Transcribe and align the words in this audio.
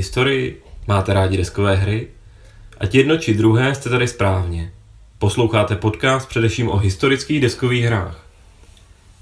Historii? 0.00 0.62
Máte 0.88 1.12
rádi 1.12 1.36
deskové 1.36 1.76
hry? 1.76 2.08
Ať 2.78 2.94
jedno 2.94 3.18
či 3.18 3.34
druhé 3.34 3.74
jste 3.74 3.90
tady 3.90 4.08
správně. 4.08 4.72
Posloucháte 5.18 5.76
podcast 5.76 6.28
především 6.28 6.68
o 6.68 6.76
historických 6.76 7.40
deskových 7.40 7.84
hrách. 7.84 8.26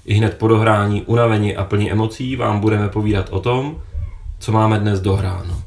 I 0.05 0.13
hned 0.13 0.37
po 0.37 0.47
dohrání, 0.47 1.01
unavení 1.01 1.55
a 1.55 1.63
plní 1.63 1.91
emocí 1.91 2.35
vám 2.35 2.59
budeme 2.59 2.89
povídat 2.89 3.29
o 3.29 3.39
tom, 3.39 3.83
co 4.39 4.51
máme 4.51 4.79
dnes 4.79 5.01
dohráno. 5.01 5.63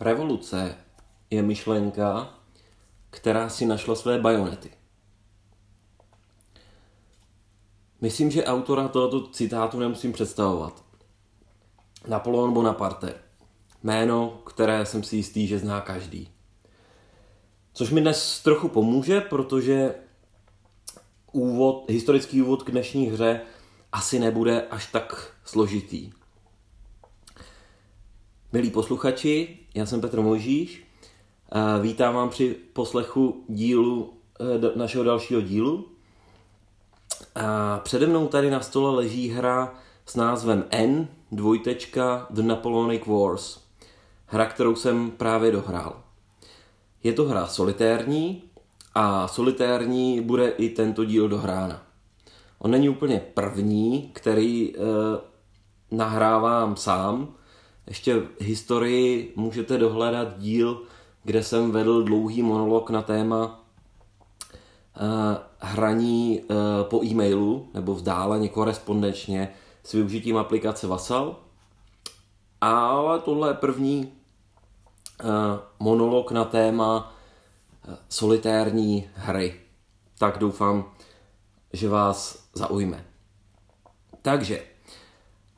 Revoluce 0.00 0.74
je 1.30 1.42
myšlenka, 1.42 2.28
která 3.10 3.48
si 3.48 3.66
našla 3.66 3.94
své 3.94 4.18
bajonety. 4.18 4.70
Myslím, 8.00 8.30
že 8.30 8.44
autora 8.44 8.88
tohoto 8.88 9.28
citátu 9.28 9.78
nemusím 9.78 10.12
představovat. 10.12 10.83
Napoleon 12.06 12.52
Bonaparte. 12.52 13.14
Jméno, 13.82 14.40
které 14.46 14.86
jsem 14.86 15.02
si 15.02 15.16
jistý, 15.16 15.46
že 15.46 15.58
zná 15.58 15.80
každý. 15.80 16.28
Což 17.72 17.90
mi 17.90 18.00
dnes 18.00 18.42
trochu 18.42 18.68
pomůže, 18.68 19.20
protože 19.20 19.94
úvod, 21.32 21.84
historický 21.90 22.42
úvod 22.42 22.62
k 22.62 22.70
dnešní 22.70 23.06
hře 23.06 23.40
asi 23.92 24.18
nebude 24.18 24.62
až 24.62 24.86
tak 24.86 25.34
složitý. 25.44 26.12
Milí 28.52 28.70
posluchači, 28.70 29.58
já 29.74 29.86
jsem 29.86 30.00
Petr 30.00 30.20
Mojžíš. 30.20 30.84
Vítám 31.80 32.14
vám 32.14 32.30
při 32.30 32.56
poslechu 32.72 33.44
dílu, 33.48 34.14
eh, 34.40 34.78
našeho 34.78 35.04
dalšího 35.04 35.40
dílu. 35.40 35.88
A 37.34 37.78
přede 37.78 38.06
mnou 38.06 38.28
tady 38.28 38.50
na 38.50 38.60
stole 38.60 38.96
leží 38.96 39.28
hra 39.28 39.74
s 40.06 40.16
názvem 40.16 40.64
N, 40.70 41.08
dvojtečka 41.36 42.26
The 42.30 42.42
Napoleonic 42.42 43.06
Wars. 43.06 43.58
Hra, 44.26 44.46
kterou 44.46 44.74
jsem 44.76 45.10
právě 45.10 45.52
dohrál. 45.52 46.00
Je 47.02 47.12
to 47.12 47.24
hra 47.24 47.46
solitérní 47.46 48.42
a 48.94 49.28
solitérní 49.28 50.20
bude 50.20 50.48
i 50.48 50.68
tento 50.68 51.04
díl 51.04 51.28
dohrána. 51.28 51.82
On 52.58 52.70
není 52.70 52.88
úplně 52.88 53.20
první, 53.34 54.10
který 54.12 54.76
e, 54.76 54.78
nahrávám 55.90 56.76
sám. 56.76 57.34
Ještě 57.86 58.14
v 58.18 58.28
historii 58.40 59.32
můžete 59.36 59.78
dohledat 59.78 60.38
díl, 60.38 60.82
kde 61.24 61.42
jsem 61.42 61.70
vedl 61.70 62.02
dlouhý 62.02 62.42
monolog 62.42 62.90
na 62.90 63.02
téma 63.02 63.64
e, 64.96 65.06
hraní 65.58 66.40
e, 66.40 66.44
po 66.84 67.04
e-mailu 67.04 67.68
nebo 67.74 67.94
vzdáleně 67.94 68.48
korespondenčně 68.48 69.54
s 69.84 69.92
využitím 69.92 70.36
aplikace 70.36 70.86
Vassal. 70.86 71.36
Ale 72.60 73.18
tohle 73.18 73.50
je 73.50 73.54
první 73.54 74.12
uh, 75.24 75.30
monolog 75.78 76.30
na 76.30 76.44
téma 76.44 77.14
uh, 77.88 77.94
solitérní 78.08 79.08
hry. 79.14 79.60
Tak 80.18 80.38
doufám, 80.38 80.92
že 81.72 81.88
vás 81.88 82.48
zaujme. 82.54 83.04
Takže, 84.22 84.62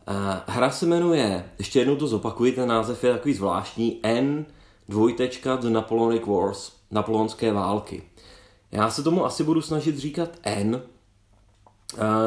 uh, 0.09 0.15
hra 0.47 0.71
se 0.71 0.87
jmenuje, 0.87 1.51
ještě 1.59 1.79
jednou 1.79 1.97
to 1.97 2.09
zopakuji, 2.09 2.53
ten 2.53 2.69
název 2.69 3.05
je 3.05 3.13
takový 3.13 3.35
zvláštní, 3.35 4.01
N 4.03 4.47
dvojtečka 4.89 5.57
The 5.57 5.71
Napoleonic 5.71 6.23
Wars, 6.27 6.73
napoleonské 6.91 7.53
války. 7.53 8.03
Já 8.73 8.91
se 8.91 9.03
tomu 9.03 9.25
asi 9.25 9.45
budu 9.45 9.63
snažit 9.63 9.99
říkat 9.99 10.29
N, 10.43 10.83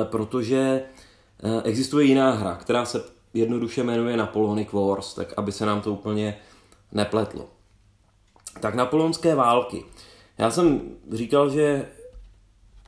protože 0.04 0.84
Eh, 0.84 0.99
existuje 1.64 2.06
jiná 2.06 2.32
hra, 2.32 2.56
která 2.56 2.86
se 2.86 3.04
jednoduše 3.34 3.84
jmenuje 3.84 4.18
Napoleonic 4.18 4.72
Wars, 4.72 5.14
tak 5.14 5.34
aby 5.38 5.52
se 5.52 5.66
nám 5.66 5.82
to 5.82 5.94
úplně 5.94 6.38
nepletlo. 6.92 7.46
Tak 8.60 8.76
napoleonské 8.76 9.36
války. 9.36 9.86
Já 10.38 10.52
jsem 10.52 10.82
říkal, 11.12 11.50
že 11.50 11.86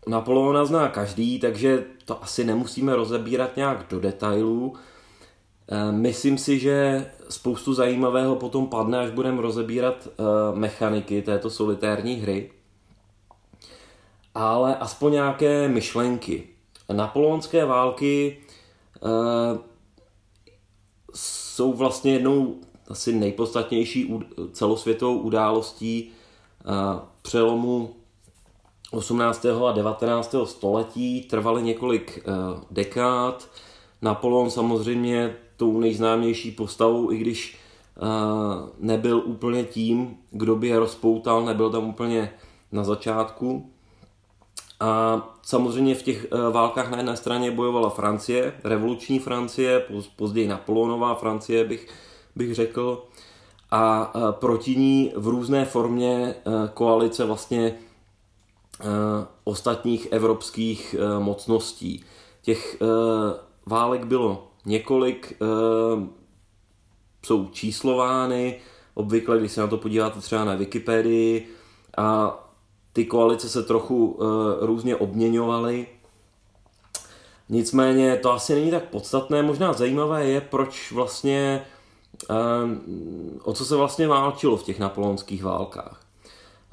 Napoleona 0.07 0.66
zná 0.66 0.89
každý, 0.89 1.39
takže 1.39 1.84
to 2.06 2.23
asi 2.23 2.44
nemusíme 2.44 2.95
rozebírat 2.95 3.57
nějak 3.57 3.85
do 3.89 4.00
detailů. 4.00 4.73
Eh, 5.68 5.91
myslím 5.91 6.38
si, 6.38 6.59
že 6.59 7.06
spoustu 7.29 7.73
zajímavého 7.73 8.35
potom 8.35 8.68
padne, 8.68 9.00
až 9.00 9.09
budeme 9.09 9.41
rozebírat 9.41 10.07
eh, 10.07 10.23
mechaniky 10.56 11.22
této 11.22 11.50
solitérní 11.50 12.16
hry. 12.16 12.51
Ale 14.35 14.75
aspoň 14.75 15.12
nějaké 15.12 15.68
myšlenky. 15.68 16.47
Napoleonské 16.94 17.66
války 17.66 18.38
uh, 19.02 19.09
jsou 21.16 21.74
vlastně 21.74 22.13
jednou 22.13 22.56
asi 22.88 23.13
nejpodstatnější 23.13 24.19
celosvětovou 24.52 25.18
událostí 25.18 26.12
uh, 26.66 27.00
přelomu 27.22 27.96
18. 28.91 29.46
a 29.46 29.72
19. 29.72 30.35
století. 30.46 31.22
Trvaly 31.22 31.63
několik 31.63 32.28
uh, 32.28 32.63
dekád. 32.72 33.50
Napoleon 34.01 34.50
samozřejmě 34.50 35.35
tou 35.57 35.80
nejznámější 35.80 36.51
postavou, 36.51 37.12
i 37.12 37.18
když 37.18 37.57
nebyl 38.80 39.18
úplně 39.25 39.63
tím, 39.63 40.18
kdo 40.31 40.56
by 40.56 40.68
je 40.68 40.80
rozpoutal, 40.80 41.46
nebyl 41.46 41.69
tam 41.69 41.90
úplně 41.90 42.34
na 42.72 42.84
začátku. 42.84 43.70
A 44.81 45.22
samozřejmě 45.42 45.96
v 45.96 46.03
těch 46.03 46.25
eh, 46.25 46.52
válkách 46.52 46.90
na 46.90 46.97
jedné 46.97 47.18
straně 47.18 47.52
bojovala 47.52 47.90
Francie, 47.90 48.53
revoluční 48.64 49.19
Francie, 49.19 49.86
později 50.16 50.47
Napoleonová 50.47 51.16
Francie 51.16 51.66
bych, 51.66 51.88
bych 52.36 52.56
řekl, 52.56 53.03
a 53.72 54.12
eh, 54.16 54.19
proti 54.31 54.75
ní 54.75 55.14
v 55.16 55.28
různé 55.28 55.66
formě 55.66 56.36
eh, 56.36 56.52
koalice 56.74 57.25
vlastně 57.25 57.74
ostatních 59.44 60.08
evropských 60.12 60.96
mocností. 61.19 62.03
Těch 62.42 62.78
válek 63.66 64.06
bylo 64.06 64.48
několik, 64.66 65.34
jsou 67.25 67.50
číslovány, 67.50 68.59
obvykle, 68.94 69.40
když 69.40 69.52
se 69.52 69.62
na 69.62 69.68
to 69.68 69.78
podíváte 69.78 70.22
třeba 70.22 70.46
na 70.46 70.56
Wikipedii, 70.56 71.48
a 71.98 72.40
ty 72.94 73.06
koalice 73.06 73.50
se 73.50 73.63
trochu 73.63 74.06
uh, 74.06 74.28
různě 74.62 74.96
obměňovaly. 74.96 75.88
Nicméně 77.50 78.18
to 78.18 78.31
asi 78.31 78.56
není 78.56 78.72
tak 78.72 78.84
podstatné, 78.84 79.44
možná 79.44 79.74
zajímavé 79.74 80.25
je, 80.25 80.41
proč 80.41 80.91
vlastně, 80.91 81.66
um, 82.63 82.81
o 83.44 83.53
co 83.53 83.66
se 83.66 83.75
vlastně 83.75 84.07
válčilo 84.07 84.57
v 84.57 84.63
těch 84.63 84.80
napoleonských 84.80 85.44
válkách. 85.44 86.01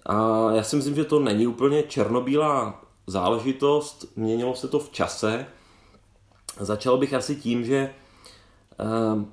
A 0.07 0.49
já 0.53 0.63
si 0.63 0.77
myslím, 0.77 0.95
že 0.95 1.05
to 1.05 1.21
není 1.21 1.47
úplně 1.47 1.83
černobílá 1.83 2.83
záležitost, 3.07 4.05
měnilo 4.17 4.55
se 4.55 4.69
to 4.69 4.79
v 4.79 4.91
čase. 4.91 5.47
Začal 6.61 6.99
bych 6.99 7.15
asi 7.15 7.37
tím, 7.37 7.65
že 7.65 7.91
um, 9.13 9.33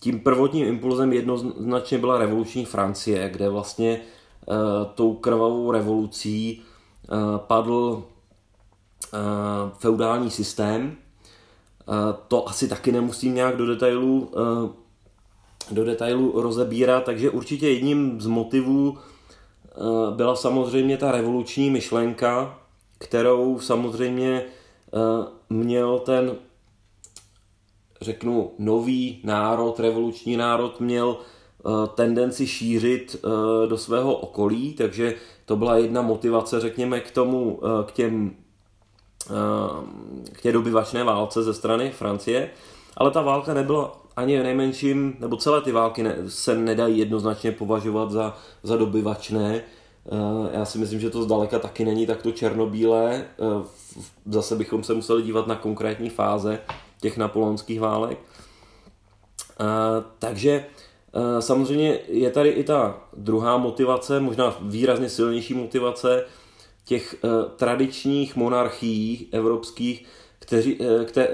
tím 0.00 0.20
prvotním 0.20 0.66
impulzem 0.66 1.12
jednoznačně 1.12 1.98
byla 1.98 2.18
revoluční 2.18 2.64
Francie, 2.64 3.28
kde 3.28 3.48
vlastně 3.48 4.00
Eh, 4.00 4.15
tou 4.94 5.14
krvavou 5.14 5.70
revolucí 5.70 6.62
eh, 6.62 7.16
padl 7.38 8.04
eh, 9.04 9.18
feudální 9.78 10.30
systém. 10.30 10.96
To 12.28 12.48
asi 12.48 12.68
taky 12.68 12.92
nemusím 12.92 13.34
nějak 13.34 13.56
do 13.56 13.66
detailu, 13.66 14.30
do 15.70 15.84
detailu 15.84 16.40
rozebírat, 16.40 17.04
takže 17.04 17.30
určitě 17.30 17.68
jedním 17.68 18.20
z 18.20 18.26
motivů 18.26 18.98
byla 20.16 20.36
samozřejmě 20.36 20.96
ta 20.96 21.12
revoluční 21.12 21.70
myšlenka, 21.70 22.58
kterou 22.98 23.58
samozřejmě 23.58 24.44
měl 25.50 25.98
ten, 25.98 26.36
řeknu, 28.00 28.50
nový 28.58 29.20
národ, 29.24 29.80
revoluční 29.80 30.36
národ 30.36 30.80
měl 30.80 31.16
Eh, 31.16 31.35
tendenci 31.94 32.46
šířit 32.46 33.16
eh, 33.16 33.66
do 33.66 33.78
svého 33.78 34.14
okolí, 34.14 34.72
takže 34.74 35.14
to 35.44 35.56
byla 35.56 35.76
jedna 35.76 36.02
motivace, 36.02 36.60
řekněme, 36.60 37.00
k 37.00 37.10
tomu, 37.10 37.60
eh, 37.62 37.84
k 37.86 37.92
těm 37.92 38.36
k 40.32 40.42
té 40.42 40.52
dobyvačné 40.52 41.04
válce 41.04 41.42
ze 41.42 41.54
strany 41.54 41.90
Francie, 41.90 42.50
ale 42.96 43.10
ta 43.10 43.22
válka 43.22 43.54
nebyla 43.54 44.02
ani 44.16 44.40
v 44.40 44.42
nejmenším, 44.42 45.16
nebo 45.20 45.36
celé 45.36 45.62
ty 45.62 45.72
války 45.72 46.02
ne, 46.02 46.16
se 46.28 46.54
nedají 46.54 46.98
jednoznačně 46.98 47.52
považovat 47.52 48.10
za, 48.10 48.36
za 48.62 48.76
dobyvačné. 48.76 49.62
Já 50.52 50.64
si 50.64 50.78
myslím, 50.78 51.00
že 51.00 51.10
to 51.10 51.22
zdaleka 51.22 51.58
taky 51.58 51.84
není 51.84 52.06
takto 52.06 52.32
černobílé. 52.32 53.24
Zase 54.26 54.56
bychom 54.56 54.84
se 54.84 54.94
museli 54.94 55.22
dívat 55.22 55.46
na 55.46 55.56
konkrétní 55.56 56.10
fáze 56.10 56.58
těch 57.00 57.16
napoleonských 57.16 57.80
válek. 57.80 58.18
Takže 60.18 60.64
Eh, 60.68 60.75
samozřejmě 61.40 61.98
je 62.08 62.30
tady 62.30 62.48
i 62.48 62.64
ta 62.64 63.00
druhá 63.16 63.56
motivace, 63.56 64.20
možná 64.20 64.56
výrazně 64.60 65.08
silnější 65.08 65.54
motivace 65.54 66.24
těch 66.84 67.16
eh, 67.24 67.28
tradičních 67.56 68.36
monarchií 68.36 69.28
evropských, 69.32 70.04
kteří, 70.38 70.78
kte, 71.04 71.28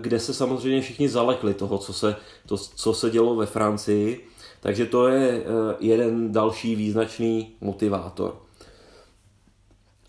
kde 0.00 0.20
se 0.20 0.34
samozřejmě 0.34 0.80
všichni 0.80 1.08
zalekli 1.08 1.54
toho, 1.54 1.78
co 1.78 1.92
se, 1.92 2.16
to, 2.46 2.56
co 2.56 2.94
se 2.94 3.10
dělo 3.10 3.34
ve 3.34 3.46
Francii. 3.46 4.26
Takže 4.60 4.86
to 4.86 5.08
je 5.08 5.44
jeden 5.80 6.32
další 6.32 6.74
význačný 6.76 7.52
motivátor. 7.60 8.36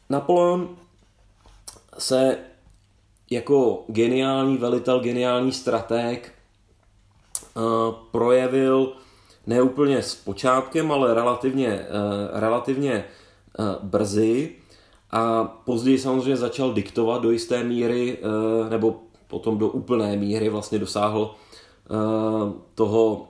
Napoleon 0.10 0.76
se 1.98 2.38
jako 3.30 3.84
geniální 3.88 4.58
velitel, 4.58 5.00
geniální 5.00 5.52
strateg 5.52 6.34
projevil 8.12 8.94
neúplně 9.48 10.02
s 10.02 10.16
počátkem, 10.16 10.92
ale 10.92 11.14
relativně, 11.14 11.86
relativně 12.34 13.06
brzy. 13.84 14.56
A 15.12 15.44
později 15.44 16.00
samozřejmě 16.00 16.38
začal 16.38 16.74
diktovat 16.74 17.22
do 17.22 17.32
jisté 17.32 17.64
míry, 17.64 18.18
nebo 18.70 19.00
potom 19.28 19.58
do 19.58 19.68
úplné 19.68 20.16
míry 20.16 20.50
vlastně 20.50 20.80
dosáhl 20.80 21.36
toho 22.76 23.28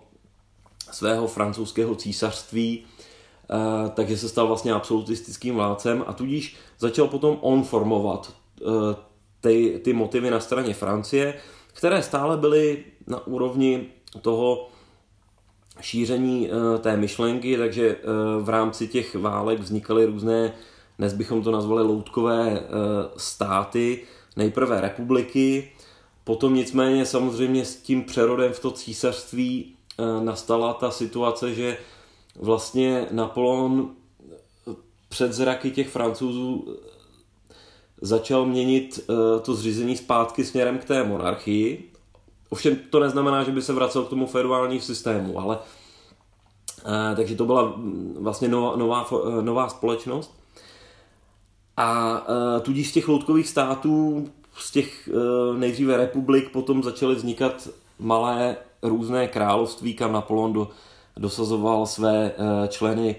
svého 0.91 1.27
francouzského 1.27 1.95
císařství, 1.95 2.85
takže 3.93 4.17
se 4.17 4.29
stal 4.29 4.47
vlastně 4.47 4.73
absolutistickým 4.73 5.55
vládcem 5.55 6.03
a 6.07 6.13
tudíž 6.13 6.55
začal 6.79 7.07
potom 7.07 7.37
on 7.41 7.63
formovat 7.63 8.33
ty, 9.41 9.81
ty 9.83 9.93
motivy 9.93 10.31
na 10.31 10.39
straně 10.39 10.73
Francie, 10.73 11.33
které 11.73 12.03
stále 12.03 12.37
byly 12.37 12.83
na 13.07 13.27
úrovni 13.27 13.87
toho 14.21 14.67
šíření 15.81 16.49
uh, 16.49 16.77
té 16.79 16.97
myšlenky, 16.97 17.57
takže 17.57 17.95
uh, 17.95 18.45
v 18.45 18.49
rámci 18.49 18.87
těch 18.87 19.15
válek 19.15 19.59
vznikaly 19.59 20.05
různé, 20.05 20.53
dnes 20.97 21.13
bychom 21.13 21.43
to 21.43 21.51
nazvali 21.51 21.83
loutkové 21.83 22.49
uh, 22.51 22.65
státy, 23.17 24.03
nejprve 24.35 24.81
republiky, 24.81 25.71
potom 26.23 26.53
nicméně 26.53 27.05
samozřejmě 27.05 27.65
s 27.65 27.75
tím 27.75 28.03
přerodem 28.03 28.53
v 28.53 28.59
to 28.59 28.71
císařství 28.71 29.75
nastala 30.23 30.73
ta 30.73 30.91
situace, 30.91 31.53
že 31.53 31.77
vlastně 32.35 33.07
Napoleon 33.11 33.89
před 35.09 35.33
zraky 35.33 35.71
těch 35.71 35.89
francouzů 35.89 36.77
začal 38.01 38.45
měnit 38.45 38.99
to 39.41 39.55
zřízení 39.55 39.97
zpátky 39.97 40.43
směrem 40.43 40.77
k 40.77 40.85
té 40.85 41.03
monarchii 41.03 41.88
Ovšem 42.49 42.75
to 42.89 42.99
neznamená, 42.99 43.43
že 43.43 43.51
by 43.51 43.61
se 43.61 43.73
vracel 43.73 44.03
k 44.03 44.09
tomu 44.09 44.27
feudálnímu 44.27 44.81
systému, 44.81 45.39
ale 45.39 45.59
eh, 46.85 47.15
takže 47.15 47.35
to 47.35 47.45
byla 47.45 47.63
mm, 47.63 48.17
vlastně 48.19 48.47
nová, 48.47 48.75
nová, 48.75 49.07
eh, 49.11 49.41
nová 49.41 49.69
společnost. 49.69 50.39
A 51.77 52.21
eh, 52.27 52.59
tudíž 52.59 52.89
z 52.89 52.93
těch 52.93 53.07
loutkových 53.07 53.47
států, 53.47 54.27
z 54.57 54.71
těch 54.71 55.09
nejdříve 55.57 55.97
republik, 55.97 56.51
potom 56.51 56.83
začaly 56.83 57.15
vznikat 57.15 57.69
malé 57.99 58.57
různé 58.81 59.27
království, 59.27 59.93
kam 59.93 60.11
Napoleon 60.11 60.53
do, 60.53 60.69
dosazoval 61.17 61.85
své 61.85 62.31
členy 62.67 63.15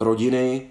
rodiny, 0.00 0.70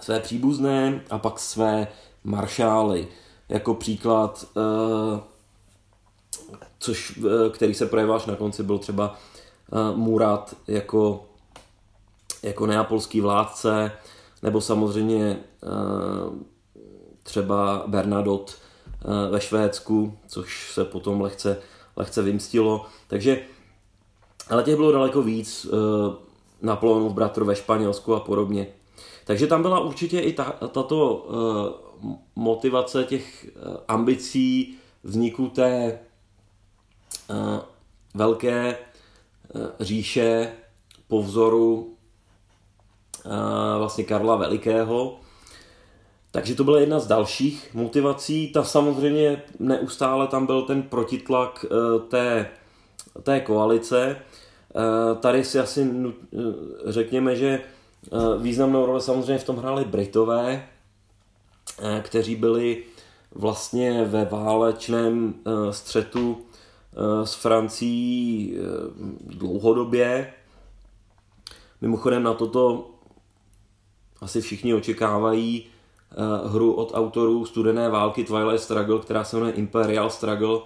své 0.00 0.20
příbuzné 0.20 1.04
a 1.10 1.18
pak 1.18 1.38
své 1.38 1.88
maršály. 2.24 3.08
Jako 3.48 3.74
příklad 3.74 4.44
což, 6.78 7.18
eh, 7.18 7.50
který 7.50 7.74
se 7.74 7.86
projevil 7.86 8.14
až 8.14 8.26
na 8.26 8.36
konci, 8.36 8.62
byl 8.62 8.78
třeba 8.78 9.14
eh, 9.72 9.96
Murat 9.96 10.56
jako, 10.66 11.24
jako 12.42 12.66
neapolský 12.66 13.20
vládce, 13.20 13.92
nebo 14.42 14.60
samozřejmě 14.60 15.38
eh, 15.62 15.68
třeba 17.22 17.84
Bernadotte 17.86 18.52
ve 19.30 19.40
Švédsku, 19.40 20.18
což 20.28 20.72
se 20.74 20.84
potom 20.84 21.20
lehce, 21.20 21.58
lehce 21.96 22.22
vymstilo. 22.22 22.86
Takže, 23.08 23.42
ale 24.50 24.62
těch 24.62 24.76
bylo 24.76 24.92
daleko 24.92 25.22
víc, 25.22 25.66
Napoleonův 26.62 27.12
bratr 27.12 27.44
ve 27.44 27.56
Španělsku 27.56 28.14
a 28.14 28.20
podobně. 28.20 28.66
Takže 29.24 29.46
tam 29.46 29.62
byla 29.62 29.80
určitě 29.80 30.20
i 30.20 30.32
ta, 30.32 30.44
tato 30.72 31.26
motivace 32.36 33.04
těch 33.04 33.46
ambicí 33.88 34.78
vzniku 35.02 35.48
té 35.48 35.98
velké 38.14 38.68
eh, 38.68 38.78
říše 39.80 40.52
po 41.08 41.22
vzoru 41.22 41.96
eh, 43.26 43.78
vlastně 43.78 44.04
Karla 44.04 44.36
Velikého. 44.36 45.20
Takže 46.30 46.54
to 46.54 46.64
byla 46.64 46.80
jedna 46.80 47.00
z 47.00 47.06
dalších 47.06 47.74
motivací. 47.74 48.52
Ta 48.52 48.64
samozřejmě 48.64 49.42
neustále 49.58 50.26
tam 50.26 50.46
byl 50.46 50.62
ten 50.62 50.82
protitlak 50.82 51.64
té, 52.08 52.50
té 53.22 53.40
koalice. 53.40 54.16
Tady 55.20 55.44
si 55.44 55.58
asi 55.58 55.90
řekněme, 56.86 57.36
že 57.36 57.60
významnou 58.38 58.86
roli 58.86 59.00
samozřejmě 59.00 59.38
v 59.38 59.44
tom 59.44 59.56
hráli 59.56 59.84
Britové, 59.84 60.68
kteří 62.02 62.36
byli 62.36 62.84
vlastně 63.34 64.04
ve 64.04 64.24
válečném 64.24 65.34
střetu 65.70 66.47
Eh, 66.47 66.47
s 67.24 67.34
Francií 67.34 68.54
eh, 68.56 68.60
dlouhodobě. 69.26 70.32
Mimochodem 71.80 72.22
na 72.22 72.34
toto 72.34 72.90
asi 74.20 74.40
všichni 74.40 74.74
očekávají 74.74 75.66
eh, 75.66 76.48
hru 76.48 76.72
od 76.72 76.92
autorů 76.94 77.46
studené 77.46 77.88
války 77.88 78.24
Twilight 78.24 78.60
Struggle, 78.60 78.98
která 78.98 79.24
se 79.24 79.36
jmenuje 79.36 79.52
Imperial 79.52 80.10
Struggle 80.10 80.58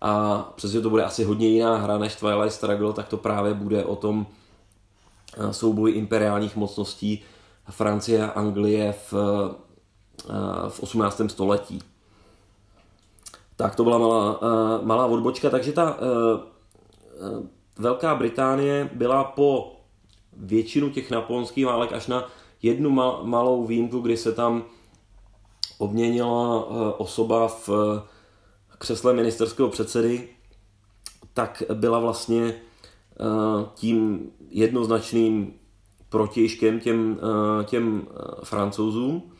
a 0.00 0.38
přestože 0.56 0.80
to 0.80 0.90
bude 0.90 1.04
asi 1.04 1.24
hodně 1.24 1.48
jiná 1.48 1.76
hra 1.76 1.98
než 1.98 2.16
Twilight 2.16 2.52
Struggle, 2.52 2.92
tak 2.92 3.08
to 3.08 3.16
právě 3.16 3.54
bude 3.54 3.84
o 3.84 3.96
tom 3.96 4.26
souboji 5.50 5.94
imperiálních 5.94 6.56
mocností 6.56 7.22
Francie 7.70 8.26
a 8.26 8.30
Anglie 8.30 8.92
v, 8.92 9.12
v 10.68 10.80
18. 10.80 11.20
století. 11.28 11.91
Tak 13.56 13.76
to 13.76 13.84
byla 13.84 13.98
malá, 13.98 14.42
uh, 14.42 14.86
malá 14.86 15.06
odbočka, 15.06 15.50
takže 15.50 15.72
ta 15.72 15.94
uh, 15.94 15.98
uh, 17.38 17.46
Velká 17.78 18.14
Británie 18.14 18.90
byla 18.92 19.24
po 19.24 19.76
většinu 20.36 20.90
těch 20.90 21.10
napoleonských 21.10 21.66
válek 21.66 21.92
až 21.92 22.06
na 22.06 22.28
jednu 22.62 22.90
mal, 22.90 23.20
malou 23.24 23.66
výjimku, 23.66 24.00
kdy 24.00 24.16
se 24.16 24.32
tam 24.32 24.64
obměnila 25.78 26.64
uh, 26.64 26.76
osoba 26.96 27.48
v 27.48 27.68
uh, 27.68 27.76
křesle 28.78 29.12
ministerského 29.12 29.68
předsedy, 29.68 30.28
tak 31.34 31.62
byla 31.74 31.98
vlastně 31.98 32.54
uh, 33.20 33.64
tím 33.74 34.30
jednoznačným 34.50 35.54
protějškem 36.08 36.80
těm, 36.80 37.20
těm 37.64 38.06
francouzům. 38.42 39.31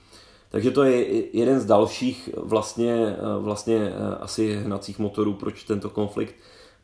Takže 0.52 0.70
to 0.70 0.84
je 0.84 1.26
jeden 1.36 1.60
z 1.60 1.64
dalších 1.64 2.30
vlastně, 2.36 2.94
eh, 2.94 3.38
vlastně 3.38 3.76
eh, 3.76 4.16
asi 4.20 4.56
hnacích 4.56 4.98
motorů, 4.98 5.34
proč 5.34 5.64
tento 5.64 5.90
konflikt 5.90 6.34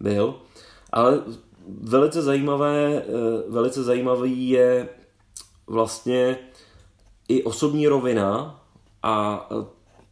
byl. 0.00 0.34
Ale 0.92 1.22
velice 1.68 2.22
zajímavé, 2.22 3.02
eh, 3.02 3.04
velice 3.48 3.82
zajímavý 3.82 4.48
je 4.48 4.88
vlastně 5.66 6.38
i 7.28 7.42
osobní 7.42 7.88
rovina 7.88 8.60
a 9.02 9.48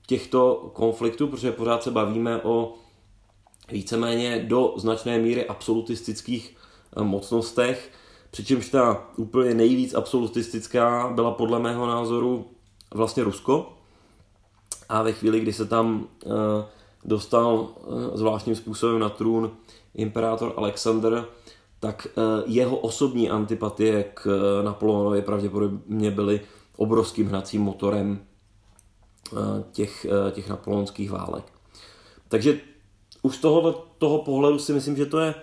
těchto 0.06 0.70
konfliktů, 0.72 1.28
protože 1.28 1.52
pořád 1.52 1.82
se 1.82 1.90
bavíme 1.90 2.42
o 2.42 2.74
víceméně 3.72 4.44
do 4.48 4.74
značné 4.76 5.18
míry 5.18 5.46
absolutistických 5.46 6.56
mocnostech, 7.02 7.92
přičemž 8.30 8.68
ta 8.68 9.10
úplně 9.16 9.54
nejvíc 9.54 9.94
absolutistická 9.94 11.12
byla 11.14 11.30
podle 11.30 11.58
mého 11.58 11.86
názoru 11.86 12.55
vlastně 12.94 13.24
Rusko 13.24 13.72
a 14.88 15.02
ve 15.02 15.12
chvíli, 15.12 15.40
kdy 15.40 15.52
se 15.52 15.66
tam 15.66 16.08
uh, 16.24 16.32
dostal 17.04 17.54
uh, 17.54 18.16
zvláštním 18.16 18.56
způsobem 18.56 18.98
na 18.98 19.08
trůn 19.08 19.50
imperátor 19.94 20.54
Alexander, 20.56 21.24
tak 21.80 22.06
uh, 22.16 22.22
jeho 22.46 22.76
osobní 22.76 23.30
antipatie 23.30 24.04
k 24.14 24.28
Napoleonovi 24.64 25.22
pravděpodobně 25.22 26.10
byly 26.10 26.40
obrovským 26.76 27.26
hnacím 27.26 27.62
motorem 27.62 28.20
těch, 29.72 30.06
těch 30.32 30.48
napoleonských 30.48 31.10
válek. 31.10 31.44
Takže 32.28 32.60
už 33.22 33.36
z 33.36 33.40
tohoto 33.40 33.86
toho 33.98 34.18
pohledu 34.18 34.58
si 34.58 34.72
myslím, 34.72 34.96
že 34.96 35.06
to 35.06 35.18
je 35.18 35.34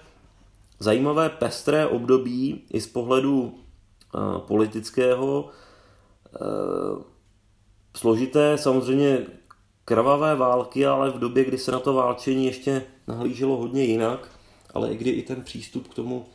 zajímavé 0.79 1.29
pestré 1.29 1.87
období 1.87 2.63
i 2.69 2.81
z 2.81 2.87
pohledu 2.87 3.53
politického. 4.37 5.49
Složité, 7.97 8.57
samozřejmě 8.57 9.25
krvavé 9.85 10.35
války, 10.35 10.85
ale 10.85 11.11
v 11.11 11.19
době, 11.19 11.45
kdy 11.45 11.57
se 11.57 11.71
na 11.71 11.79
to 11.79 11.93
válčení 11.93 12.45
ještě 12.45 12.83
nahlíželo 13.07 13.57
hodně 13.57 13.83
jinak, 13.83 14.29
ale 14.73 14.91
i 14.91 14.97
kdy 14.97 15.09
i 15.09 15.21
ten 15.21 15.43
přístup 15.43 15.87
k 15.87 15.93
tomu 15.93 16.25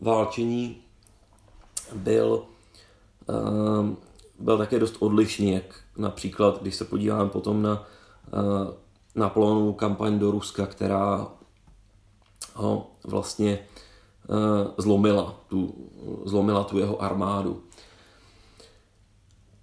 válčení 0.00 0.76
byl, 1.94 2.44
uh, 3.28 3.88
byl 4.38 4.58
také 4.58 4.78
dost 4.78 4.96
odlišný, 4.98 5.52
jak 5.52 5.64
například, 5.96 6.62
když 6.62 6.74
se 6.74 6.84
podíváme 6.84 7.30
potom 7.30 7.62
na 7.62 7.86
Napoleonovu 9.14 9.72
kampaň 9.72 10.18
do 10.18 10.30
Ruska, 10.30 10.66
která 10.66 11.28
ho 12.54 12.90
vlastně 13.04 13.66
zlomila 14.78 15.34
tu, 15.48 15.74
zlomila 16.24 16.64
tu 16.64 16.78
jeho 16.78 17.02
armádu. 17.02 17.62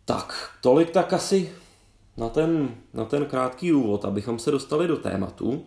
Tak, 0.09 0.57
tolik 0.61 0.89
tak 0.89 1.13
asi 1.13 1.53
na 2.17 2.29
ten, 2.29 2.75
na 2.93 3.05
ten 3.05 3.25
krátký 3.25 3.73
úvod, 3.73 4.05
abychom 4.05 4.39
se 4.39 4.51
dostali 4.51 4.87
do 4.87 4.97
tématu. 4.97 5.65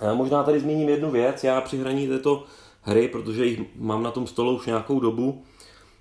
Já 0.00 0.14
možná 0.14 0.42
tady 0.42 0.60
zmíním 0.60 0.88
jednu 0.88 1.10
věc. 1.10 1.44
Já 1.44 1.60
při 1.60 1.78
hraní 1.78 2.08
této 2.08 2.44
hry, 2.82 3.08
protože 3.08 3.46
jich 3.46 3.60
mám 3.76 4.02
na 4.02 4.10
tom 4.10 4.26
stole 4.26 4.52
už 4.52 4.66
nějakou 4.66 5.00
dobu, 5.00 5.42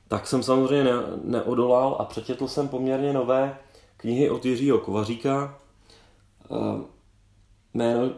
tak 0.07 0.27
jsem 0.27 0.43
samozřejmě 0.43 0.83
ne, 0.83 0.91
neodolal 1.23 1.97
a 1.99 2.05
přečetl 2.05 2.47
jsem 2.47 2.67
poměrně 2.67 3.13
nové 3.13 3.57
knihy 3.97 4.29
od 4.29 4.45
Jiřího 4.45 4.77
Kovaříka, 4.77 5.59
eh, 6.51 6.81
jméno 7.73 8.09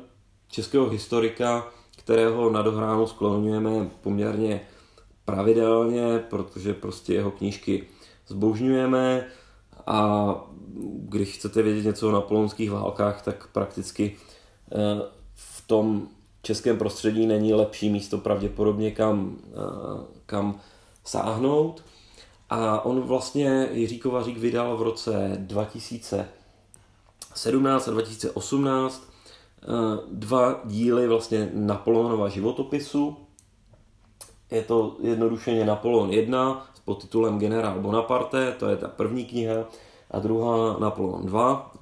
českého 0.47 0.89
historika, 0.89 1.67
kterého 1.97 2.49
na 2.49 2.61
dohránu 2.61 3.07
skloňujeme 3.07 3.89
poměrně 4.01 4.61
pravidelně, 5.25 6.19
protože 6.19 6.73
prostě 6.73 7.13
jeho 7.13 7.31
knížky 7.31 7.87
zbožňujeme 8.29 9.25
a 9.87 10.29
když 10.99 11.35
chcete 11.35 11.61
vědět 11.61 11.85
něco 11.85 12.09
o 12.09 12.11
napoleonských 12.11 12.71
válkách, 12.71 13.21
tak 13.21 13.47
prakticky 13.47 14.15
eh, 14.71 14.75
v 15.33 15.67
tom 15.67 16.07
českém 16.41 16.77
prostředí 16.77 17.27
není 17.27 17.53
lepší 17.53 17.89
místo 17.89 18.17
pravděpodobně 18.17 18.91
kam, 18.91 19.37
eh, 19.45 19.47
kam 20.25 20.59
sáhnout. 21.05 21.83
A 22.49 22.85
on 22.85 23.01
vlastně 23.01 23.69
Jiří 23.71 23.99
Kovařík 23.99 24.37
vydal 24.37 24.77
v 24.77 24.81
roce 24.81 25.31
2017 25.37 27.87
a 27.87 27.91
2018 27.91 29.03
eh, 29.03 29.65
dva 30.11 30.61
díly 30.65 31.07
vlastně 31.07 31.49
Napoleonova 31.53 32.29
životopisu. 32.29 33.17
Je 34.51 34.61
to 34.61 34.97
jednodušeně 35.01 35.65
Napoleon 35.65 36.13
1 36.13 36.68
s 36.89 36.91
podtitulem 36.91 37.39
Generál 37.39 37.79
Bonaparte, 37.79 38.55
to 38.59 38.69
je 38.69 38.77
ta 38.77 38.87
první 38.87 39.25
kniha, 39.25 39.65
a 40.11 40.19
druhá 40.19 40.79
Napoleon 40.79 41.25
2 41.25 41.73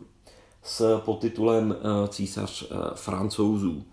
s 0.64 1.00
podtitulem 1.00 1.76
eh, 1.80 2.08
Císař 2.08 2.72
francouzů. 2.96 3.84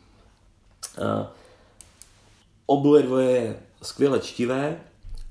Oboje 2.66 3.02
dvoje 3.02 3.30
je 3.30 3.56
skvěle 3.83 4.21
čtivé 4.21 4.80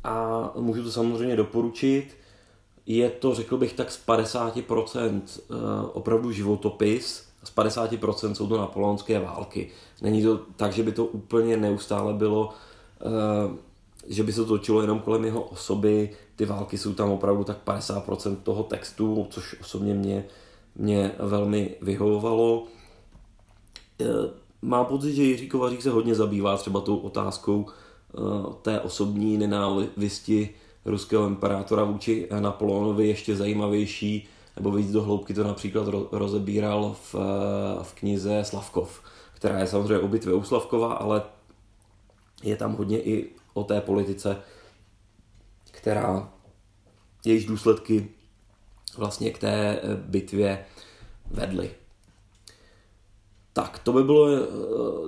a 0.04 0.52
můžu 0.56 0.84
to 0.84 0.92
samozřejmě 0.92 1.36
doporučit. 1.36 2.18
Je 2.86 3.10
to, 3.10 3.36
řekl 3.36 3.58
bych, 3.58 3.74
tak 3.74 3.92
z 3.92 4.08
50% 4.08 5.22
eh, 5.28 5.54
opravdu 5.94 6.32
životopis, 6.32 7.26
z 7.44 7.56
50% 7.56 8.34
jsou 8.34 8.48
to 8.48 8.58
napoleonské 8.58 9.20
války. 9.20 9.70
Není 10.02 10.24
to 10.24 10.40
tak, 10.56 10.74
že 10.74 10.84
by 10.84 10.92
to 10.92 11.06
úplně 11.06 11.58
neustále 11.58 12.14
bylo, 12.14 12.50
eh, 13.02 13.73
že 14.08 14.24
by 14.24 14.34
se 14.34 14.40
to 14.40 14.46
točilo 14.46 14.82
jenom 14.82 15.00
kolem 15.00 15.26
jeho 15.26 15.42
osoby. 15.42 16.10
Ty 16.36 16.46
války 16.46 16.78
jsou 16.78 16.94
tam 16.94 17.10
opravdu 17.10 17.44
tak 17.44 17.58
50% 17.66 18.36
toho 18.44 18.64
textu, 18.64 19.28
což 19.30 19.56
osobně 19.62 19.94
mě, 19.94 20.26
mě 20.76 21.12
velmi 21.20 21.76
vyhovovalo 21.82 22.68
eh, 24.02 24.44
mám 24.64 24.86
pocit, 24.86 25.16
že 25.16 25.24
Jiří 25.24 25.50
Kovařík 25.50 25.82
se 25.82 25.90
hodně 25.90 26.16
zabývá 26.16 26.58
třeba 26.58 26.82
tou 26.82 26.98
otázkou 26.98 27.66
uh, 28.14 28.54
té 28.54 28.80
osobní 28.80 29.38
nenávisti 29.38 30.50
ruského 30.86 31.28
imperátora 31.28 31.84
vůči 31.84 32.28
Napoleonovi 32.40 33.08
ještě 33.08 33.36
zajímavější, 33.36 34.28
nebo 34.56 34.72
víc 34.72 34.92
do 34.92 35.02
hloubky 35.02 35.34
to 35.34 35.44
například 35.44 35.88
rozebíral 36.12 36.96
v, 37.04 37.16
eh, 37.16 37.84
v 37.84 37.94
knize 37.94 38.44
Slavkov, 38.44 39.02
která 39.34 39.60
je 39.60 39.68
samozřejmě 39.68 40.00
o 40.00 40.08
bitvě 40.08 40.34
u 40.34 40.44
Slavkova, 40.44 40.94
ale 40.94 41.24
je 42.44 42.56
tam 42.56 42.76
hodně 42.76 43.00
i 43.02 43.30
o 43.54 43.64
té 43.64 43.82
politice, 43.82 44.38
která 45.72 46.34
jejíž 47.26 47.46
důsledky 47.46 48.10
vlastně 48.98 49.32
k 49.32 49.40
té 49.40 49.80
eh, 49.80 49.96
bitvě 49.96 50.66
vedly. 51.32 51.72
Tak, 53.54 53.80
to 53.80 53.94
by 53.94 54.04
bylo 54.04 54.28
eh, 54.28 54.40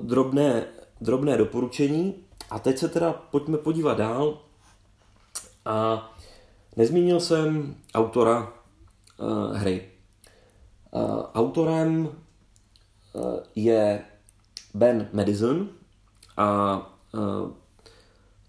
drobné, 0.02 0.66
drobné 1.02 1.38
doporučení. 1.38 2.25
A 2.50 2.60
teď 2.60 2.78
se 2.78 2.90
teda 2.90 3.14
pojďme 3.14 3.58
podívat 3.58 3.98
dál. 3.98 4.42
A 5.66 6.10
nezmínil 6.75 7.20
jsem 7.20 7.75
autora 7.94 8.54
uh, 9.18 9.56
hry. 9.56 9.90
Uh, 10.92 11.25
autorem 11.34 12.08
uh, 12.08 13.40
je 13.56 14.06
Ben 14.74 15.10
Madison 15.14 15.70
a 16.38 16.78
uh, 17.14 17.52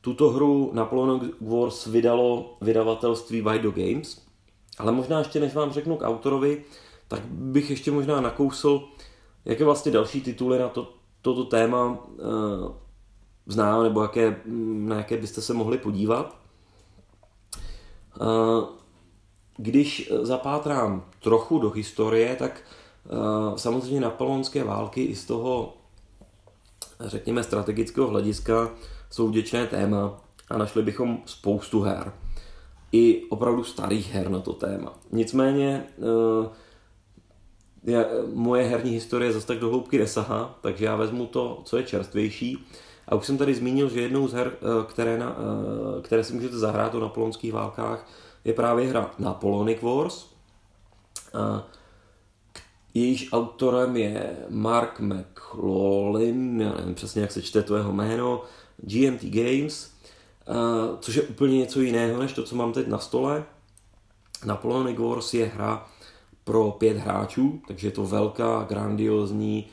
tuto 0.06 0.30
hru 0.30 0.70
Napoleon 0.72 1.30
Wars 1.40 1.86
vydalo 1.86 2.56
vydavatelství 2.60 3.40
Vido 3.42 3.70
Games. 3.70 4.22
Ale 4.78 4.92
možná 4.92 5.18
ještě 5.18 5.40
než 5.40 5.54
vám 5.54 5.72
řeknu 5.72 5.96
k 5.96 6.02
autorovi, 6.02 6.64
tak 7.08 7.20
bych 7.24 7.70
ještě 7.70 7.90
možná 7.90 8.20
nakousl 8.20 8.88
Jaké 9.44 9.64
vlastně 9.64 9.92
další 9.92 10.20
tituly 10.20 10.58
na 10.58 10.68
to, 10.68 10.94
toto 11.22 11.44
téma 11.44 11.86
uh, 11.86 11.98
znám, 13.46 13.82
nebo 13.82 14.02
jaké, 14.02 14.40
na 14.72 14.96
jaké 14.96 15.16
byste 15.16 15.40
se 15.40 15.54
mohli 15.54 15.78
podívat? 15.78 16.36
Uh, 18.20 18.64
když 19.56 20.12
zapátrám 20.22 21.04
trochu 21.22 21.58
do 21.58 21.70
historie, 21.70 22.36
tak 22.36 22.62
uh, 23.10 23.56
samozřejmě 23.56 24.00
napoleonské 24.00 24.64
války 24.64 25.04
i 25.04 25.16
z 25.16 25.24
toho, 25.24 25.76
řekněme, 27.00 27.42
strategického 27.42 28.08
hlediska 28.08 28.70
jsou 29.10 29.28
vděčné 29.28 29.66
téma 29.66 30.20
a 30.50 30.58
našli 30.58 30.82
bychom 30.82 31.18
spoustu 31.26 31.80
her. 31.80 32.12
I 32.92 33.22
opravdu 33.30 33.64
starých 33.64 34.12
her 34.12 34.28
na 34.28 34.40
to 34.40 34.52
téma. 34.52 34.94
Nicméně 35.12 35.84
uh, 35.96 36.46
já, 37.86 38.04
moje 38.34 38.64
herní 38.64 38.90
historie 38.90 39.32
zase 39.32 39.46
tak 39.46 39.58
do 39.58 39.68
hloubky 39.68 39.98
nesahá, 39.98 40.58
takže 40.60 40.84
já 40.84 40.96
vezmu 40.96 41.26
to, 41.26 41.62
co 41.64 41.76
je 41.76 41.82
čerstvější. 41.82 42.66
A 43.08 43.14
už 43.14 43.26
jsem 43.26 43.38
tady 43.38 43.54
zmínil, 43.54 43.88
že 43.88 44.00
jednou 44.00 44.28
z 44.28 44.32
her, 44.32 44.52
eh, 44.52 44.86
které, 44.88 45.18
na, 45.18 45.36
eh, 45.98 46.02
které 46.02 46.24
si 46.24 46.34
můžete 46.34 46.58
zahrát 46.58 46.94
o 46.94 47.00
napoleonských 47.00 47.52
válkách, 47.52 48.08
je 48.44 48.52
právě 48.52 48.88
hra 48.88 49.10
Napoleonic 49.18 49.82
Wars. 49.82 50.26
Jejíž 52.94 53.28
autorem 53.32 53.96
je 53.96 54.36
Mark 54.48 55.00
McLaughlin, 55.00 56.60
já 56.60 56.74
nevím 56.74 56.94
přesně, 56.94 57.22
jak 57.22 57.32
se 57.32 57.42
čte 57.42 57.62
to 57.62 57.76
jeho 57.76 57.92
jméno, 57.92 58.42
GMT 58.76 59.24
Games, 59.24 59.90
což 61.00 61.14
je 61.14 61.22
úplně 61.22 61.58
něco 61.58 61.80
jiného, 61.80 62.20
než 62.20 62.32
to, 62.32 62.42
co 62.42 62.56
mám 62.56 62.72
teď 62.72 62.86
na 62.86 62.98
stole. 62.98 63.44
Napoleonic 64.44 64.98
Wars 64.98 65.34
je 65.34 65.46
hra, 65.46 65.86
pro 66.44 66.70
pět 66.70 66.96
hráčů, 66.96 67.60
takže 67.68 67.86
je 67.86 67.90
to 67.90 68.04
velká, 68.04 68.66
grandiozní 68.68 69.66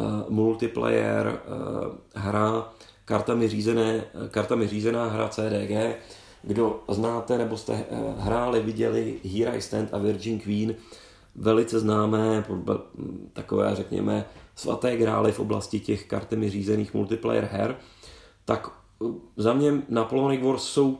uh, 0.00 0.06
multiplayer 0.28 1.26
uh, 1.26 1.94
hra, 2.14 2.72
kartami, 3.04 3.48
řízené, 3.48 4.04
kartami 4.30 4.68
řízená 4.68 5.08
hra 5.08 5.28
CDG. 5.28 5.96
Kdo 6.42 6.80
znáte 6.88 7.38
nebo 7.38 7.56
jste 7.56 7.84
hráli, 8.18 8.60
viděli 8.60 9.20
Here 9.24 9.50
I 9.50 9.62
Stand 9.62 9.94
a 9.94 9.98
Virgin 9.98 10.40
Queen, 10.40 10.74
velice 11.36 11.80
známé, 11.80 12.44
takové, 13.32 13.74
řekněme, 13.74 14.24
svaté 14.56 14.96
grály 14.96 15.32
v 15.32 15.40
oblasti 15.40 15.80
těch 15.80 16.06
kartami 16.06 16.50
řízených 16.50 16.94
multiplayer 16.94 17.48
her, 17.52 17.76
tak 18.44 18.70
za 19.36 19.52
mě 19.52 19.82
Napoleonic 19.88 20.42
Wars 20.42 20.62
jsou 20.62 20.98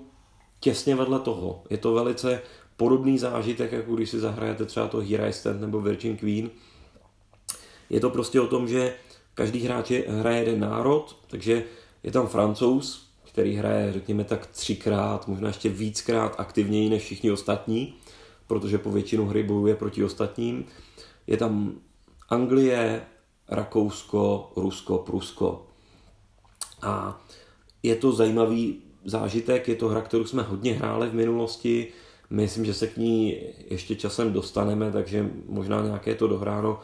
těsně 0.60 0.94
vedle 0.94 1.20
toho. 1.20 1.62
Je 1.70 1.78
to 1.78 1.94
velice 1.94 2.42
podobný 2.76 3.18
zážitek, 3.18 3.72
jako 3.72 3.94
když 3.94 4.10
si 4.10 4.20
zahrajete 4.20 4.64
třeba 4.64 4.88
to 4.88 5.00
Here 5.00 5.28
I 5.28 5.32
Stand 5.32 5.60
nebo 5.60 5.80
Virgin 5.80 6.16
Queen. 6.16 6.50
Je 7.90 8.00
to 8.00 8.10
prostě 8.10 8.40
o 8.40 8.46
tom, 8.46 8.68
že 8.68 8.94
každý 9.34 9.60
hráč 9.60 9.90
je, 9.90 10.04
hraje 10.08 10.38
jeden 10.38 10.60
národ, 10.60 11.16
takže 11.26 11.64
je 12.02 12.12
tam 12.12 12.26
francouz, 12.26 13.08
který 13.32 13.54
hraje, 13.54 13.92
řekněme 13.92 14.24
tak 14.24 14.46
třikrát, 14.46 15.28
možná 15.28 15.48
ještě 15.48 15.68
víckrát 15.68 16.40
aktivněji 16.40 16.90
než 16.90 17.02
všichni 17.02 17.30
ostatní, 17.30 17.94
protože 18.46 18.78
po 18.78 18.90
většinu 18.90 19.26
hry 19.26 19.42
bojuje 19.42 19.76
proti 19.76 20.04
ostatním. 20.04 20.64
Je 21.26 21.36
tam 21.36 21.72
Anglie, 22.28 23.02
Rakousko, 23.48 24.52
Rusko, 24.56 24.98
Prusko. 24.98 25.66
A 26.82 27.20
je 27.84 27.94
to 27.94 28.12
zajímavý 28.12 28.82
zážitek, 29.04 29.68
je 29.68 29.74
to 29.74 29.88
hra, 29.88 30.00
kterou 30.00 30.24
jsme 30.24 30.42
hodně 30.42 30.74
hráli 30.74 31.08
v 31.08 31.14
minulosti, 31.14 31.92
Myslím, 32.30 32.64
že 32.64 32.74
se 32.74 32.86
k 32.86 32.96
ní 32.96 33.36
ještě 33.70 33.96
časem 33.96 34.32
dostaneme, 34.32 34.92
takže 34.92 35.30
možná 35.48 35.82
nějaké 35.82 36.14
to 36.14 36.28
dohráno 36.28 36.80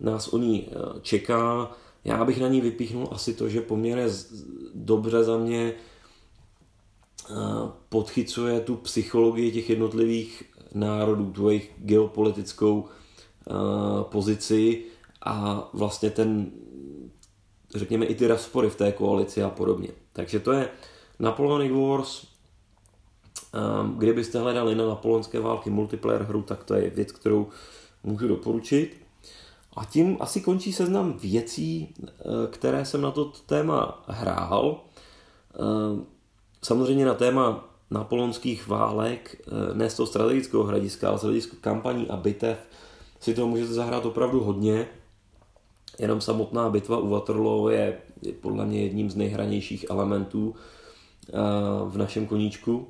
nás 0.00 0.28
o 0.28 0.38
ní 0.38 0.68
eh, 0.68 1.00
čeká. 1.00 1.70
Já 2.04 2.24
bych 2.24 2.40
na 2.40 2.48
ní 2.48 2.60
vypíchnul 2.60 3.08
asi 3.10 3.34
to, 3.34 3.48
že 3.48 3.60
poměrně 3.60 4.06
dobře 4.74 5.24
za 5.24 5.38
mě 5.38 5.72
eh, 5.72 7.34
podchycuje 7.88 8.60
tu 8.60 8.76
psychologii 8.76 9.52
těch 9.52 9.70
jednotlivých 9.70 10.42
národů, 10.74 11.30
tu 11.30 11.48
jejich 11.48 11.70
geopolitickou 11.78 12.84
pozici 14.02 14.84
a 15.22 15.68
vlastně 15.72 16.10
ten, 16.10 16.50
řekněme, 17.74 18.06
i 18.06 18.14
ty 18.14 18.26
rozpory 18.26 18.70
v 18.70 18.76
té 18.76 18.92
koalici 18.92 19.42
a 19.42 19.50
podobně. 19.50 19.88
Takže 20.12 20.40
to 20.40 20.52
je 20.52 20.68
Napoleonic 21.18 21.72
Wars, 21.72 22.26
um, 23.54 23.98
kdybyste 23.98 24.38
hledali 24.38 24.74
na 24.74 24.88
napoleonské 24.88 25.40
války 25.40 25.70
multiplayer 25.70 26.22
hru, 26.22 26.42
tak 26.42 26.64
to 26.64 26.74
je 26.74 26.90
věc, 26.90 27.12
kterou 27.12 27.48
můžu 28.04 28.28
doporučit. 28.28 29.04
A 29.76 29.84
tím 29.84 30.16
asi 30.20 30.40
končí 30.40 30.72
seznam 30.72 31.12
věcí, 31.12 31.94
eh, 32.08 32.12
které 32.50 32.84
jsem 32.84 33.00
na 33.00 33.10
to 33.10 33.24
téma 33.46 34.04
hrál. 34.06 34.80
Eh, 35.54 36.04
samozřejmě 36.62 37.06
na 37.06 37.14
téma 37.14 37.68
napoleonských 37.90 38.68
válek, 38.68 39.42
eh, 39.46 39.74
ne 39.74 39.90
z 39.90 39.96
toho 39.96 40.06
strategického 40.06 40.64
hlediska, 40.64 41.08
ale 41.08 41.18
z 41.18 41.22
hlediska 41.22 41.56
kampaní 41.60 42.08
a 42.10 42.16
bitev, 42.16 42.58
si 43.20 43.34
to 43.34 43.46
můžete 43.46 43.72
zahrát 43.72 44.06
opravdu 44.06 44.44
hodně. 44.44 44.88
Jenom 45.98 46.20
samotná 46.20 46.70
bitva 46.70 46.98
u 46.98 47.08
Waterloo 47.08 47.68
je, 47.68 47.98
podle 48.40 48.66
mě 48.66 48.82
jedním 48.82 49.10
z 49.10 49.16
nejhranějších 49.16 49.86
elementů 49.90 50.54
v 51.88 51.96
našem 51.96 52.26
koníčku. 52.26 52.88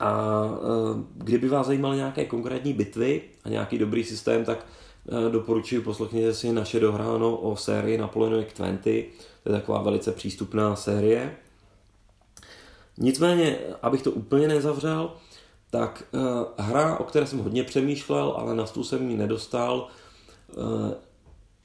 A 0.00 0.44
kdyby 1.14 1.48
vás 1.48 1.66
zajímaly 1.66 1.96
nějaké 1.96 2.24
konkrétní 2.24 2.72
bitvy 2.72 3.22
a 3.44 3.48
nějaký 3.48 3.78
dobrý 3.78 4.04
systém, 4.04 4.44
tak 4.44 4.66
doporučuji 5.30 5.80
poslechněte 5.80 6.34
si 6.34 6.52
naše 6.52 6.80
dohráno 6.80 7.36
o 7.36 7.56
sérii 7.56 7.98
Napoleonic 7.98 8.48
20. 8.56 8.82
To 8.82 8.88
je 8.88 9.60
taková 9.60 9.82
velice 9.82 10.12
přístupná 10.12 10.76
série. 10.76 11.36
Nicméně, 12.98 13.58
abych 13.82 14.02
to 14.02 14.10
úplně 14.10 14.48
nezavřel, 14.48 15.12
tak 15.70 16.04
hra, 16.58 16.96
o 16.96 17.04
které 17.04 17.26
jsem 17.26 17.38
hodně 17.38 17.64
přemýšlel, 17.64 18.34
ale 18.36 18.54
na 18.54 18.66
stůl 18.66 18.84
jsem 18.84 19.10
ji 19.10 19.16
nedostal, 19.16 19.88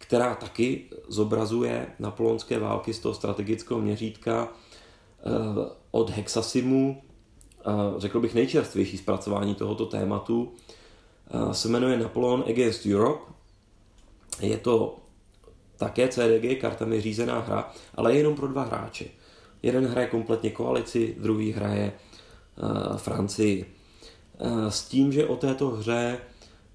která 0.07 0.35
taky 0.35 0.89
zobrazuje 1.07 1.87
napoleonské 1.99 2.59
války 2.59 2.93
z 2.93 2.99
toho 2.99 3.13
strategického 3.13 3.81
měřítka 3.81 4.47
od 5.91 6.09
Hexasimu, 6.09 7.01
řekl 7.97 8.19
bych 8.19 8.33
nejčerstvější 8.33 8.97
zpracování 8.97 9.55
tohoto 9.55 9.85
tématu, 9.85 10.53
se 11.51 11.67
jmenuje 11.67 11.97
Napoleon 11.97 12.43
Against 12.49 12.85
Europe. 12.85 13.33
Je 14.41 14.57
to 14.57 14.97
také 15.77 16.07
CDG, 16.07 16.61
kartami 16.61 17.01
řízená 17.01 17.39
hra, 17.39 17.71
ale 17.95 18.15
jenom 18.15 18.35
pro 18.35 18.47
dva 18.47 18.63
hráče. 18.63 19.05
Jeden 19.63 19.87
hraje 19.87 20.07
kompletně 20.07 20.49
koalici, 20.49 21.15
druhý 21.19 21.51
hraje 21.51 21.93
Francii. 22.97 23.75
S 24.69 24.85
tím, 24.85 25.11
že 25.11 25.27
o 25.27 25.35
této 25.35 25.69
hře, 25.69 26.17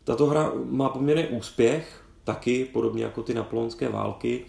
tato 0.04 0.26
hra 0.26 0.52
má 0.64 0.88
poměrně 0.88 1.28
úspěch, 1.28 2.04
taky 2.24 2.64
podobně 2.64 3.04
jako 3.04 3.22
ty 3.22 3.34
napoleonské 3.34 3.88
války. 3.88 4.44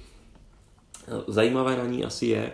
Zajímavé 1.27 1.77
na 1.77 1.85
ní 1.85 2.05
asi 2.05 2.25
je, 2.25 2.53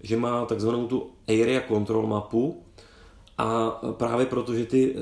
že 0.00 0.16
má 0.16 0.44
takzvanou 0.44 0.86
tu 0.86 1.10
area 1.28 1.62
control 1.68 2.06
mapu 2.06 2.62
a 3.38 3.70
právě 3.92 4.26
protože 4.26 4.66
ty 4.66 4.94
uh, 4.94 5.00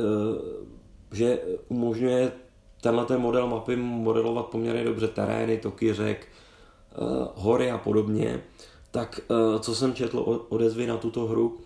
že 1.15 1.39
umožňuje 1.69 2.33
tenhle 2.81 3.05
ten 3.05 3.21
model 3.21 3.47
mapy 3.47 3.77
modelovat 3.77 4.47
poměrně 4.47 4.85
dobře 4.85 5.09
terény, 5.09 5.59
toky 5.59 5.95
řek, 5.95 6.29
eh, 6.29 6.97
hory 7.35 7.71
a 7.71 7.79
podobně, 7.79 8.43
tak 8.91 9.21
eh, 9.21 9.59
co 9.61 9.75
jsem 9.75 9.95
četl 9.95 10.47
odezvy 10.49 10.87
na 10.87 10.97
tuto 10.97 11.27
hru, 11.27 11.59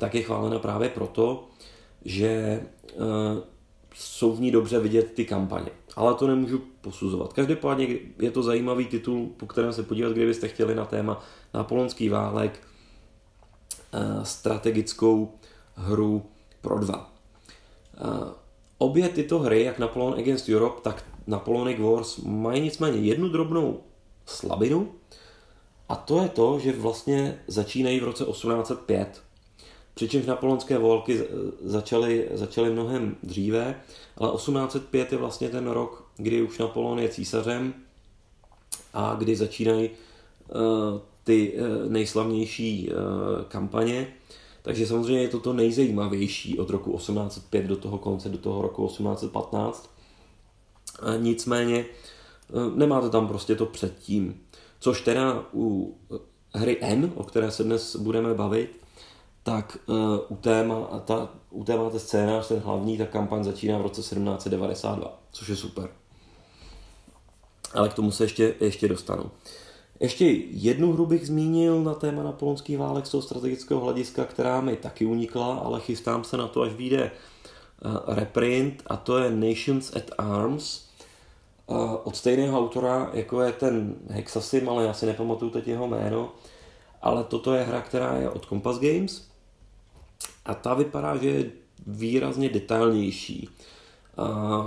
tak 0.00 0.14
je 0.14 0.22
chválena 0.22 0.58
právě 0.58 0.88
proto, 0.88 1.48
že 2.04 2.26
eh, 2.26 2.96
jsou 3.94 4.32
v 4.32 4.40
ní 4.40 4.50
dobře 4.50 4.80
vidět 4.80 5.12
ty 5.12 5.24
kampaně. 5.24 5.70
Ale 5.96 6.14
to 6.14 6.26
nemůžu 6.26 6.62
posuzovat. 6.80 7.32
Každopádně 7.32 7.88
je 8.18 8.30
to 8.30 8.42
zajímavý 8.42 8.86
titul, 8.86 9.26
po 9.36 9.46
kterém 9.46 9.72
se 9.72 9.82
podívat, 9.82 10.12
kdybyste 10.12 10.48
chtěli 10.48 10.74
na 10.74 10.84
téma 10.84 11.24
Napoleonský 11.54 12.08
válek 12.08 12.60
strategickou 14.22 15.34
hru 15.74 16.22
pro 16.60 16.78
dva. 16.78 17.12
Obě 18.78 19.08
tyto 19.08 19.38
hry, 19.38 19.64
jak 19.64 19.78
Napoleon 19.78 20.14
Against 20.14 20.48
Europe, 20.48 20.80
tak 20.82 21.04
Napoleonic 21.26 21.80
Wars, 21.80 22.18
mají 22.18 22.62
nicméně 22.62 22.98
jednu 22.98 23.28
drobnou 23.28 23.80
slabinu 24.26 24.92
a 25.88 25.96
to 25.96 26.22
je 26.22 26.28
to, 26.28 26.58
že 26.58 26.72
vlastně 26.72 27.42
začínají 27.46 28.00
v 28.00 28.04
roce 28.04 28.24
1805. 28.24 29.22
Přičemž 29.94 30.26
napoleonské 30.26 30.78
volky 30.78 31.24
začaly, 31.64 32.28
začaly 32.34 32.70
mnohem 32.70 33.16
dříve, 33.22 33.80
ale 34.16 34.32
1805 34.32 35.12
je 35.12 35.18
vlastně 35.18 35.48
ten 35.48 35.66
rok, 35.66 36.04
kdy 36.16 36.42
už 36.42 36.58
Napoleon 36.58 36.98
je 36.98 37.08
císařem 37.08 37.74
a 38.94 39.14
kdy 39.14 39.36
začínají 39.36 39.90
uh, 39.90 41.00
ty 41.24 41.52
uh, 41.52 41.92
nejslavnější 41.92 42.90
uh, 42.90 42.94
kampaně. 43.44 44.14
Takže 44.62 44.86
samozřejmě 44.86 45.22
je 45.22 45.28
to 45.28 45.40
to 45.40 45.52
nejzajímavější 45.52 46.58
od 46.58 46.70
roku 46.70 46.96
1805 46.96 47.66
do 47.66 47.76
toho 47.76 47.98
konce, 47.98 48.28
do 48.28 48.38
toho 48.38 48.62
roku 48.62 48.86
1815. 48.86 49.90
A 51.00 51.16
nicméně 51.16 51.84
nemáte 52.74 53.10
tam 53.10 53.28
prostě 53.28 53.54
to 53.54 53.66
předtím. 53.66 54.40
Což 54.80 55.00
teda 55.00 55.44
u 55.54 55.96
hry 56.54 56.76
N, 56.80 57.12
o 57.14 57.24
které 57.24 57.50
se 57.50 57.64
dnes 57.64 57.96
budeme 57.96 58.34
bavit, 58.34 58.81
tak 59.42 59.78
uh, 59.86 59.96
u, 60.28 60.36
téma, 60.36 60.74
ta, 61.04 61.28
u 61.50 61.64
té 61.64 61.76
máte 61.76 61.98
scénář, 61.98 62.48
ten 62.48 62.58
hlavní, 62.58 62.98
ta 62.98 63.06
kampaň 63.06 63.44
začíná 63.44 63.78
v 63.78 63.82
roce 63.82 64.00
1792, 64.00 65.18
což 65.32 65.48
je 65.48 65.56
super. 65.56 65.88
Ale 67.74 67.88
k 67.88 67.94
tomu 67.94 68.10
se 68.10 68.24
ještě, 68.24 68.54
ještě 68.60 68.88
dostanu. 68.88 69.30
Ještě 70.00 70.24
jednu 70.50 70.92
hru 70.92 71.06
bych 71.06 71.26
zmínil 71.26 71.82
na 71.82 71.94
téma 71.94 72.22
napoleonských 72.22 72.78
válek 72.78 73.06
z 73.06 73.10
toho 73.10 73.22
strategického 73.22 73.80
hlediska, 73.80 74.24
která 74.24 74.60
mi 74.60 74.76
taky 74.76 75.06
unikla, 75.06 75.54
ale 75.54 75.80
chystám 75.80 76.24
se 76.24 76.36
na 76.36 76.48
to, 76.48 76.62
až 76.62 76.72
vyjde 76.72 77.10
uh, 77.84 78.14
reprint 78.14 78.82
a 78.86 78.96
to 78.96 79.18
je 79.18 79.30
Nations 79.30 79.96
at 79.96 80.10
Arms 80.18 80.88
uh, 81.66 81.94
od 82.04 82.16
stejného 82.16 82.58
autora, 82.58 83.10
jako 83.12 83.40
je 83.40 83.52
ten 83.52 83.94
Hexasim, 84.08 84.68
ale 84.68 84.84
já 84.84 84.92
si 84.92 85.06
nepamatuju 85.06 85.50
teď 85.50 85.68
jeho 85.68 85.86
jméno, 85.86 86.32
ale 87.02 87.24
toto 87.24 87.54
je 87.54 87.64
hra, 87.64 87.80
která 87.80 88.16
je 88.16 88.30
od 88.30 88.46
Compass 88.46 88.78
Games 88.78 89.31
a 90.44 90.54
ta 90.54 90.74
vypadá, 90.74 91.16
že 91.16 91.28
je 91.28 91.50
výrazně 91.86 92.48
detailnější. 92.48 93.48
Uh, 94.18 94.66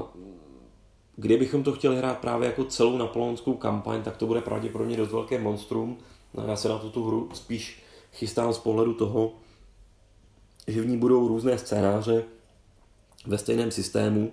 Kdybychom 1.17 1.63
to 1.63 1.73
chtěli 1.73 1.97
hrát 1.97 2.19
právě 2.19 2.45
jako 2.47 2.63
celou 2.63 2.97
napoleonskou 2.97 3.53
kampaň, 3.53 4.03
tak 4.03 4.17
to 4.17 4.27
bude 4.27 4.41
pravděpodobně 4.41 4.97
dost 4.97 5.11
velké 5.11 5.39
monstrum. 5.39 5.97
No, 6.33 6.47
já 6.47 6.55
se 6.55 6.69
na 6.69 6.77
tuto 6.77 7.03
hru 7.03 7.29
spíš 7.33 7.83
chystám 8.13 8.53
z 8.53 8.57
pohledu 8.57 8.93
toho, 8.93 9.33
že 10.67 10.81
v 10.81 10.87
ní 10.87 10.97
budou 10.97 11.27
různé 11.27 11.57
scénáře 11.57 12.23
ve 13.27 13.37
stejném 13.37 13.71
systému, 13.71 14.31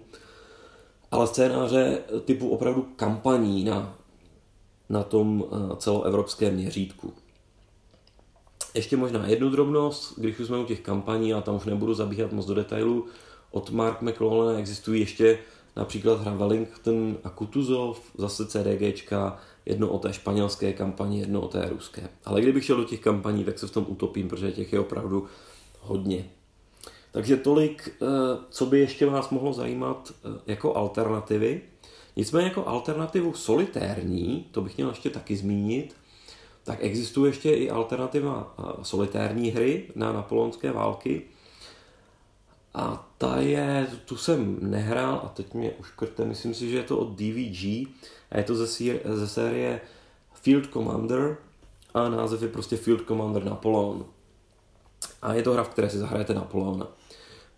ale 1.10 1.26
scénáře 1.26 2.02
typu 2.24 2.48
opravdu 2.48 2.82
kampaní 2.96 3.64
na, 3.64 3.98
na 4.88 5.02
tom 5.02 5.44
eh, 5.44 5.76
celoevropském 5.76 6.54
měřítku. 6.54 7.12
Ještě 8.74 8.96
možná 8.96 9.26
jednu 9.26 9.50
drobnost, 9.50 10.18
když 10.18 10.38
už 10.38 10.46
jsme 10.46 10.58
u 10.58 10.64
těch 10.64 10.80
kampaní, 10.80 11.34
a 11.34 11.40
tam 11.40 11.54
už 11.54 11.64
nebudu 11.64 11.94
zabíhat 11.94 12.32
moc 12.32 12.46
do 12.46 12.54
detailu, 12.54 13.06
od 13.50 13.70
Mark 13.70 14.02
McLaughlin 14.02 14.58
existují 14.58 15.00
ještě 15.00 15.38
Například 15.76 16.20
hra 16.20 16.34
Wellington 16.34 17.16
a 17.24 17.30
Kutuzov, 17.30 18.00
zase 18.18 18.46
CDGčka, 18.46 19.38
jedno 19.66 19.88
o 19.88 19.98
té 19.98 20.12
španělské 20.12 20.72
kampani, 20.72 21.20
jedno 21.20 21.40
o 21.40 21.48
té 21.48 21.68
ruské. 21.68 22.08
Ale 22.24 22.40
kdybych 22.40 22.64
šel 22.64 22.76
do 22.76 22.84
těch 22.84 23.00
kampaní, 23.00 23.44
tak 23.44 23.58
se 23.58 23.66
v 23.66 23.70
tom 23.70 23.86
utopím, 23.88 24.28
protože 24.28 24.52
těch 24.52 24.72
je 24.72 24.80
opravdu 24.80 25.26
hodně. 25.80 26.30
Takže 27.12 27.36
tolik, 27.36 27.88
eh, 28.02 28.06
co 28.50 28.66
by 28.66 28.78
ještě 28.78 29.06
vás 29.06 29.30
mohlo 29.30 29.52
zajímat 29.52 30.12
eh, 30.12 30.40
jako 30.46 30.76
alternativy. 30.76 31.60
Nicméně 32.16 32.48
jako 32.48 32.66
alternativu 32.66 33.34
solitérní, 33.34 34.46
to 34.50 34.60
bych 34.60 34.76
měl 34.76 34.88
ještě 34.88 35.10
taky 35.10 35.36
zmínit, 35.36 35.94
tak 36.64 36.78
existuje 36.80 37.30
ještě 37.30 37.50
i 37.50 37.70
alternativa 37.70 38.54
eh, 38.58 38.84
solitérní 38.84 39.50
hry 39.50 39.90
na 39.94 40.12
napoleonské 40.12 40.72
války, 40.72 41.22
a 42.74 43.08
ta 43.18 43.36
je, 43.36 43.86
tu 44.04 44.16
jsem 44.16 44.58
nehrál 44.60 45.20
a 45.24 45.28
teď 45.28 45.54
mě 45.54 45.70
uškrte, 45.70 46.24
myslím 46.24 46.54
si, 46.54 46.70
že 46.70 46.76
je 46.76 46.82
to 46.82 46.98
od 46.98 47.08
DVG 47.08 47.88
a 48.30 48.38
je 48.38 48.44
to 48.44 48.54
ze, 48.54 48.66
série, 48.66 49.00
ze 49.04 49.28
série 49.28 49.80
Field 50.34 50.66
Commander 50.72 51.36
a 51.94 52.08
název 52.08 52.42
je 52.42 52.48
prostě 52.48 52.76
Field 52.76 53.06
Commander 53.06 53.44
Napoleon. 53.44 54.04
A 55.22 55.34
je 55.34 55.42
to 55.42 55.52
hra, 55.52 55.64
v 55.64 55.68
které 55.68 55.90
si 55.90 55.98
zahrajete 55.98 56.34
Napoleona. 56.34 56.88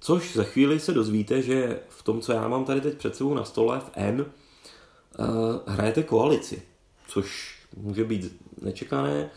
Což 0.01 0.37
za 0.37 0.45
chvíli 0.45 0.81
se 0.81 0.93
dozvíte, 0.93 1.43
že 1.43 1.81
v 1.89 2.03
tom, 2.03 2.21
co 2.21 2.33
já 2.33 2.49
mám 2.49 2.65
tady 2.65 2.81
teď 2.81 2.95
před 2.95 3.17
sebou 3.17 3.35
na 3.35 3.45
stole 3.45 3.81
v 3.81 3.91
N, 3.95 4.21
uh, 4.21 5.27
hrajete 5.67 6.03
koalici, 6.03 6.63
což 7.07 7.59
může 7.77 8.05
být 8.05 8.43
nečekané, 8.63 9.31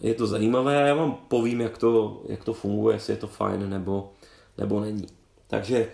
je 0.00 0.14
to 0.14 0.26
zajímavé 0.26 0.82
a 0.82 0.86
já 0.86 0.94
vám 0.94 1.14
povím, 1.28 1.60
jak 1.60 1.78
to, 1.78 2.22
jak 2.28 2.44
to 2.44 2.52
funguje, 2.52 2.96
jestli 2.96 3.12
je 3.12 3.16
to 3.16 3.26
fajn 3.26 3.70
nebo 3.70 4.12
nebo 4.58 4.80
není. 4.80 5.06
Takže 5.46 5.92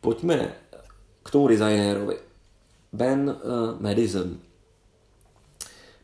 pojďme 0.00 0.54
k 1.22 1.30
tomu 1.30 1.48
designérovi. 1.48 2.16
Ben 2.92 3.36
uh, 3.44 3.80
Madison. 3.80 4.38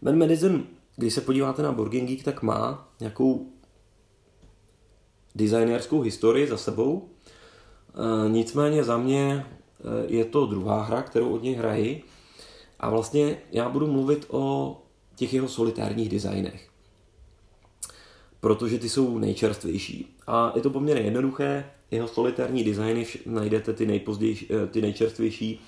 Ben 0.03 0.19
Madison, 0.19 0.67
když 0.97 1.15
se 1.15 1.21
podíváte 1.21 1.63
na 1.63 1.73
Board 1.73 1.93
Geek, 1.93 2.23
tak 2.23 2.43
má 2.43 2.89
nějakou 3.01 3.47
designérskou 5.35 6.01
historii 6.01 6.47
za 6.47 6.57
sebou. 6.57 6.95
Uh, 6.95 8.33
nicméně 8.33 8.85
za 8.85 8.97
mě 8.97 9.47
uh, 9.85 9.91
je 10.13 10.25
to 10.25 10.47
druhá 10.47 10.83
hra, 10.83 11.03
kterou 11.03 11.35
od 11.35 11.43
něj 11.43 11.55
hraji. 11.55 12.05
A 12.81 12.91
vlastně 12.91 13.39
já 13.53 13.69
budu 13.69 13.87
mluvit 13.87 14.27
o 14.29 14.77
těch 15.19 15.35
jeho 15.35 15.49
solitárních 15.49 16.09
designech. 16.09 16.69
Protože 18.41 18.79
ty 18.79 18.89
jsou 18.89 19.19
nejčerstvější. 19.19 20.17
A 20.27 20.53
je 20.57 20.63
to 20.63 20.71
poměrně 20.71 21.03
jednoduché. 21.03 21.65
Jeho 21.91 22.09
solitární 22.09 22.65
designy 22.65 23.07
najdete 23.27 23.73
ty, 23.73 23.87
nejpozdější, 23.87 24.49
ty 24.71 24.83
nejčerstvější 24.83 25.61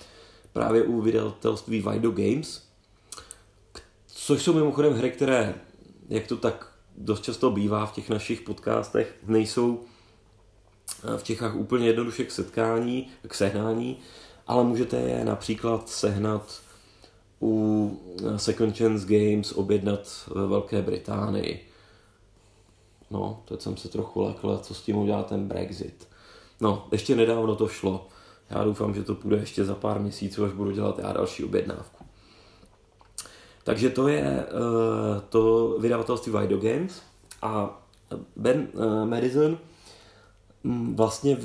právě 0.53 0.83
u 0.83 1.01
vydavatelství 1.01 1.85
Vido 1.91 2.11
Games, 2.11 2.63
což 4.07 4.43
jsou 4.43 4.53
mimochodem 4.53 4.93
hry, 4.93 5.11
které, 5.11 5.55
jak 6.09 6.27
to 6.27 6.37
tak 6.37 6.73
dost 6.97 7.25
často 7.25 7.51
bývá 7.51 7.87
v 7.87 7.93
těch 7.93 8.11
našich 8.11 8.41
podcastech, 8.41 9.15
nejsou 9.27 9.81
eh, 11.15 11.19
v 11.19 11.25
Čechách 11.25 11.57
úplně 11.57 11.87
jednoduše 11.87 12.25
k 12.25 12.31
setkání, 12.31 13.09
k 13.29 13.35
sehnání, 13.35 13.99
ale 14.47 14.65
můžete 14.65 14.97
je 14.97 15.25
například 15.25 15.89
sehnat 15.89 16.63
u 17.43 17.91
eh, 18.27 18.39
Second 18.39 18.79
Chance 18.79 19.07
Games, 19.07 19.53
objednat 19.53 20.29
ve 20.35 20.47
Velké 20.47 20.83
Británii. 20.83 21.67
No, 23.11 23.43
teď 23.45 23.61
jsem 23.61 23.77
se 23.77 23.89
trochu 23.89 24.21
lekl, 24.21 24.59
co 24.63 24.75
s 24.75 24.83
tím 24.83 24.97
udělá 24.97 25.23
ten 25.23 25.49
Brexit. 25.49 26.09
No, 26.61 26.89
ještě 26.93 27.17
nedávno 27.17 27.57
to 27.57 27.69
šlo. 27.69 28.09
Já 28.51 28.65
doufám, 28.65 28.95
že 28.95 29.03
to 29.03 29.15
půjde 29.15 29.37
ještě 29.37 29.65
za 29.65 29.75
pár 29.75 30.01
měsíců, 30.01 30.45
až 30.45 30.53
budu 30.53 30.71
dělat 30.71 30.99
já 30.99 31.13
další 31.13 31.45
objednávku. 31.45 32.05
Takže 33.65 33.91
to 33.91 34.09
je 34.09 34.47
uh, 34.47 35.21
to 35.29 35.77
vydavatelství 35.81 36.33
Vido 36.33 36.59
Games 36.59 37.03
a 37.43 37.83
Ben 38.37 38.69
Madison 39.05 39.59
um, 40.63 40.97
vlastně 40.97 41.39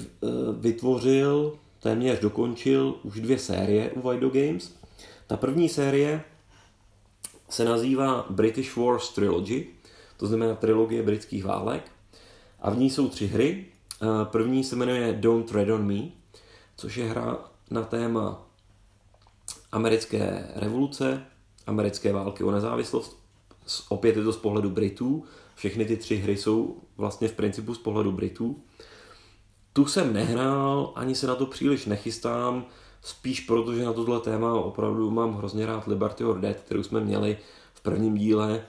vytvořil, 0.60 1.54
téměř 1.80 2.20
dokončil 2.20 2.96
už 3.04 3.20
dvě 3.20 3.40
série 3.40 3.92
u 3.92 4.10
Vido 4.10 4.30
Games. 4.30 4.74
Ta 5.28 5.38
první 5.38 5.70
série 5.70 6.24
se 7.50 7.66
nazývá 7.66 8.26
British 8.30 8.76
Wars 8.76 9.10
Trilogy, 9.10 9.68
to 10.18 10.28
znamená 10.28 10.56
trilogie 10.56 11.04
britských 11.04 11.46
válek. 11.46 11.92
A 12.60 12.70
v 12.70 12.78
ní 12.78 12.90
jsou 12.90 13.10
tři 13.10 13.28
hry. 13.28 13.66
První 14.24 14.64
se 14.64 14.76
jmenuje 14.76 15.14
Don't 15.14 15.50
Tread 15.50 15.70
on 15.70 15.88
Me, 15.88 16.10
což 16.78 16.98
je 16.98 17.10
hra 17.10 17.38
na 17.72 17.84
téma 17.84 18.48
americké 19.72 20.48
revoluce, 20.56 21.26
americké 21.68 22.14
války 22.14 22.44
o 22.44 22.52
nezávislost. 22.52 23.20
Opět 23.90 24.18
je 24.18 24.24
to 24.24 24.34
z 24.34 24.38
pohledu 24.38 24.70
Britů. 24.70 25.24
Všechny 25.56 25.86
ty 25.86 25.98
tři 25.98 26.16
hry 26.16 26.38
jsou 26.38 26.82
vlastně 26.98 27.28
v 27.28 27.34
principu 27.34 27.74
z 27.74 27.78
pohledu 27.78 28.12
Britů. 28.12 28.64
Tu 29.74 29.86
jsem 29.86 30.14
nehrál, 30.14 30.94
ani 30.96 31.16
se 31.16 31.28
na 31.28 31.36
to 31.36 31.46
příliš 31.46 31.86
nechystám, 31.86 32.66
spíš 33.06 33.40
proto, 33.40 33.76
že 33.76 33.86
na 33.86 33.94
tohle 33.94 34.20
téma 34.20 34.54
opravdu 34.54 35.12
mám 35.12 35.34
hrozně 35.38 35.66
rád 35.66 35.88
Liberty 35.88 36.24
or 36.24 36.40
Dead, 36.40 36.58
kterou 36.58 36.84
jsme 36.84 37.00
měli 37.00 37.38
v 37.74 37.82
prvním 37.82 38.16
díle 38.16 38.66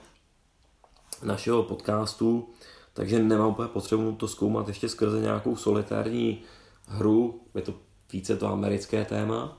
našeho 1.23 1.63
podcastu, 1.63 2.49
takže 2.93 3.23
nemám 3.23 3.49
úplně 3.49 3.67
potřebu 3.67 4.11
to 4.11 4.27
zkoumat 4.27 4.67
ještě 4.67 4.89
skrze 4.89 5.21
nějakou 5.21 5.55
solitární 5.55 6.41
hru. 6.87 7.41
Je 7.55 7.61
to 7.61 7.73
více 8.13 8.37
to 8.37 8.47
americké 8.47 9.05
téma. 9.05 9.57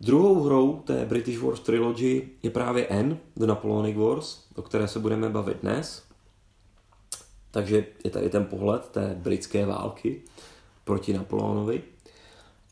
Druhou 0.00 0.42
hrou 0.42 0.82
té 0.86 1.04
British 1.04 1.38
Wars 1.38 1.60
Trilogy 1.60 2.28
je 2.42 2.50
právě 2.50 2.86
N, 2.86 3.18
The 3.36 3.46
Napoleonic 3.46 3.96
Wars, 3.96 4.44
o 4.56 4.62
které 4.62 4.88
se 4.88 4.98
budeme 4.98 5.28
bavit 5.28 5.56
dnes. 5.62 6.04
Takže 7.50 7.86
je 8.04 8.10
tady 8.10 8.28
ten 8.28 8.44
pohled 8.44 8.88
té 8.88 9.16
britské 9.18 9.66
války 9.66 10.22
proti 10.84 11.12
Napoleonovi. 11.12 11.95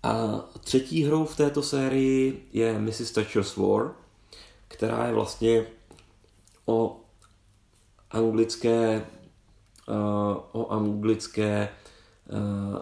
A 0.05 0.40
třetí 0.61 1.05
hrou 1.05 1.25
v 1.25 1.37
této 1.37 1.62
sérii 1.62 2.49
je 2.53 2.79
Mrs. 2.79 3.11
Thatcher's 3.12 3.57
War, 3.57 3.93
která 4.69 5.07
je 5.07 5.12
vlastně 5.12 5.67
o 6.67 7.01
anglické, 8.11 9.07
uh, 9.88 10.37
o 10.53 10.73
anglické 10.73 11.69
uh, 12.33 12.79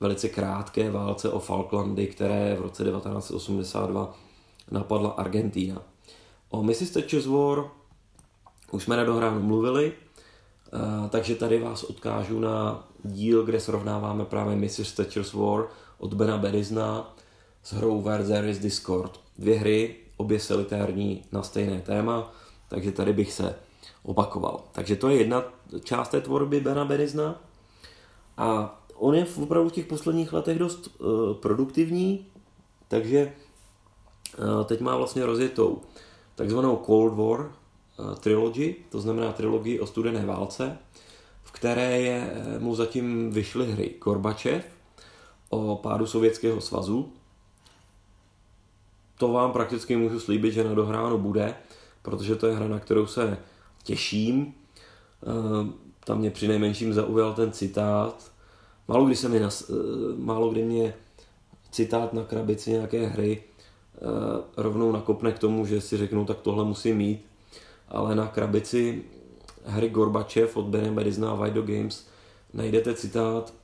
velice 0.00 0.28
krátké 0.28 0.90
válce 0.90 1.30
o 1.30 1.38
Falklandy, 1.38 2.06
které 2.06 2.54
v 2.54 2.60
roce 2.60 2.84
1982 2.84 4.14
napadla 4.70 5.10
Argentína. 5.10 5.82
O 6.48 6.62
Mrs. 6.62 6.90
Thatcher's 6.90 7.26
War 7.26 7.70
už 8.70 8.82
jsme 8.82 8.96
na 8.96 9.04
dohránu 9.04 9.42
mluvili, 9.42 9.92
eh, 10.72 11.08
takže 11.08 11.34
tady 11.34 11.58
vás 11.58 11.82
odkážu 11.84 12.40
na 12.40 12.88
díl, 13.04 13.42
kde 13.42 13.60
srovnáváme 13.60 14.24
právě 14.24 14.56
Mrs. 14.56 14.92
Thatcher's 14.92 15.32
War 15.32 15.66
od 16.00 16.14
Bena 16.14 16.38
Berizna 16.38 17.14
s 17.62 17.72
hrou 17.72 18.02
Where 18.02 18.24
There 18.24 18.50
is 18.50 18.58
Discord. 18.58 19.20
Dvě 19.38 19.58
hry, 19.58 19.96
obě 20.16 20.40
solitární 20.40 21.24
na 21.32 21.42
stejné 21.42 21.80
téma, 21.80 22.32
takže 22.68 22.92
tady 22.92 23.12
bych 23.12 23.32
se 23.32 23.54
opakoval. 24.02 24.64
Takže 24.72 24.96
to 24.96 25.08
je 25.08 25.16
jedna 25.16 25.44
část 25.84 26.08
té 26.08 26.20
tvorby 26.20 26.60
Bena 26.60 26.84
Berizna. 26.84 27.40
A 28.36 28.78
on 28.94 29.14
je 29.14 29.26
opravdu 29.42 29.68
v 29.70 29.72
těch 29.72 29.86
posledních 29.86 30.32
letech 30.32 30.58
dost 30.58 30.88
uh, 31.00 31.34
produktivní, 31.34 32.26
takže 32.88 33.32
uh, 34.38 34.64
teď 34.64 34.80
má 34.80 34.96
vlastně 34.96 35.26
rozjetou 35.26 35.80
takzvanou 36.34 36.82
Cold 36.86 37.14
War 37.14 37.40
uh, 37.40 38.14
trilogy, 38.14 38.74
to 38.90 39.00
znamená 39.00 39.32
trilogii 39.32 39.80
o 39.80 39.86
studené 39.86 40.26
válce, 40.26 40.78
v 41.42 41.52
které 41.52 42.00
je, 42.00 42.32
mu 42.58 42.74
zatím 42.74 43.30
vyšly 43.30 43.72
hry 43.72 43.94
Gorbačev 44.04 44.79
o 45.50 45.76
pádu 45.76 46.06
Sovětského 46.06 46.60
svazu. 46.60 47.12
To 49.18 49.32
vám 49.32 49.52
prakticky 49.52 49.96
můžu 49.96 50.20
slíbit, 50.20 50.52
že 50.52 50.64
na 50.64 50.74
dohráno 50.74 51.18
bude, 51.18 51.54
protože 52.02 52.36
to 52.36 52.46
je 52.46 52.56
hra, 52.56 52.68
na 52.68 52.78
kterou 52.78 53.06
se 53.06 53.38
těším. 53.82 54.54
Tam 56.04 56.18
mě 56.18 56.30
při 56.30 56.48
nejmenším 56.48 56.92
zaujal 56.92 57.34
ten 57.34 57.52
citát, 57.52 58.30
Málo 58.90 59.06
kdy 59.06 59.16
se 59.16 59.28
mi 59.28 59.40
nas, 59.40 59.70
eh, 59.70 59.74
málo 60.16 60.48
kdy 60.48 60.62
mě 60.62 60.94
citát 61.70 62.12
na 62.12 62.24
krabici 62.24 62.70
nějaké 62.70 63.06
hry 63.06 63.42
eh, 63.42 64.42
rovnou 64.56 64.92
nakopne 64.92 65.32
k 65.32 65.38
tomu, 65.38 65.66
že 65.66 65.80
si 65.80 65.96
řeknu, 65.96 66.24
tak 66.24 66.40
tohle 66.40 66.64
musím 66.64 66.96
mít. 66.96 67.26
Ale 67.88 68.14
na 68.14 68.26
krabici 68.26 69.02
hry 69.64 69.88
Gorbačev 69.88 70.56
od 70.56 70.64
Bene 70.64 70.90
Bedizna 70.90 71.30
a 71.30 71.44
Vido 71.44 71.62
Games 71.62 72.06
najdete 72.52 72.94
citát, 72.94 73.54
eh, 73.54 73.59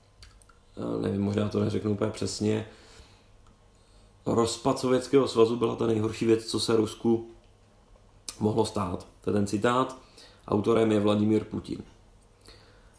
nevím, 1.00 1.20
možná 1.20 1.48
to 1.48 1.60
neřeknu 1.60 1.90
úplně 1.90 2.10
přesně, 2.10 2.66
rozpad 4.26 4.78
Sovětského 4.78 5.28
svazu 5.28 5.56
byla 5.56 5.76
ta 5.76 5.86
nejhorší 5.86 6.26
věc, 6.26 6.44
co 6.44 6.60
se 6.60 6.76
Rusku 6.76 7.30
mohlo 8.40 8.66
stát. 8.66 9.06
To 9.20 9.30
je 9.30 9.34
ten 9.34 9.46
citát. 9.46 9.96
Autorem 10.48 10.92
je 10.92 11.00
Vladimír 11.00 11.44
Putin. 11.44 11.82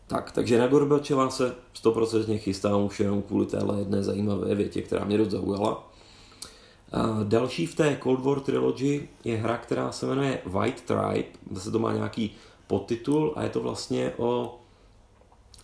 Tak, 0.07 0.31
takže 0.31 0.57
na 0.59 0.67
Gorbačeva 0.67 1.29
se 1.29 1.55
100% 1.83 2.37
chystám 2.37 2.83
už 2.83 2.99
jenom 2.99 3.21
kvůli 3.21 3.45
téhle 3.45 3.79
jedné 3.79 4.03
zajímavé 4.03 4.55
větě, 4.55 4.81
která 4.81 5.05
mě 5.05 5.17
dost 5.17 5.29
zaujala. 5.29 5.91
A 6.91 7.23
další 7.23 7.65
v 7.65 7.75
té 7.75 7.97
Cold 8.03 8.19
War 8.19 8.39
Trilogy 8.39 9.07
je 9.23 9.37
hra, 9.37 9.57
která 9.57 9.91
se 9.91 10.05
jmenuje 10.05 10.41
White 10.45 10.81
Tribe, 10.81 11.29
zase 11.51 11.71
to 11.71 11.79
má 11.79 11.93
nějaký 11.93 12.35
podtitul 12.67 13.33
a 13.35 13.43
je 13.43 13.49
to 13.49 13.61
vlastně 13.61 14.13
o 14.17 14.59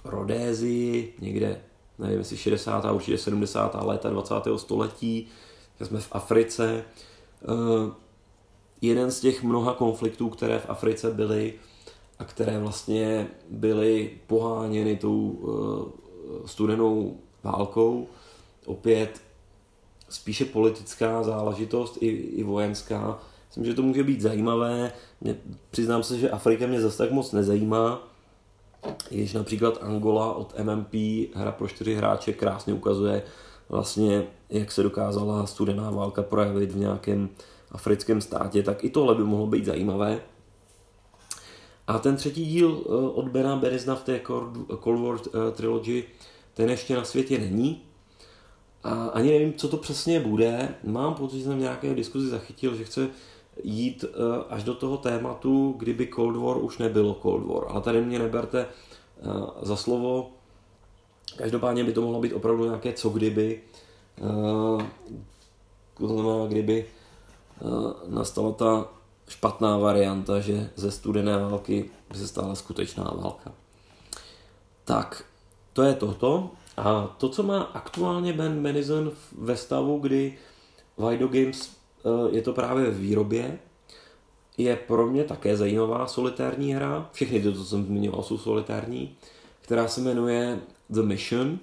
Rodézii, 0.04 1.14
někde, 1.20 1.62
nevím 2.00 2.20
jestli 2.20 2.38
60. 2.38 2.86
určitě 2.92 3.18
70. 3.18 3.76
léta 3.82 4.10
20. 4.10 4.36
století, 4.58 5.28
jsme 5.82 6.00
v 6.00 6.08
Africe. 6.12 6.84
Uh, 7.48 7.92
jeden 8.82 9.12
z 9.12 9.20
těch 9.20 9.44
mnoha 9.44 9.74
konfliktů, 9.74 10.30
které 10.30 10.60
v 10.60 10.70
Africe 10.70 11.12
byly, 11.12 11.54
a 12.20 12.24
které 12.26 12.60
vlastně 12.60 13.28
byly 13.50 14.12
poháněny 14.28 14.98
tou 14.98 15.30
uh, 15.30 16.46
studenou 16.46 17.18
válkou. 17.44 18.08
Opět 18.66 19.22
spíše 20.10 20.46
politická 20.46 21.24
záležitost 21.24 21.98
i, 22.02 22.08
i 22.08 22.44
vojenská. 22.44 23.20
Myslím, 23.48 23.66
že 23.66 23.74
to 23.74 23.82
může 23.82 24.04
být 24.04 24.22
zajímavé. 24.22 24.92
Mě, 25.22 25.36
přiznám 25.72 26.04
se, 26.04 26.20
že 26.20 26.30
Afrika 26.30 26.68
mě 26.68 26.82
zase 26.82 26.98
tak 26.98 27.12
moc 27.12 27.32
nezajímá. 27.32 28.13
Jež 29.12 29.34
například 29.34 29.78
Angola 29.82 30.34
od 30.34 30.60
MMP, 30.60 30.94
hra 31.36 31.52
pro 31.52 31.68
čtyři 31.68 31.96
hráče, 31.96 32.34
krásně 32.34 32.74
ukazuje 32.74 33.24
vlastně, 33.70 34.24
jak 34.50 34.72
se 34.72 34.84
dokázala 34.84 35.46
studená 35.46 35.92
válka 35.92 36.24
projevit 36.24 36.72
v 36.72 36.78
nějakém 36.78 37.30
africkém 37.72 38.22
státě, 38.22 38.64
tak 38.64 38.84
i 38.84 38.90
tohle 38.90 39.16
by 39.16 39.24
mohlo 39.24 39.48
být 39.48 39.66
zajímavé. 39.66 40.20
A 41.88 42.00
ten 42.00 42.16
třetí 42.16 42.46
díl 42.46 42.84
eh, 42.86 42.90
od 42.90 43.28
Bena 43.28 43.56
Berizna 43.56 43.96
v 43.96 44.04
té 44.04 44.20
Cold 44.84 45.00
War 45.00 45.18
eh, 45.28 45.52
trilogy, 45.52 46.04
ten 46.54 46.70
ještě 46.70 46.96
na 46.96 47.04
světě 47.04 47.38
není. 47.40 47.82
A 48.84 49.06
ani 49.06 49.32
nevím, 49.32 49.54
co 49.54 49.68
to 49.68 49.78
přesně 49.78 50.20
bude. 50.20 50.76
Mám 50.84 51.14
pocit, 51.14 51.38
že 51.38 51.44
jsem 51.44 51.58
v 51.58 51.62
nějaké 51.62 51.94
diskuzi 51.94 52.28
zachytil, 52.28 52.76
že 52.76 52.84
chce 52.84 53.10
jít 53.64 54.04
uh, 54.04 54.44
až 54.50 54.64
do 54.64 54.74
toho 54.74 54.98
tématu, 54.98 55.76
kdyby 55.78 56.10
Cold 56.16 56.36
War 56.36 56.58
už 56.58 56.78
nebylo 56.78 57.18
Cold 57.22 57.46
War. 57.46 57.64
Ale 57.68 57.82
tady 57.82 58.02
mě 58.02 58.20
neberte 58.20 58.66
uh, 59.26 59.50
za 59.62 59.76
slovo. 59.76 60.32
Každopádně 61.38 61.84
by 61.84 61.94
to 61.94 62.02
mohlo 62.02 62.22
být 62.22 62.34
opravdu 62.34 62.66
nějaké 62.66 62.94
co 62.94 63.10
kdyby. 63.10 63.62
Uh, 64.22 64.84
to 65.98 66.08
znamená, 66.08 66.46
kdyby 66.48 66.86
nastala 68.08 68.52
ta 68.52 68.88
špatná 69.28 69.78
varianta, 69.78 70.40
že 70.40 70.70
ze 70.76 70.92
studené 70.92 71.38
války 71.38 71.90
by 72.12 72.18
se 72.18 72.28
stala 72.28 72.56
skutečná 72.56 73.04
válka. 73.04 73.52
Tak, 74.86 75.26
to 75.74 75.84
je 75.84 75.94
toto. 75.94 76.52
A 76.78 77.16
to, 77.18 77.30
co 77.30 77.44
má 77.44 77.62
aktuálně 77.62 78.34
Ben 78.34 78.62
Menison 78.62 79.12
ve 79.38 79.58
stavu, 79.58 80.00
kdy 80.00 80.38
Vido 80.98 81.28
Games 81.28 81.72
eh, 81.72 81.83
je 82.32 82.42
to 82.42 82.54
právě 82.54 82.92
v 82.92 83.00
výrobě, 83.00 83.60
je 84.58 84.76
pro 84.76 85.08
mě 85.08 85.24
také 85.24 85.58
zajímavá 85.58 86.08
solitární 86.08 86.74
hra. 86.74 87.10
Všechny 87.14 87.42
ty, 87.42 87.54
co 87.54 87.66
jsem 87.66 87.86
zmiňoval, 87.86 88.24
jsou 88.24 88.38
solitární, 88.38 89.18
která 89.62 89.88
se 89.88 90.02
jmenuje 90.02 90.60
The 90.90 91.02
Mission 91.02 91.60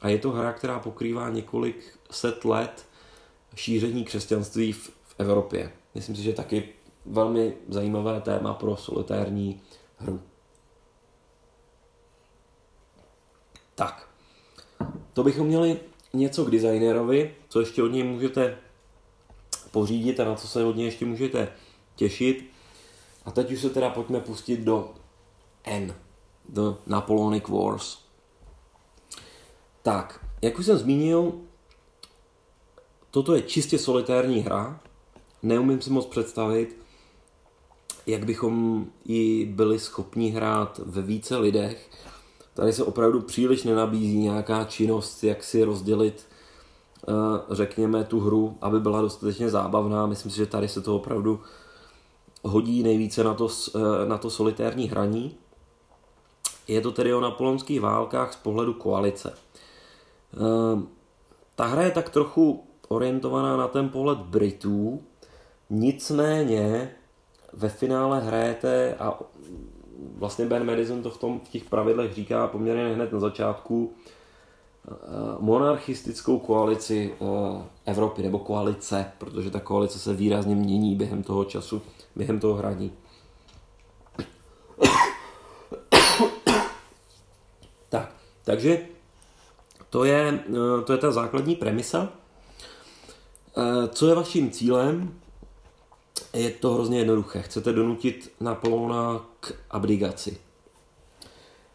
a 0.00 0.08
je 0.08 0.18
to 0.18 0.30
hra, 0.30 0.52
která 0.52 0.78
pokrývá 0.78 1.28
několik 1.28 1.98
set 2.10 2.44
let 2.44 2.86
šíření 3.54 4.04
křesťanství 4.04 4.72
v, 4.72 4.88
v 4.88 5.14
Evropě. 5.18 5.72
Myslím 5.94 6.16
si, 6.16 6.22
že 6.22 6.32
taky 6.32 6.68
velmi 7.06 7.54
zajímavé 7.68 8.20
téma 8.20 8.54
pro 8.54 8.76
solitární 8.76 9.60
hru. 9.98 10.20
Tak, 13.74 14.08
to 15.12 15.22
bychom 15.22 15.46
měli 15.46 15.80
něco 16.12 16.44
k 16.44 16.50
designerovi, 16.50 17.34
co 17.48 17.60
ještě 17.60 17.82
od 17.82 17.88
něj 17.88 18.02
můžete 18.02 18.58
pořídit 19.74 20.20
a 20.20 20.24
na 20.24 20.34
co 20.34 20.48
se 20.48 20.64
od 20.64 20.76
něj 20.76 20.84
ještě 20.84 21.04
můžete 21.04 21.48
těšit. 21.96 22.50
A 23.24 23.30
teď 23.30 23.52
už 23.52 23.60
se 23.60 23.70
teda 23.70 23.90
pojďme 23.90 24.20
pustit 24.20 24.60
do 24.60 24.94
N, 25.64 25.94
do 26.48 26.78
Napoleonic 26.86 27.48
Wars. 27.48 27.98
Tak, 29.82 30.26
jak 30.42 30.58
už 30.58 30.66
jsem 30.66 30.78
zmínil, 30.78 31.32
toto 33.10 33.34
je 33.34 33.42
čistě 33.42 33.78
solitární 33.78 34.40
hra. 34.40 34.80
Neumím 35.42 35.80
si 35.80 35.90
moc 35.90 36.06
představit, 36.06 36.76
jak 38.06 38.24
bychom 38.24 38.86
ji 39.04 39.46
byli 39.46 39.78
schopni 39.78 40.30
hrát 40.30 40.80
ve 40.84 41.02
více 41.02 41.36
lidech. 41.36 41.90
Tady 42.54 42.72
se 42.72 42.84
opravdu 42.84 43.20
příliš 43.20 43.62
nenabízí 43.62 44.18
nějaká 44.18 44.64
činnost, 44.64 45.24
jak 45.24 45.44
si 45.44 45.64
rozdělit, 45.64 46.26
řekněme, 47.50 48.04
tu 48.04 48.20
hru, 48.20 48.58
aby 48.60 48.80
byla 48.80 49.00
dostatečně 49.00 49.50
zábavná. 49.50 50.06
Myslím 50.06 50.30
si, 50.30 50.36
že 50.36 50.46
tady 50.46 50.68
se 50.68 50.80
to 50.80 50.96
opravdu 50.96 51.40
hodí 52.42 52.82
nejvíce 52.82 53.24
na 53.24 53.34
to, 53.34 53.48
eh, 53.74 54.06
na 54.06 54.18
to 54.18 54.30
solitérní 54.30 54.88
hraní. 54.88 55.34
Je 56.68 56.80
to 56.80 56.92
tedy 56.92 57.14
o 57.14 57.20
napoleonských 57.20 57.80
válkách 57.80 58.32
z 58.32 58.36
pohledu 58.36 58.74
koalice. 58.74 59.34
Eh, 60.34 60.82
ta 61.54 61.64
hra 61.64 61.82
je 61.82 61.90
tak 61.90 62.08
trochu 62.08 62.64
orientovaná 62.88 63.56
na 63.56 63.68
ten 63.68 63.88
pohled 63.88 64.18
Britů, 64.18 65.02
nicméně 65.70 66.94
ve 67.52 67.68
finále 67.68 68.20
hrajete 68.20 68.94
a 68.94 69.18
vlastně 70.16 70.46
Ben 70.46 70.66
Madison 70.66 71.02
to 71.02 71.10
v, 71.10 71.18
tom, 71.18 71.40
v 71.40 71.48
těch 71.48 71.64
pravidlech 71.64 72.14
říká 72.14 72.46
poměrně 72.46 72.94
hned 72.94 73.12
na 73.12 73.20
začátku, 73.20 73.92
eh, 73.92 74.23
monarchistickou 75.38 76.38
koalici 76.38 77.14
eh, 77.20 77.62
Evropy, 77.84 78.22
nebo 78.22 78.38
koalice, 78.38 79.12
protože 79.18 79.50
ta 79.50 79.60
koalice 79.60 79.98
se 79.98 80.14
výrazně 80.14 80.54
mění 80.54 80.96
během 80.96 81.22
toho 81.22 81.44
času, 81.44 81.82
během 82.16 82.40
toho 82.40 82.54
hraní. 82.54 82.92
tak, 87.88 88.12
takže 88.44 88.86
to 89.90 90.04
je, 90.04 90.44
eh, 90.48 90.82
to 90.84 90.92
je 90.92 90.98
ta 90.98 91.10
základní 91.10 91.54
premisa. 91.56 92.08
Co 93.92 94.06
je 94.06 94.14
vaším 94.14 94.50
cílem? 94.50 95.14
je 96.32 96.50
to 96.50 96.70
hrozně 96.70 96.98
jednoduché. 96.98 97.42
Chcete 97.42 97.72
donutit 97.72 98.32
Napoleona 98.40 99.24
k 99.40 99.52
abdigaci. 99.70 100.38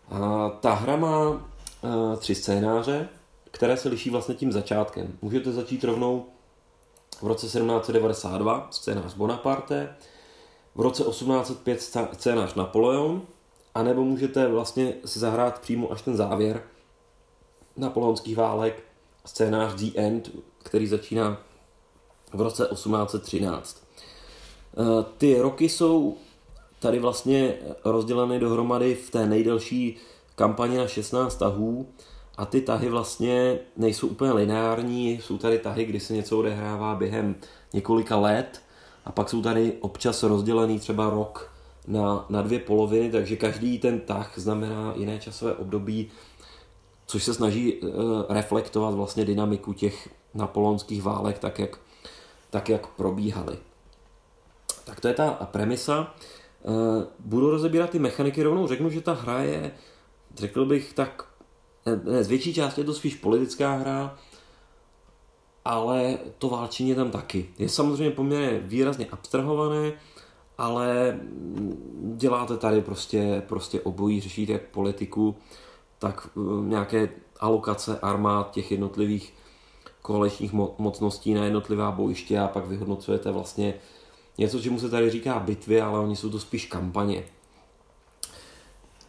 A 0.10 0.50
ta 0.50 0.74
hra 0.74 0.96
má 0.96 1.49
tři 2.18 2.36
scénáře, 2.36 3.10
které 3.52 3.78
se 3.78 3.90
liší 3.90 4.10
vlastně 4.10 4.36
tím 4.36 4.52
začátkem. 4.52 5.18
Můžete 5.22 5.52
začít 5.52 5.84
rovnou 5.84 6.26
v 7.22 7.28
roce 7.28 7.46
1792 7.46 8.68
scénář 8.72 9.14
Bonaparte, 9.14 9.96
v 10.76 10.82
roce 10.82 11.04
1805 11.04 11.82
scénář 12.14 12.54
Napoleon, 12.54 13.22
anebo 13.76 14.04
můžete 14.04 14.48
vlastně 14.48 14.94
si 15.06 15.20
zahrát 15.20 15.60
přímo 15.60 15.92
až 15.92 16.02
ten 16.02 16.18
závěr 16.18 16.64
napoleonských 17.78 18.38
válek, 18.38 18.84
scénář 19.26 19.74
The 19.74 19.92
End, 19.96 20.30
který 20.64 20.88
začíná 20.88 21.42
v 22.34 22.42
roce 22.42 22.68
1813. 22.72 23.84
Eh, 24.74 25.06
ty 25.18 25.40
roky 25.40 25.70
jsou 25.70 26.18
tady 26.80 27.00
vlastně 27.00 27.54
rozděleny 27.84 28.40
dohromady 28.40 28.96
v 28.96 29.10
té 29.10 29.26
nejdelší 29.26 29.98
kampani 30.40 30.78
na 30.78 30.88
16 30.88 31.36
tahů 31.36 31.88
a 32.38 32.46
ty 32.46 32.62
tahy 32.62 32.90
vlastně 32.90 33.60
nejsou 33.78 34.08
úplně 34.08 34.32
lineární, 34.32 35.12
jsou 35.12 35.38
tady 35.38 35.60
tahy, 35.60 35.86
kdy 35.86 36.00
se 36.00 36.14
něco 36.14 36.40
odehrává 36.40 36.96
během 36.96 37.36
několika 37.74 38.18
let 38.18 38.62
a 39.06 39.12
pak 39.12 39.30
jsou 39.30 39.42
tady 39.42 39.74
občas 39.82 40.24
rozdělený 40.24 40.80
třeba 40.80 41.10
rok 41.10 41.52
na, 41.88 42.26
na 42.30 42.42
dvě 42.42 42.60
poloviny, 42.60 43.12
takže 43.12 43.36
každý 43.36 43.80
ten 43.80 44.00
tah 44.00 44.32
znamená 44.36 44.94
jiné 44.96 45.20
časové 45.20 45.54
období, 45.54 46.12
což 47.06 47.24
se 47.24 47.34
snaží 47.34 47.74
uh, 47.74 47.90
reflektovat 48.30 48.94
vlastně 48.94 49.26
dynamiku 49.26 49.74
těch 49.74 50.10
napolonských 50.34 51.04
válek, 51.04 51.40
tak 51.40 51.60
jak, 51.60 51.80
tak 52.50 52.70
jak 52.70 52.88
probíhaly. 52.88 53.58
Tak 54.86 55.00
to 55.00 55.08
je 55.08 55.14
ta 55.14 55.32
premisa. 55.52 56.16
Eh, 56.66 57.06
budu 57.20 57.50
rozebírat 57.50 57.90
ty 57.90 58.00
mechaniky 58.00 58.44
rovnou. 58.44 58.68
Řeknu, 58.68 58.90
že 58.90 59.02
ta 59.02 59.14
hra 59.14 59.40
je, 59.40 59.72
řekl 60.40 60.66
bych, 60.66 60.94
tak 60.94 61.26
ne, 62.04 62.24
z 62.24 62.28
větší 62.28 62.54
části 62.54 62.82
je 62.82 62.86
to 62.86 62.94
spíš 62.94 63.16
politická 63.16 63.76
hra, 63.76 64.18
ale 65.66 66.18
to 66.38 66.50
válčení 66.50 66.90
je 66.90 66.96
tam 66.96 67.12
taky. 67.12 67.50
Je 67.58 67.70
samozřejmě 67.70 68.12
poměrně 68.12 68.60
výrazně 68.60 69.08
abstrahované, 69.12 69.94
ale 70.58 71.20
děláte 72.16 72.58
tady 72.58 72.82
prostě, 72.82 73.44
prostě 73.48 73.82
obojí, 73.82 74.22
řešíte 74.22 74.54
jak 74.54 74.62
politiku, 74.62 75.36
tak 76.00 76.30
eh, 76.38 76.40
nějaké 76.68 77.10
alokace 77.40 78.00
armád 78.00 78.52
těch 78.52 78.72
jednotlivých 78.72 79.34
koaličních 80.02 80.54
mocností 80.78 81.34
na 81.34 81.46
jednotlivá 81.46 81.92
bojiště 81.92 82.40
a 82.40 82.48
pak 82.48 82.66
vyhodnocujete 82.66 83.32
vlastně 83.32 83.74
něco, 84.38 84.62
čemu 84.62 84.80
se 84.80 84.90
tady 84.90 85.10
říká 85.10 85.40
bitvy, 85.40 85.82
ale 85.82 86.00
oni 86.00 86.16
jsou 86.16 86.30
to 86.30 86.40
spíš 86.40 86.66
kampaně. 86.66 87.24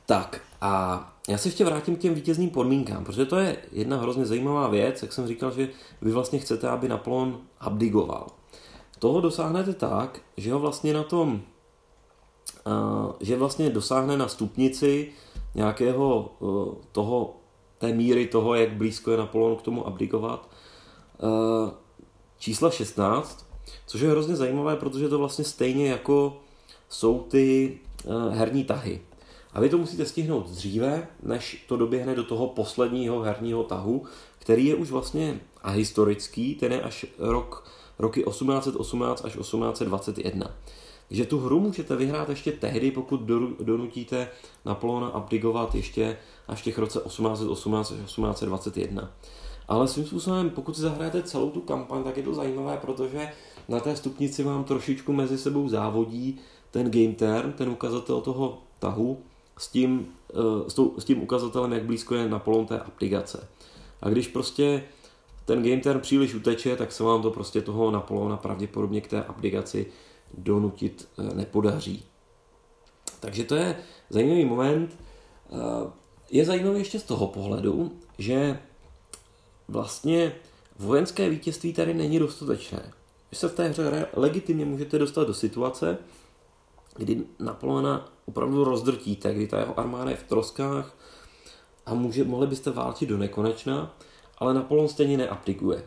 Tak 0.07 0.41
a 0.61 1.13
já 1.29 1.39
se 1.39 1.49
ještě 1.49 1.65
vrátím 1.65 1.97
k 1.97 1.99
těm 1.99 2.15
vítězným 2.15 2.51
podmínkám, 2.51 3.05
protože 3.05 3.27
to 3.27 3.37
je 3.37 3.57
jedna 3.73 3.97
hrozně 3.97 4.27
zajímavá 4.27 4.69
věc, 4.69 5.03
jak 5.03 5.13
jsem 5.13 5.27
říkal, 5.27 5.51
že 5.51 5.69
vy 6.03 6.13
vlastně 6.13 6.39
chcete, 6.39 6.69
aby 6.69 6.89
Napoleon 6.89 7.41
abdigoval. 7.61 8.27
Toho 8.99 9.21
dosáhnete 9.21 9.75
tak, 9.75 10.21
že 10.37 10.53
ho 10.53 10.59
vlastně 10.59 10.95
na 10.95 11.03
tom, 11.03 11.43
že 13.21 13.37
vlastně 13.37 13.71
dosáhne 13.71 14.17
na 14.17 14.29
stupnici 14.29 15.13
nějakého 15.55 16.33
toho, 16.93 17.37
té 17.79 17.93
míry 17.93 18.27
toho, 18.27 18.55
jak 18.55 18.73
blízko 18.73 19.11
je 19.11 19.17
Napoleon 19.17 19.57
k 19.57 19.63
tomu 19.63 19.87
abdikovat, 19.87 20.49
čísla 22.39 22.71
16, 22.71 23.47
Což 23.87 24.01
je 24.01 24.11
hrozně 24.11 24.37
zajímavé, 24.37 24.77
protože 24.77 25.09
to 25.09 25.19
vlastně 25.19 25.45
stejně 25.45 25.91
jako 25.91 26.37
jsou 26.89 27.19
ty 27.19 27.79
herní 28.31 28.65
tahy. 28.65 29.01
A 29.53 29.61
vy 29.61 29.69
to 29.69 29.79
musíte 29.79 30.07
stihnout 30.07 30.51
dříve, 30.51 31.07
než 31.23 31.65
to 31.69 31.77
doběhne 31.77 32.15
do 32.15 32.25
toho 32.25 32.49
posledního 32.49 33.21
herního 33.21 33.65
tahu, 33.65 34.05
který 34.39 34.67
je 34.67 34.75
už 34.75 34.91
vlastně 34.91 35.41
ahistorický, 35.63 36.55
ten 36.55 36.73
je 36.73 36.83
až 36.83 37.07
rok, 37.19 37.69
roky 37.99 38.23
1818 38.23 39.25
až 39.25 39.33
1821. 39.33 40.55
Takže 41.09 41.25
tu 41.25 41.39
hru 41.39 41.61
můžete 41.61 41.97
vyhrát 41.97 42.29
ještě 42.29 42.53
tehdy, 42.53 42.91
pokud 42.91 43.21
donutíte 43.61 44.29
Napoleona 44.65 45.07
abdigovat 45.07 45.75
ještě 45.75 46.17
až 46.49 46.61
v 46.61 46.65
těch 46.65 46.79
roce 46.79 47.01
1818 47.07 47.93
až 47.93 47.99
1821. 47.99 49.11
Ale 49.69 49.89
svým 49.89 50.07
způsobem, 50.07 50.51
pokud 50.51 50.77
si 50.77 50.83
zahrajete 50.83 51.23
celou 51.23 51.51
tu 51.51 51.61
kampaň, 51.61 52.03
tak 52.03 52.17
je 52.17 52.23
to 52.23 52.35
zajímavé, 52.35 52.77
protože 52.77 53.33
na 53.69 53.81
té 53.81 53.97
stupnici 53.97 54.43
vám 54.43 54.65
trošičku 54.65 55.13
mezi 55.13 55.39
sebou 55.39 55.69
závodí 55.69 56.39
ten 56.71 56.91
game 56.91 57.15
turn, 57.15 57.53
ten 57.53 57.69
ukazatel 57.69 58.21
toho 58.21 58.59
tahu, 58.79 59.19
s 59.61 59.69
tím, 59.69 60.07
eh, 60.31 60.71
s 60.99 61.05
tím 61.05 61.23
ukazatelem, 61.23 61.73
jak 61.73 61.85
blízko 61.85 62.15
je 62.15 62.29
Napoleon 62.29 62.67
té 62.67 62.81
abdigace. 62.81 63.49
A 64.03 64.09
když 64.09 64.29
prostě 64.29 64.85
ten 65.45 65.63
game 65.63 65.81
turn 65.81 66.01
příliš 66.01 66.35
uteče, 66.35 66.77
tak 66.77 66.93
se 66.93 67.03
vám 67.03 67.23
to 67.23 67.31
prostě 67.31 67.63
toho 67.63 67.91
Napoleona 67.91 68.37
pravděpodobně 68.37 69.01
k 69.01 69.09
té 69.09 69.23
abdikaci 69.23 69.87
donutit 70.35 71.09
eh, 71.19 71.35
nepodaří. 71.35 72.05
Takže 73.21 73.45
to 73.45 73.55
je 73.55 73.77
zajímavý 74.11 74.45
moment. 74.45 74.99
Eh, 75.53 75.91
je 76.31 76.45
zajímavý 76.45 76.79
ještě 76.79 76.99
z 76.99 77.03
toho 77.03 77.27
pohledu, 77.27 77.93
že 78.19 78.59
vlastně 79.69 80.33
vojenské 80.79 81.31
vítězství 81.31 81.73
tady 81.73 81.95
není 81.95 82.19
dostatečné. 82.19 82.93
Vy 83.31 83.37
se 83.37 83.49
v 83.49 83.55
té 83.55 83.69
hře 83.69 84.07
legitimně 84.13 84.65
můžete 84.65 84.99
dostat 84.99 85.27
do 85.27 85.35
situace, 85.35 85.99
kdy 86.97 87.25
Napoleona 87.39 88.09
opravdu 88.27 88.65
rozdrtíte, 88.65 89.35
kdy 89.35 89.47
ta 89.47 89.59
jeho 89.59 89.79
armáda 89.79 90.11
je 90.11 90.17
v 90.17 90.29
troskách 90.29 90.97
a 91.87 91.95
může, 91.95 92.25
mohli 92.25 92.47
byste 92.47 92.71
válčit 92.71 93.09
do 93.09 93.19
nekonečna, 93.19 93.95
ale 94.39 94.55
Napoleon 94.55 94.89
stejně 94.89 95.17
neaplikuje. 95.17 95.85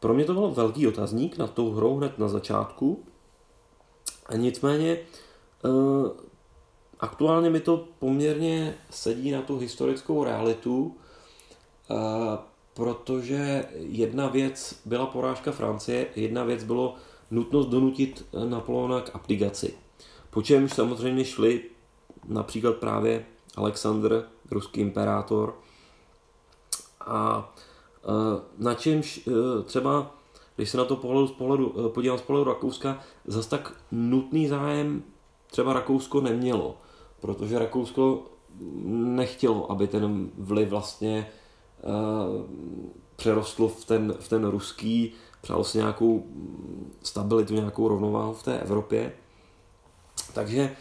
Pro 0.00 0.14
mě 0.14 0.24
to 0.24 0.32
byl 0.34 0.50
velký 0.50 0.86
otazník 0.86 1.38
na 1.38 1.46
tou 1.46 1.72
hrou 1.72 1.96
hned 1.96 2.18
na 2.18 2.28
začátku, 2.28 3.04
a 4.28 4.36
nicméně 4.36 4.92
eh, 4.92 6.10
aktuálně 7.00 7.50
mi 7.50 7.60
to 7.60 7.88
poměrně 7.98 8.74
sedí 8.90 9.30
na 9.30 9.42
tu 9.42 9.58
historickou 9.58 10.24
realitu, 10.24 10.96
eh, 11.90 11.94
protože 12.74 13.64
jedna 13.74 14.28
věc 14.28 14.80
byla 14.84 15.06
porážka 15.06 15.52
Francie, 15.52 16.06
jedna 16.16 16.44
věc 16.44 16.64
bylo 16.64 16.94
nutnost 17.30 17.66
donutit 17.66 18.26
Napoleona 18.48 19.00
k 19.00 19.14
abdigaci. 19.14 19.74
Po 20.38 20.42
čemž 20.42 20.72
samozřejmě 20.72 21.24
šli 21.24 21.62
například 22.28 22.76
právě 22.76 23.24
Alexandr, 23.56 24.24
ruský 24.50 24.80
imperátor, 24.80 25.54
a 27.00 27.52
e, 28.04 28.40
na 28.58 28.74
čemž 28.74 29.18
e, 29.18 29.62
třeba, 29.62 30.14
když 30.56 30.70
se 30.70 30.78
na 30.78 30.84
to 30.84 30.96
pohledu, 30.96 31.28
pohledu, 31.28 31.74
e, 31.86 31.88
podívám 31.88 32.18
z 32.18 32.22
pohledu 32.22 32.50
Rakouska, 32.50 33.00
zas 33.26 33.46
tak 33.46 33.72
nutný 33.92 34.48
zájem 34.48 35.02
třeba 35.46 35.72
Rakousko 35.72 36.20
nemělo, 36.20 36.76
protože 37.20 37.58
Rakousko 37.58 38.22
nechtělo, 38.90 39.70
aby 39.70 39.86
ten 39.86 40.30
vliv 40.38 40.68
vlastně 40.68 41.30
přerostl 43.16 43.68
v 43.68 43.84
ten, 43.84 44.14
v 44.20 44.28
ten 44.28 44.44
ruský, 44.44 45.12
přálo 45.40 45.64
si 45.64 45.78
nějakou 45.78 46.26
stabilitu, 47.02 47.54
nějakou 47.54 47.88
rovnováhu 47.88 48.34
v 48.34 48.42
té 48.42 48.58
Evropě. 48.58 49.12
Takže 50.34 50.76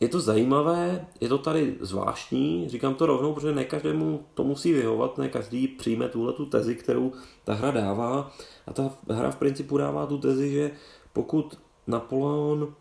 je 0.00 0.08
to 0.08 0.20
zajímavé, 0.20 1.06
je 1.20 1.28
to 1.28 1.38
tady 1.38 1.76
zvláštní, 1.80 2.68
říkám 2.68 2.94
to 2.94 3.06
rovnou, 3.06 3.34
protože 3.34 3.54
ne 3.54 3.64
každému 3.64 4.26
to 4.34 4.44
musí 4.44 4.72
vyhovat, 4.72 5.18
ne 5.18 5.28
každý 5.28 5.68
přijme 5.68 6.08
tuhle 6.08 6.32
tu 6.32 6.46
tezi, 6.46 6.74
kterou 6.74 7.12
ta 7.44 7.54
hra 7.54 7.70
dává. 7.70 8.32
A 8.66 8.72
ta 8.72 8.90
hra 9.10 9.30
v 9.30 9.36
principu 9.36 9.78
dává 9.78 10.06
tu 10.06 10.18
tezi, 10.18 10.50
že 10.50 10.70
pokud 11.12 11.58
Napoleon 11.86 12.74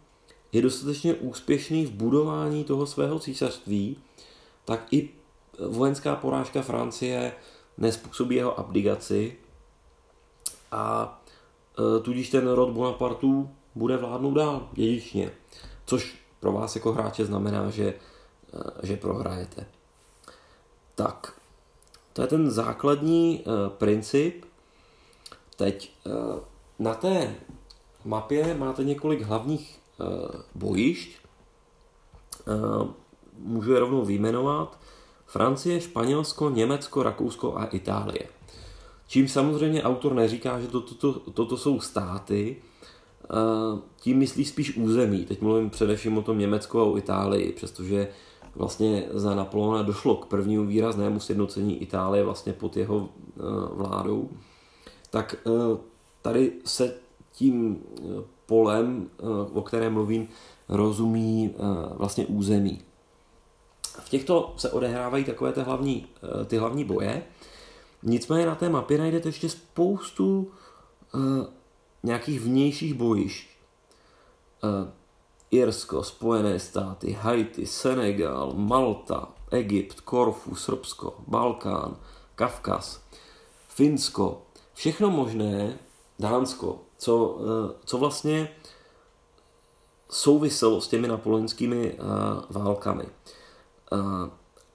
je 0.51 0.61
dostatečně 0.61 1.13
úspěšný 1.13 1.85
v 1.85 1.91
budování 1.91 2.63
toho 2.63 2.85
svého 2.85 3.19
císařství, 3.19 3.97
tak 4.65 4.93
i 4.93 5.09
vojenská 5.67 6.15
porážka 6.15 6.61
Francie 6.61 7.31
nespůsobí 7.77 8.35
jeho 8.35 8.59
abdigaci 8.59 9.37
a 10.71 11.21
e, 11.97 11.99
tudíž 11.99 12.29
ten 12.29 12.47
rod 12.47 12.69
Bonapartů 12.69 13.49
bude 13.79 13.97
vládnout 13.97 14.33
dál 14.33 14.69
dědičně. 14.73 15.31
Což 15.85 16.17
pro 16.39 16.51
vás 16.51 16.75
jako 16.75 16.91
hráče 16.91 17.25
znamená, 17.25 17.69
že, 17.69 17.93
eh, 18.53 18.87
že 18.87 18.97
prohrajete. 18.97 19.65
Tak, 20.95 21.33
to 22.13 22.21
je 22.21 22.27
ten 22.27 22.51
základní 22.51 23.39
uh, 23.39 23.69
princip. 23.69 24.45
Teď 25.55 25.91
uh, 26.03 26.39
na 26.79 26.93
té 26.93 27.35
mapě 28.05 28.57
máte 28.57 28.83
několik 28.83 29.21
hlavních 29.21 29.79
bojišť. 30.55 31.17
Můžu 33.37 33.73
je 33.73 33.79
rovnou 33.79 34.05
vyjmenovat. 34.05 34.79
Francie, 35.25 35.81
Španělsko, 35.81 36.49
Německo, 36.49 37.03
Rakousko 37.03 37.57
a 37.57 37.65
Itálie. 37.65 38.27
Čím 39.07 39.27
samozřejmě 39.27 39.83
autor 39.83 40.13
neříká, 40.13 40.59
že 40.59 40.67
toto 40.67 40.95
to, 40.95 41.13
to, 41.13 41.31
to, 41.31 41.45
to 41.45 41.57
jsou 41.57 41.79
státy, 41.79 42.61
tím 43.95 44.17
myslí 44.17 44.45
spíš 44.45 44.77
území. 44.77 45.25
Teď 45.25 45.41
mluvím 45.41 45.69
především 45.69 46.17
o 46.17 46.21
tom 46.21 46.39
Německu 46.39 46.79
a 46.79 46.83
o 46.83 46.97
Itálii, 46.97 47.51
přestože 47.51 48.07
vlastně 48.55 49.05
za 49.11 49.35
Napoleona 49.35 49.81
došlo 49.81 50.15
k 50.15 50.25
prvnímu 50.25 50.65
výraznému 50.65 51.19
sjednocení 51.19 51.81
Itálie 51.81 52.23
vlastně 52.23 52.53
pod 52.53 52.77
jeho 52.77 53.09
eh, 53.09 53.41
vládou, 53.71 54.29
tak 55.09 55.35
eh, 55.47 55.77
tady 56.21 56.51
se 56.65 56.93
tím 57.31 57.83
eh, 57.97 58.01
polem, 58.45 59.09
o 59.53 59.61
kterém 59.61 59.93
mluvím, 59.93 60.27
rozumí 60.69 61.55
vlastně 61.93 62.25
území. 62.25 62.81
V 63.99 64.09
těchto 64.09 64.53
se 64.57 64.71
odehrávají 64.71 65.23
takové 65.23 65.53
ty 65.53 65.61
hlavní, 65.61 66.05
ty 66.45 66.57
hlavní 66.57 66.83
boje. 66.83 67.23
Nicméně 68.03 68.45
na 68.45 68.55
té 68.55 68.69
mapě 68.69 68.97
najdete 68.97 69.29
ještě 69.29 69.49
spoustu 69.49 70.51
nějakých 72.03 72.39
vnějších 72.39 72.93
bojišť. 72.93 73.49
Uh, 74.63 74.89
Irsko, 75.51 76.03
Spojené 76.03 76.59
státy, 76.59 77.11
Haiti, 77.11 77.65
Senegal, 77.65 78.53
Malta, 78.55 79.27
Egypt, 79.51 80.01
Korfu, 80.01 80.55
Srbsko, 80.55 81.13
Balkán, 81.27 81.97
Kavkaz, 82.35 83.03
Finsko, 83.67 84.41
všechno 84.73 85.09
možné, 85.09 85.79
Dánsko, 86.19 86.79
co, 86.97 87.27
uh, 87.27 87.71
co 87.85 87.97
vlastně 87.97 88.51
souviselo 90.09 90.81
s 90.81 90.87
těmi 90.87 91.07
napoleonskými 91.07 91.93
uh, 91.93 92.07
válkami. 92.49 93.05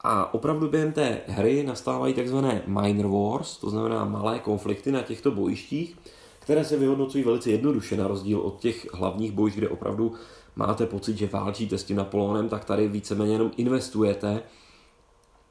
A 0.01 0.35
opravdu 0.35 0.69
během 0.69 0.93
té 0.93 1.21
hry 1.27 1.63
nastávají 1.63 2.15
takzvané 2.15 2.63
minor 2.67 3.07
wars, 3.07 3.57
to 3.57 3.71
znamená 3.71 4.05
malé 4.05 4.39
konflikty 4.39 4.93
na 4.93 5.03
těchto 5.03 5.31
bojištích, 5.31 5.97
které 6.45 6.65
se 6.65 6.77
vyhodnocují 6.77 7.25
velice 7.25 7.51
jednoduše, 7.51 7.97
na 7.97 8.09
rozdíl 8.09 8.41
od 8.41 8.61
těch 8.61 8.95
hlavních 8.95 9.33
bojišť, 9.33 9.59
kde 9.59 9.69
opravdu 9.69 10.13
máte 10.57 10.87
pocit, 10.87 11.19
že 11.19 11.29
válčíte 11.33 11.79
s 11.79 11.85
tím 11.85 11.97
Napoleonem, 11.97 12.49
tak 12.49 12.65
tady 12.65 12.89
víceméně 12.89 13.33
jenom 13.33 13.51
investujete 13.57 14.43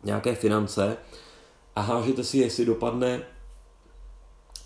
nějaké 0.04 0.36
finance 0.36 0.98
a 1.76 1.82
hážete 1.82 2.24
si, 2.24 2.38
jestli 2.38 2.66
dopadne 2.66 3.22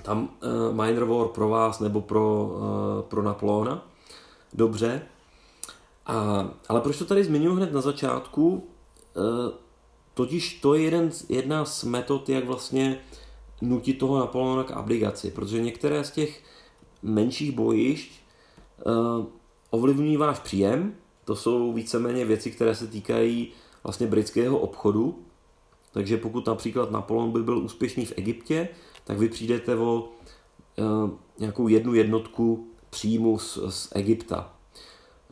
tam 0.04 0.30
uh, 0.70 0.76
Minor 0.76 1.06
War 1.06 1.28
pro 1.28 1.50
vás 1.50 1.80
nebo 1.80 2.02
pro, 2.02 2.44
uh, 2.44 3.02
pro 3.02 3.22
Napoleona. 3.22 3.88
Dobře. 4.54 5.02
A, 6.06 6.48
ale 6.70 6.82
proč 6.82 6.98
to 6.98 7.06
tady 7.06 7.24
zmiňuji 7.24 7.56
hned 7.56 7.74
na 7.74 7.82
začátku? 7.82 8.50
Uh, 8.50 9.52
totiž 10.14 10.60
to 10.62 10.74
je 10.74 10.82
jeden, 10.82 11.12
jedna 11.30 11.66
z 11.66 11.84
metod, 11.84 12.30
jak 12.30 12.46
vlastně 12.46 13.00
nutit 13.62 14.00
toho 14.00 14.20
Napoleona 14.20 14.64
k 14.64 14.72
abdigaci, 14.72 15.32
protože 15.32 15.62
některé 15.62 16.04
z 16.04 16.12
těch 16.12 16.44
menších 17.04 17.52
bojišť 17.52 18.12
uh, 18.86 19.26
ovlivňují 19.70 20.18
váš 20.18 20.40
příjem, 20.40 20.96
to 21.26 21.36
jsou 21.36 21.74
víceméně 21.74 22.26
věci, 22.26 22.52
které 22.52 22.76
se 22.76 22.88
týkají 22.88 23.48
vlastně 23.84 24.08
britského 24.08 24.60
obchodu, 24.60 25.20
takže 25.92 26.18
pokud 26.18 26.46
například 26.46 26.92
Napoleon 26.92 27.32
by 27.32 27.44
byl 27.44 27.58
úspěšný 27.58 28.06
v 28.06 28.14
Egyptě, 28.16 28.70
tak 29.04 29.18
vy 29.18 29.30
přijdete 29.30 29.76
o 29.76 30.10
uh, 30.78 31.10
nějakou 31.40 31.68
jednu 31.68 31.94
jednotku 31.94 32.68
příjmu 32.90 33.40
z, 33.40 33.60
z 33.70 33.90
Egypta. 33.96 34.54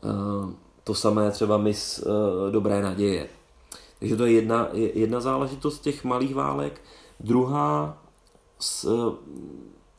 Uh, 0.03 0.49
to 0.83 0.93
samé 0.93 1.31
třeba 1.31 1.57
mis 1.57 1.99
uh, 1.99 2.51
Dobré 2.51 2.81
naděje. 2.81 3.29
Takže 3.99 4.15
to 4.15 4.25
je 4.25 4.31
jedna, 4.31 4.69
jedna 4.73 5.19
záležitost 5.19 5.79
těch 5.79 6.03
malých 6.03 6.35
válek. 6.35 6.81
Druhá 7.19 8.04
s, 8.59 8.89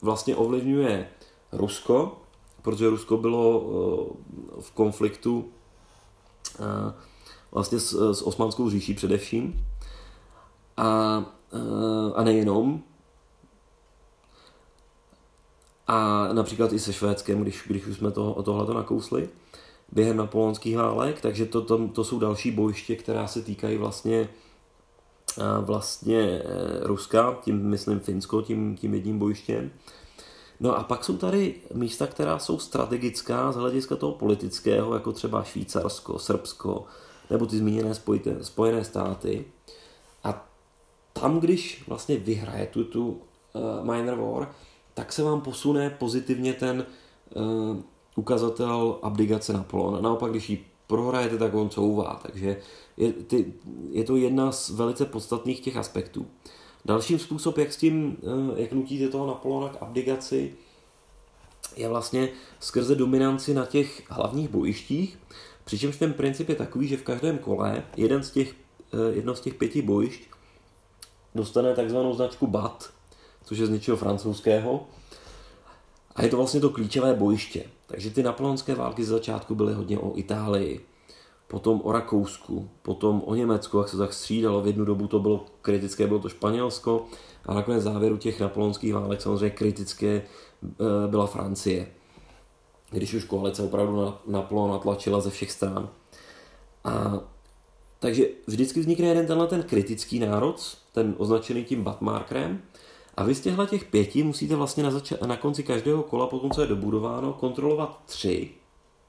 vlastně 0.03 0.37
ovlivňuje 0.37 1.09
Rusko, 1.53 2.23
protože 2.63 2.91
Rusko 2.91 3.17
bylo 3.17 3.63
eh, 4.59 4.61
v 4.61 4.71
konfliktu 4.71 5.49
eh, 6.61 6.93
vlastně 7.53 7.81
s, 7.81 8.13
s 8.13 8.23
osmanskou 8.23 8.71
říší 8.71 8.95
především. 8.95 9.67
A, 10.77 11.23
eh, 11.53 12.13
a 12.15 12.23
nejenom. 12.25 12.83
A 15.87 16.29
například 16.33 16.73
i 16.73 16.79
se 16.79 16.93
Švédskem, 16.93 17.43
když, 17.43 17.63
když 17.67 17.87
už 17.87 17.97
jsme 17.97 18.11
to, 18.11 18.43
tohleto 18.43 18.75
nakousli 18.75 19.29
během 19.93 20.17
napoleonských 20.17 20.77
válek, 20.77 21.21
takže 21.21 21.47
to, 21.47 21.63
to, 21.63 21.89
to 21.89 22.05
jsou 22.05 22.19
další 22.19 22.51
bojiště, 22.51 22.97
která 22.97 23.27
se 23.27 23.43
týkají 23.43 23.77
vlastně 23.77 24.29
vlastně 25.61 26.21
eh, 26.21 26.43
Ruska, 26.83 27.39
tím 27.43 27.67
myslím 27.67 28.01
Finsko, 28.01 28.43
tím, 28.43 28.77
tím 28.77 28.95
jedním 28.95 29.19
bojištěm. 29.19 29.71
No 30.61 30.77
a 30.79 30.85
pak 30.85 31.05
jsou 31.05 31.17
tady 31.17 31.55
místa, 31.75 32.07
která 32.07 32.39
jsou 32.39 32.59
strategická 32.59 33.53
z 33.53 33.57
hlediska 33.57 33.97
toho 33.97 34.13
politického, 34.13 34.95
jako 34.95 35.13
třeba 35.13 35.45
Švýcarsko, 35.45 36.19
Srbsko, 36.19 36.85
nebo 37.31 37.47
ty 37.47 37.59
zmíněné 37.59 37.95
spojité, 37.95 38.37
Spojené 38.45 38.85
státy. 38.85 39.45
A 40.25 40.49
tam, 41.13 41.41
když 41.41 41.85
vlastně 41.89 42.17
vyhraje 42.17 42.67
tu, 42.67 42.85
tu 42.85 43.09
uh, 43.09 43.85
Minor 43.95 44.19
War, 44.19 44.49
tak 44.95 45.13
se 45.13 45.23
vám 45.23 45.41
posune 45.41 45.91
pozitivně 45.91 46.53
ten 46.53 46.87
uh, 47.35 47.77
ukazatel 48.15 48.99
abdigace 49.03 49.53
Napoleona. 49.53 50.01
Naopak, 50.01 50.31
když 50.31 50.51
ji 50.51 50.67
prohrajete, 50.87 51.39
tak 51.39 51.55
on 51.55 51.71
couvá. 51.71 52.21
Takže 52.23 52.57
je, 52.97 53.13
ty, 53.13 53.53
je 53.91 54.05
to 54.05 54.17
jedna 54.17 54.53
z 54.53 54.71
velice 54.71 55.05
podstatných 55.05 55.61
těch 55.61 55.77
aspektů. 55.77 56.27
Dalším 56.85 57.19
způsob, 57.19 57.59
jak 57.59 57.73
s 57.73 57.77
tím, 57.77 58.17
uh, 58.21 58.59
jak 58.59 58.73
nutíte 58.73 59.09
toho 59.09 59.27
Napoleona 59.27 59.69
k 59.69 59.83
abdigaci, 59.83 60.55
je 61.77 61.89
vlastně 61.89 62.29
skrze 62.61 62.95
dominanci 62.95 63.55
na 63.55 63.67
těch 63.67 64.03
hlavních 64.09 64.49
bojištích, 64.49 65.19
přičemž 65.65 65.97
ten 65.97 66.13
princip 66.13 66.49
je 66.49 66.55
takový, 66.55 66.89
že 66.89 66.97
v 66.97 67.03
každém 67.03 67.39
kole 67.39 67.83
jeden 67.97 68.23
z 68.23 68.31
těch, 68.31 68.55
jedno 69.13 69.35
z 69.35 69.41
těch 69.41 69.55
pěti 69.55 69.83
bojišť 69.83 70.29
dostane 71.35 71.75
takzvanou 71.75 72.15
značku 72.15 72.47
BAT, 72.47 72.91
což 73.45 73.59
je 73.59 73.67
z 73.67 73.71
něčeho 73.71 73.97
francouzského. 73.97 74.87
A 76.17 76.23
je 76.23 76.29
to 76.29 76.37
vlastně 76.37 76.61
to 76.61 76.71
klíčové 76.71 77.15
bojiště. 77.15 77.65
Takže 77.87 78.11
ty 78.11 78.23
napoleonské 78.23 78.75
války 78.75 79.05
z 79.05 79.09
začátku 79.09 79.55
byly 79.55 79.75
hodně 79.75 79.99
o 79.99 80.19
Itálii, 80.19 80.81
potom 81.47 81.81
o 81.85 81.93
Rakousku, 81.93 82.71
potom 82.83 83.23
o 83.27 83.35
Německu, 83.35 83.79
jak 83.79 83.89
se 83.89 83.97
tak 83.97 84.13
střídalo. 84.13 84.63
V 84.63 84.67
jednu 84.67 84.85
dobu 84.85 85.07
to 85.07 85.19
bylo 85.19 85.45
kritické, 85.63 86.07
bylo 86.07 86.21
to 86.21 86.29
Španělsko 86.29 87.07
a 87.45 87.55
nakonec 87.55 87.83
závěru 87.83 88.17
těch 88.17 88.41
napoleonských 88.41 88.95
válek 88.95 89.21
samozřejmě 89.21 89.51
kritické 89.51 90.09
eh, 90.65 90.75
byla 91.07 91.27
Francie. 91.27 91.89
Když 92.91 93.15
už 93.15 93.25
koalice 93.25 93.63
opravdu 93.63 94.15
Napoleon 94.27 94.81
tlačila 94.81 95.21
ze 95.21 95.31
všech 95.31 95.53
stran. 95.53 95.89
A 96.85 97.21
takže 97.99 98.27
vždycky 98.47 98.81
vznikne 98.81 99.07
jeden 99.07 99.27
tenhle 99.27 99.47
ten 99.47 99.63
kritický 99.63 100.19
národ, 100.19 100.79
ten 100.93 101.15
označený 101.19 101.65
tím 101.65 101.83
batmarkerem, 101.85 102.63
a 103.17 103.25
vy 103.25 103.35
z 103.35 103.41
těchto 103.41 103.67
těch 103.67 103.85
pěti 103.85 104.23
musíte 104.23 104.57
vlastně 104.57 104.83
na, 104.83 104.91
zač- 104.91 105.21
na 105.27 105.37
konci 105.37 105.63
každého 105.63 106.03
kola, 106.03 106.27
potom 106.27 106.51
co 106.51 106.61
je 106.61 106.67
dobudováno, 106.67 107.33
kontrolovat 107.33 108.03
tři, 108.07 108.51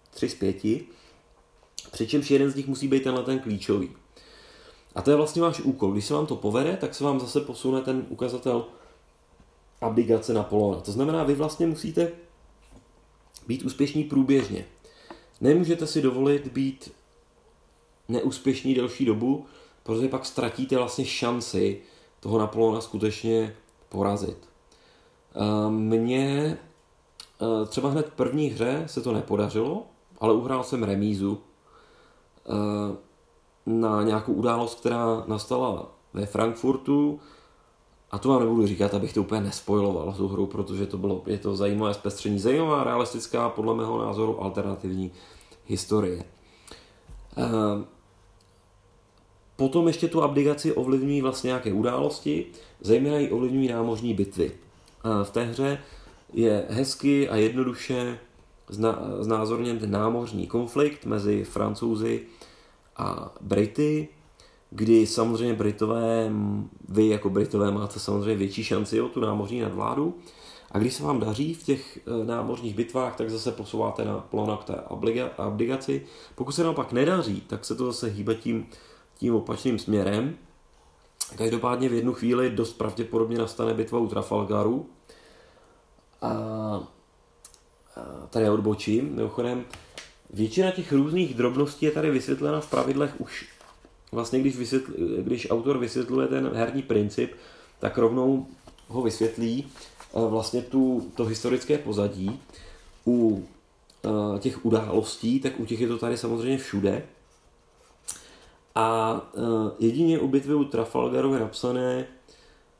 tři 0.09 0.29
z 0.29 0.35
pěti, 0.35 0.85
přičemž 1.91 2.31
jeden 2.31 2.51
z 2.51 2.55
nich 2.55 2.67
musí 2.67 2.87
být 2.87 3.03
tenhle 3.03 3.23
ten 3.23 3.39
klíčový. 3.39 3.89
A 4.95 5.01
to 5.01 5.09
je 5.09 5.15
vlastně 5.15 5.41
váš 5.41 5.59
úkol. 5.59 5.91
Když 5.91 6.05
se 6.05 6.13
vám 6.13 6.25
to 6.25 6.35
povede, 6.35 6.77
tak 6.77 6.95
se 6.95 7.03
vám 7.03 7.19
zase 7.19 7.41
posune 7.41 7.81
ten 7.81 8.05
ukazatel 8.09 8.65
abdigace 9.81 10.33
Napoleona. 10.33 10.81
To 10.81 10.91
znamená, 10.91 11.23
vy 11.23 11.35
vlastně 11.35 11.67
musíte 11.67 12.11
být 13.47 13.63
úspěšní 13.63 14.03
průběžně. 14.03 14.65
Nemůžete 15.41 15.87
si 15.87 16.01
dovolit 16.01 16.47
být 16.47 16.91
neúspěšní 18.09 18.73
delší 18.73 19.05
dobu, 19.05 19.45
protože 19.83 20.07
pak 20.07 20.25
ztratíte 20.25 20.77
vlastně 20.77 21.05
šanci 21.05 21.81
toho 22.19 22.39
Napoleona 22.39 22.81
skutečně 22.81 23.55
porazit. 23.89 24.37
Eh, 25.35 25.69
mně 25.69 26.57
eh, 27.41 27.65
třeba 27.65 27.89
hned 27.89 28.07
v 28.07 28.13
první 28.13 28.47
hře 28.47 28.83
se 28.85 29.01
to 29.01 29.11
nepodařilo, 29.13 29.85
ale 30.19 30.33
uhrál 30.33 30.63
jsem 30.63 30.83
remízu 30.83 31.41
na 33.65 34.03
nějakou 34.03 34.33
událost, 34.33 34.79
která 34.79 35.23
nastala 35.27 35.85
ve 36.13 36.25
Frankfurtu, 36.25 37.19
a 38.11 38.17
to 38.17 38.29
vám 38.29 38.39
nebudu 38.39 38.67
říkat, 38.67 38.93
abych 38.93 39.13
to 39.13 39.21
úplně 39.21 39.41
nespojiloval 39.41 40.13
tu 40.13 40.27
hru, 40.27 40.45
protože 40.45 40.85
to 40.85 40.97
bylo, 40.97 41.23
je 41.25 41.37
to 41.37 41.55
zajímavé 41.55 41.93
zpestření, 41.93 42.39
zajímavá, 42.39 42.83
realistická, 42.83 43.49
podle 43.49 43.75
mého 43.75 44.05
názoru 44.05 44.43
alternativní 44.43 45.11
historie. 45.65 46.23
Potom 49.55 49.87
ještě 49.87 50.07
tu 50.07 50.23
abdigaci 50.23 50.73
ovlivňují 50.73 51.21
vlastně 51.21 51.47
nějaké 51.47 51.73
události, 51.73 52.45
zejména 52.81 53.17
ji 53.17 53.31
ovlivňují 53.31 53.67
námořní 53.67 54.13
bitvy. 54.13 54.51
V 55.23 55.29
té 55.29 55.43
hře 55.43 55.79
je 56.33 56.65
hezky 56.69 57.29
a 57.29 57.35
jednoduše 57.35 58.19
znázorněn 59.19 59.91
námořní 59.91 60.47
konflikt 60.47 61.05
mezi 61.05 61.43
Francouzi 61.43 62.21
a 62.97 63.31
Brity, 63.41 64.07
kdy 64.69 65.07
samozřejmě 65.07 65.53
Britové, 65.53 66.31
vy 66.89 67.07
jako 67.07 67.29
Britové 67.29 67.71
máte 67.71 67.99
samozřejmě 67.99 68.35
větší 68.35 68.63
šanci 68.63 69.01
o 69.01 69.09
tu 69.09 69.19
námořní 69.19 69.61
nadvládu. 69.61 70.17
A 70.71 70.79
když 70.79 70.93
se 70.93 71.03
vám 71.03 71.19
daří 71.19 71.53
v 71.53 71.63
těch 71.63 71.97
e, 71.97 72.25
námořních 72.25 72.75
bitvách, 72.75 73.15
tak 73.15 73.29
zase 73.29 73.51
posouváte 73.51 74.05
na 74.05 74.19
plona 74.19 74.57
k 74.57 74.63
té 74.63 74.75
abdigaci. 75.37 76.05
Pokud 76.35 76.51
se 76.51 76.63
naopak 76.63 76.91
nedaří, 76.91 77.41
tak 77.41 77.65
se 77.65 77.75
to 77.75 77.85
zase 77.85 78.07
hýbe 78.07 78.35
tím 78.35 78.67
tím 79.15 79.35
opačným 79.35 79.79
směrem. 79.79 80.35
Každopádně 81.35 81.89
v 81.89 81.93
jednu 81.93 82.13
chvíli 82.13 82.49
dost 82.49 82.73
pravděpodobně 82.73 83.37
nastane 83.37 83.73
bitva 83.73 83.99
u 83.99 84.07
Trafalgaru. 84.07 84.89
A, 86.21 86.27
a 86.27 86.87
tady 88.29 88.49
odbočím. 88.49 89.15
Mimochodem, 89.15 89.65
většina 90.29 90.71
těch 90.71 90.91
různých 90.91 91.33
drobností 91.33 91.85
je 91.85 91.91
tady 91.91 92.11
vysvětlena 92.11 92.61
v 92.61 92.69
pravidlech 92.69 93.21
už 93.21 93.47
vlastně, 94.11 94.39
když, 94.39 94.57
vysvětl, 94.57 94.91
když 95.17 95.51
autor 95.51 95.77
vysvětluje 95.77 96.27
ten 96.27 96.51
herní 96.53 96.81
princip, 96.81 97.33
tak 97.79 97.97
rovnou 97.97 98.47
ho 98.87 99.01
vysvětlí 99.01 99.67
eh, 99.67 100.29
vlastně 100.29 100.61
tu, 100.61 101.11
to 101.15 101.25
historické 101.25 101.77
pozadí. 101.77 102.39
U 103.07 103.47
eh, 104.05 104.39
těch 104.39 104.65
událostí, 104.65 105.39
tak 105.39 105.59
u 105.59 105.65
těch 105.65 105.81
je 105.81 105.87
to 105.87 105.97
tady 105.97 106.17
samozřejmě 106.17 106.57
všude. 106.57 107.03
A 108.79 109.21
uh, 109.33 109.71
jedině 109.79 110.19
u 110.19 110.27
bitvy 110.27 110.55
u 110.55 110.63
Trafalgaru 110.63 111.33
je 111.33 111.39
napsané, 111.39 112.05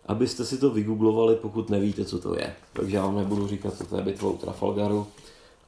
abyste 0.06 0.45
si 0.45 0.58
to 0.58 0.70
vygooglovali, 0.70 1.36
pokud 1.36 1.70
nevíte, 1.70 2.06
co 2.06 2.20
to 2.20 2.39
je. 2.39 2.56
Takže 2.74 2.98
já 2.98 3.06
vám 3.06 3.16
nebudu 3.16 3.48
říkat, 3.48 3.78
co 3.78 3.86
to 3.86 3.98
je 3.98 4.04
bitva 4.04 4.30
u 4.30 4.38
Trafalgaru 4.38 5.08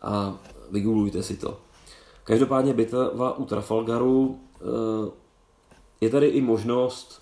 a 0.01 0.38
vygooglujte 0.71 1.23
si 1.23 1.38
to. 1.38 1.57
Každopádně 2.30 2.73
bitva 2.73 3.38
u 3.38 3.45
Trafalgaru 3.45 4.27
uh, 4.27 5.09
je 6.01 6.09
tady 6.09 6.27
i 6.27 6.41
možnost 6.41 7.21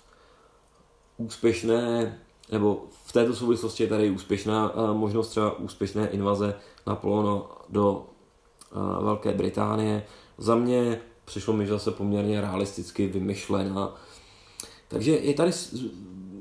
úspěšné, 1.16 2.18
nebo 2.52 2.84
v 3.06 3.12
této 3.12 3.34
souvislosti 3.34 3.82
je 3.82 3.88
tady 3.88 4.10
úspěšná 4.10 4.74
uh, 4.74 4.96
možnost 4.96 5.28
třeba 5.28 5.58
úspěšné 5.58 6.08
invaze 6.08 6.54
Napoleona 6.86 7.42
do 7.68 8.06
uh, 8.76 9.04
Velké 9.04 9.32
Británie. 9.32 10.04
Za 10.38 10.54
mě 10.54 11.00
přišlo 11.24 11.52
mi 11.52 11.66
zase 11.66 11.90
poměrně 11.90 12.40
realisticky 12.40 13.06
vymyšlená. 13.06 13.94
Takže 14.88 15.12
je 15.12 15.34
tady, 15.34 15.50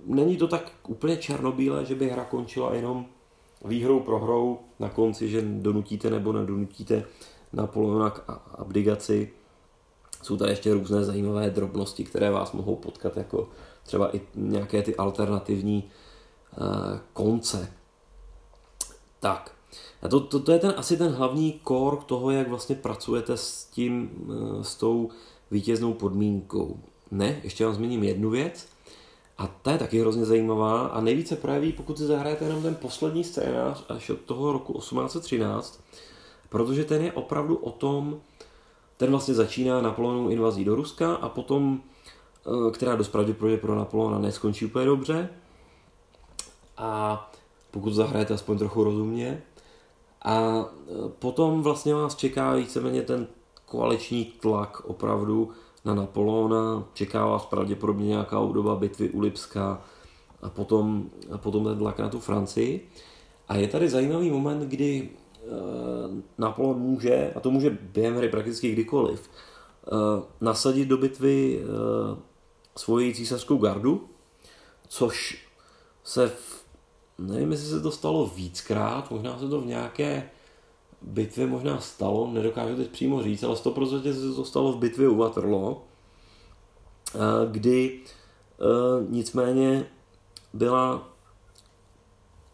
není 0.06 0.38
to 0.38 0.48
tak 0.48 0.72
úplně 0.88 1.18
černobílé, 1.18 1.86
že 1.86 1.96
by 1.96 2.10
hra 2.10 2.26
končila 2.26 2.74
jenom 2.74 3.06
výhrou 3.66 4.00
prohrou 4.00 4.60
na 4.80 4.90
konci, 4.90 5.30
že 5.30 5.42
donutíte 5.42 6.10
nebo 6.10 6.34
nedonutíte 6.34 7.06
Napoleona 7.54 8.10
k 8.10 8.24
abdigaci. 8.56 9.32
Jsou 10.24 10.38
tady 10.38 10.52
ještě 10.52 10.74
různé 10.74 11.04
zajímavé 11.04 11.50
drobnosti, 11.50 12.04
které 12.04 12.32
vás 12.32 12.52
mohou 12.52 12.76
potkat, 12.76 13.18
jako 13.18 13.50
třeba 13.84 14.16
i 14.16 14.22
nějaké 14.36 14.82
ty 14.82 14.96
alternativní 14.96 15.84
uh, 16.58 16.98
konce. 17.14 17.74
Tak, 19.20 19.58
a 20.02 20.08
to, 20.08 20.20
to, 20.20 20.40
to 20.40 20.52
je 20.52 20.60
ten, 20.60 20.74
asi 20.78 20.98
ten 20.98 21.12
hlavní 21.12 21.62
core 21.68 21.98
toho, 22.06 22.32
jak 22.32 22.50
vlastně 22.50 22.76
pracujete 22.76 23.38
s 23.38 23.66
tím, 23.66 24.12
eh, 24.30 24.64
s 24.64 24.76
tou 24.76 25.10
vítěznou 25.52 25.94
podmínkou. 25.94 26.80
Ne, 27.12 27.42
ještě 27.44 27.66
vám 27.66 27.74
zmíním 27.74 28.04
jednu 28.04 28.30
věc, 28.30 28.68
a 29.38 29.48
ta 29.48 29.72
je 29.72 29.78
taky 29.78 30.00
hrozně 30.02 30.26
zajímavá 30.26 30.88
a 30.88 31.02
nejvíce 31.02 31.36
projeví, 31.36 31.72
pokud 31.72 31.98
si 31.98 32.06
zahrajete 32.06 32.46
jenom 32.46 32.62
ten 32.62 32.76
poslední 32.76 33.24
scénář 33.24 33.84
až 33.90 34.10
od 34.10 34.22
toho 34.22 34.52
roku 34.52 34.74
1813, 34.74 35.80
protože 36.50 36.84
ten 36.84 37.02
je 37.02 37.12
opravdu 37.12 37.56
o 37.56 37.72
tom, 37.72 38.22
ten 38.98 39.12
vlastně 39.12 39.34
začíná 39.34 39.82
Napoleonovou 39.82 40.30
invazí 40.30 40.66
do 40.66 40.76
Ruska 40.76 41.16
a 41.16 41.30
potom, 41.30 41.82
eh, 42.46 42.72
která 42.72 42.96
dost 42.96 43.10
pravděpodobně 43.10 43.58
pro 43.58 43.76
Napoleona 43.76 44.20
neskončí 44.20 44.66
úplně 44.66 44.86
dobře. 44.86 45.30
A 46.78 47.32
pokud 47.72 47.94
zahrajete 47.94 48.34
aspoň 48.34 48.58
trochu 48.58 48.84
rozumně, 48.84 49.42
a 50.22 50.40
e, 50.40 51.10
potom 51.20 51.62
vlastně 51.62 51.94
vás 51.94 52.16
čeká 52.16 52.54
víceméně 52.56 53.02
ten 53.02 53.28
koaliční 53.66 54.26
tlak 54.26 54.86
opravdu 54.86 55.50
na 55.86 55.96
Napoleona, 55.96 56.84
čeká 56.94 57.26
vás 57.26 57.46
pravděpodobně 57.46 58.08
nějaká 58.08 58.38
doba 58.52 58.76
bitvy 58.76 59.10
u 59.10 59.20
Lipska 59.20 59.82
a 60.42 60.50
potom, 60.50 61.10
a 61.32 61.38
potom 61.38 61.64
ten 61.64 61.78
tlak 61.78 62.00
na 62.00 62.10
tu 62.10 62.20
Francii. 62.20 62.90
A 63.48 63.56
je 63.56 63.68
tady 63.68 63.90
zajímavý 63.90 64.32
moment, 64.32 64.60
kdy 64.60 65.10
Napoleon 66.38 66.80
může, 66.80 67.34
a 67.36 67.40
to 67.40 67.52
může 67.52 67.70
během 67.70 68.16
hry 68.16 68.30
prakticky 68.30 68.72
kdykoliv, 68.72 69.30
e, 69.30 69.92
nasadit 70.42 70.86
do 70.86 70.98
bitvy 70.98 71.62
e, 71.62 71.66
svoji 72.76 73.14
císařskou 73.14 73.58
gardu, 73.58 74.10
což 74.88 75.46
se 76.04 76.28
v 76.28 76.68
nevím, 77.18 77.52
jestli 77.52 77.68
se 77.68 77.82
to 77.82 77.92
stalo 77.92 78.28
víckrát, 78.28 79.12
možná 79.12 79.40
se 79.40 79.48
to 79.48 79.62
v 79.62 79.66
nějaké 79.66 80.30
bitvě 81.02 81.48
možná 81.48 81.80
stalo, 81.80 82.28
nedokážu 82.28 82.76
teď 82.76 82.90
přímo 82.90 83.24
říct, 83.24 83.44
ale 83.44 83.56
100% 83.56 84.30
se 84.30 84.36
to 84.36 84.46
stalo 84.46 84.74
v 84.74 84.78
bitvě 84.78 85.10
u 85.10 85.16
Waterloo, 85.16 85.82
kdy 87.52 88.00
nicméně 89.10 89.86
byla 90.54 91.10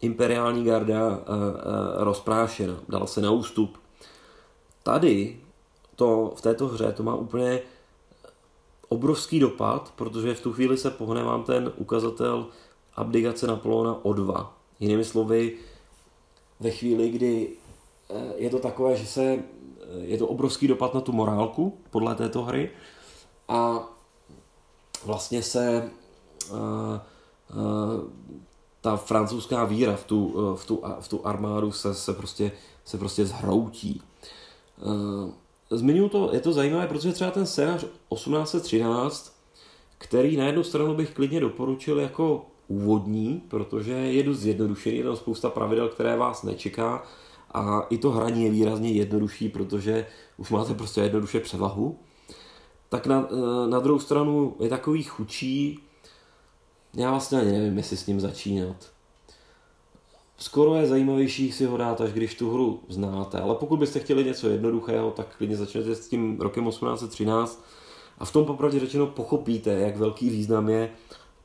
imperiální 0.04 0.64
garda 0.64 1.20
rozprášena, 1.96 2.80
dala 2.88 3.06
se 3.06 3.20
na 3.20 3.30
ústup. 3.30 3.78
Tady 4.82 5.40
to, 5.96 6.32
v 6.36 6.40
této 6.40 6.66
hře 6.66 6.92
to 6.92 7.02
má 7.02 7.14
úplně 7.14 7.60
obrovský 8.88 9.40
dopad, 9.40 9.92
protože 9.96 10.34
v 10.34 10.40
tu 10.40 10.52
chvíli 10.52 10.78
se 10.78 10.90
pohne 10.90 11.22
vám 11.22 11.44
ten 11.44 11.72
ukazatel 11.76 12.46
abdikace 12.96 13.46
Napoleona 13.46 14.04
o 14.04 14.12
dva. 14.12 14.56
Jinými 14.80 15.04
slovy, 15.04 15.58
ve 16.60 16.70
chvíli, 16.70 17.10
kdy 17.10 17.48
eh, 18.10 18.32
je 18.36 18.50
to 18.50 18.58
takové, 18.58 18.96
že 18.96 19.06
se, 19.06 19.22
eh, 19.24 19.42
je 19.98 20.18
to 20.18 20.26
obrovský 20.26 20.68
dopad 20.68 20.94
na 20.94 21.00
tu 21.00 21.12
morálku 21.12 21.78
podle 21.90 22.14
této 22.14 22.42
hry 22.42 22.70
a 23.48 23.88
vlastně 25.04 25.42
se 25.42 25.90
ta 28.84 28.96
francouzská 28.96 29.64
víra 29.64 29.96
v 29.96 30.04
tu, 30.04 30.26
uh, 30.26 30.56
v 30.56 30.66
tu, 30.66 30.82
v 31.00 31.08
tu 31.08 31.26
armádu 31.26 31.72
se, 31.72 31.94
se, 31.94 32.12
prostě, 32.12 32.52
se 32.84 32.98
prostě 32.98 33.26
zhroutí. 33.26 34.02
Zmiňuji 35.70 36.08
to, 36.08 36.30
je 36.32 36.40
to 36.40 36.52
zajímavé, 36.52 36.86
protože 36.86 37.12
třeba 37.12 37.30
ten 37.30 37.46
scénář 37.46 37.80
1813, 37.80 39.36
který 39.98 40.36
na 40.36 40.46
jednu 40.46 40.62
stranu 40.62 40.94
bych 40.94 41.14
klidně 41.14 41.40
doporučil 41.40 42.00
jako 42.00 42.46
úvodní, 42.68 43.42
protože 43.48 43.92
je 43.92 44.22
dost 44.22 44.38
zjednodušený, 44.38 44.96
je 44.96 45.04
tam 45.04 45.16
spousta 45.16 45.50
pravidel, 45.50 45.88
které 45.88 46.16
vás 46.16 46.42
nečeká 46.42 47.02
a 47.54 47.80
i 47.90 47.98
to 47.98 48.10
hraní 48.10 48.44
je 48.44 48.50
výrazně 48.50 48.92
jednodušší, 48.92 49.48
protože 49.48 50.06
už 50.36 50.50
máte 50.50 50.74
prostě 50.74 51.00
jednoduše 51.00 51.40
převahu. 51.40 51.98
Tak 52.88 53.06
na, 53.06 53.28
eh, 53.30 53.70
na 53.70 53.80
druhou 53.80 53.98
stranu 53.98 54.56
je 54.60 54.68
takový 54.68 55.02
chučí, 55.02 55.80
já 56.96 57.10
vlastně 57.10 57.40
ani 57.40 57.52
nevím, 57.52 57.76
jestli 57.76 57.96
s 57.96 58.06
ním 58.06 58.20
začínat. 58.20 58.76
Skoro 60.36 60.74
je 60.74 60.86
zajímavější 60.86 61.52
si 61.52 61.64
ho 61.64 61.76
dát, 61.76 62.00
až 62.00 62.12
když 62.12 62.34
tu 62.34 62.54
hru 62.54 62.80
znáte, 62.88 63.40
ale 63.40 63.54
pokud 63.54 63.76
byste 63.76 64.00
chtěli 64.00 64.24
něco 64.24 64.48
jednoduchého, 64.48 65.10
tak 65.10 65.36
klidně 65.36 65.56
začnete 65.56 65.94
s 65.94 66.08
tím 66.08 66.40
rokem 66.40 66.68
1813 66.68 67.64
a 68.18 68.24
v 68.24 68.32
tom 68.32 68.44
popravdě 68.44 68.80
řečeno 68.80 69.06
pochopíte, 69.06 69.70
jak 69.70 69.96
velký 69.96 70.30
význam 70.30 70.68
je 70.68 70.90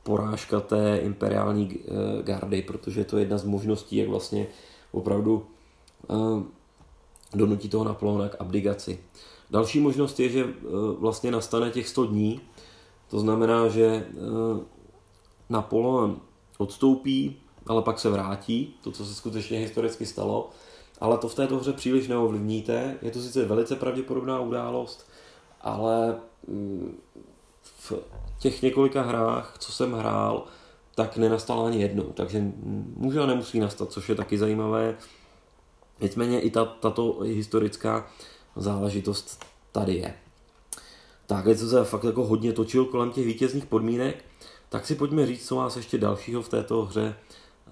porážka 0.02 0.60
té 0.60 0.98
imperiální 1.02 1.78
eh, 1.78 2.22
gardy, 2.22 2.62
protože 2.62 3.04
to 3.04 3.16
je 3.16 3.22
jedna 3.22 3.38
z 3.38 3.44
možností, 3.44 3.96
jak 3.96 4.08
vlastně 4.08 4.46
opravdu 4.92 5.46
uh, 6.08 6.42
donutí 7.34 7.68
toho 7.68 7.84
Napoleona 7.84 8.28
k 8.28 8.40
abdigaci. 8.40 8.98
Další 9.50 9.80
možnost 9.80 10.20
je, 10.20 10.28
že 10.28 10.44
uh, 10.44 10.50
vlastně 10.98 11.30
nastane 11.30 11.70
těch 11.70 11.88
100 11.88 12.06
dní, 12.06 12.40
to 13.10 13.20
znamená, 13.20 13.68
že 13.68 14.06
Napoleon 15.50 16.20
odstoupí, 16.58 17.36
ale 17.66 17.82
pak 17.82 17.98
se 17.98 18.10
vrátí, 18.10 18.74
to, 18.82 18.92
co 18.92 19.06
se 19.06 19.14
skutečně 19.14 19.58
historicky 19.58 20.06
stalo, 20.06 20.50
ale 21.00 21.18
to 21.18 21.28
v 21.28 21.34
této 21.34 21.56
hře 21.56 21.72
příliš 21.72 22.08
neovlivníte. 22.08 22.96
Je 23.02 23.10
to 23.10 23.20
sice 23.20 23.44
velice 23.44 23.76
pravděpodobná 23.76 24.40
událost, 24.40 25.06
ale 25.60 26.16
mm, 26.48 26.98
v 27.62 27.92
těch 28.38 28.62
několika 28.62 29.02
hrách, 29.02 29.56
co 29.58 29.72
jsem 29.72 29.92
hrál, 29.92 30.44
tak 30.94 31.16
nenastala 31.16 31.66
ani 31.66 31.82
jednou, 31.82 32.04
takže 32.14 32.44
může 32.96 33.20
a 33.20 33.26
nemusí 33.26 33.60
nastat, 33.60 33.92
což 33.92 34.08
je 34.08 34.14
taky 34.14 34.38
zajímavé. 34.38 34.96
Nicméně 36.00 36.40
i 36.40 36.50
ta, 36.50 36.64
tato 36.64 37.20
historická 37.20 38.06
záležitost 38.56 39.44
tady 39.72 39.94
je. 39.94 40.14
Tak, 41.26 41.44
co 41.58 41.68
se 41.68 41.84
fakt 41.84 42.04
jako 42.04 42.26
hodně 42.26 42.52
točil 42.52 42.84
kolem 42.84 43.10
těch 43.10 43.26
vítězných 43.26 43.66
podmínek, 43.66 44.24
tak 44.70 44.86
si 44.86 44.94
pojďme 44.94 45.26
říct, 45.26 45.46
co 45.46 45.56
vás 45.56 45.76
ještě 45.76 45.98
dalšího 45.98 46.42
v 46.42 46.48
této 46.48 46.82
hře 46.82 47.14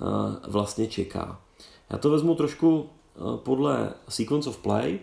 uh, 0.01 0.09
vlastně 0.49 0.87
čeká. 0.87 1.41
Já 1.91 1.99
to 1.99 2.11
vezmu 2.11 2.35
trošku 2.35 2.81
uh, 2.81 3.37
podle 3.37 3.93
Sequence 4.09 4.51
of 4.51 4.59
Play. 4.59 4.99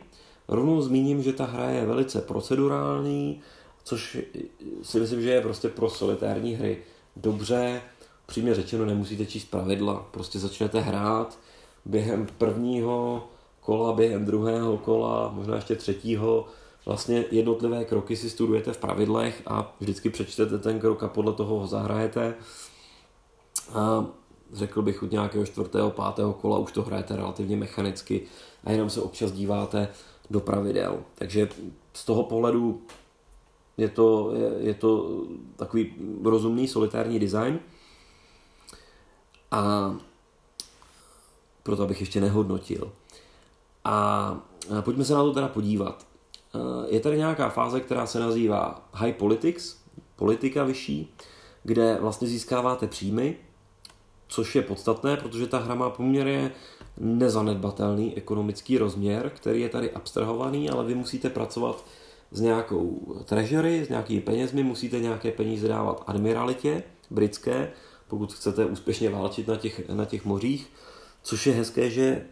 Rovnou 0.48 0.82
zmíním, 0.82 1.24
že 1.24 1.34
ta 1.34 1.46
hra 1.46 1.70
je 1.70 1.86
velice 1.86 2.22
procedurální, 2.22 3.42
což 3.84 4.18
si 4.82 5.00
myslím, 5.00 5.22
že 5.22 5.30
je 5.30 5.42
prostě 5.42 5.70
pro 5.70 5.90
solitární 5.90 6.54
hry 6.54 6.78
dobře. 7.16 7.82
Přímě 8.26 8.56
řečeno, 8.56 8.86
nemusíte 8.86 9.26
číst 9.26 9.46
pravidla, 9.46 10.06
prostě 10.12 10.40
začnete 10.40 10.80
hrát 10.80 11.40
během 11.86 12.28
prvního 12.38 13.28
kola, 13.62 13.94
během 13.94 14.26
druhého 14.26 14.78
kola, 14.78 15.32
možná 15.32 15.56
ještě 15.56 15.76
třetího, 15.76 16.48
vlastně 16.86 17.26
jednotlivé 17.32 17.86
kroky 17.86 18.16
si 18.16 18.30
studujete 18.30 18.74
v 18.74 18.78
pravidlech 18.78 19.42
a 19.46 19.76
vždycky 19.80 20.10
přečtete 20.10 20.60
ten 20.60 20.80
krok 20.80 21.04
a 21.04 21.08
podle 21.08 21.34
toho 21.34 21.60
ho 21.60 21.68
zahrajete. 21.68 22.36
A 23.74 24.06
řekl 24.54 24.82
bych 24.82 25.04
od 25.04 25.12
nějakého 25.12 25.46
čtvrtého, 25.46 25.92
pátého 25.92 26.34
kola 26.34 26.58
už 26.58 26.72
to 26.72 26.84
hrajete 26.84 27.16
relativně 27.16 27.58
mechanicky 27.58 28.22
a 28.64 28.72
jenom 28.72 28.90
se 28.90 29.02
občas 29.02 29.32
díváte 29.32 29.88
do 30.30 30.40
pravidel. 30.40 31.00
Takže 31.16 31.50
z 31.94 32.06
toho 32.06 32.24
pohledu 32.24 32.82
je 33.78 33.90
to, 33.90 34.32
je, 34.36 34.68
je 34.68 34.74
to 34.74 35.22
takový 35.56 35.94
rozumný 36.24 36.68
solitární 36.68 37.20
design. 37.20 37.60
A 39.52 39.96
proto 41.64 41.84
abych 41.84 42.00
ještě 42.00 42.22
nehodnotil. 42.22 42.92
A 43.84 44.40
pojďme 44.82 45.06
se 45.06 45.14
na 45.14 45.24
to 45.24 45.34
teda 45.34 45.48
podívat. 45.48 46.06
Je 46.88 47.00
tady 47.00 47.18
nějaká 47.18 47.50
fáze, 47.50 47.80
která 47.80 48.06
se 48.06 48.20
nazývá 48.20 48.90
High 48.94 49.14
Politics, 49.14 49.78
politika 50.16 50.64
vyšší, 50.64 51.14
kde 51.64 51.98
vlastně 52.02 52.28
získáváte 52.28 52.88
příjmy, 52.88 53.36
což 54.28 54.56
je 54.56 54.62
podstatné, 54.62 55.18
protože 55.18 55.48
ta 55.48 55.58
hra 55.58 55.76
má 55.76 55.90
poměrně 55.90 56.52
nezanedbatelný 56.98 58.18
ekonomický 58.18 58.78
rozměr, 58.78 59.32
který 59.36 59.62
je 59.62 59.70
tady 59.70 59.92
abstrahovaný, 59.92 60.70
ale 60.70 60.86
vy 60.86 60.96
musíte 60.96 61.30
pracovat 61.30 61.86
s 62.32 62.42
nějakou 62.42 63.16
treasury, 63.26 63.86
s 63.86 63.90
nějakými 63.90 64.22
penězmi, 64.22 64.64
musíte 64.64 65.00
nějaké 65.00 65.32
peníze 65.32 65.68
dávat 65.68 66.04
admiralitě 66.08 66.84
britské, 67.10 67.72
pokud 68.08 68.34
chcete 68.34 68.66
úspěšně 68.66 69.10
válčit 69.10 69.48
na 69.48 69.56
těch, 69.56 69.90
na 69.90 70.06
těch 70.06 70.26
mořích, 70.26 70.70
což 71.24 71.48
je 71.48 71.54
hezké, 71.54 71.90
že 71.90 72.26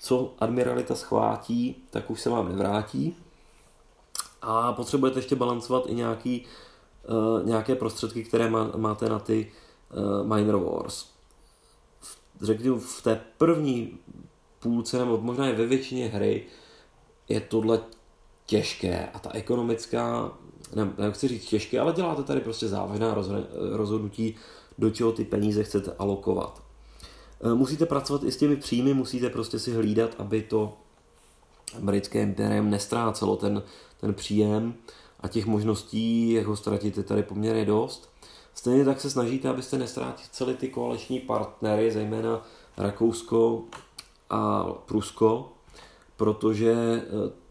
co 0.00 0.34
admiralita 0.38 0.94
schvátí, 0.94 1.76
tak 1.90 2.10
už 2.10 2.20
se 2.20 2.30
vám 2.30 2.48
nevrátí. 2.48 3.16
A 4.42 4.72
potřebujete 4.72 5.18
ještě 5.18 5.36
balancovat 5.36 5.84
i 5.86 5.94
nějaký, 5.94 6.44
uh, 7.08 7.46
nějaké 7.46 7.74
prostředky, 7.74 8.24
které 8.24 8.50
má, 8.50 8.70
máte 8.76 9.08
na 9.08 9.18
ty 9.18 9.52
uh, 10.22 10.26
Minor 10.26 10.64
Wars. 10.64 11.06
Řeknu, 12.40 12.78
v 12.78 13.02
té 13.02 13.20
první 13.38 13.98
půlce, 14.58 14.98
nebo 14.98 15.20
možná 15.20 15.48
i 15.48 15.56
ve 15.56 15.66
většině 15.66 16.08
hry, 16.08 16.46
je 17.28 17.40
tohle 17.40 17.80
těžké 18.46 19.08
a 19.14 19.18
ta 19.18 19.30
ekonomická, 19.32 20.32
ne, 20.74 20.92
nechci 20.98 21.28
říct 21.28 21.46
těžké, 21.46 21.80
ale 21.80 21.92
děláte 21.92 22.22
tady 22.22 22.40
prostě 22.40 22.68
závažná 22.68 23.16
rozhodnutí, 23.72 24.36
do 24.78 24.90
čeho 24.90 25.12
ty 25.12 25.24
peníze 25.24 25.64
chcete 25.64 25.92
alokovat. 25.98 26.62
Musíte 27.54 27.86
pracovat 27.86 28.22
i 28.24 28.32
s 28.32 28.36
těmi 28.36 28.56
příjmy, 28.56 28.94
musíte 28.94 29.30
prostě 29.30 29.58
si 29.58 29.72
hlídat, 29.72 30.10
aby 30.18 30.42
to 30.42 30.72
britské 31.78 32.22
impérium 32.22 32.70
nestrácelo 32.70 33.36
ten, 33.36 33.62
ten 34.00 34.14
příjem 34.14 34.74
a 35.20 35.28
těch 35.28 35.46
možností, 35.46 36.32
jak 36.32 36.46
ho 36.46 36.56
ztratit, 36.56 36.96
je 36.96 37.02
tady 37.02 37.22
poměrně 37.22 37.64
dost. 37.64 38.10
Stejně 38.54 38.84
tak 38.84 39.00
se 39.00 39.10
snažíte, 39.10 39.48
abyste 39.48 39.78
nestratili 39.78 40.54
ty 40.54 40.68
koaliční 40.68 41.20
partnery, 41.20 41.90
zejména 41.90 42.46
Rakousko 42.76 43.64
a 44.30 44.64
Prusko, 44.64 45.52
protože 46.16 46.72
e, 46.72 47.02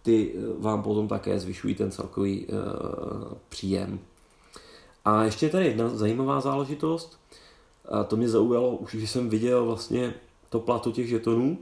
ty 0.01 0.33
eh, 0.35 0.61
vám 0.61 0.83
potom 0.83 1.07
také 1.07 1.39
zvyšují 1.39 1.75
ten 1.75 1.91
celkový 1.91 2.45
uh, 2.45 2.57
příjem. 3.49 3.99
A 5.05 5.23
ještě 5.23 5.45
je 5.45 5.49
tady 5.49 5.65
jedna 5.65 5.89
zajímavá 5.89 6.41
záležitost, 6.41 7.19
a 7.89 8.03
to 8.03 8.17
mě 8.17 8.29
zaujalo 8.29 8.69
už, 8.75 8.95
když 8.95 9.09
jsem 9.09 9.29
viděl 9.29 9.65
vlastně 9.65 10.13
to 10.49 10.59
plato 10.59 10.91
těch 10.91 11.09
žetonů. 11.09 11.57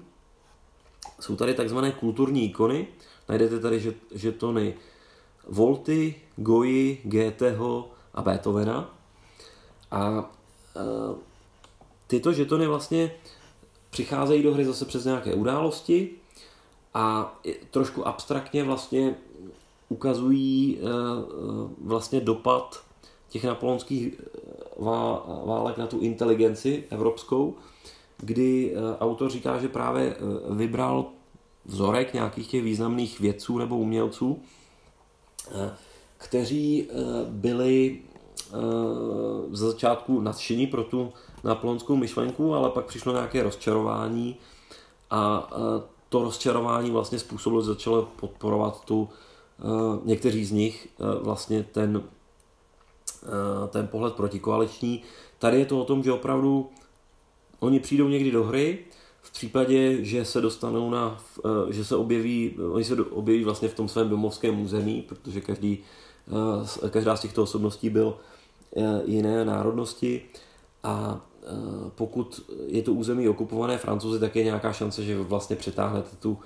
Jsou 1.19 1.35
tady 1.35 1.53
takzvané 1.53 1.91
kulturní 1.91 2.45
ikony, 2.45 2.87
najdete 3.29 3.59
tady 3.59 3.95
žetony 4.11 4.73
Volty, 5.47 6.15
Goji, 6.35 7.01
Goetheho 7.03 7.91
a 8.13 8.21
Beethovena. 8.21 8.97
A 9.91 10.09
uh, 10.09 11.17
tyto 12.07 12.33
žetony 12.33 12.67
vlastně 12.67 13.11
přicházejí 13.89 14.43
do 14.43 14.53
hry 14.53 14.65
zase 14.65 14.85
přes 14.85 15.05
nějaké 15.05 15.33
události, 15.33 16.09
a 16.97 17.39
trošku 17.71 18.07
abstraktně 18.07 18.63
vlastně 18.63 19.15
ukazují 19.89 20.77
eh, 20.77 20.85
eh, 20.85 21.73
vlastně 21.81 22.21
dopad 22.21 22.83
těch 23.29 23.43
napoleonských 23.43 24.13
eh, 24.13 24.81
válek 25.45 25.77
na 25.77 25.87
tu 25.87 25.99
inteligenci 25.99 26.83
evropskou, 26.89 27.55
kdy 28.17 28.75
autor 28.99 29.29
říká, 29.29 29.59
že 29.59 29.67
právě 29.67 30.15
vybral 30.49 31.05
vzorek 31.67 32.13
nějakých 32.13 32.47
těch 32.47 32.63
významných 32.63 33.19
vědců 33.19 33.57
nebo 33.57 33.77
umělců, 33.77 34.41
kteří 36.17 36.89
byli 37.29 37.99
za 39.51 39.67
začátku 39.67 40.21
nadšení 40.21 40.67
pro 40.67 40.83
tu 40.83 41.13
napoleonskou 41.43 41.95
myšlenku, 41.95 42.53
ale 42.53 42.69
pak 42.69 42.85
přišlo 42.85 43.13
nějaké 43.13 43.43
rozčarování 43.43 44.35
a 45.09 45.49
to 46.09 46.23
rozčarování 46.23 46.91
vlastně 46.91 47.19
způsobilo, 47.19 47.61
že 47.61 47.67
začalo 47.67 48.07
podporovat 48.19 48.85
tu, 48.85 49.09
někteří 50.03 50.45
z 50.45 50.51
nich 50.51 50.87
vlastně 51.21 51.63
ten, 51.63 52.03
ten 53.69 53.87
pohled 53.87 54.13
protikoaliční. 54.13 55.03
Tady 55.39 55.59
je 55.59 55.65
to 55.65 55.81
o 55.81 55.85
tom, 55.85 56.03
že 56.03 56.11
opravdu 56.11 56.69
oni 57.59 57.79
přijdou 57.79 58.07
někdy 58.07 58.31
do 58.31 58.43
hry, 58.43 58.79
v 59.27 59.31
případě, 59.31 60.05
že 60.05 60.25
se 60.25 60.41
dostanou 60.41 60.89
na, 60.89 61.23
že 61.69 61.85
se 61.85 61.95
objeví, 61.95 62.55
oni 62.71 62.83
se 62.83 62.95
objeví 62.95 63.43
vlastně 63.43 63.67
v 63.67 63.73
tom 63.73 63.87
svém 63.87 64.09
domovském 64.09 64.61
území, 64.61 65.01
protože 65.01 65.41
každý, 65.41 65.79
každá 66.89 67.15
z 67.15 67.21
těchto 67.21 67.43
osobností 67.43 67.89
byl 67.89 68.17
jiné 69.05 69.45
národnosti 69.45 70.21
a 70.83 71.25
pokud 71.95 72.51
je 72.67 72.81
to 72.83 72.93
území 72.93 73.29
okupované 73.29 73.77
francouzi, 73.77 74.19
tak 74.19 74.35
je 74.35 74.43
nějaká 74.43 74.73
šance, 74.73 75.03
že 75.03 75.19
vlastně 75.19 75.55
přetáhnete 75.55 76.15
tu, 76.19 76.37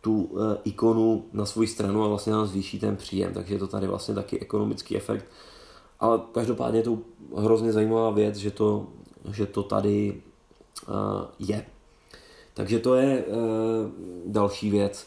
tu 0.00 0.30
ikonu 0.64 1.24
na 1.32 1.46
svou 1.46 1.66
stranu 1.66 2.04
a 2.04 2.08
vlastně 2.08 2.32
nám 2.32 2.46
zvýší 2.46 2.78
ten 2.78 2.96
příjem. 2.96 3.34
Takže 3.34 3.54
je 3.54 3.58
to 3.58 3.66
tady 3.66 3.86
vlastně 3.86 4.14
taky 4.14 4.40
ekonomický 4.40 4.96
efekt. 4.96 5.24
Ale 6.00 6.20
každopádně 6.32 6.78
je 6.78 6.82
to 6.82 6.98
hrozně 7.36 7.72
zajímavá 7.72 8.10
věc, 8.10 8.36
že 8.36 8.50
to, 8.50 8.86
že 9.32 9.46
to 9.46 9.62
tady 9.62 10.22
je. 11.38 11.66
Takže 12.58 12.78
to 12.78 12.94
je 12.94 13.24
další 14.26 14.70
věc. 14.70 15.06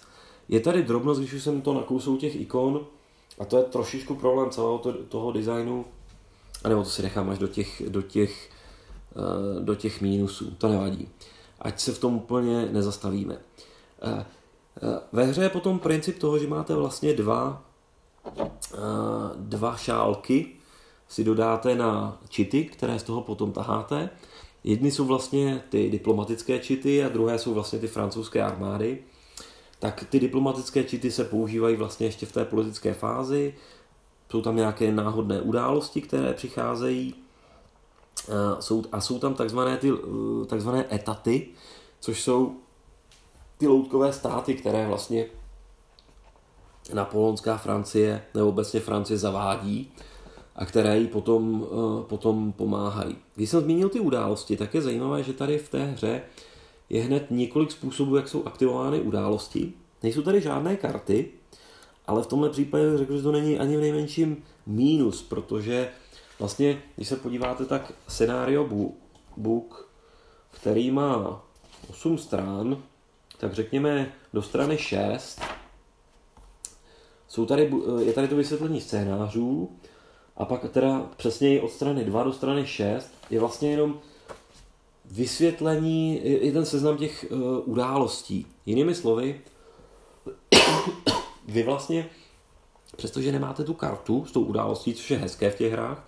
Je 0.49 0.59
tady 0.59 0.83
drobnost, 0.83 1.19
když 1.19 1.33
už 1.33 1.43
jsem 1.43 1.61
to 1.61 1.73
nakousl 1.73 2.17
těch 2.17 2.35
ikon, 2.35 2.85
a 3.39 3.45
to 3.45 3.57
je 3.57 3.63
trošičku 3.63 4.15
problém 4.15 4.49
celého 4.49 4.77
to, 4.77 4.93
toho 4.93 5.31
designu, 5.31 5.85
a 6.63 6.69
nebo 6.69 6.83
to 6.83 6.89
si 6.89 7.01
nechám 7.01 7.29
až 7.29 7.37
do 7.37 7.47
těch, 7.47 7.83
do 7.89 8.01
těch, 8.01 8.49
uh, 9.15 9.65
do 9.65 9.75
těch 9.75 10.01
mínusů, 10.01 10.51
to 10.51 10.67
nevadí. 10.67 11.07
Ať 11.59 11.79
se 11.79 11.91
v 11.91 11.99
tom 11.99 12.15
úplně 12.15 12.65
nezastavíme. 12.65 13.37
Uh, 13.37 14.23
ve 15.11 15.23
hře 15.23 15.43
je 15.43 15.49
potom 15.49 15.79
princip 15.79 16.19
toho, 16.19 16.39
že 16.39 16.47
máte 16.47 16.75
vlastně 16.75 17.13
dva, 17.13 17.63
dva 19.35 19.75
šálky, 19.75 20.47
si 21.07 21.23
dodáte 21.23 21.75
na 21.75 22.17
čity, 22.29 22.63
které 22.63 22.99
z 22.99 23.03
toho 23.03 23.21
potom 23.21 23.51
taháte. 23.51 24.09
Jedny 24.63 24.91
jsou 24.91 25.05
vlastně 25.05 25.63
ty 25.69 25.89
diplomatické 25.89 26.59
čity 26.59 27.03
a 27.03 27.09
druhé 27.09 27.39
jsou 27.39 27.53
vlastně 27.53 27.79
ty 27.79 27.87
francouzské 27.87 28.43
armády. 28.43 29.03
Tak 29.79 30.05
ty 30.09 30.19
diplomatické 30.19 30.83
čity 30.83 31.11
se 31.11 31.23
používají 31.23 31.75
vlastně 31.75 32.07
ještě 32.07 32.25
v 32.25 32.31
té 32.31 32.45
politické 32.45 32.93
fázi. 32.93 33.53
Jsou 34.31 34.41
tam 34.41 34.55
nějaké 34.55 34.91
náhodné 34.91 35.41
události, 35.41 36.01
které 36.01 36.33
přicházejí. 36.33 37.15
Jsou, 38.59 38.83
a 38.91 39.01
jsou 39.01 39.19
tam 39.19 39.33
takzvané, 39.33 39.77
ty, 39.77 39.91
eh, 39.91 40.45
takzvané 40.45 40.95
etaty, 40.95 41.47
což 41.99 42.21
jsou 42.21 42.55
ty 43.57 43.67
loutkové 43.67 44.13
státy, 44.13 44.55
které 44.55 44.87
vlastně 44.87 45.25
napoleonská 46.93 47.57
Francie 47.57 48.23
nebo 48.33 48.49
obecně 48.49 48.79
Francie 48.79 49.17
zavádí 49.17 49.93
a 50.55 50.65
které 50.65 50.97
jí 50.97 51.07
potom, 51.07 51.67
eh, 51.67 52.03
potom 52.03 52.51
pomáhají. 52.51 53.15
Když 53.35 53.49
jsem 53.49 53.61
zmínil 53.61 53.89
ty 53.89 53.99
události, 53.99 54.57
tak 54.57 54.73
je 54.73 54.81
zajímavé, 54.81 55.23
že 55.23 55.33
tady 55.33 55.57
v 55.57 55.69
té 55.69 55.85
hře 55.85 56.21
je 56.89 57.03
hned 57.03 57.25
několik 57.29 57.71
způsobů, 57.71 58.15
jak 58.15 58.27
jsou 58.27 58.43
aktivovány 58.45 59.01
události. 59.01 59.73
Nejsou 60.03 60.21
tady 60.21 60.41
žádné 60.41 60.75
karty, 60.75 61.29
ale 62.07 62.23
v 62.23 62.27
tomhle 62.27 62.49
případě 62.49 62.97
řekl, 62.97 63.17
že 63.17 63.23
to 63.23 63.31
není 63.31 63.59
ani 63.59 63.77
v 63.77 63.81
nejmenším 63.81 64.43
mínus, 64.65 65.21
protože 65.21 65.89
vlastně, 66.39 66.81
když 66.95 67.07
se 67.07 67.15
podíváte, 67.15 67.65
tak 67.65 67.93
scenario 68.07 68.69
book, 69.37 69.89
který 70.51 70.91
má 70.91 71.43
8 71.89 72.17
stran, 72.17 72.83
tak 73.37 73.53
řekněme 73.53 74.13
do 74.33 74.41
strany 74.41 74.77
6, 74.77 75.41
jsou 77.27 77.45
tady, 77.45 77.71
je 77.99 78.13
tady 78.13 78.27
to 78.27 78.35
vysvětlení 78.35 78.81
scénářů 78.81 79.69
a 80.37 80.45
pak 80.45 80.71
teda 80.71 81.09
přesněji 81.17 81.59
od 81.59 81.71
strany 81.71 82.03
2 82.03 82.23
do 82.23 82.33
strany 82.33 82.67
6 82.67 83.13
je 83.29 83.39
vlastně 83.39 83.71
jenom 83.71 83.99
vysvětlení, 85.05 86.21
je 86.23 86.51
ten 86.51 86.65
seznam 86.65 86.97
těch 86.97 87.25
uh, 87.31 87.39
událostí. 87.65 88.45
Jinými 88.65 88.95
slovy, 88.95 89.41
vy 91.47 91.63
vlastně, 91.63 92.09
přestože 92.97 93.31
nemáte 93.31 93.63
tu 93.63 93.73
kartu 93.73 94.25
s 94.25 94.31
tou 94.31 94.41
událostí, 94.41 94.93
což 94.93 95.11
je 95.11 95.17
hezké 95.17 95.49
v 95.49 95.57
těch 95.57 95.71
hrách, 95.71 96.07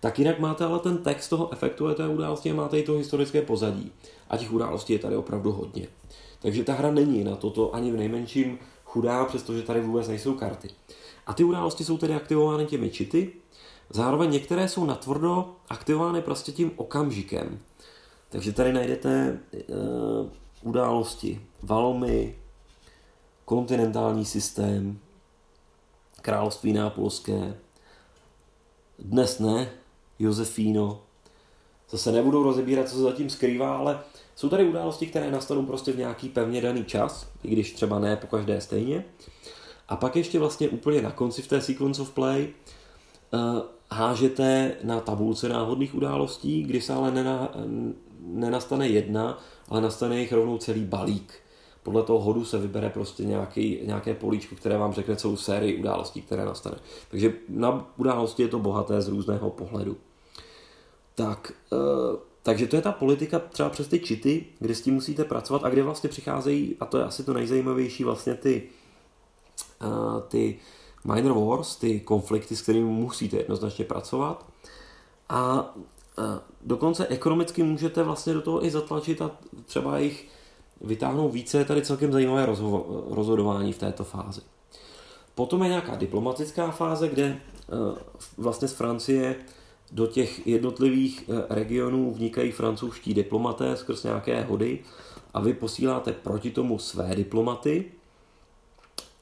tak 0.00 0.18
jinak 0.18 0.38
máte 0.38 0.64
ale 0.64 0.78
ten 0.78 0.98
text 0.98 1.28
toho 1.28 1.52
efektu 1.52 1.88
a 1.88 1.94
té 1.94 2.08
události 2.08 2.50
a 2.50 2.54
máte 2.54 2.78
i 2.78 2.82
to 2.82 2.92
historické 2.92 3.42
pozadí. 3.42 3.92
A 4.30 4.36
těch 4.36 4.52
událostí 4.52 4.92
je 4.92 4.98
tady 4.98 5.16
opravdu 5.16 5.52
hodně. 5.52 5.88
Takže 6.42 6.64
ta 6.64 6.72
hra 6.72 6.90
není 6.90 7.24
na 7.24 7.36
toto 7.36 7.74
ani 7.74 7.92
v 7.92 7.96
nejmenším 7.96 8.58
chudá, 8.84 9.24
přestože 9.24 9.62
tady 9.62 9.80
vůbec 9.80 10.08
nejsou 10.08 10.34
karty. 10.34 10.68
A 11.26 11.32
ty 11.34 11.44
události 11.44 11.84
jsou 11.84 11.98
tedy 11.98 12.14
aktivovány 12.14 12.66
těmi 12.66 12.90
čity, 12.90 13.32
zároveň 13.90 14.30
některé 14.30 14.68
jsou 14.68 14.84
natvrdo 14.84 15.56
aktivovány 15.68 16.22
prostě 16.22 16.52
tím 16.52 16.72
okamžikem. 16.76 17.58
Takže 18.28 18.52
tady 18.52 18.72
najdete 18.72 19.38
uh, 19.52 20.30
události 20.62 21.46
Valomy, 21.62 22.36
kontinentální 23.44 24.24
systém, 24.24 24.98
království 26.22 26.72
nápolské, 26.72 27.54
dnes 28.98 29.38
ne, 29.38 29.70
Josefíno, 30.18 31.02
zase 31.90 32.12
nebudou 32.12 32.42
rozebírat, 32.42 32.88
co 32.88 32.94
se 32.94 33.02
zatím 33.02 33.30
skrývá, 33.30 33.76
ale 33.76 34.00
jsou 34.34 34.48
tady 34.48 34.68
události, 34.68 35.06
které 35.06 35.30
nastanou 35.30 35.66
prostě 35.66 35.92
v 35.92 35.98
nějaký 35.98 36.28
pevně 36.28 36.60
daný 36.60 36.84
čas, 36.84 37.28
i 37.42 37.48
když 37.48 37.72
třeba 37.72 37.98
ne 37.98 38.16
po 38.16 38.26
každé 38.26 38.60
stejně. 38.60 39.04
A 39.92 39.96
pak 39.96 40.16
ještě 40.16 40.38
vlastně 40.38 40.68
úplně 40.68 41.02
na 41.02 41.10
konci 41.10 41.42
v 41.42 41.48
té 41.48 41.60
sequence 41.60 42.02
of 42.02 42.10
play 42.10 42.48
uh, 43.32 43.40
hážete 43.90 44.74
na 44.82 45.00
tabulce 45.00 45.48
náhodných 45.48 45.94
událostí, 45.94 46.62
kdy 46.62 46.80
se 46.80 46.92
ale 46.92 47.10
nena, 47.10 47.48
nenastane 48.20 48.88
jedna, 48.88 49.38
ale 49.68 49.80
nastane 49.80 50.20
jich 50.20 50.32
rovnou 50.32 50.58
celý 50.58 50.84
balík 50.84 51.32
podle 51.82 52.02
toho 52.02 52.20
hodu 52.20 52.44
se 52.44 52.58
vybere 52.58 52.90
prostě 52.90 53.24
nějaký, 53.24 53.78
nějaké 53.82 54.14
políčko, 54.14 54.56
které 54.56 54.78
vám 54.78 54.92
řekne 54.92 55.16
celou 55.16 55.36
sérii 55.36 55.78
událostí, 55.78 56.22
které 56.22 56.44
nastane. 56.44 56.76
Takže 57.10 57.32
na 57.48 57.92
události 57.96 58.42
je 58.42 58.48
to 58.48 58.58
bohaté 58.58 59.02
z 59.02 59.08
různého 59.08 59.50
pohledu. 59.50 59.96
Tak, 61.14 61.52
e, 61.72 61.76
takže 62.42 62.66
to 62.66 62.76
je 62.76 62.82
ta 62.82 62.92
politika 62.92 63.38
třeba 63.38 63.70
přes 63.70 63.88
ty 63.88 64.00
čity, 64.00 64.44
kde 64.58 64.74
s 64.74 64.80
tím 64.80 64.94
musíte 64.94 65.24
pracovat 65.24 65.64
a 65.64 65.68
kde 65.68 65.82
vlastně 65.82 66.10
přicházejí, 66.10 66.76
a 66.80 66.86
to 66.86 66.98
je 66.98 67.04
asi 67.04 67.24
to 67.24 67.32
nejzajímavější, 67.32 68.04
vlastně 68.04 68.34
ty, 68.34 68.62
ty 70.28 70.58
minor 71.04 71.46
wars, 71.46 71.76
ty 71.76 72.00
konflikty, 72.00 72.56
s 72.56 72.62
kterými 72.62 72.90
musíte 72.90 73.36
jednoznačně 73.36 73.84
pracovat. 73.84 74.46
A 75.28 75.74
e, 76.18 76.22
dokonce 76.62 77.06
ekonomicky 77.06 77.62
můžete 77.62 78.02
vlastně 78.02 78.34
do 78.34 78.42
toho 78.42 78.64
i 78.64 78.70
zatlačit 78.70 79.22
a 79.22 79.30
třeba 79.66 79.98
jich 79.98 80.28
vytáhnout 80.80 81.28
více, 81.28 81.58
je 81.58 81.64
tady 81.64 81.82
celkem 81.82 82.12
zajímavé 82.12 82.46
rozhodování 83.10 83.72
v 83.72 83.78
této 83.78 84.04
fázi. 84.04 84.40
Potom 85.34 85.62
je 85.62 85.68
nějaká 85.68 85.94
diplomatická 85.94 86.70
fáze, 86.70 87.08
kde 87.08 87.24
eh, 87.24 87.40
vlastně 88.38 88.68
z 88.68 88.72
Francie 88.72 89.36
do 89.92 90.06
těch 90.06 90.46
jednotlivých 90.46 91.24
eh, 91.28 91.54
regionů 91.54 92.12
vnikají 92.12 92.50
francouzští 92.50 93.14
diplomaté 93.14 93.76
skrz 93.76 94.02
nějaké 94.04 94.44
hody 94.44 94.78
a 95.34 95.40
vy 95.40 95.54
posíláte 95.54 96.12
proti 96.12 96.50
tomu 96.50 96.78
své 96.78 97.16
diplomaty 97.16 97.84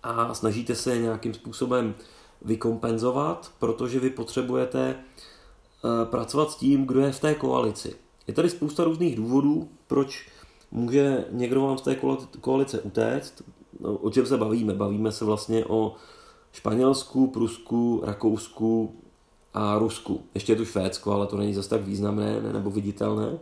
a 0.02 0.34
snažíte 0.34 0.74
se 0.74 0.98
nějakým 0.98 1.34
způsobem 1.34 1.94
vykompenzovat, 2.42 3.52
protože 3.58 4.00
vy 4.00 4.10
potřebujete 4.10 4.94
eh, 4.94 6.06
pracovat 6.06 6.50
s 6.50 6.56
tím, 6.56 6.86
kdo 6.86 7.00
je 7.00 7.12
v 7.12 7.20
té 7.20 7.34
koalici. 7.34 7.96
Je 8.26 8.34
tady 8.34 8.50
spousta 8.50 8.84
různých 8.84 9.16
důvodů, 9.16 9.68
proč 9.86 10.28
může 10.70 11.24
někdo 11.30 11.60
vám 11.60 11.78
z 11.78 11.82
té 11.82 11.96
koalice 12.40 12.80
utéct. 12.80 13.42
No, 13.80 13.96
o 13.96 14.10
čem 14.10 14.26
se 14.26 14.36
bavíme? 14.36 14.74
Bavíme 14.74 15.12
se 15.12 15.24
vlastně 15.24 15.64
o 15.64 15.94
Španělsku, 16.52 17.26
Prusku, 17.26 18.02
Rakousku 18.04 18.94
a 19.54 19.78
Rusku. 19.78 20.22
Ještě 20.34 20.52
je 20.52 20.56
tu 20.56 20.64
Švédsko, 20.64 21.12
ale 21.12 21.26
to 21.26 21.36
není 21.36 21.54
zase 21.54 21.68
tak 21.68 21.82
významné 21.82 22.40
nebo 22.52 22.70
viditelné. 22.70 23.38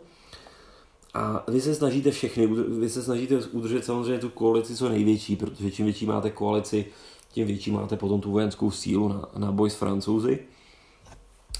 A 1.13 1.43
vy 1.47 1.61
se 1.61 1.75
snažíte 1.75 2.11
všechny, 2.11 2.47
vy 2.47 2.89
se 2.89 3.03
snažíte 3.03 3.37
udržet 3.51 3.85
samozřejmě 3.85 4.19
tu 4.19 4.29
koalici 4.29 4.75
co 4.75 4.89
největší, 4.89 5.35
protože 5.35 5.71
čím 5.71 5.85
větší 5.85 6.05
máte 6.05 6.29
koalici, 6.29 6.85
tím 7.31 7.47
větší 7.47 7.71
máte 7.71 7.97
potom 7.97 8.21
tu 8.21 8.31
vojenskou 8.31 8.71
sílu 8.71 9.07
na, 9.07 9.29
na 9.37 9.51
boj 9.51 9.69
s 9.69 9.75
francouzi. 9.75 10.39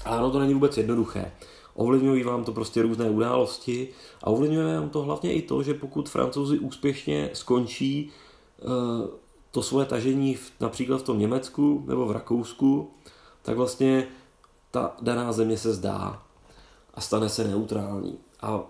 Ale 0.04 0.18
ano, 0.18 0.30
to 0.30 0.38
není 0.38 0.54
vůbec 0.54 0.76
jednoduché. 0.76 1.32
Ovlivňují 1.74 2.22
vám 2.22 2.44
to 2.44 2.52
prostě 2.52 2.82
různé 2.82 3.10
události 3.10 3.88
a 4.22 4.26
ovlivňuje 4.26 4.80
vám 4.80 4.88
to 4.88 5.02
hlavně 5.02 5.34
i 5.34 5.42
to, 5.42 5.62
že 5.62 5.74
pokud 5.74 6.08
francouzi 6.08 6.58
úspěšně 6.58 7.30
skončí 7.32 8.10
eh, 8.58 8.64
to 9.50 9.62
svoje 9.62 9.86
tažení 9.86 10.34
v, 10.34 10.52
například 10.60 11.00
v 11.00 11.02
tom 11.02 11.18
Německu 11.18 11.84
nebo 11.88 12.06
v 12.06 12.10
Rakousku, 12.10 12.90
tak 13.42 13.56
vlastně 13.56 14.08
ta 14.70 14.96
daná 15.02 15.32
země 15.32 15.58
se 15.58 15.72
zdá 15.72 16.22
a 16.94 17.00
stane 17.00 17.28
se 17.28 17.44
neutrální. 17.44 18.18
A 18.42 18.64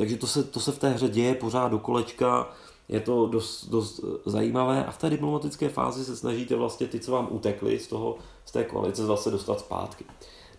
takže 0.00 0.16
to 0.16 0.26
se, 0.26 0.44
to 0.44 0.60
se 0.60 0.72
v 0.72 0.78
té 0.78 0.88
hře 0.88 1.08
děje 1.08 1.34
pořád 1.34 1.68
do 1.68 1.78
kolečka, 1.78 2.48
je 2.88 3.00
to 3.00 3.26
dost, 3.26 3.64
dost 3.64 4.00
zajímavé 4.26 4.84
a 4.84 4.90
v 4.90 4.98
té 4.98 5.10
diplomatické 5.10 5.68
fázi 5.68 6.04
se 6.04 6.16
snažíte 6.16 6.56
vlastně 6.56 6.86
ty, 6.86 7.00
co 7.00 7.12
vám 7.12 7.28
utekli 7.30 7.78
z, 7.78 7.86
toho, 7.86 8.18
z 8.44 8.52
té 8.52 8.64
koalice, 8.64 9.06
zase 9.06 9.30
dostat 9.30 9.60
zpátky. 9.60 10.04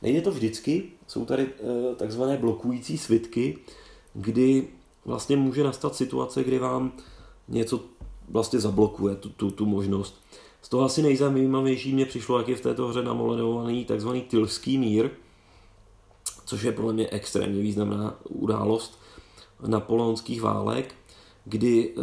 Nejde 0.01 0.21
to 0.21 0.31
vždycky, 0.31 0.83
jsou 1.07 1.25
tady 1.25 1.43
e, 1.43 1.95
takzvané 1.95 2.37
blokující 2.37 2.97
svitky, 2.97 3.57
kdy 4.13 4.67
vlastně 5.05 5.37
může 5.37 5.63
nastat 5.63 5.95
situace, 5.95 6.43
kdy 6.43 6.59
vám 6.59 6.91
něco 7.47 7.79
vlastně 8.29 8.59
zablokuje 8.59 9.15
tu, 9.15 9.29
tu, 9.29 9.51
tu 9.51 9.65
možnost. 9.65 10.21
Z 10.61 10.69
toho 10.69 10.83
asi 10.83 11.01
nejzajímavější 11.01 11.93
mě 11.93 12.05
přišlo, 12.05 12.37
jak 12.37 12.47
je 12.47 12.55
v 12.55 12.61
této 12.61 12.87
hře 12.87 13.03
namoledovaný 13.03 13.85
takzvaný 13.85 14.21
Tylský 14.21 14.77
mír, 14.77 15.09
což 16.45 16.63
je 16.63 16.71
podle 16.71 16.93
mě 16.93 17.09
extrémně 17.09 17.61
významná 17.61 18.15
událost 18.29 19.00
napoleonských 19.67 20.41
válek, 20.41 20.95
kdy 21.45 21.89
e, 21.89 22.01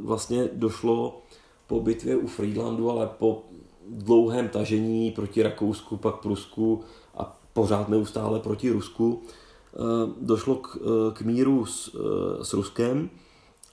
vlastně 0.00 0.48
došlo 0.52 1.22
po 1.66 1.80
bitvě 1.80 2.16
u 2.16 2.26
Friedlandu, 2.26 2.90
ale 2.90 3.06
po 3.18 3.42
dlouhém 3.88 4.48
tažení 4.48 5.10
proti 5.10 5.42
Rakousku, 5.42 5.96
pak 5.96 6.16
Prusku 6.16 6.80
a 7.16 7.40
pořád 7.52 7.88
neustále 7.88 8.40
proti 8.40 8.70
Rusku, 8.70 9.22
e, 9.22 9.78
došlo 10.20 10.54
k, 10.54 10.76
e, 10.76 11.14
k 11.14 11.20
míru 11.20 11.66
s, 11.66 11.96
s 12.42 12.52
Ruskem 12.52 13.10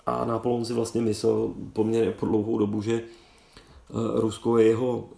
a 0.05 0.25
Napoleon 0.25 0.65
si 0.65 0.73
vlastně 0.73 1.01
myslel 1.01 1.53
poměrně 1.73 2.11
po 2.11 2.25
dlouhou 2.25 2.57
dobu, 2.57 2.81
že 2.81 3.03
Rusko 4.13 4.57
je 4.57 4.67
jeho 4.67 5.09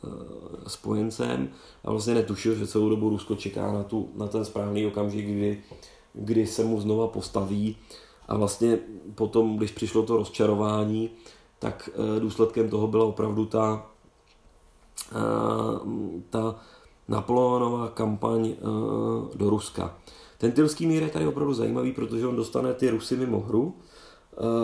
spojencem 0.68 1.50
a 1.84 1.92
vlastně 1.92 2.14
netušil, 2.14 2.56
že 2.56 2.68
celou 2.68 2.90
dobu 2.90 3.10
Rusko 3.10 3.36
čeká 3.36 3.74
na, 3.74 3.84
tu, 3.84 4.10
na 4.16 4.28
ten 4.28 4.46
správný 4.46 4.86
okamžik, 4.86 5.26
kdy, 5.26 5.62
kdy 6.14 6.48
se 6.48 6.64
mu 6.64 6.82
znova 6.82 7.08
postaví 7.08 7.78
a 8.28 8.38
vlastně 8.38 8.80
potom, 9.16 9.58
když 9.58 9.72
přišlo 9.72 10.04
to 10.04 10.18
rozčarování, 10.18 11.10
tak 11.60 11.90
eh, 11.94 12.20
důsledkem 12.20 12.70
toho 12.70 12.88
byla 12.88 13.06
opravdu 13.06 13.46
ta, 13.46 13.86
eh, 15.12 15.16
ta 16.30 16.56
Napoleonová 17.08 17.88
kampaň 17.88 18.50
eh, 18.50 18.58
do 19.36 19.50
Ruska. 19.50 19.98
Ten 20.38 20.52
Tylský 20.52 20.88
mír 20.88 21.04
je 21.04 21.10
tady 21.10 21.28
opravdu 21.28 21.54
zajímavý, 21.54 21.92
protože 21.92 22.28
on 22.28 22.36
dostane 22.36 22.74
ty 22.74 22.90
Rusy 22.90 23.18
mimo 23.18 23.40
hru. 23.40 23.76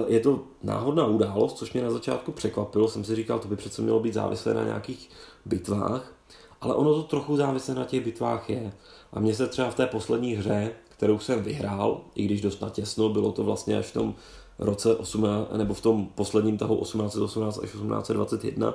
Je 0.07 0.19
to 0.19 0.43
náhodná 0.63 1.05
událost, 1.05 1.57
což 1.57 1.73
mě 1.73 1.83
na 1.83 1.91
začátku 1.91 2.31
překvapilo. 2.31 2.87
Jsem 2.87 3.03
si 3.03 3.15
říkal, 3.15 3.39
to 3.39 3.47
by 3.47 3.55
přece 3.55 3.81
mělo 3.81 3.99
být 3.99 4.13
závislé 4.13 4.53
na 4.53 4.63
nějakých 4.63 5.09
bitvách, 5.45 6.13
ale 6.61 6.75
ono 6.75 6.93
to 6.93 7.03
trochu 7.03 7.35
závislé 7.35 7.75
na 7.75 7.85
těch 7.85 8.03
bitvách 8.03 8.49
je. 8.49 8.73
A 9.13 9.19
mně 9.19 9.35
se 9.35 9.47
třeba 9.47 9.69
v 9.69 9.75
té 9.75 9.87
poslední 9.87 10.35
hře, 10.35 10.71
kterou 10.99 11.19
jsem 11.19 11.43
vyhrál, 11.43 12.01
i 12.15 12.25
když 12.25 12.41
dost 12.41 12.61
natěsno, 12.61 13.09
bylo 13.09 13.31
to 13.31 13.43
vlastně 13.43 13.77
až 13.77 13.85
v 13.85 13.93
tom 13.93 14.15
roce 14.59 14.95
18, 14.95 15.47
nebo 15.57 15.73
v 15.73 15.81
tom 15.81 16.07
posledním 16.15 16.57
tahu 16.57 16.75
1818 16.75 17.57
až 17.57 17.69
1821, 17.71 18.73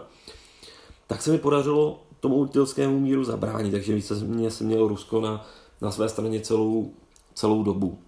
tak 1.07 1.23
se 1.23 1.31
mi 1.31 1.39
podařilo 1.39 2.03
tomu 2.21 2.37
utilskému 2.37 3.01
míru 3.01 3.25
zabránit, 3.25 3.71
takže 3.71 4.01
mě 4.25 4.51
se 4.51 4.65
mělo 4.65 4.89
Rusko 4.89 5.21
na, 5.21 5.47
na 5.81 5.91
své 5.91 6.09
straně 6.09 6.41
celou, 6.41 6.93
celou 7.35 7.63
dobu. 7.63 7.99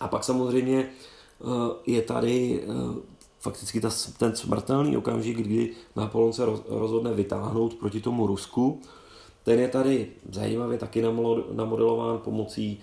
A 0.00 0.08
pak 0.08 0.24
samozřejmě 0.24 0.88
eh, 0.88 1.44
je 1.86 2.02
tady 2.02 2.62
eh, 2.62 3.00
fakticky 3.38 3.80
ta, 3.80 3.90
ten 4.18 4.36
smrtelný 4.36 4.96
okamžik, 4.96 5.36
kdy 5.36 5.70
Napoleon 5.96 6.32
se 6.32 6.46
rozhodne 6.68 7.12
vytáhnout 7.12 7.74
proti 7.74 8.00
tomu 8.00 8.26
Rusku. 8.26 8.80
Ten 9.44 9.58
je 9.60 9.68
tady 9.68 10.10
zajímavě 10.30 10.78
taky 10.78 11.02
namodelován 11.52 12.18
pomocí 12.18 12.82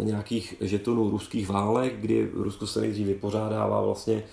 nějakých 0.00 0.54
žetonů 0.60 1.10
ruských 1.10 1.48
válek, 1.48 1.96
kdy 1.96 2.30
Rusko 2.34 2.66
se 2.66 2.80
nejdřív 2.80 3.06
vypořádává 3.06 3.80
vlastně 3.80 4.24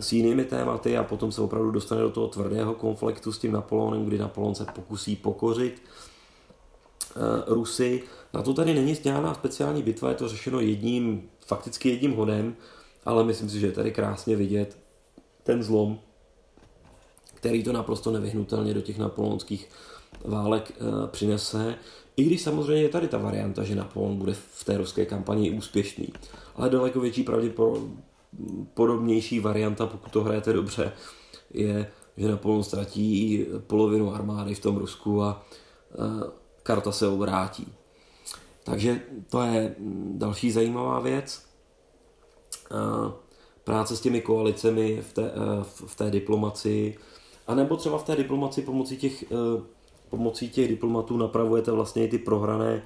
s 0.00 0.12
jinými 0.12 0.44
tématy 0.44 0.98
a 0.98 1.04
potom 1.04 1.32
se 1.32 1.40
opravdu 1.40 1.70
dostane 1.70 2.02
do 2.02 2.10
toho 2.10 2.28
tvrdého 2.28 2.74
konfliktu 2.74 3.32
s 3.32 3.38
tím 3.38 3.52
Napoleonem, 3.52 4.04
kdy 4.04 4.18
Napoleon 4.18 4.54
se 4.54 4.64
pokusí 4.64 5.16
pokořit 5.16 5.82
eh, 5.82 7.20
Rusy. 7.46 8.02
Na 8.34 8.42
to 8.42 8.54
tady 8.54 8.74
není 8.74 8.94
žádná 8.94 9.34
speciální 9.34 9.82
bitva, 9.82 10.08
je 10.08 10.14
to 10.14 10.28
řešeno 10.28 10.60
jedním, 10.60 11.28
fakticky 11.46 11.88
jedním 11.88 12.12
hodem, 12.12 12.56
ale 13.04 13.24
myslím 13.24 13.48
si, 13.48 13.60
že 13.60 13.66
je 13.66 13.72
tady 13.72 13.90
krásně 13.90 14.36
vidět 14.36 14.78
ten 15.42 15.62
zlom, 15.62 15.98
který 17.34 17.64
to 17.64 17.72
naprosto 17.72 18.10
nevyhnutelně 18.10 18.74
do 18.74 18.80
těch 18.80 18.98
napoleonských 18.98 19.68
válek 20.24 20.72
eh, 20.74 21.06
přinese. 21.06 21.74
I 22.18 22.24
když 22.24 22.42
samozřejmě 22.42 22.82
je 22.82 22.88
tady 22.88 23.08
ta 23.08 23.18
varianta, 23.18 23.64
že 23.64 23.74
Napoleon 23.74 24.16
bude 24.16 24.34
v 24.34 24.64
té 24.64 24.76
ruské 24.76 25.06
kampani 25.06 25.50
úspěšný, 25.50 26.08
ale 26.56 26.70
daleko 26.70 27.00
větší 27.00 27.22
pravděpodobnější 27.22 29.40
varianta, 29.40 29.86
pokud 29.86 30.12
to 30.12 30.24
hrajete 30.24 30.52
dobře, 30.52 30.92
je, 31.50 31.90
že 32.16 32.28
Napoleon 32.28 32.64
ztratí 32.64 33.46
polovinu 33.66 34.14
armády 34.14 34.54
v 34.54 34.60
tom 34.60 34.76
Rusku 34.76 35.22
a 35.22 35.46
karta 36.62 36.92
se 36.92 37.08
obrátí. 37.08 37.72
Takže 38.64 39.00
to 39.28 39.42
je 39.42 39.74
další 40.12 40.50
zajímavá 40.50 41.00
věc. 41.00 41.46
Práce 43.64 43.96
s 43.96 44.00
těmi 44.00 44.20
koalicemi 44.20 45.02
v 45.02 45.12
té, 45.12 45.32
v 45.62 45.96
té 45.96 46.10
diplomaci, 46.10 46.98
a 47.46 47.54
nebo 47.54 47.76
třeba 47.76 47.98
v 47.98 48.04
té 48.04 48.16
diplomaci 48.16 48.62
pomocí 48.62 48.96
těch 48.96 49.24
pomocí 50.10 50.50
těch 50.50 50.68
diplomatů 50.68 51.16
napravujete 51.16 51.70
vlastně 51.70 52.04
i 52.04 52.08
ty 52.08 52.18
prohrané 52.18 52.82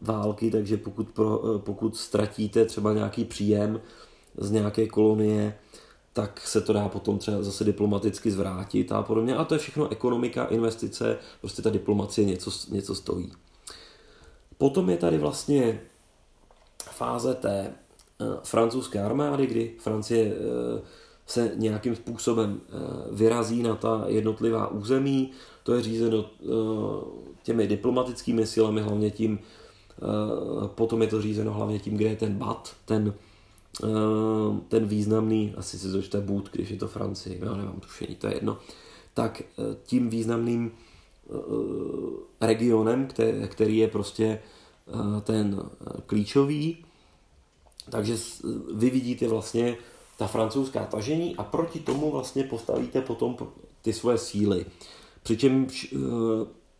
války, 0.00 0.50
takže 0.50 0.76
pokud, 0.76 1.08
pro, 1.10 1.40
pokud 1.58 1.96
ztratíte 1.96 2.64
třeba 2.64 2.92
nějaký 2.92 3.24
příjem 3.24 3.80
z 4.38 4.50
nějaké 4.50 4.86
kolonie, 4.86 5.58
tak 6.12 6.40
se 6.40 6.60
to 6.60 6.72
dá 6.72 6.88
potom 6.88 7.18
třeba 7.18 7.42
zase 7.42 7.64
diplomaticky 7.64 8.30
zvrátit 8.30 8.92
a 8.92 9.02
podobně. 9.02 9.36
A 9.36 9.44
to 9.44 9.54
je 9.54 9.58
všechno 9.58 9.92
ekonomika, 9.92 10.44
investice, 10.44 11.18
prostě 11.40 11.62
ta 11.62 11.70
diplomacie 11.70 12.24
něco, 12.24 12.50
něco 12.70 12.94
stojí. 12.94 13.32
Potom 14.58 14.90
je 14.90 14.96
tady 14.96 15.18
vlastně 15.18 15.80
fáze 16.90 17.34
té 17.34 17.74
uh, 18.20 18.26
francouzské 18.42 19.02
armády, 19.02 19.46
kdy 19.46 19.74
Francie 19.78 20.34
uh, 20.34 20.80
se 21.26 21.52
nějakým 21.54 21.96
způsobem 21.96 22.60
vyrazí 23.12 23.62
na 23.62 23.76
ta 23.76 24.04
jednotlivá 24.06 24.68
území, 24.68 25.30
to 25.66 25.74
je 25.74 25.82
řízeno 25.82 26.24
eh, 26.24 26.46
těmi 27.42 27.66
diplomatickými 27.66 28.46
silami, 28.46 28.80
hlavně 28.80 29.10
tím, 29.10 29.38
eh, 29.38 30.68
potom 30.68 31.02
je 31.02 31.08
to 31.08 31.22
řízeno 31.22 31.52
hlavně 31.52 31.78
tím, 31.78 31.96
kde 31.96 32.06
je 32.06 32.16
ten 32.16 32.34
bat, 32.34 32.76
ten, 32.84 33.14
eh, 33.84 33.86
ten 34.68 34.86
významný, 34.86 35.54
asi 35.56 35.78
si 35.78 35.88
zočte 35.88 36.20
boot, 36.20 36.50
když 36.52 36.70
je 36.70 36.76
to 36.76 36.88
Francii, 36.88 37.40
já 37.44 37.54
nemám 37.56 37.80
tušení, 37.80 38.14
to 38.14 38.26
je 38.26 38.34
jedno, 38.34 38.58
tak 39.14 39.42
tím 39.84 40.10
významným 40.10 40.70
regionem, 42.40 43.08
který 43.46 43.76
je 43.76 43.88
prostě 43.88 44.38
ten 45.24 45.62
klíčový, 46.06 46.84
takže 47.90 48.16
vy 48.74 48.90
vidíte 48.90 49.28
vlastně 49.28 49.76
ta 50.18 50.26
francouzská 50.26 50.84
tažení 50.84 51.36
a 51.36 51.42
proti 51.42 51.80
tomu 51.80 52.10
vlastně 52.10 52.44
postavíte 52.44 53.00
potom 53.00 53.36
ty 53.82 53.92
svoje 53.92 54.18
síly. 54.18 54.66
Přičemž 55.26 55.94
eh, 55.94 55.98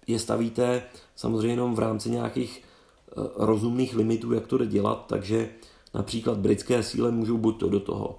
je 0.06 0.18
stavíte 0.18 0.82
samozřejmě 1.16 1.48
jenom 1.48 1.74
v 1.74 1.78
rámci 1.78 2.10
nějakých 2.10 2.62
eh, 2.62 3.12
rozumných 3.36 3.96
limitů, 3.96 4.32
jak 4.32 4.46
to 4.46 4.58
jde 4.58 4.66
dělat, 4.66 5.04
takže 5.08 5.48
například 5.94 6.38
britské 6.38 6.82
síly 6.82 7.12
můžou 7.12 7.36
buď 7.36 7.60
to 7.60 7.68
do 7.68 7.80
toho 7.80 8.18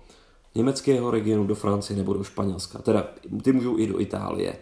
německého 0.56 1.12
regionu, 1.12 1.48
do 1.48 1.56
Francie 1.56 1.98
nebo 1.98 2.14
do 2.14 2.24
Španělska. 2.24 2.80
Teda 2.80 3.08
ty 3.44 3.52
můžou 3.52 3.78
i 3.78 3.88
do 3.88 4.00
Itálie, 4.00 4.58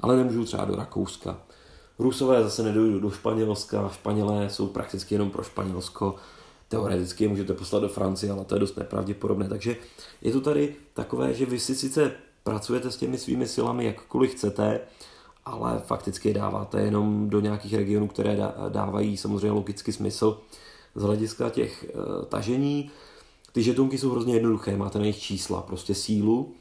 ale 0.00 0.16
nemůžou 0.16 0.44
třeba 0.44 0.64
do 0.64 0.76
Rakouska. 0.76 1.38
Rusové 1.98 2.42
zase 2.42 2.62
nedojdou 2.62 2.98
do 2.98 3.10
Španělska, 3.10 3.90
Španělé 3.94 4.50
jsou 4.50 4.66
prakticky 4.66 5.14
jenom 5.14 5.30
pro 5.30 5.42
Španělsko. 5.42 6.14
Teoreticky 6.68 7.24
je 7.24 7.28
můžete 7.28 7.54
poslat 7.54 7.80
do 7.80 7.88
Francie, 7.88 8.32
ale 8.32 8.44
to 8.44 8.54
je 8.54 8.58
dost 8.58 8.76
nepravděpodobné. 8.76 9.48
Takže 9.48 9.76
je 10.22 10.32
to 10.32 10.40
tady 10.40 10.76
takové, 10.94 11.34
že 11.34 11.46
vy 11.46 11.58
si 11.58 11.74
sice 11.74 12.12
pracujete 12.42 12.90
s 12.90 12.96
těmi 12.96 13.18
svými 13.18 13.46
silami 13.46 13.84
jakkoliv 13.84 14.30
chcete, 14.30 14.80
ale 15.50 15.78
fakticky 15.86 16.34
dáváte 16.34 16.80
jenom 16.80 17.30
do 17.30 17.40
nějakých 17.40 17.74
regionů, 17.74 18.08
které 18.08 18.38
dávají 18.68 19.16
samozřejmě 19.16 19.50
logicky 19.50 19.92
smysl 19.92 20.40
z 20.94 21.02
hlediska 21.02 21.50
těch 21.50 21.84
e, 21.84 22.26
tažení. 22.26 22.90
Ty 23.52 23.62
žetonky 23.62 23.98
jsou 23.98 24.10
hrozně 24.10 24.34
jednoduché, 24.34 24.76
máte 24.76 24.98
na 24.98 25.04
nich 25.04 25.18
čísla, 25.18 25.62
prostě 25.62 25.94
sílu 25.94 26.52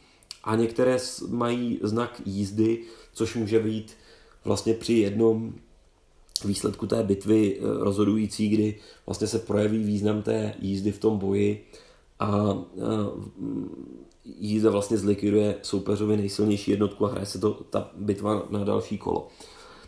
a 0.44 0.56
některé 0.56 0.98
mají 1.28 1.80
znak 1.84 2.22
jízdy, 2.26 2.84
což 3.14 3.36
může 3.36 3.60
být 3.60 3.94
vlastně 4.46 4.74
při 4.74 4.94
jednom 4.94 5.54
výsledku 6.46 6.88
té 6.88 7.04
bitvy 7.04 7.58
e, 7.58 7.84
rozhodující, 7.84 8.50
kdy 8.50 8.80
vlastně 9.06 9.28
se 9.28 9.40
projeví 9.40 9.84
význam 9.84 10.22
té 10.22 10.54
jízdy 10.60 10.92
v 10.92 11.00
tom 11.00 11.18
boji 11.18 11.66
a 12.20 12.58
e, 12.78 13.40
jízda 14.38 14.70
vlastně 14.70 14.98
zlikviduje 14.98 15.56
soupeřovi 15.62 16.18
nejsilnější 16.18 16.72
jednotku 16.72 17.06
a 17.06 17.10
hraje 17.10 17.26
se 17.26 17.40
to 17.40 17.54
ta 17.54 17.92
bitva 17.96 18.44
na 18.50 18.64
další 18.64 18.98
kolo. 18.98 19.28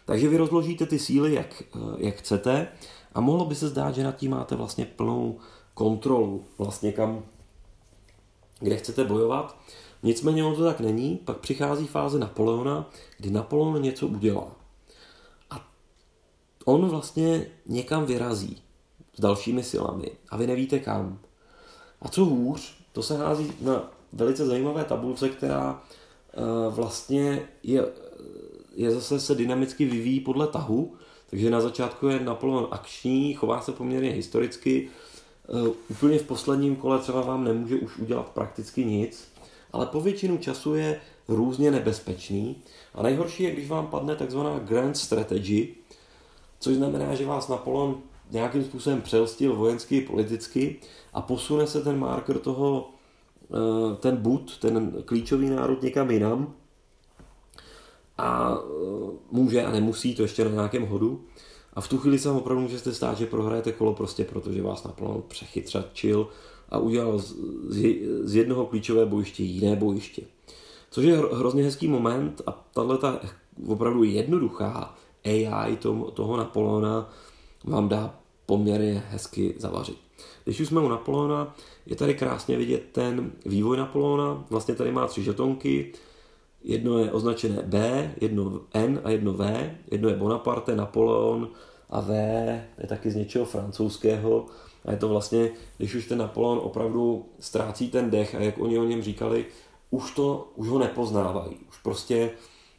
Takže 0.06 0.30
vy 0.30 0.38
rozložíte 0.38 0.86
ty 0.86 1.00
síly, 1.00 1.34
jak, 1.34 1.64
eh, 1.76 1.80
jak 1.98 2.16
chcete 2.16 2.68
a 3.14 3.22
mohlo 3.22 3.46
by 3.46 3.56
se 3.56 3.68
zdát, 3.68 3.96
že 3.96 4.04
nad 4.04 4.16
tím 4.16 4.32
máte 4.32 4.56
vlastně 4.56 4.86
plnou 4.86 5.40
kontrolu, 5.74 6.46
vlastně 6.58 6.92
kam, 6.92 7.24
kde 8.60 8.78
chcete 8.78 9.04
bojovat. 9.04 9.58
Nicméně 10.04 10.44
ono 10.44 10.56
to 10.56 10.64
tak 10.64 10.80
není, 10.80 11.18
pak 11.26 11.38
přichází 11.38 11.88
fáze 11.88 12.20
Napoleona, 12.20 12.90
kdy 13.18 13.32
Napoleon 13.32 13.82
něco 13.82 14.08
udělá. 14.08 14.52
A 15.50 15.68
on 16.66 16.90
vlastně 16.90 17.46
někam 17.66 18.06
vyrazí 18.06 18.62
s 19.14 19.22
dalšími 19.22 19.64
silami 19.64 20.12
a 20.30 20.38
vy 20.38 20.48
nevíte 20.48 20.80
kam. 20.80 21.20
A 22.02 22.10
co 22.10 22.26
hůř, 22.26 22.76
to 22.92 23.04
se 23.04 23.18
hází 23.18 23.54
na 23.62 23.92
velice 24.14 24.46
zajímavé 24.46 24.84
tabulce, 24.84 25.30
která 25.30 25.84
eh, 26.34 26.42
vlastně 26.70 27.48
je, 27.64 27.86
je 28.76 28.92
zase 28.92 29.20
se 29.20 29.36
dynamicky 29.36 29.86
vyvíjí 29.86 30.20
podle 30.20 30.48
tahu, 30.48 30.94
takže 31.30 31.50
na 31.50 31.62
začátku 31.62 32.08
je 32.08 32.20
Napoleon 32.20 32.68
akční, 32.72 33.34
chová 33.34 33.62
se 33.62 33.72
poměrně 33.72 34.10
historicky, 34.10 34.90
eh, 34.90 35.70
úplně 35.90 36.20
v 36.20 36.24
posledním 36.24 36.76
kole 36.76 37.00
třeba 37.00 37.22
vám 37.22 37.44
nemůže 37.44 37.76
už 37.76 37.98
udělat 37.98 38.30
prakticky 38.30 38.86
nic, 38.86 39.32
ale 39.74 39.86
po 39.86 40.02
většinu 40.02 40.38
času 40.38 40.76
je 40.76 41.02
různě 41.28 41.72
nebezpečný. 41.72 42.56
A 42.96 43.04
nejhorší 43.04 43.44
je, 43.44 43.52
když 43.52 43.70
vám 43.70 43.88
padne 43.88 44.16
takzvaná 44.16 44.60
Grand 44.60 44.98
Strategy, 44.98 45.68
což 46.60 46.76
znamená, 46.76 47.16
že 47.16 47.26
vás 47.26 47.48
Napoleon 47.48 47.98
nějakým 48.32 48.64
způsobem 48.64 49.02
přelstil 49.02 49.56
vojensky, 49.56 50.02
politicky 50.02 50.76
a 51.14 51.22
posune 51.22 51.68
se 51.68 51.82
ten 51.82 52.00
marker 52.00 52.40
toho, 52.40 52.90
ten 54.00 54.18
bud, 54.18 54.58
ten 54.58 55.04
klíčový 55.06 55.50
národ 55.50 55.82
někam 55.82 56.12
jinam 56.12 56.54
a 58.18 58.58
eh, 58.58 59.12
může 59.32 59.64
a 59.64 59.72
nemusí 59.72 60.16
to 60.16 60.22
ještě 60.22 60.46
na 60.46 60.52
nějakém 60.52 60.86
hodu. 60.86 61.24
A 61.74 61.82
v 61.82 61.88
tu 61.88 61.98
chvíli 61.98 62.20
se 62.20 62.30
vám 62.30 62.38
opravdu 62.38 62.62
můžete 62.62 62.94
stát, 62.94 63.18
že 63.18 63.26
prohrajete 63.26 63.72
kolo 63.72 63.94
prostě 63.94 64.24
protože 64.24 64.62
vás 64.62 64.84
Napoleon 64.84 65.24
přechytračil 65.28 66.28
a 66.70 66.78
udělal 66.78 67.20
z 68.24 68.36
jednoho 68.36 68.66
klíčové 68.66 69.06
bojiště 69.06 69.44
jiné 69.44 69.76
bojiště. 69.76 70.22
Což 70.92 71.06
je 71.06 71.18
hrozně 71.18 71.64
hezký 71.64 71.88
moment 71.88 72.42
a 72.46 72.52
tahle 72.74 72.98
ta 72.98 73.20
opravdu 73.68 74.04
jednoduchá 74.04 74.96
AI 75.26 75.76
toho 76.14 76.38
Napoleona 76.38 77.10
vám 77.64 77.90
dá 77.90 78.16
poměrně 78.46 79.04
hezky 79.10 79.56
zavařit. 79.58 79.98
Když 80.44 80.60
už 80.60 80.68
jsme 80.68 80.82
u 80.82 80.88
Napoleona, 80.88 81.56
je 81.86 81.96
tady 81.96 82.14
krásně 82.14 82.58
vidět 82.58 82.84
ten 82.92 83.32
vývoj 83.46 83.78
Napoleona. 83.78 84.46
Vlastně 84.50 84.76
tady 84.76 84.92
má 84.92 85.08
tři 85.08 85.24
žetonky. 85.24 85.94
Jedno 86.64 87.00
je 87.00 87.12
označené 87.12 87.62
B, 87.66 88.12
jedno 88.22 88.62
N 88.74 89.02
a 89.04 89.10
jedno 89.10 89.34
V. 89.34 89.72
Jedno 89.92 90.10
je 90.10 90.16
Bonaparte, 90.16 90.76
Napoleon 90.76 91.50
a 91.90 92.02
V 92.02 92.12
je 92.78 92.88
taky 92.88 93.12
z 93.12 93.16
něčeho 93.16 93.46
francouzského. 93.46 94.46
A 94.86 94.92
je 94.92 94.98
to 94.98 95.10
vlastně, 95.10 95.52
když 95.78 95.96
už 95.96 96.08
ten 96.08 96.18
Napoleon 96.18 96.60
opravdu 96.64 97.26
ztrácí 97.40 97.90
ten 97.90 98.10
dech 98.10 98.36
a 98.36 98.40
jak 98.40 98.60
oni 98.60 98.80
o 98.80 98.84
něm 98.84 99.02
říkali, 99.02 99.46
už, 99.90 100.12
to, 100.12 100.52
už 100.56 100.68
ho 100.68 100.80
nepoznávají. 100.80 101.58
Už 101.70 101.78
prostě 101.78 102.32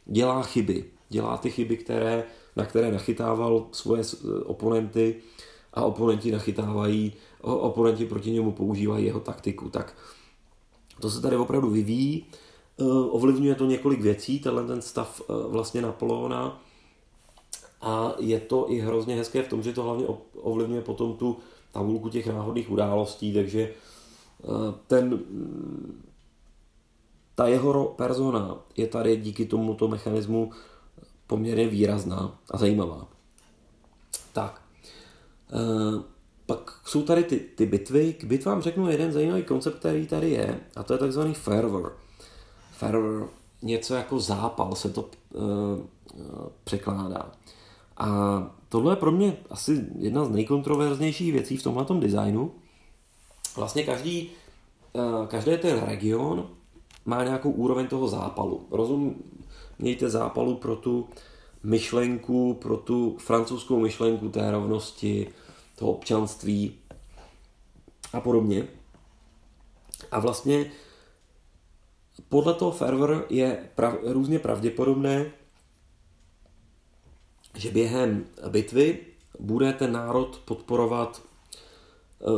dělá 0.05 0.43
chyby. 0.43 0.85
Dělá 1.09 1.37
ty 1.37 1.49
chyby, 1.49 1.77
které, 1.77 2.23
na 2.55 2.65
které 2.65 2.91
nachytával 2.91 3.65
svoje 3.71 4.03
oponenty 4.45 5.15
a 5.73 5.83
oponenti 5.85 6.31
nachytávají, 6.31 7.13
oponenti 7.41 8.05
proti 8.05 8.31
němu 8.31 8.51
používají 8.51 9.05
jeho 9.05 9.19
taktiku. 9.19 9.69
Tak 9.69 9.95
to 11.01 11.09
se 11.09 11.21
tady 11.21 11.35
opravdu 11.37 11.69
vyvíjí. 11.69 12.25
Eh, 12.79 12.83
ovlivňuje 13.09 13.55
to 13.55 13.65
několik 13.65 14.01
věcí, 14.01 14.39
tenhle 14.39 14.67
ten 14.67 14.81
stav 14.81 15.21
eh, 15.21 15.33
vlastně 15.47 15.81
Napoleona. 15.81 16.61
A 17.81 18.13
je 18.19 18.39
to 18.39 18.71
i 18.71 18.79
hrozně 18.79 19.15
hezké 19.15 19.43
v 19.43 19.47
tom, 19.47 19.63
že 19.63 19.73
to 19.73 19.83
hlavně 19.83 20.05
ovlivňuje 20.33 20.81
potom 20.81 21.13
tu 21.13 21.37
tabulku 21.71 22.09
těch 22.09 22.27
náhodných 22.27 22.71
událostí, 22.71 23.33
takže 23.33 23.61
eh, 23.61 24.73
ten, 24.87 25.19
ta 27.35 27.47
jeho 27.47 27.85
persona 27.85 28.57
je 28.77 28.87
tady 28.87 29.17
díky 29.17 29.45
tomuto 29.45 29.87
mechanismu 29.87 30.51
poměrně 31.27 31.67
výrazná 31.67 32.39
a 32.51 32.57
zajímavá. 32.57 33.07
Tak, 34.33 34.61
e, 34.61 34.62
pak 36.45 36.79
jsou 36.85 37.03
tady 37.03 37.23
ty, 37.23 37.37
ty 37.37 37.65
bitvy. 37.65 38.13
K 38.13 38.23
bitvám 38.23 38.61
řeknu 38.61 38.89
jeden 38.89 39.11
zajímavý 39.11 39.43
koncept, 39.43 39.79
který 39.79 40.07
tady 40.07 40.29
je, 40.31 40.59
a 40.75 40.83
to 40.83 40.93
je 40.93 40.99
takzvaný 40.99 41.33
fervor. 41.33 41.97
Fervor, 42.71 43.29
něco 43.61 43.95
jako 43.95 44.19
zápal 44.19 44.75
se 44.75 44.89
to 44.89 45.09
e, 45.35 45.37
překládá. 46.63 47.31
A 47.97 48.07
tohle 48.69 48.91
je 48.91 48.95
pro 48.95 49.11
mě 49.11 49.37
asi 49.49 49.85
jedna 49.99 50.25
z 50.25 50.29
nejkontroverznějších 50.29 51.33
věcí 51.33 51.57
v 51.57 51.63
tomhle 51.63 51.85
designu. 51.99 52.51
Vlastně 53.55 53.83
každý, 53.83 54.31
eh, 54.95 55.27
každý 55.27 55.57
ten 55.57 55.79
region 55.79 56.47
má 57.05 57.23
nějakou 57.23 57.51
úroveň 57.51 57.87
toho 57.87 58.07
zápalu. 58.07 58.67
Rozumějte 58.71 60.09
zápalu 60.09 60.55
pro 60.55 60.75
tu 60.75 61.07
myšlenku, 61.63 62.53
pro 62.53 62.77
tu 62.77 63.17
francouzskou 63.19 63.79
myšlenku 63.79 64.29
té 64.29 64.51
rovnosti, 64.51 65.27
toho 65.75 65.91
občanství 65.91 66.79
a 68.13 68.21
podobně. 68.21 68.67
A 70.11 70.19
vlastně 70.19 70.71
podle 72.29 72.53
toho 72.53 72.71
fervor 72.71 73.25
je 73.29 73.69
prav, 73.75 73.95
různě 74.03 74.39
pravděpodobné, 74.39 75.31
že 77.55 77.71
během 77.71 78.25
bitvy 78.49 78.99
bude 79.39 79.73
ten 79.73 79.91
národ 79.91 80.41
podporovat 80.45 81.21
uh, 82.19 82.33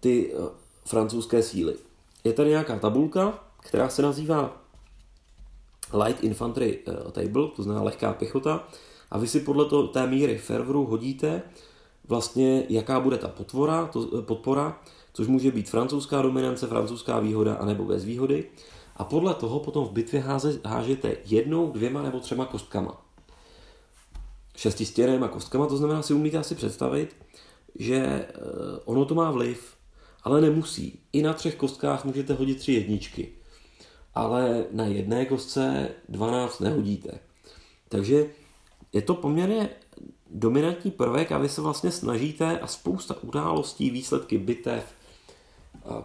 ty 0.00 0.34
uh, 0.34 0.48
francouzské 0.84 1.42
síly. 1.42 1.74
Je 2.24 2.32
tady 2.32 2.50
nějaká 2.50 2.78
tabulka, 2.78 3.44
která 3.60 3.88
se 3.88 4.02
nazývá 4.02 4.62
Light 6.04 6.24
Infantry 6.24 6.78
uh, 6.78 7.10
Table, 7.10 7.48
to 7.56 7.62
znamená 7.62 7.82
lehká 7.84 8.12
pěchota, 8.12 8.68
a 9.10 9.18
vy 9.18 9.28
si 9.28 9.40
podle 9.40 9.64
to, 9.64 9.88
té 9.88 10.06
míry 10.06 10.38
fervoru 10.38 10.86
hodíte 10.86 11.42
vlastně, 12.08 12.66
jaká 12.68 13.00
bude 13.00 13.18
ta 13.18 13.28
potvora, 13.28 13.86
to, 13.86 14.22
podpora, 14.22 14.80
což 15.12 15.26
může 15.26 15.50
být 15.50 15.70
francouzská 15.70 16.22
dominance, 16.22 16.66
francouzská 16.66 17.20
výhoda, 17.20 17.54
anebo 17.54 17.84
bez 17.84 18.04
výhody. 18.04 18.44
A 18.96 19.04
podle 19.04 19.34
toho 19.34 19.60
potom 19.60 19.84
v 19.84 19.92
bitvě 19.92 20.20
háze, 20.20 20.60
hážete 20.64 21.16
jednou, 21.24 21.70
dvěma 21.70 22.02
nebo 22.02 22.20
třema 22.20 22.44
kostkama 22.44 23.02
šestistěným 24.56 25.24
a 25.24 25.28
kostkama, 25.28 25.66
to 25.66 25.76
znamená, 25.76 26.02
si 26.02 26.14
umíte 26.14 26.38
asi 26.38 26.54
představit, 26.54 27.16
že 27.78 27.96
eh, 27.96 28.28
ono 28.84 29.04
to 29.04 29.14
má 29.14 29.30
vliv, 29.30 29.76
ale 30.22 30.40
nemusí. 30.40 31.00
I 31.12 31.22
na 31.22 31.32
třech 31.32 31.56
kostkách 31.56 32.04
můžete 32.04 32.34
hodit 32.34 32.58
tři 32.58 32.72
jedničky, 32.72 33.32
ale 34.14 34.64
na 34.70 34.86
jedné 34.86 35.26
kostce 35.26 35.88
12 36.08 36.60
nehodíte. 36.60 37.18
Takže 37.88 38.26
je 38.92 39.02
to 39.02 39.14
poměrně 39.14 39.70
dominantní 40.34 40.90
prvek 40.90 41.32
a 41.32 41.38
vy 41.38 41.48
se 41.48 41.60
vlastně 41.60 41.90
snažíte 41.90 42.60
a 42.60 42.66
spousta 42.66 43.16
událostí, 43.22 43.90
výsledky 43.90 44.38
bitev, 44.38 44.94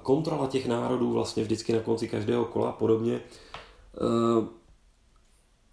kontrola 0.03 0.47
těch 0.47 0.67
národů 0.67 1.11
vlastně 1.11 1.43
vždycky 1.43 1.73
na 1.73 1.80
konci 1.80 2.07
každého 2.07 2.45
kola 2.45 2.69
a 2.69 2.71
podobně, 2.71 3.21
eh, 3.95 4.47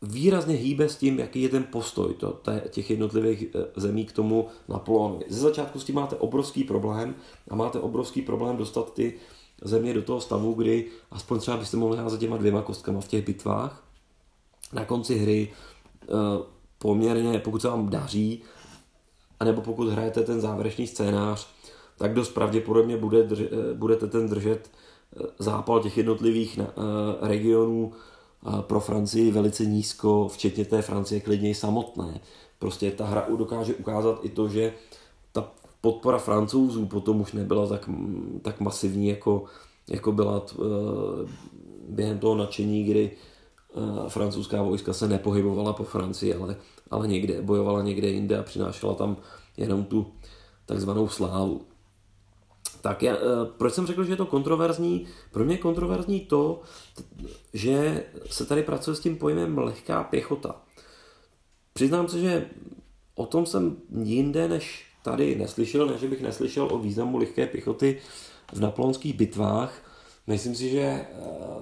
výrazně 0.02 0.54
hýbe 0.54 0.88
s 0.88 0.96
tím, 0.96 1.18
jaký 1.18 1.42
je 1.42 1.48
ten 1.48 1.64
postoj 1.64 2.14
to, 2.14 2.40
těch 2.70 2.90
jednotlivých 2.90 3.44
eh, 3.54 3.66
zemí 3.76 4.04
k 4.04 4.12
tomu 4.12 4.48
Napoleonovi. 4.68 5.24
Ze 5.28 5.40
začátku 5.40 5.80
s 5.80 5.84
tím 5.84 5.94
máte 5.94 6.16
obrovský 6.16 6.64
problém 6.64 7.14
a 7.50 7.54
máte 7.54 7.80
obrovský 7.80 8.22
problém 8.22 8.56
dostat 8.56 8.94
ty 8.94 9.14
země 9.62 9.94
do 9.94 10.02
toho 10.02 10.20
stavu, 10.20 10.52
kdy 10.52 10.86
aspoň 11.10 11.38
třeba 11.38 11.56
byste 11.56 11.76
mohli 11.76 11.98
házet 11.98 12.20
těma 12.20 12.36
dvěma 12.36 12.62
kostkama 12.62 13.00
v 13.00 13.08
těch 13.08 13.26
bitvách. 13.26 13.84
Na 14.72 14.84
konci 14.84 15.18
hry 15.18 15.52
eh, 16.02 16.53
poměrně, 16.84 17.38
pokud 17.38 17.62
se 17.62 17.68
vám 17.68 17.88
daří, 17.88 18.42
anebo 19.40 19.60
pokud 19.60 19.88
hrajete 19.88 20.22
ten 20.22 20.40
závěrečný 20.40 20.86
scénář, 20.86 21.48
tak 21.98 22.14
dost 22.14 22.28
pravděpodobně 22.28 22.96
bude, 22.96 23.22
drž- 23.22 23.48
eh, 23.52 23.74
budete 23.74 24.06
ten 24.06 24.28
držet 24.28 24.70
zápal 25.38 25.80
těch 25.80 25.96
jednotlivých 25.96 26.60
regionů 27.22 27.92
pro 28.60 28.80
Francii 28.80 29.30
velice 29.30 29.64
nízko, 29.66 30.28
včetně 30.28 30.64
té 30.64 30.82
Francie 30.82 31.20
klidně 31.20 31.54
samotné. 31.54 32.20
Prostě 32.58 32.90
ta 32.90 33.06
hra 33.06 33.26
dokáže 33.38 33.74
ukázat 33.74 34.18
i 34.22 34.28
to, 34.28 34.48
že 34.48 34.72
ta 35.32 35.50
podpora 35.80 36.18
francouzů 36.18 36.86
potom 36.86 37.20
už 37.20 37.32
nebyla 37.32 37.66
tak, 37.66 37.90
tak 38.42 38.60
masivní, 38.60 39.08
jako, 39.08 39.44
jako 39.88 40.12
byla 40.12 40.40
t, 40.40 40.54
eh, 40.58 41.28
během 41.88 42.18
toho 42.18 42.34
nadšení, 42.34 42.84
kdy 42.84 43.10
eh, 43.10 44.08
francouzská 44.08 44.62
vojska 44.62 44.92
se 44.92 45.08
nepohybovala 45.08 45.72
po 45.72 45.84
Francii, 45.84 46.34
ale, 46.34 46.56
ale 46.90 47.08
někde, 47.08 47.42
bojovala 47.42 47.82
někde 47.82 48.08
jinde 48.08 48.38
a 48.38 48.42
přinášela 48.42 48.94
tam 48.94 49.16
jenom 49.56 49.84
tu 49.84 50.12
takzvanou 50.66 51.08
slávu. 51.08 51.60
Tak 52.80 53.02
já, 53.02 53.14
eh, 53.14 53.18
proč 53.56 53.74
jsem 53.74 53.86
řekl, 53.86 54.04
že 54.04 54.12
je 54.12 54.16
to 54.16 54.26
kontroverzní? 54.26 55.06
Pro 55.32 55.44
mě 55.44 55.54
je 55.54 55.58
kontroverzní 55.58 56.20
to, 56.20 56.60
že 57.54 58.04
se 58.30 58.46
tady 58.46 58.62
pracuje 58.62 58.96
s 58.96 59.00
tím 59.00 59.16
pojmem 59.16 59.58
lehká 59.58 60.04
pěchota. 60.04 60.60
přiznám 61.72 62.08
se, 62.08 62.20
že 62.20 62.46
o 63.14 63.26
tom 63.26 63.46
jsem 63.46 63.76
jinde 64.02 64.48
než 64.48 64.86
tady 65.02 65.36
neslyšel, 65.36 65.86
než 65.86 66.04
bych 66.04 66.22
neslyšel 66.22 66.68
o 66.72 66.78
významu 66.78 67.18
lehké 67.18 67.46
pěchoty 67.46 68.00
v 68.52 68.60
napoleonských 68.60 69.14
bitvách. 69.14 69.82
Myslím 70.26 70.54
si, 70.54 70.70
že 70.70 70.80
eh, 70.80 71.06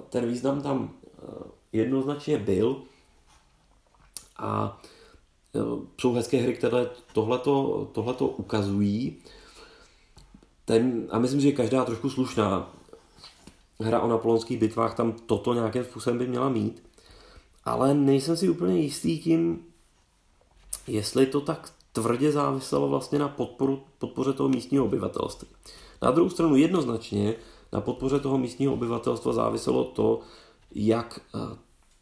ten 0.09 0.27
význam 0.27 0.61
tam 0.61 0.93
eh, 1.03 1.21
jednoznačně 1.71 2.37
byl 2.37 2.81
a 4.37 4.81
jsou 6.01 6.13
hezké 6.13 6.37
hry, 6.37 6.53
které 6.53 6.89
tohleto, 7.13 7.87
tohleto 7.91 8.27
ukazují. 8.27 9.17
Ten, 10.65 11.07
a 11.09 11.19
myslím, 11.19 11.41
že 11.41 11.51
každá 11.51 11.85
trošku 11.85 12.09
slušná 12.09 12.73
hra 13.79 14.01
o 14.01 14.07
napoleonských 14.07 14.59
bitvách 14.59 14.95
tam 14.95 15.11
toto 15.11 15.53
nějakým 15.53 15.83
způsobem 15.83 16.19
by 16.19 16.27
měla 16.27 16.49
mít. 16.49 16.83
Ale 17.65 17.93
nejsem 17.93 18.37
si 18.37 18.49
úplně 18.49 18.79
jistý 18.79 19.19
tím, 19.19 19.65
jestli 20.87 21.25
to 21.25 21.41
tak 21.41 21.73
tvrdě 21.93 22.31
záviselo 22.31 22.89
vlastně 22.89 23.19
na 23.19 23.27
podporu, 23.27 23.83
podpoře 23.99 24.33
toho 24.33 24.49
místního 24.49 24.85
obyvatelstva. 24.85 25.47
Na 26.01 26.11
druhou 26.11 26.29
stranu 26.29 26.55
jednoznačně 26.55 27.35
na 27.71 27.81
podpoře 27.81 28.19
toho 28.19 28.37
místního 28.37 28.73
obyvatelstva 28.73 29.33
záviselo 29.33 29.83
to, 29.83 30.19
jak 30.75 31.19
eh, 31.35 31.57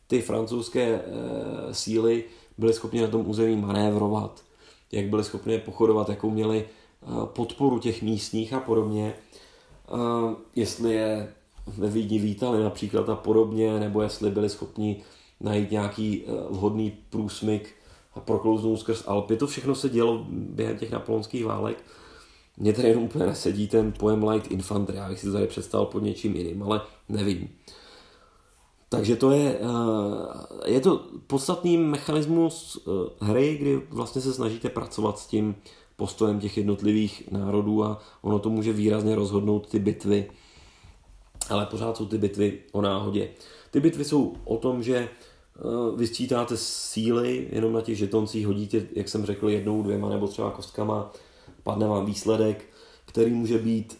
ty 0.07 0.21
francouzské 0.21 0.83
eh, 0.83 1.73
síly 1.73 2.23
byly 2.57 2.73
schopni 2.73 3.01
na 3.01 3.07
tom 3.07 3.29
území 3.29 3.55
manévrovat, 3.55 4.43
jak 4.91 5.05
byly 5.05 5.23
schopni 5.23 5.57
pochodovat, 5.57 6.09
jakou 6.09 6.29
měli 6.29 6.65
eh, 6.65 7.05
podporu 7.25 7.79
těch 7.79 8.01
místních 8.01 8.53
a 8.53 8.59
podobně. 8.59 9.13
Jestli 10.55 10.93
je 10.93 11.33
ve 11.67 11.89
Vídni 11.89 12.19
vítali 12.19 12.63
například 12.63 13.09
a 13.09 13.15
podobně, 13.15 13.79
nebo 13.79 14.01
jestli 14.01 14.31
byli 14.31 14.49
schopni 14.49 15.03
najít 15.39 15.71
nějaký 15.71 16.23
vhodný 16.49 16.97
průsmyk 17.09 17.75
a 18.13 18.19
proklouznout 18.19 18.79
skrz 18.79 19.03
Alpy. 19.07 19.37
To 19.37 19.47
všechno 19.47 19.75
se 19.75 19.89
dělo 19.89 20.25
během 20.29 20.77
těch 20.77 20.91
napoleonských 20.91 21.45
válek. 21.45 21.83
Mně 22.57 22.73
tady 22.73 22.87
jenom 22.87 23.03
úplně 23.03 23.25
nesedí 23.25 23.67
ten 23.67 23.91
pojem 23.91 24.27
light 24.27 24.51
infantry, 24.51 24.97
já 24.97 25.09
bych 25.09 25.19
si 25.19 25.25
to 25.25 25.33
tady 25.33 25.47
představil 25.47 25.85
pod 25.85 26.03
něčím 26.03 26.35
jiným, 26.35 26.63
ale 26.63 26.81
nevím. 27.09 27.49
Takže 28.91 29.15
to 29.15 29.31
je, 29.31 29.59
eh, 29.59 30.71
je 30.71 30.79
to 30.79 31.07
podstatný 31.27 31.77
mechanismus 31.77 32.77
eh, 32.77 32.91
hry, 33.25 33.57
kdy 33.57 33.81
vlastně 33.89 34.21
se 34.21 34.33
snažíte 34.33 34.69
pracovat 34.69 35.19
s 35.19 35.27
tím 35.27 35.55
postojem 35.95 36.39
těch 36.39 36.57
jednotlivých 36.57 37.31
národů 37.31 37.83
a 37.83 37.99
ono 38.21 38.39
to 38.39 38.49
může 38.49 38.73
výrazně 38.73 39.15
rozhodnout 39.15 39.67
ty 39.67 39.79
bitvy. 39.79 40.31
Ale 41.49 41.65
pořád 41.65 41.97
jsou 41.97 42.05
ty 42.05 42.17
bitvy 42.17 42.59
o 42.71 42.81
náhodě. 42.81 43.29
Ty 43.71 43.79
bitvy 43.79 44.05
jsou 44.05 44.33
o 44.45 44.57
tom, 44.57 44.83
že 44.83 45.09
Eh, 45.61 45.95
vysčítáte 45.97 46.57
síly, 46.57 47.47
jenom 47.51 47.73
na 47.73 47.81
těch 47.81 47.97
žetoncích 47.97 48.47
hodíte, 48.47 48.81
jak 48.95 49.09
jsem 49.09 49.25
řekl, 49.25 49.49
jednou, 49.49 49.83
dvěma 49.83 50.09
nebo 50.09 50.27
třeba 50.27 50.51
kostkama, 50.51 51.11
padne 51.63 51.87
vám 51.87 52.05
výsledek, 52.05 52.65
který 53.05 53.31
může 53.31 53.57
být 53.57 53.97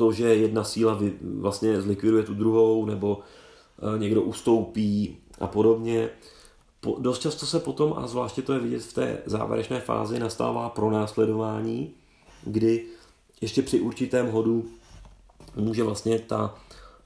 to, 0.00 0.12
že 0.12 0.34
jedna 0.34 0.64
síla 0.64 0.98
vlastně 1.22 1.80
zlikviduje 1.80 2.22
tu 2.22 2.34
druhou, 2.34 2.86
nebo 2.86 3.20
eh, 3.20 3.98
někdo 3.98 4.22
ustoupí 4.22 5.16
a 5.40 5.46
podobně. 5.46 6.08
Dost 6.98 7.18
často 7.18 7.46
se 7.46 7.60
potom, 7.60 7.94
a 7.96 8.06
zvláště 8.06 8.42
to 8.42 8.52
je 8.52 8.58
vidět 8.58 8.82
v 8.82 8.92
té 8.92 9.22
závěrečné 9.26 9.80
fázi, 9.80 10.18
nastává 10.18 10.68
pronásledování, 10.68 11.90
kdy 12.44 12.86
ještě 13.40 13.62
při 13.62 13.80
určitém 13.80 14.30
hodu 14.30 14.64
může 15.56 15.84
vlastně 15.84 16.18
ta 16.18 16.54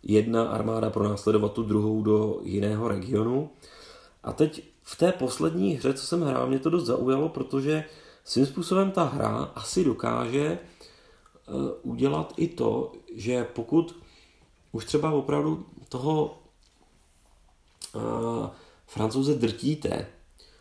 jedna 0.03 0.45
armáda 0.45 0.91
pronásledovat 0.91 1.53
tu 1.53 1.63
druhou 1.63 2.03
do 2.03 2.41
jiného 2.43 2.89
regionu. 2.89 3.51
A 4.25 4.33
teď 4.33 4.63
v 4.83 4.97
té 4.97 5.13
poslední 5.13 5.75
hře, 5.75 5.95
co 5.95 6.07
jsem 6.07 6.23
hrál, 6.23 6.47
mě 6.47 6.59
to 6.59 6.71
dost 6.71 6.85
zaujalo, 6.85 7.29
protože 7.29 7.85
svým 8.25 8.47
způsobem 8.47 8.91
ta 8.91 9.05
hra 9.05 9.51
asi 9.55 9.85
dokáže 9.85 10.59
udělat 11.83 12.35
i 12.37 12.49
to, 12.49 12.93
že 13.15 13.45
pokud 13.45 13.97
už 14.73 14.85
třeba 14.85 15.11
opravdu 15.11 15.67
toho 15.89 16.39
uh, 17.95 18.03
francouze 18.87 19.35
drtíte, 19.35 20.07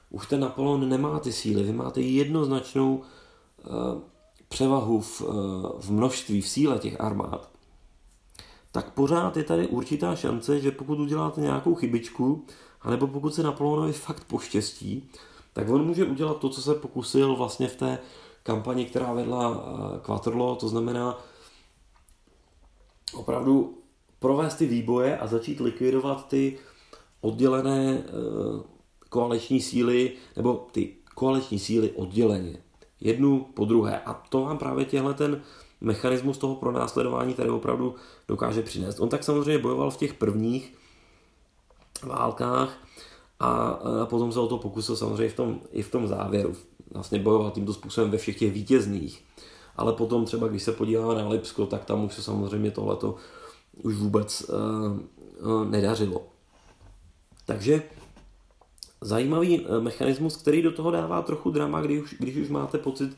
už 0.09 0.27
ten 0.27 0.39
Napoleon 0.39 0.89
nemá 0.89 1.19
ty 1.19 1.31
síly, 1.31 1.63
vy 1.63 1.73
máte 1.73 2.01
jednoznačnou 2.01 2.95
uh, 2.95 3.03
převahu 4.47 5.01
v, 5.01 5.21
uh, 5.21 5.35
v 5.79 5.91
množství, 5.91 6.41
v 6.41 6.47
síle 6.47 6.79
těch 6.79 7.01
armád, 7.01 7.49
tak 8.71 8.93
pořád 8.93 9.37
je 9.37 9.43
tady 9.43 9.67
určitá 9.67 10.15
šance, 10.15 10.59
že 10.59 10.71
pokud 10.71 10.99
uděláte 10.99 11.41
nějakou 11.41 11.75
chybičku, 11.75 12.45
anebo 12.81 13.07
pokud 13.07 13.35
se 13.35 13.43
Napoleonovi 13.43 13.93
fakt 13.93 14.23
poštěstí, 14.23 15.09
tak 15.53 15.69
on 15.69 15.85
může 15.85 16.05
udělat 16.05 16.37
to, 16.37 16.49
co 16.49 16.61
se 16.61 16.75
pokusil 16.75 17.35
vlastně 17.35 17.67
v 17.67 17.75
té 17.75 17.99
kampani, 18.43 18.85
která 18.85 19.13
vedla 19.13 19.63
Quaterlo, 20.01 20.55
to 20.55 20.67
znamená 20.67 21.19
opravdu 23.13 23.77
provést 24.19 24.55
ty 24.55 24.65
výboje 24.67 25.17
a 25.17 25.27
začít 25.27 25.59
likvidovat 25.59 26.27
ty 26.27 26.57
oddělené 27.21 27.93
e, 27.93 28.03
koaliční 29.09 29.61
síly, 29.61 30.11
nebo 30.35 30.67
ty 30.71 30.95
koaliční 31.15 31.59
síly 31.59 31.91
odděleně. 31.91 32.57
Jednu 33.01 33.39
po 33.53 33.65
druhé. 33.65 33.99
A 33.99 34.13
to 34.13 34.41
vám 34.41 34.57
právě 34.57 34.85
těhle 34.85 35.13
ten 35.13 35.41
mechanismus 35.81 36.37
toho 36.37 36.55
pronásledování 36.55 37.33
tady 37.33 37.49
opravdu 37.49 37.95
dokáže 38.27 38.61
přinést. 38.61 38.99
On 38.99 39.09
tak 39.09 39.23
samozřejmě 39.23 39.57
bojoval 39.57 39.91
v 39.91 39.97
těch 39.97 40.13
prvních 40.13 40.73
válkách 42.03 42.77
a 43.39 43.79
potom 44.05 44.31
se 44.31 44.39
o 44.39 44.47
to 44.47 44.57
pokusil 44.57 44.95
samozřejmě 44.95 45.29
v 45.29 45.35
tom, 45.35 45.61
i 45.71 45.81
v 45.81 45.91
tom 45.91 46.07
závěru. 46.07 46.55
Vlastně 46.91 47.19
bojoval 47.19 47.51
tímto 47.51 47.73
způsobem 47.73 48.11
ve 48.11 48.17
všech 48.17 48.39
těch 48.39 48.53
vítězných. 48.53 49.23
Ale 49.75 49.93
potom 49.93 50.25
třeba, 50.25 50.47
když 50.47 50.63
se 50.63 50.71
podíváme 50.71 51.15
na 51.15 51.29
Lipsko, 51.29 51.65
tak 51.65 51.85
tam 51.85 52.05
už 52.05 52.13
se 52.13 52.23
samozřejmě 52.23 52.71
tohleto 52.71 53.15
už 53.81 53.95
vůbec 53.95 54.49
uh, 54.49 54.99
uh, 55.47 55.65
nedařilo. 55.65 56.27
Takže 57.45 57.83
zajímavý 59.01 59.59
uh, 59.59 59.81
mechanismus, 59.81 60.35
který 60.35 60.61
do 60.61 60.71
toho 60.71 60.91
dává 60.91 61.21
trochu 61.21 61.51
drama, 61.51 61.81
když 61.81 62.01
už, 62.01 62.15
když 62.19 62.35
už 62.35 62.49
máte 62.49 62.77
pocit, 62.77 63.17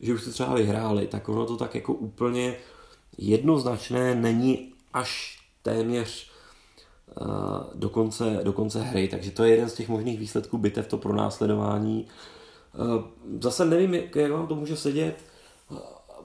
že 0.00 0.14
už 0.14 0.22
jste 0.22 0.30
třeba 0.30 0.54
vyhráli, 0.54 1.06
tak 1.06 1.28
ono 1.28 1.46
to 1.46 1.56
tak 1.56 1.74
jako 1.74 1.94
úplně 1.94 2.56
jednoznačné 3.18 4.14
není 4.14 4.72
až 4.92 5.38
téměř 5.62 6.30
uh, 7.20 7.26
do, 7.74 7.88
konce, 7.88 8.40
do 8.42 8.52
konce 8.52 8.82
hry, 8.82 9.08
takže 9.08 9.30
to 9.30 9.44
je 9.44 9.50
jeden 9.50 9.68
z 9.68 9.74
těch 9.74 9.88
možných 9.88 10.18
výsledků 10.18 10.58
bitev, 10.58 10.86
to 10.86 10.98
pronásledování. 10.98 12.04
Uh, 12.04 12.10
zase 13.40 13.64
nevím, 13.64 13.94
jak, 13.94 14.30
vám 14.30 14.46
to 14.46 14.54
může 14.54 14.76
sedět, 14.76 15.16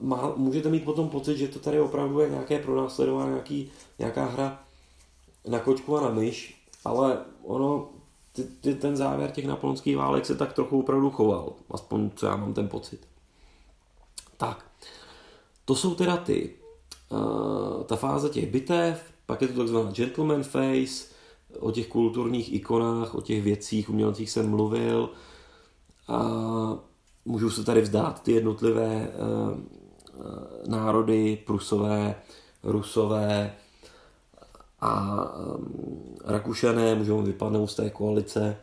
má, 0.00 0.32
můžete 0.36 0.68
mít 0.68 0.84
potom 0.84 1.08
pocit, 1.08 1.36
že 1.36 1.48
to 1.48 1.58
tady 1.58 1.80
opravdu 1.80 2.20
je 2.20 2.30
nějaké 2.30 2.58
pronásledování, 2.58 3.30
nějaký, 3.30 3.70
nějaká 3.98 4.24
hra 4.24 4.60
na 5.48 5.58
kočku 5.58 5.96
a 5.96 6.00
na 6.00 6.10
myš, 6.10 6.62
ale 6.84 7.18
ono, 7.42 7.88
ty, 8.32 8.44
ty, 8.44 8.74
ten 8.74 8.96
závěr 8.96 9.30
těch 9.30 9.46
napoleonských 9.46 9.96
válek 9.96 10.26
se 10.26 10.34
tak 10.34 10.52
trochu 10.52 10.80
opravdu 10.80 11.10
choval, 11.10 11.52
aspoň 11.70 12.10
co 12.16 12.26
já 12.26 12.36
mám 12.36 12.54
ten 12.54 12.68
pocit. 12.68 13.00
Tak, 14.36 14.64
to 15.64 15.74
jsou 15.74 15.94
teda 15.94 16.16
ty, 16.16 16.54
uh, 17.08 17.84
ta 17.84 17.96
fáze 17.96 18.28
těch 18.28 18.50
bitev, 18.50 19.02
pak 19.26 19.42
je 19.42 19.48
to 19.48 19.58
takzvaná 19.58 19.90
gentleman 19.90 20.42
face, 20.42 21.18
o 21.60 21.70
těch 21.70 21.88
kulturních 21.88 22.52
ikonách, 22.52 23.14
o 23.14 23.20
těch 23.20 23.42
věcích, 23.42 23.90
umělcích 23.90 24.30
jsem 24.30 24.50
mluvil. 24.50 25.10
Můžou 27.24 27.50
se 27.50 27.64
tady 27.64 27.80
vzdát 27.80 28.22
ty 28.22 28.32
jednotlivé 28.32 29.08
uh, 29.08 29.58
národy, 30.68 31.38
prusové, 31.46 32.14
rusové 32.62 33.54
a 34.80 35.24
um, 35.36 36.16
rakušané 36.24 36.94
můžou 36.94 37.22
vypadnout 37.22 37.66
z 37.66 37.74
té 37.74 37.90
koalice. 37.90 38.56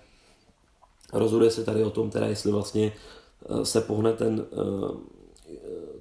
Rozhoduje 1.14 1.52
se 1.52 1.64
tady 1.64 1.84
o 1.84 1.90
tom, 1.90 2.10
teda 2.10 2.26
jestli 2.26 2.52
vlastně 2.52 2.92
se 3.64 3.82
pohne 3.82 4.14
ten 4.14 4.46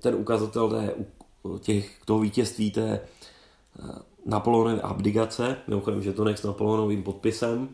ten 0.04 0.14
ukazatel 0.14 0.70
té, 0.70 0.94
těch, 1.60 2.00
toho 2.04 2.20
vítězství 2.20 2.70
té 2.70 2.90
eh, 2.90 3.92
Napoleonovy 4.26 4.80
abdigace, 4.80 5.56
mimochodem, 5.66 6.02
že 6.02 6.12
to 6.12 6.26
s 6.28 6.42
Napoleonovým 6.42 7.02
podpisem. 7.02 7.68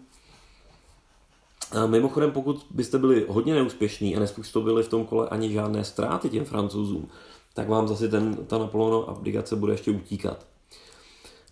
Mimochodem, 1.86 2.30
pokud 2.30 2.66
byste 2.70 2.98
byli 2.98 3.26
hodně 3.28 3.54
neúspěšní 3.54 4.16
a 4.16 4.20
nespůsobili 4.20 4.82
v 4.82 4.88
tom 4.88 5.06
kole 5.06 5.28
ani 5.28 5.52
žádné 5.52 5.84
ztráty 5.84 6.28
těm 6.28 6.44
francouzům, 6.44 7.08
tak 7.54 7.68
vám 7.68 7.88
zase 7.88 8.08
ten, 8.08 8.36
ta 8.46 8.58
Napoleonova 8.58 9.06
abdigace 9.06 9.56
bude 9.56 9.72
ještě 9.72 9.90
utíkat. 9.90 10.46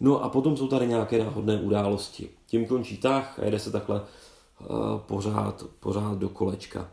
No 0.00 0.24
a 0.24 0.28
potom 0.28 0.56
jsou 0.56 0.68
tady 0.68 0.86
nějaké 0.86 1.24
náhodné 1.24 1.60
události. 1.60 2.30
Tím 2.46 2.66
končí 2.66 2.96
tah 2.96 3.38
a 3.38 3.44
jede 3.44 3.58
se 3.58 3.70
takhle 3.70 4.00
uh, 4.00 4.98
pořád, 4.98 5.64
pořád 5.80 6.18
do 6.18 6.28
kolečka. 6.28 6.88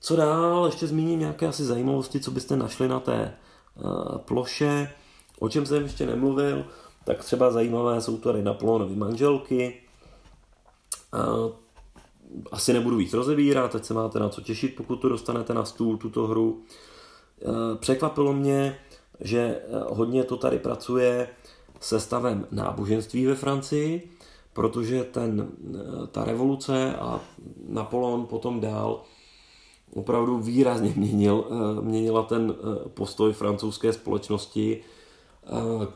Co 0.00 0.16
dál? 0.16 0.66
Ještě 0.66 0.86
zmíním 0.86 1.20
nějaké 1.20 1.46
asi 1.46 1.64
zajímavosti, 1.64 2.20
co 2.20 2.30
byste 2.30 2.56
našli 2.56 2.88
na 2.88 3.00
té 3.00 3.36
uh, 3.84 4.18
ploše. 4.18 4.92
O 5.38 5.48
čem 5.48 5.66
jsem 5.66 5.82
ještě 5.82 6.06
nemluvil, 6.06 6.64
tak 7.04 7.24
třeba 7.24 7.50
zajímavé 7.50 8.00
jsou 8.00 8.18
tady 8.18 8.42
Napoleonovy 8.42 8.96
manželky. 8.96 9.80
Uh, 11.14 11.52
asi 12.52 12.72
nebudu 12.72 12.96
víc 12.96 13.12
rozebírat, 13.12 13.72
teď 13.72 13.84
se 13.84 13.94
máte 13.94 14.18
na 14.18 14.28
co 14.28 14.40
těšit, 14.40 14.76
pokud 14.76 14.96
to 14.96 15.08
dostanete 15.08 15.54
na 15.54 15.64
stůl, 15.64 15.96
tuto 15.96 16.26
hru. 16.26 16.62
Eh, 17.42 17.76
překvapilo 17.76 18.32
mě, 18.32 18.78
že 19.20 19.38
eh, 19.38 19.62
hodně 19.88 20.24
to 20.24 20.36
tady 20.36 20.58
pracuje 20.58 21.28
se 21.80 22.00
stavem 22.00 22.46
náboženství 22.50 23.26
ve 23.26 23.34
Francii, 23.34 24.10
protože 24.52 25.04
ten, 25.04 25.48
ta 26.10 26.24
revoluce 26.24 26.94
a 26.94 27.20
Napoleon 27.68 28.26
potom 28.26 28.60
dál 28.60 29.02
opravdu 29.94 30.38
výrazně 30.38 30.92
měnil, 30.96 31.44
měnila 31.80 32.22
ten 32.22 32.54
postoj 32.94 33.32
francouzské 33.32 33.92
společnosti 33.92 34.84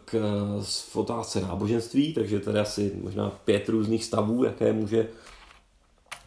k 0.05 0.21
v 0.63 0.97
otázce 0.97 1.41
náboženství, 1.41 2.15
takže 2.15 2.41
tady 2.41 2.59
asi 2.59 2.93
možná 3.03 3.31
pět 3.45 3.69
různých 3.69 4.05
stavů, 4.05 4.45
jaké 4.45 4.73
může 4.73 5.09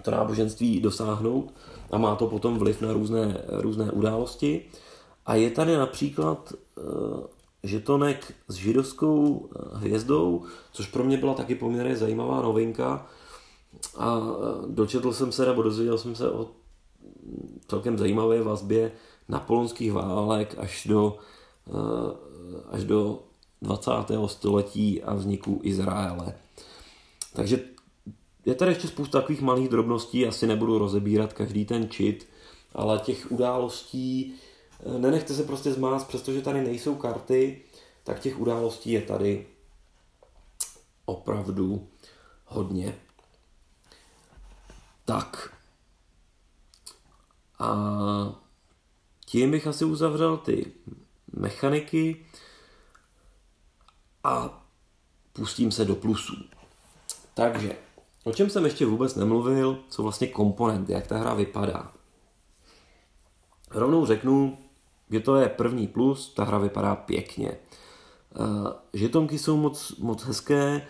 to 0.02 0.12
náboženství 0.12 0.80
dosáhnout 0.80 1.54
a 1.92 1.98
má 1.98 2.16
to 2.16 2.28
potom 2.28 2.58
vliv 2.58 2.82
na 2.82 2.94
různé, 2.94 3.38
různé 3.48 3.92
události. 3.92 4.66
A 5.26 5.36
je 5.36 5.50
tady 5.50 5.78
například 5.78 6.54
uh, 6.76 7.24
žetonek 7.64 8.34
s 8.48 8.56
židovskou 8.56 9.50
eh, 9.56 9.78
hvězdou, 9.78 10.44
což 10.72 10.88
pro 10.88 11.04
mě 11.04 11.18
byla 11.18 11.34
taky 11.34 11.56
poměrně 11.56 11.98
zajímavá 11.98 12.42
novinka. 12.42 13.08
A 13.98 14.18
eh, 14.18 14.68
dočetl 14.68 15.14
jsem 15.14 15.32
se, 15.32 15.46
nebo 15.46 15.62
dozvěděl 15.62 15.98
jsem 15.98 16.16
se 16.16 16.32
o 16.32 16.50
celkem 17.68 17.98
zajímavé 17.98 18.44
vazbě 18.44 18.92
napolonských 19.30 19.94
válek 19.94 20.56
až 20.58 20.88
do, 20.90 21.18
až 22.70 22.84
do 22.84 23.20
20. 23.62 23.92
století 24.26 25.04
a 25.04 25.14
vzniku 25.14 25.60
Izraele. 25.64 26.34
Takže 27.34 27.60
je 28.46 28.56
tady 28.56 28.72
ještě 28.72 28.88
spousta 28.88 29.20
takových 29.22 29.42
malých 29.42 29.70
drobností, 29.70 30.28
asi 30.28 30.48
nebudu 30.48 30.78
rozebírat 30.78 31.34
každý 31.34 31.66
ten 31.66 31.90
čit, 31.90 32.30
ale 32.74 33.00
těch 33.00 33.32
událostí, 33.32 34.36
eh, 34.80 35.00
nenechte 35.00 35.34
se 35.34 35.44
prostě 35.44 35.74
zmást, 35.74 36.08
přestože 36.08 36.42
tady 36.42 36.62
nejsou 36.62 36.96
karty, 36.96 37.62
tak 38.04 38.20
těch 38.20 38.40
událostí 38.40 38.92
je 38.92 39.02
tady 39.02 39.48
opravdu 41.06 41.88
hodně. 42.46 42.96
Tak. 45.06 45.58
A 47.60 47.72
tím 49.26 49.52
bych 49.52 49.68
asi 49.68 49.86
uzavřel 49.86 50.38
ty 50.38 50.72
mechaniky 51.34 52.26
a 54.24 54.64
pustím 55.34 55.72
se 55.72 55.86
do 55.86 55.96
plusů. 55.96 56.36
Takže 57.34 57.78
O 58.24 58.34
čem 58.34 58.50
jsem 58.50 58.66
ještě 58.66 58.86
vůbec 58.86 59.16
nemluvil, 59.16 59.80
co 59.90 60.04
vlastně 60.04 60.28
komponenty, 60.28 60.94
jak 60.94 61.08
ta 61.08 61.18
hra 61.18 61.34
vypadá. 61.34 61.92
Rovnou 63.72 64.06
řeknu, 64.06 64.58
že 65.12 65.20
to 65.20 65.36
je 65.36 65.50
první 65.50 65.88
plus, 65.88 66.34
ta 66.34 66.44
hra 66.44 66.58
vypadá 66.58 66.96
pěkně. 66.96 67.52
Eh, 67.52 68.74
žetonky 68.94 69.40
jsou 69.40 69.58
moc, 69.58 69.98
moc 69.98 70.24
hezké, 70.24 70.88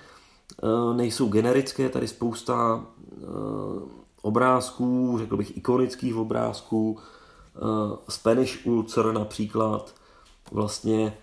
eh, 0.64 0.94
nejsou 0.94 1.30
generické, 1.30 1.90
tady 1.90 2.08
spousta 2.08 2.86
eh, 3.12 3.26
obrázků, 4.22 5.16
řekl 5.20 5.38
bych 5.38 5.58
ikonických 5.58 6.16
obrázků, 6.16 7.00
Spanish 8.10 8.66
Ulcer 8.66 9.12
například, 9.12 9.96
vlastně 10.52 11.18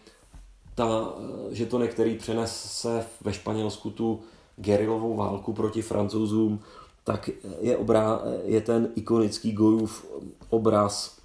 ta 0.74 1.14
žetonek, 1.50 1.92
který 1.92 2.18
přenese 2.18 3.06
ve 3.20 3.32
Španělsku 3.32 3.90
tu 3.90 4.20
gerilovou 4.58 5.16
válku 5.16 5.52
proti 5.52 5.82
francouzům, 5.82 6.60
tak 7.04 7.30
je, 7.60 7.76
obrá, 7.76 8.20
je 8.44 8.60
ten 8.60 8.88
ikonický 8.94 9.52
Gojův 9.52 10.06
obraz 10.50 11.18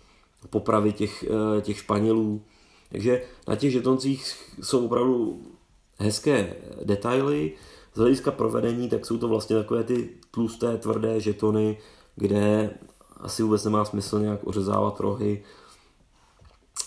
popravy 0.50 0.94
těch, 0.94 1.24
eh, 1.24 1.62
těch 1.62 1.78
Španělů. 1.78 2.42
Takže 2.92 3.22
na 3.48 3.56
těch 3.56 3.72
žetoncích 3.72 4.36
jsou 4.62 4.86
opravdu 4.86 5.42
hezké 5.98 6.56
detaily. 6.84 7.52
Z 7.94 7.98
hlediska 7.98 8.32
provedení, 8.32 8.90
tak 8.90 9.06
jsou 9.06 9.18
to 9.18 9.28
vlastně 9.28 9.56
takové 9.56 9.84
ty 9.84 10.10
tlusté, 10.32 10.78
tvrdé 10.78 11.20
žetony, 11.20 11.78
kde 12.16 12.74
asi 13.18 13.44
vůbec 13.44 13.66
nemá 13.66 13.86
smysl 13.86 14.20
nějak 14.20 14.48
ořezávat 14.48 15.00
rohy, 15.00 15.44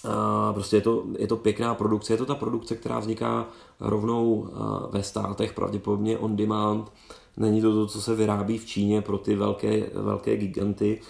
a 0.04 0.52
prostě 0.52 0.76
je 0.76 0.80
to, 0.80 1.04
je 1.18 1.26
to 1.26 1.36
pěkná 1.36 1.74
produkce, 1.74 2.12
je 2.12 2.16
to 2.16 2.26
ta 2.26 2.34
produkce, 2.34 2.76
která 2.76 2.98
vzniká 2.98 3.48
rovnou 3.80 4.48
ve 4.90 5.02
státech, 5.02 5.52
pravděpodobně 5.52 6.18
on 6.18 6.36
demand. 6.36 6.92
Není 7.36 7.60
to 7.60 7.72
to, 7.72 7.86
co 7.86 8.00
se 8.00 8.14
vyrábí 8.14 8.58
v 8.58 8.66
Číně 8.66 9.02
pro 9.02 9.18
ty 9.18 9.36
velké, 9.36 9.90
velké 9.94 10.36
giganty, 10.36 11.00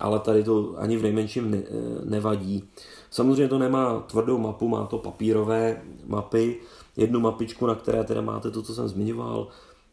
ale 0.00 0.18
tady 0.18 0.44
to 0.44 0.74
ani 0.76 0.96
v 0.96 1.02
nejmenším 1.02 1.50
ne, 1.50 1.62
nevadí. 2.04 2.64
Samozřejmě 3.10 3.48
to 3.48 3.58
nemá 3.58 4.00
tvrdou 4.00 4.38
mapu, 4.38 4.68
má 4.68 4.86
to 4.86 4.98
papírové 4.98 5.82
mapy, 6.06 6.56
jednu 6.96 7.20
mapičku, 7.20 7.66
na 7.66 7.74
které 7.74 8.04
teda 8.04 8.20
máte 8.20 8.50
to, 8.50 8.62
co 8.62 8.74
jsem 8.74 8.88
zmiňoval, 8.88 9.48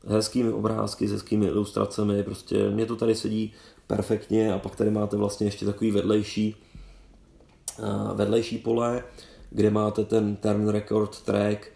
hezkými 0.08 0.52
obrázky, 0.52 1.08
s 1.08 1.12
hezkými 1.12 1.46
ilustracemi, 1.46 2.24
prostě 2.24 2.70
mě 2.70 2.86
to 2.86 2.96
tady 2.96 3.16
sedí 3.16 3.54
perfektně 3.88 4.54
a 4.54 4.60
pak 4.60 4.76
tady 4.76 4.92
máte 4.92 5.18
vlastně 5.18 5.48
ještě 5.48 5.66
takový 5.66 5.92
vedlejší 5.92 6.56
vedlejší 8.16 8.58
pole, 8.58 9.04
kde 9.50 9.70
máte 9.70 10.06
ten 10.06 10.36
turn 10.36 10.70
record 10.70 11.22
track, 11.22 11.72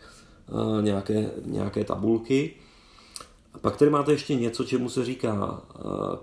nějaké, 0.82 1.32
nějaké 1.45 1.84
tabulky. 1.84 2.54
A 3.54 3.58
pak 3.58 3.78
tady 3.78 3.91
máte 3.91 4.12
ještě 4.12 4.36
něco, 4.36 4.64
čemu 4.64 4.89
se 4.89 5.06
říká 5.06 5.62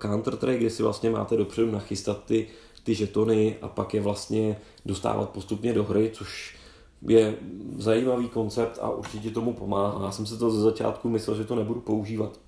counter 0.03 0.37
track, 0.37 0.59
kde 0.59 0.71
si 0.71 0.83
vlastně 0.83 1.11
máte 1.11 1.37
dopředu 1.37 1.71
nachystat 1.71 2.25
ty, 2.25 2.47
ty 2.85 2.95
žetony 2.95 3.57
a 3.63 3.69
pak 3.69 3.95
je 3.95 4.01
vlastně 4.01 4.61
dostávat 4.87 5.31
postupně 5.31 5.73
do 5.73 5.85
hry, 5.85 6.11
což 6.15 6.57
je 7.03 7.37
zajímavý 7.79 8.29
koncept 8.29 8.79
a 8.83 8.91
určitě 8.91 9.31
tomu 9.31 9.53
pomáhá. 9.53 10.05
Já 10.05 10.13
jsem 10.13 10.27
si 10.27 10.39
to 10.39 10.51
ze 10.51 10.61
začátku 10.63 11.09
myslel, 11.09 11.37
že 11.37 11.45
to 11.45 11.55
nebudu 11.55 11.81
používat. 11.81 12.41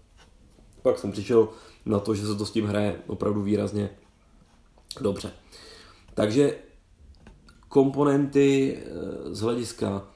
Pak 0.83 0.99
jsem 0.99 1.12
přišel 1.12 1.49
na 1.87 2.01
to, 2.01 2.14
že 2.14 2.27
se 2.27 2.35
to 2.35 2.47
s 2.47 2.51
tím 2.51 2.66
hraje 2.66 3.01
opravdu 3.07 3.43
výrazně 3.43 3.90
dobře. 5.01 5.32
Takže 6.15 6.59
komponenty 7.69 8.77
eh, 8.77 9.35
z 9.35 9.40
hlediska 9.40 10.09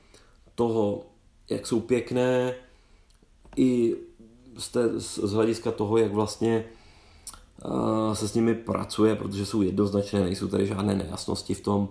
toho, 0.55 1.10
jak 1.51 1.67
jsou 1.67 1.81
pěkné, 1.81 2.55
i 3.57 3.97
z 4.99 5.33
hlediska 5.33 5.71
toho, 5.71 5.99
jak 5.99 6.13
vlastně 6.13 6.65
eh, 7.65 8.15
se 8.15 8.29
s 8.29 8.35
nimi 8.35 8.55
pracuje, 8.55 9.17
protože 9.17 9.47
jsou 9.47 9.63
jednoznačné, 9.63 10.21
nejsou 10.21 10.49
tady 10.49 10.67
žádné 10.67 10.95
nejasnosti 10.95 11.55
v 11.55 11.61
tom, 11.61 11.89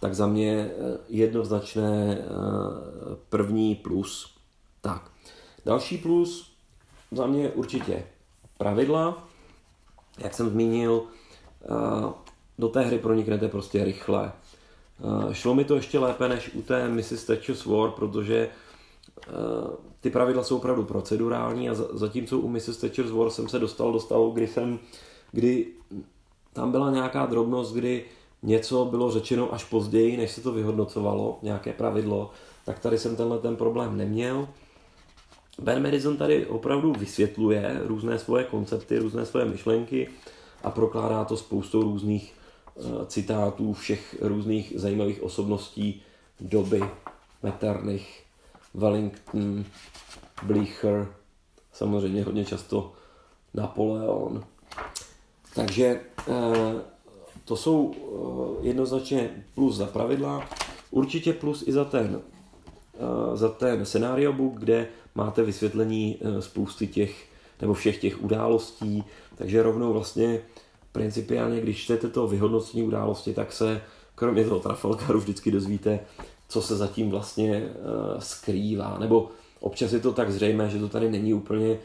tak 0.00 0.14
za 0.14 0.26
mě 0.26 0.52
eh, 0.52 0.98
jednoznačné 1.08 2.18
první 3.28 3.74
plus. 3.74 4.34
Tak, 4.80 5.10
další 5.64 5.98
plus 5.98 6.52
za 7.10 7.26
mě 7.26 7.50
určitě 7.50 8.06
pravidla. 8.58 9.28
Jak 10.18 10.34
jsem 10.34 10.50
zmínil, 10.50 11.02
do 12.58 12.68
té 12.68 12.82
hry 12.82 12.98
proniknete 12.98 13.48
prostě 13.48 13.84
rychle. 13.84 14.32
Šlo 15.32 15.54
mi 15.54 15.64
to 15.64 15.74
ještě 15.74 15.98
lépe 15.98 16.28
než 16.28 16.50
u 16.54 16.62
té 16.62 16.88
Mrs. 16.88 17.24
Thatcher's 17.24 17.64
War, 17.64 17.90
protože 17.90 18.36
eh, 18.36 18.67
ty 20.00 20.10
pravidla 20.10 20.44
jsou 20.44 20.56
opravdu 20.56 20.84
procedurální 20.84 21.70
a 21.70 21.74
zatímco 21.74 22.38
u 22.38 22.48
Mrs. 22.48 22.76
Thatcher's 22.76 23.10
War 23.10 23.30
jsem 23.30 23.48
se 23.48 23.58
dostal 23.58 23.92
do 23.92 24.00
stavu, 24.00 24.30
kdy 24.30 24.46
jsem, 24.46 24.78
kdy 25.32 25.66
tam 26.52 26.72
byla 26.72 26.90
nějaká 26.90 27.26
drobnost, 27.26 27.74
kdy 27.74 28.04
něco 28.42 28.84
bylo 28.84 29.10
řečeno 29.10 29.54
až 29.54 29.64
později, 29.64 30.16
než 30.16 30.30
se 30.30 30.40
to 30.40 30.52
vyhodnocovalo, 30.52 31.38
nějaké 31.42 31.72
pravidlo, 31.72 32.30
tak 32.64 32.78
tady 32.78 32.98
jsem 32.98 33.16
tenhle 33.16 33.38
ten 33.38 33.56
problém 33.56 33.96
neměl. 33.96 34.48
Ben 35.58 35.82
Madison 35.82 36.16
tady 36.16 36.46
opravdu 36.46 36.92
vysvětluje 36.92 37.80
různé 37.84 38.18
svoje 38.18 38.44
koncepty, 38.44 38.98
různé 38.98 39.26
svoje 39.26 39.44
myšlenky 39.44 40.08
a 40.62 40.70
prokládá 40.70 41.24
to 41.24 41.36
spoustou 41.36 41.82
různých 41.82 42.34
Eh, 42.80 43.06
citátů 43.06 43.72
všech 43.72 44.16
různých 44.20 44.72
zajímavých 44.76 45.22
osobností 45.22 46.02
doby 46.40 46.82
Metternich, 47.42 48.24
Wellington, 48.74 49.64
Bleecher, 50.42 51.08
samozřejmě 51.72 52.24
hodně 52.24 52.44
často 52.44 52.92
Napoleon. 53.54 54.44
Takže 55.54 56.00
eh, 56.28 56.32
to 57.44 57.56
jsou 57.56 57.94
eh, 57.94 58.66
jednoznačně 58.66 59.44
plus 59.54 59.76
za 59.76 59.86
pravidla, 59.86 60.48
určitě 60.90 61.32
plus 61.32 61.64
i 61.66 61.72
za 61.72 61.84
ten, 61.84 62.20
za 63.34 63.48
ten 63.48 63.86
scenario 63.86 64.32
book, 64.32 64.54
kde 64.54 64.88
máte 65.14 65.42
vysvětlení 65.42 66.18
spousty 66.40 66.86
těch 66.86 67.28
nebo 67.60 67.74
všech 67.74 67.98
těch 67.98 68.22
událostí, 68.22 69.04
takže 69.36 69.62
rovnou 69.62 69.92
vlastně 69.92 70.40
principiálně, 70.92 71.60
když 71.60 71.84
čtete 71.84 72.08
to 72.08 72.28
vyhodnocení 72.28 72.82
události, 72.82 73.34
tak 73.34 73.52
se 73.52 73.82
kromě 74.14 74.44
toho 74.44 74.60
Trafalgaru 74.60 75.20
vždycky 75.20 75.50
dozvíte, 75.50 76.00
co 76.48 76.62
se 76.62 76.76
zatím 76.76 77.10
vlastně 77.10 77.56
uh, 77.60 78.20
skrývá. 78.20 78.98
Nebo 78.98 79.30
občas 79.60 79.92
je 79.92 80.00
to 80.00 80.12
tak 80.12 80.32
zřejmé, 80.32 80.70
že 80.70 80.78
to 80.78 80.88
tady 80.88 81.10
není 81.10 81.34
úplně 81.34 81.78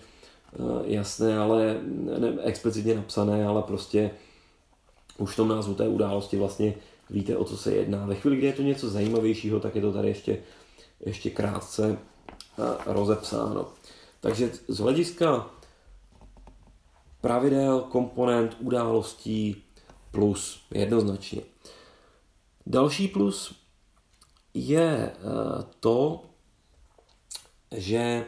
jasné, 0.83 1.37
ale 1.37 1.77
ne, 2.19 2.33
explicitně 2.43 2.95
napsané, 2.95 3.45
ale 3.45 3.61
prostě 3.61 4.11
už 5.17 5.33
v 5.33 5.35
tom 5.35 5.47
názvu 5.47 5.73
té 5.73 5.87
události 5.87 6.37
vlastně 6.37 6.73
víte, 7.09 7.37
o 7.37 7.43
co 7.43 7.57
se 7.57 7.75
jedná. 7.75 8.05
Ve 8.05 8.15
chvíli, 8.15 8.37
kdy 8.37 8.47
je 8.47 8.53
to 8.53 8.61
něco 8.61 8.89
zajímavějšího, 8.89 9.59
tak 9.59 9.75
je 9.75 9.81
to 9.81 9.93
tady 9.93 10.07
ještě, 10.07 10.37
ještě 11.05 11.29
krátce 11.29 11.97
rozepsáno. 12.85 13.67
Takže 14.21 14.51
z 14.67 14.77
hlediska 14.77 15.49
pravidel, 17.21 17.81
komponent, 17.81 18.57
událostí 18.59 19.63
plus 20.11 20.61
jednoznačně. 20.71 21.41
Další 22.65 23.07
plus 23.07 23.62
je 24.53 25.11
eh, 25.11 25.63
to, 25.79 26.21
že 27.71 28.25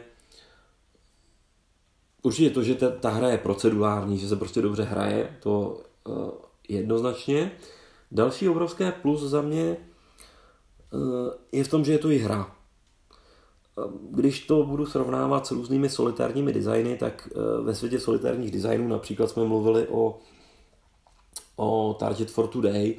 určitě 2.22 2.50
to, 2.50 2.62
že 2.62 2.74
ta, 2.74 2.90
ta 2.90 3.10
hra 3.10 3.28
je 3.28 3.38
procedurální, 3.38 4.18
že 4.18 4.28
se 4.28 4.36
prostě 4.36 4.62
dobře 4.62 4.82
hraje, 4.82 5.36
to 5.42 5.80
uh, 6.04 6.30
jednoznačně. 6.68 7.52
Další 8.12 8.48
obrovské 8.48 8.92
plus 8.92 9.20
za 9.20 9.42
mě 9.42 9.76
uh, 10.92 11.30
je 11.52 11.64
v 11.64 11.68
tom, 11.68 11.84
že 11.84 11.92
je 11.92 11.98
to 11.98 12.10
i 12.10 12.18
hra. 12.18 12.56
Když 14.10 14.46
to 14.46 14.62
budu 14.62 14.86
srovnávat 14.86 15.46
s 15.46 15.50
různými 15.50 15.88
solitárními 15.88 16.52
designy, 16.52 16.96
tak 16.96 17.28
ve 17.62 17.74
světě 17.74 18.00
solitárních 18.00 18.50
designů 18.50 18.88
například 18.88 19.30
jsme 19.30 19.44
mluvili 19.44 19.88
o, 19.88 20.18
o 21.56 21.96
Target 21.98 22.30
for 22.30 22.46
Today, 22.46 22.98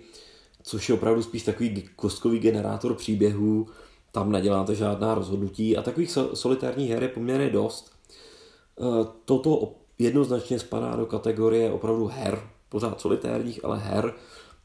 což 0.68 0.90
je 0.90 0.96
opravdu 0.96 1.22
spíš 1.24 1.44
takový 1.44 1.90
kostkový 1.96 2.40
generátor 2.40 2.94
příběhů, 2.94 3.68
tam 4.12 4.32
neděláte 4.32 4.76
žádná 4.76 5.16
rozhodnutí 5.16 5.78
a 5.78 5.82
takových 5.82 6.18
solitárních 6.34 6.90
her 6.90 7.04
je 7.04 7.10
poměrně 7.10 7.50
dost. 7.50 7.92
E, 7.92 8.84
toto 9.26 9.72
jednoznačně 10.00 10.60
spadá 10.60 10.96
do 10.96 11.06
kategorie 11.06 11.72
opravdu 11.72 12.08
her, 12.08 12.50
pořád 12.70 13.02
solitárních, 13.02 13.66
ale 13.66 13.78
her. 13.80 14.14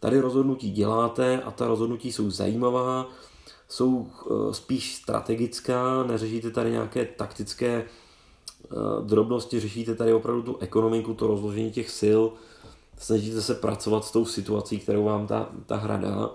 Tady 0.00 0.20
rozhodnutí 0.20 0.70
děláte 0.70 1.42
a 1.42 1.50
ta 1.50 1.66
rozhodnutí 1.66 2.12
jsou 2.12 2.30
zajímavá, 2.30 3.08
jsou 3.68 4.06
e, 4.06 4.54
spíš 4.54 4.94
strategická, 4.94 6.02
neřešíte 6.02 6.50
tady 6.50 6.70
nějaké 6.70 7.04
taktické 7.04 7.68
e, 7.68 7.86
drobnosti, 9.02 9.60
řešíte 9.60 9.94
tady 9.94 10.12
opravdu 10.12 10.42
tu 10.42 10.56
ekonomiku, 10.60 11.14
to 11.14 11.26
rozložení 11.26 11.70
těch 11.70 11.90
sil, 12.00 12.22
snažíte 12.98 13.42
se 13.42 13.54
pracovat 13.54 14.04
s 14.04 14.12
tou 14.12 14.24
situací, 14.24 14.78
kterou 14.78 15.04
vám 15.04 15.26
ta, 15.26 15.52
ta 15.66 15.76
hra 15.76 15.96
dá. 15.96 16.30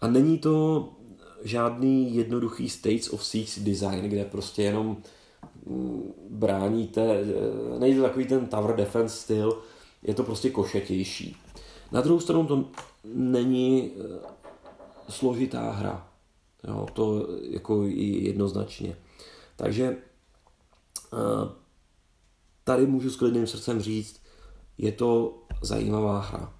A 0.00 0.08
není 0.08 0.38
to 0.38 0.88
žádný 1.44 2.14
jednoduchý 2.14 2.68
States 2.68 3.08
of 3.12 3.24
Siege 3.24 3.60
design, 3.60 4.04
kde 4.04 4.24
prostě 4.24 4.62
jenom 4.62 4.96
mm, 5.66 6.12
bráníte, 6.30 7.02
eh, 7.02 7.78
nejde 7.78 7.96
to 7.96 8.02
takový 8.02 8.26
ten 8.26 8.46
tower 8.46 8.76
defense 8.76 9.16
styl, 9.16 9.62
je 10.02 10.14
to 10.14 10.22
prostě 10.22 10.50
košetější. 10.50 11.36
Na 11.92 12.00
druhou 12.00 12.20
stranu 12.20 12.46
to 12.46 12.64
není 13.04 13.90
eh, 13.96 14.18
složitá 15.08 15.70
hra. 15.70 16.08
Jo, 16.68 16.86
to 16.92 17.28
jako 17.42 17.82
jednoznačně. 17.86 18.96
Takže 19.56 19.96
eh, 21.12 21.48
tady 22.64 22.86
můžu 22.86 23.10
s 23.10 23.16
klidným 23.16 23.46
srdcem 23.46 23.80
říct, 23.80 24.22
je 24.78 24.92
to 24.92 25.41
zajímavá 25.62 26.20
hra 26.20 26.52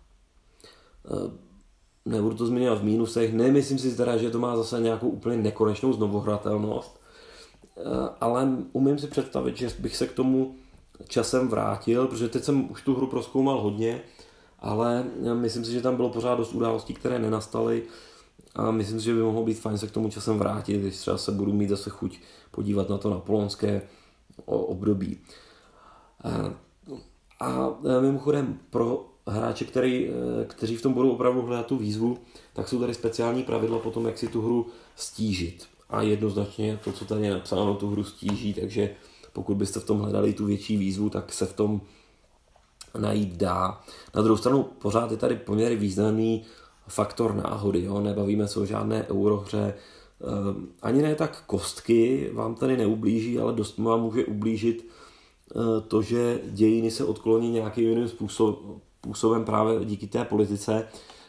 nebudu 2.05 2.37
to 2.37 2.47
zmiňovat 2.47 2.79
v 2.79 2.85
mínusech, 2.85 3.33
nemyslím 3.33 3.79
si 3.79 3.97
teda, 3.97 4.16
že 4.16 4.31
to 4.31 4.39
má 4.39 4.57
zase 4.57 4.81
nějakou 4.81 5.09
úplně 5.09 5.37
nekonečnou 5.37 5.93
znovuhratelnost, 5.93 7.01
eh, 7.77 7.81
ale 8.20 8.49
umím 8.73 8.99
si 8.99 9.07
představit, 9.07 9.57
že 9.57 9.70
bych 9.79 9.97
se 9.97 10.07
k 10.07 10.12
tomu 10.12 10.55
časem 11.09 11.49
vrátil, 11.49 12.07
protože 12.07 12.29
teď 12.29 12.45
jsem 12.45 12.70
už 12.70 12.83
tu 12.83 12.95
hru 12.95 13.07
proskoumal 13.07 13.61
hodně, 13.61 14.03
ale 14.59 15.05
myslím 15.35 15.65
si, 15.65 15.73
že 15.73 15.83
tam 15.83 15.97
bylo 15.97 16.11
pořád 16.11 16.35
dost 16.35 16.55
událostí, 16.55 16.95
které 16.95 17.19
nenastaly 17.19 17.83
a 18.55 18.70
myslím 18.70 19.01
si, 19.01 19.05
že 19.05 19.15
by 19.15 19.23
mohlo 19.23 19.45
být 19.45 19.61
fajn 19.61 19.79
se 19.79 19.87
k 19.87 19.91
tomu 19.91 20.11
časem 20.11 20.39
vrátit, 20.39 20.79
když 20.79 20.97
třeba 20.97 21.19
se 21.19 21.33
budu 21.33 21.53
mít 21.53 21.69
zase 21.69 21.91
chuť 21.91 22.20
podívat 22.51 22.89
na 22.89 22.99
to 22.99 23.11
napoleonské 23.11 23.83
období. 24.47 25.19
A 27.43 27.74
eh, 27.85 28.01
mimochodem 28.01 28.59
pro 28.70 29.06
hráče, 29.27 29.64
který, 29.64 30.09
eh, 30.09 30.44
kteří 30.44 30.77
v 30.77 30.82
tom 30.82 30.93
budou 30.93 31.10
opravdu 31.10 31.43
hledat 31.43 31.66
tu 31.66 31.77
výzvu, 31.77 32.19
tak 32.52 32.69
jsou 32.69 32.81
tady 32.81 32.94
speciální 32.94 33.43
pravidla 33.43 33.78
po 33.78 33.90
tom, 33.90 34.06
jak 34.06 34.19
si 34.19 34.28
tu 34.28 34.43
hru 34.43 34.66
stížit. 34.97 35.64
A 35.90 36.02
jednoznačně 36.02 36.78
to, 36.85 36.93
co 36.93 37.05
tady 37.05 37.23
je 37.27 37.31
napsáno, 37.31 37.74
tu 37.74 37.90
hru 37.90 38.05
stíží, 38.05 38.55
takže 38.55 38.90
pokud 39.32 39.56
byste 39.56 39.81
v 39.81 39.85
tom 39.85 39.98
hledali 39.98 40.32
tu 40.32 40.47
větší 40.47 40.77
výzvu, 40.77 41.10
tak 41.10 41.32
se 41.32 41.47
v 41.47 41.52
tom 41.52 41.81
najít 42.98 43.36
dá. 43.36 43.81
Na 44.14 44.23
druhou 44.23 44.36
stranu 44.36 44.62
pořád 44.62 45.10
je 45.10 45.16
tady 45.16 45.36
poměrně 45.36 45.77
významný 45.77 46.44
faktor 46.89 47.35
náhody, 47.35 47.82
jo? 47.82 48.01
nebavíme 48.01 48.48
se 48.48 48.60
o 48.60 48.66
žádné 48.66 49.06
eurohře, 49.10 49.74
ehm, 50.20 50.69
ani 50.82 51.02
ne 51.02 51.14
tak 51.14 51.43
kostky 51.47 52.31
vám 52.32 52.55
tady 52.55 52.77
neublíží, 52.77 53.39
ale 53.39 53.52
dost 53.52 53.78
vám 53.78 54.01
může 54.01 54.24
ublížit 54.24 54.86
to, 55.89 56.03
že 56.03 56.41
dějiny 56.51 56.91
se 56.91 57.05
odkloní 57.05 57.51
nějakým 57.51 57.89
jiným 57.89 58.09
způsobem, 58.09 59.45
právě 59.45 59.85
díky 59.85 60.07
té 60.07 60.24
politice. 60.24 60.89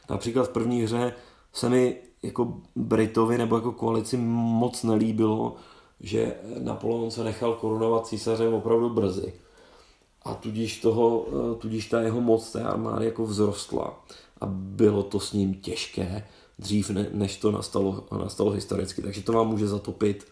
Například 0.09 0.43
v 0.43 0.49
první 0.49 0.83
hře 0.83 1.13
se 1.53 1.69
mi 1.69 1.97
jako 2.23 2.53
Britovi 2.75 3.37
nebo 3.37 3.55
jako 3.55 3.71
koalici 3.71 4.17
moc 4.17 4.83
nelíbilo, 4.83 5.55
že 5.99 6.35
Napoleon 6.59 7.11
se 7.11 7.23
nechal 7.23 7.53
korunovat 7.53 8.07
císařem 8.07 8.53
opravdu 8.53 8.89
brzy. 8.89 9.33
A 10.25 10.33
tudíž, 10.33 10.81
toho, 10.81 11.25
tudíž 11.59 11.89
ta 11.89 12.01
jeho 12.01 12.21
moc 12.21 12.51
té 12.51 12.63
armády 12.63 13.05
jako 13.05 13.25
vzrostla. 13.25 14.03
A 14.41 14.45
bylo 14.45 15.03
to 15.03 15.19
s 15.19 15.33
ním 15.33 15.53
těžké 15.53 16.27
dřív, 16.59 16.89
než 17.11 17.37
to 17.37 17.51
nastalo, 17.51 18.03
nastalo 18.11 18.51
historicky. 18.51 19.01
Takže 19.01 19.23
to 19.23 19.33
vám 19.33 19.47
může 19.47 19.67
zatopit. 19.67 20.27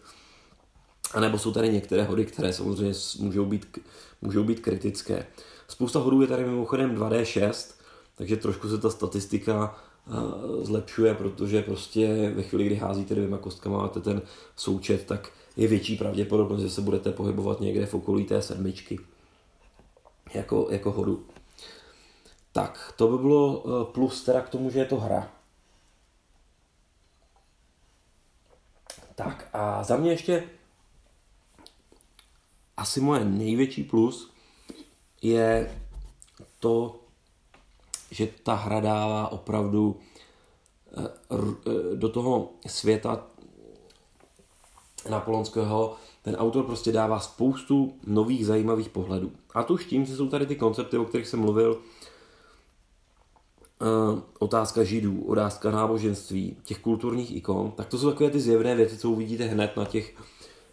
A 1.14 1.20
nebo 1.20 1.38
jsou 1.38 1.52
tady 1.52 1.72
některé 1.72 2.04
hody, 2.04 2.24
které 2.24 2.52
samozřejmě 2.52 2.94
můžou 3.18 3.44
být, 3.44 3.78
můžou 4.22 4.44
být 4.44 4.60
kritické. 4.60 5.26
Spousta 5.68 5.98
hodů 5.98 6.22
je 6.22 6.28
tady 6.28 6.44
mimochodem 6.44 6.96
2D6, 6.96 7.74
takže 8.14 8.36
trošku 8.36 8.68
se 8.68 8.78
ta 8.78 8.90
statistika 8.90 9.78
eh, 10.06 10.12
zlepšuje, 10.64 11.14
protože 11.14 11.62
prostě 11.62 12.32
ve 12.34 12.42
chvíli, 12.42 12.64
kdy 12.64 12.74
házíte 12.74 13.14
dvěma 13.14 13.38
kostkama, 13.38 13.78
máte 13.78 14.00
ten 14.00 14.22
součet, 14.56 15.06
tak 15.06 15.30
je 15.56 15.68
větší 15.68 15.96
pravděpodobnost, 15.96 16.60
že 16.60 16.70
se 16.70 16.80
budete 16.80 17.12
pohybovat 17.12 17.60
někde 17.60 17.86
v 17.86 17.94
okolí 17.94 18.24
té 18.24 18.42
sedmičky 18.42 18.98
jako, 20.34 20.66
jako 20.70 20.92
hodu. 20.92 21.26
Tak, 22.52 22.94
to 22.96 23.08
by 23.08 23.18
bylo 23.18 23.64
eh, 23.66 23.92
plus 23.92 24.24
teda 24.24 24.40
k 24.40 24.48
tomu, 24.48 24.70
že 24.70 24.78
je 24.78 24.84
to 24.84 24.96
hra. 24.96 25.32
Tak 29.14 29.48
a 29.52 29.82
za 29.82 29.96
mě 29.96 30.10
ještě 30.10 30.44
asi 32.76 33.00
moje 33.00 33.24
největší 33.24 33.84
plus 33.84 34.32
je 35.22 35.78
to, 36.58 37.00
že 38.10 38.28
ta 38.42 38.54
hra 38.54 38.80
dává 38.80 39.32
opravdu 39.32 40.00
eh, 40.96 41.08
eh, 41.30 41.96
do 41.96 42.08
toho 42.08 42.50
světa 42.66 43.26
napoleonského 45.10 45.96
ten 46.22 46.36
autor 46.36 46.64
prostě 46.64 46.92
dává 46.92 47.20
spoustu 47.20 47.94
nových 48.06 48.46
zajímavých 48.46 48.88
pohledů. 48.88 49.32
A 49.54 49.62
to 49.62 49.74
už 49.74 49.84
tím, 49.84 50.04
že 50.04 50.16
jsou 50.16 50.28
tady 50.28 50.46
ty 50.46 50.56
koncepty, 50.56 50.98
o 50.98 51.04
kterých 51.04 51.28
jsem 51.28 51.40
mluvil, 51.40 51.80
eh, 53.82 54.22
otázka 54.38 54.84
židů, 54.84 55.24
otázka 55.24 55.70
náboženství, 55.70 56.56
těch 56.64 56.78
kulturních 56.78 57.36
ikon, 57.36 57.70
tak 57.70 57.86
to 57.86 57.98
jsou 57.98 58.10
takové 58.10 58.30
ty 58.30 58.40
zjevné 58.40 58.74
věci, 58.74 58.98
co 58.98 59.10
uvidíte 59.10 59.44
hned 59.44 59.76
na 59.76 59.84
těch, 59.84 60.14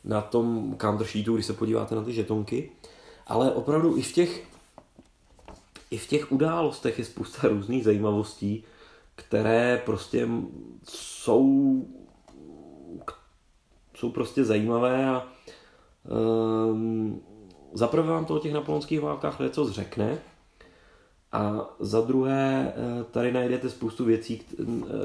na 0.03 0.21
tom 0.21 0.75
counter 0.81 1.07
sheetu, 1.07 1.33
když 1.33 1.45
se 1.45 1.53
podíváte 1.53 1.95
na 1.95 2.03
ty 2.03 2.13
žetonky 2.13 2.69
ale 3.29 3.51
opravdu 3.51 3.97
i 3.97 4.01
v 4.01 4.13
těch, 4.13 4.47
i 5.91 5.97
v 5.97 6.07
těch 6.07 6.31
událostech 6.31 6.99
je 6.99 7.05
spousta 7.05 7.47
různých 7.47 7.83
zajímavostí, 7.83 8.63
které 9.15 9.81
prostě 9.85 10.27
jsou, 10.83 11.85
jsou 13.95 14.11
prostě 14.11 14.45
zajímavé 14.45 15.09
a 15.09 15.27
um, 16.67 17.21
zaprvé 17.73 18.07
vám 18.07 18.25
to 18.25 18.35
o 18.35 18.39
těch 18.39 18.53
napoleonských 18.53 19.01
válkách 19.01 19.39
něco 19.39 19.73
řekne 19.73 20.17
a 21.31 21.69
za 21.79 22.01
druhé 22.01 22.73
eh, 22.75 23.03
tady 23.03 23.31
najdete 23.31 23.69
spoustu 23.69 24.05
věcí, 24.05 24.41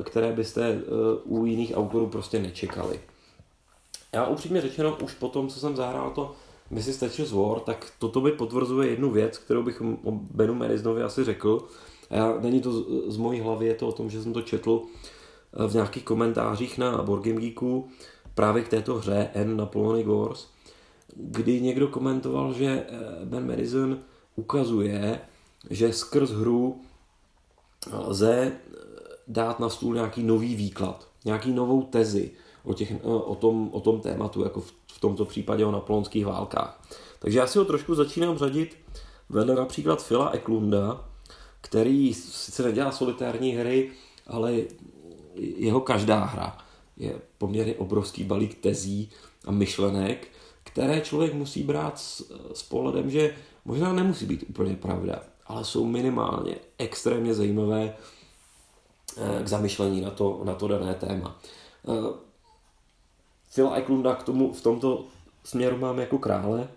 které 0.03 0.33
byste 0.33 0.69
eh, 0.69 0.83
u 1.25 1.47
jiných 1.47 1.77
autorů 1.77 2.07
prostě 2.07 2.43
nečekali. 2.43 3.01
Já 4.15 4.27
upřímně 4.27 4.61
řečeno, 4.61 4.99
už 5.03 5.15
po 5.15 5.29
tom, 5.29 5.49
co 5.49 5.61
jsem 5.61 5.77
zahrál 5.77 6.11
to 6.11 6.35
Mrs. 6.71 6.97
Thatcher's 6.97 7.33
War, 7.33 7.61
tak 7.61 7.93
toto 7.99 8.21
by 8.21 8.33
potvrzuje 8.33 8.91
jednu 8.91 9.11
věc, 9.11 9.39
kterou 9.39 9.63
bych 9.63 9.81
o 9.81 10.11
Benu 10.11 10.55
Merisnovi 10.55 11.03
asi 11.03 11.25
řekl. 11.25 11.67
A 12.11 12.17
já, 12.17 12.39
není 12.41 12.61
to 12.61 12.73
z, 12.73 13.13
z 13.13 13.17
mojí 13.17 13.41
hlavy, 13.41 13.67
je 13.67 13.75
to 13.75 13.89
o 13.89 13.93
tom, 13.93 14.11
že 14.11 14.23
jsem 14.23 14.33
to 14.33 14.43
četl 14.43 14.83
eh, 14.83 15.69
v 15.69 15.75
nějakých 15.75 16.05
komentářích 16.05 16.79
na 16.79 17.03
Board 17.03 17.25
Game 17.25 17.41
Geeku 17.41 17.89
právě 18.35 18.63
k 18.63 18.69
této 18.69 18.95
hře 18.95 19.31
N 19.35 19.57
Napoleonic 19.57 20.07
Wars, 20.07 20.47
kdy 21.17 21.61
někdo 21.61 21.89
komentoval, 21.89 22.53
že 22.53 22.67
eh, 22.67 23.25
Ben 23.25 23.47
Madison 23.47 23.99
ukazuje, 24.37 25.21
že 25.71 25.93
skrz 25.93 26.31
hru 26.31 26.81
lze 27.93 28.53
eh, 28.53 28.79
dát 29.29 29.61
na 29.61 29.69
stůl 29.69 29.95
nějaký 29.95 30.23
nový 30.23 30.57
výklad, 30.57 31.09
nějaký 31.25 31.53
novou 31.53 31.83
tezi 31.83 32.31
o, 32.65 32.75
těch, 32.75 32.93
o, 33.03 33.35
tom, 33.35 33.71
o 33.73 33.81
tom 33.81 34.01
tématu, 34.01 34.45
jako 34.45 34.61
v, 34.61 34.75
v 34.93 35.01
tomto 35.01 35.25
případě 35.25 35.65
o 35.65 35.71
napoleonských 35.71 36.27
válkách. 36.27 36.81
Takže 37.19 37.39
já 37.39 37.47
si 37.47 37.59
ho 37.59 37.65
trošku 37.65 37.95
začínám 37.95 38.39
řadit 38.39 38.77
vedle 39.29 39.55
například 39.55 40.07
Phila 40.09 40.31
Eklunda, 40.31 41.09
který 41.61 42.15
sice 42.15 42.63
nedělá 42.63 42.93
solitární 42.93 43.53
hry, 43.53 43.91
ale 44.27 44.55
jeho 45.35 45.81
každá 45.81 46.25
hra 46.25 46.59
je 46.97 47.21
poměrně 47.39 47.75
obrovský 47.75 48.25
balík 48.25 48.55
tezí 48.55 49.11
a 49.45 49.51
myšlenek, 49.51 50.29
které 50.65 51.01
člověk 51.01 51.35
musí 51.35 51.63
brát 51.63 51.99
s, 51.99 52.33
s 52.55 52.63
pohledem, 52.63 53.11
že 53.11 53.35
možná 53.65 53.93
nemusí 53.93 54.27
být 54.27 54.45
úplně 54.49 54.77
pravda, 54.77 55.23
ale 55.47 55.65
jsou 55.65 55.85
minimálně 55.85 56.57
extrémně 56.79 57.35
zajímavé 57.35 57.97
eh, 59.17 59.43
k 59.43 59.49
zamyšlení 59.49 60.01
na 60.01 60.11
to, 60.11 60.41
na 60.45 60.55
to 60.55 60.69
dané 60.69 60.95
téma. 60.95 61.41
Phil 63.55 63.75
Eklunda 63.75 64.15
k 64.15 64.23
tomu 64.23 64.53
v 64.53 64.63
tomto 64.63 65.05
směru 65.45 65.77
mám 65.79 65.99
jako 65.99 66.19
krále 66.19 66.69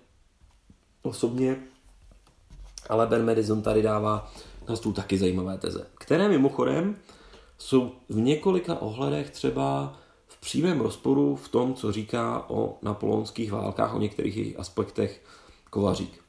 osobně, 1.01 1.57
ale 2.89 3.07
Ben 3.07 3.25
Madison 3.25 3.61
tady 3.61 3.81
dává 3.81 4.31
na 4.69 4.75
stůl 4.75 4.93
taky 4.93 5.17
zajímavé 5.17 5.57
teze, 5.57 5.87
které 5.97 6.29
mimochodem 6.29 6.95
jsou 7.57 7.91
v 8.09 8.19
několika 8.19 8.81
ohledech 8.81 9.29
třeba 9.29 9.97
v 10.27 10.39
přímém 10.39 10.81
rozporu 10.81 11.35
v 11.35 11.49
tom, 11.49 11.73
co 11.73 11.91
říká 11.91 12.49
o 12.49 12.77
napoleonských 12.81 13.51
válkách, 13.51 13.95
o 13.95 13.99
některých 13.99 14.37
jejich 14.37 14.59
aspektech 14.59 15.23
Kovařík. 15.69 16.23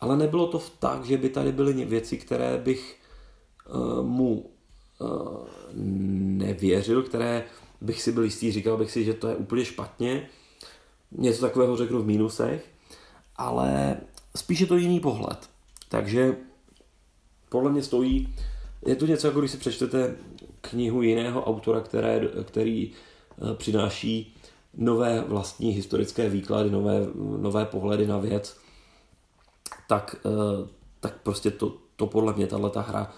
Ale 0.00 0.16
nebylo 0.16 0.46
to 0.46 0.62
tak, 0.78 1.04
že 1.04 1.18
by 1.18 1.28
tady 1.28 1.52
byly 1.52 1.84
věci, 1.84 2.16
které 2.16 2.58
bych 2.58 3.00
uh, 3.68 4.06
mu 4.06 4.50
uh, 5.00 5.46
nevěřil, 5.74 7.02
které 7.02 7.44
bych 7.80 8.02
si 8.02 8.12
byl 8.12 8.24
jistý, 8.24 8.52
říkal 8.52 8.76
bych 8.76 8.90
si, 8.90 9.04
že 9.04 9.14
to 9.14 9.28
je 9.28 9.36
úplně 9.36 9.64
špatně. 9.64 10.28
Něco 11.12 11.40
takového 11.40 11.76
řeknu 11.76 12.02
v 12.02 12.06
mínusech, 12.06 12.66
ale 13.36 13.96
spíš 14.36 14.60
je 14.60 14.66
to 14.66 14.76
jiný 14.76 15.00
pohled. 15.00 15.50
Takže 15.88 16.36
podle 17.48 17.70
mě 17.70 17.82
stojí, 17.82 18.34
je 18.86 18.96
to 18.96 19.06
něco, 19.06 19.26
jako 19.26 19.40
když 19.40 19.50
si 19.50 19.56
přečtete 19.56 20.16
knihu 20.60 21.02
jiného 21.02 21.44
autora, 21.44 21.80
které, 21.80 22.20
který 22.44 22.92
eh, 22.92 23.54
přináší 23.54 24.36
nové 24.74 25.24
vlastní 25.28 25.70
historické 25.70 26.28
výklady, 26.28 26.70
nové, 26.70 27.06
nové 27.38 27.64
pohledy 27.64 28.06
na 28.06 28.18
věc, 28.18 28.56
tak, 29.88 30.16
eh, 30.26 30.68
tak 31.00 31.22
prostě 31.22 31.50
to, 31.50 31.74
to 31.96 32.06
podle 32.06 32.32
mě 32.32 32.46
tahle 32.46 32.70
hra 32.74 33.12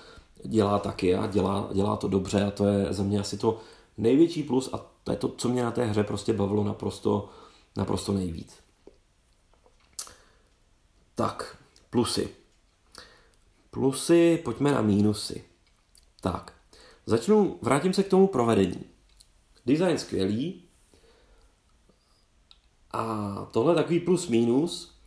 dělá 0.44 0.78
taky 0.78 1.14
a 1.14 1.26
dělá, 1.26 1.68
dělá 1.74 1.96
to 1.96 2.08
dobře 2.08 2.44
a 2.44 2.50
to 2.50 2.66
je 2.66 2.86
za 2.90 3.02
mě 3.02 3.20
asi 3.20 3.36
to 3.36 3.60
největší 3.98 4.42
plus 4.42 4.70
a 4.72 4.86
to 5.04 5.12
je 5.12 5.16
to, 5.16 5.28
co 5.28 5.48
mě 5.48 5.64
na 5.64 5.70
té 5.70 5.84
hře 5.84 6.04
prostě 6.04 6.32
bavilo 6.32 6.64
naprosto, 6.64 7.30
naprosto 7.76 8.12
nejvíc. 8.12 8.56
Tak, 11.14 11.58
plusy. 11.90 12.28
Plusy, 13.70 14.40
pojďme 14.44 14.72
na 14.72 14.82
mínusy. 14.82 15.44
Tak, 16.20 16.52
začnu, 17.06 17.58
vrátím 17.62 17.94
se 17.94 18.02
k 18.02 18.08
tomu 18.08 18.26
provedení. 18.26 18.84
Design 19.66 19.98
skvělý. 19.98 20.62
A 22.90 23.34
tohle 23.52 23.74
takový 23.74 24.00
plus 24.00 24.28
minus. 24.28 24.98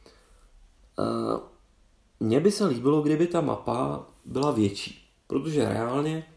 Mně 2.20 2.40
by 2.40 2.52
se 2.52 2.66
líbilo, 2.66 3.02
kdyby 3.02 3.28
ta 3.28 3.42
mapa 3.42 4.08
byla 4.26 4.52
větší, 4.52 5.10
protože 5.28 5.70
reálně 5.70 6.31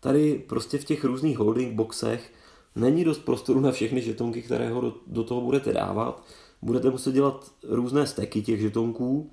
tady 0.00 0.44
prostě 0.48 0.78
v 0.78 0.84
těch 0.84 1.04
různých 1.04 1.38
holding 1.38 1.74
boxech 1.74 2.32
není 2.76 3.04
dost 3.04 3.18
prostoru 3.18 3.60
na 3.60 3.72
všechny 3.72 4.02
žetonky, 4.02 4.42
které 4.42 4.70
ho 4.70 4.80
do, 4.80 4.94
do 5.06 5.24
toho 5.24 5.40
budete 5.40 5.72
dávat. 5.72 6.24
Budete 6.62 6.90
muset 6.90 7.12
dělat 7.12 7.52
různé 7.68 8.06
steky 8.06 8.42
těch 8.42 8.60
žetonků, 8.60 9.30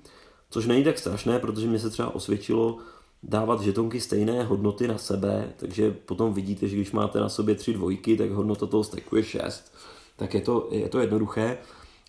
což 0.50 0.66
není 0.66 0.84
tak 0.84 0.98
strašné, 0.98 1.38
protože 1.38 1.66
mě 1.66 1.78
se 1.78 1.90
třeba 1.90 2.14
osvědčilo 2.14 2.78
dávat 3.22 3.60
žetonky 3.60 4.00
stejné 4.00 4.44
hodnoty 4.44 4.88
na 4.88 4.98
sebe, 4.98 5.52
takže 5.56 5.90
potom 5.90 6.34
vidíte, 6.34 6.68
že 6.68 6.76
když 6.76 6.92
máte 6.92 7.20
na 7.20 7.28
sobě 7.28 7.54
tři 7.54 7.72
dvojky, 7.72 8.16
tak 8.16 8.30
hodnota 8.30 8.66
toho 8.66 8.84
steku 8.84 9.16
je 9.16 9.24
6. 9.24 9.72
Tak 10.16 10.34
je 10.34 10.40
to, 10.40 10.68
je 10.70 10.88
to 10.88 10.98
jednoduché, 10.98 11.58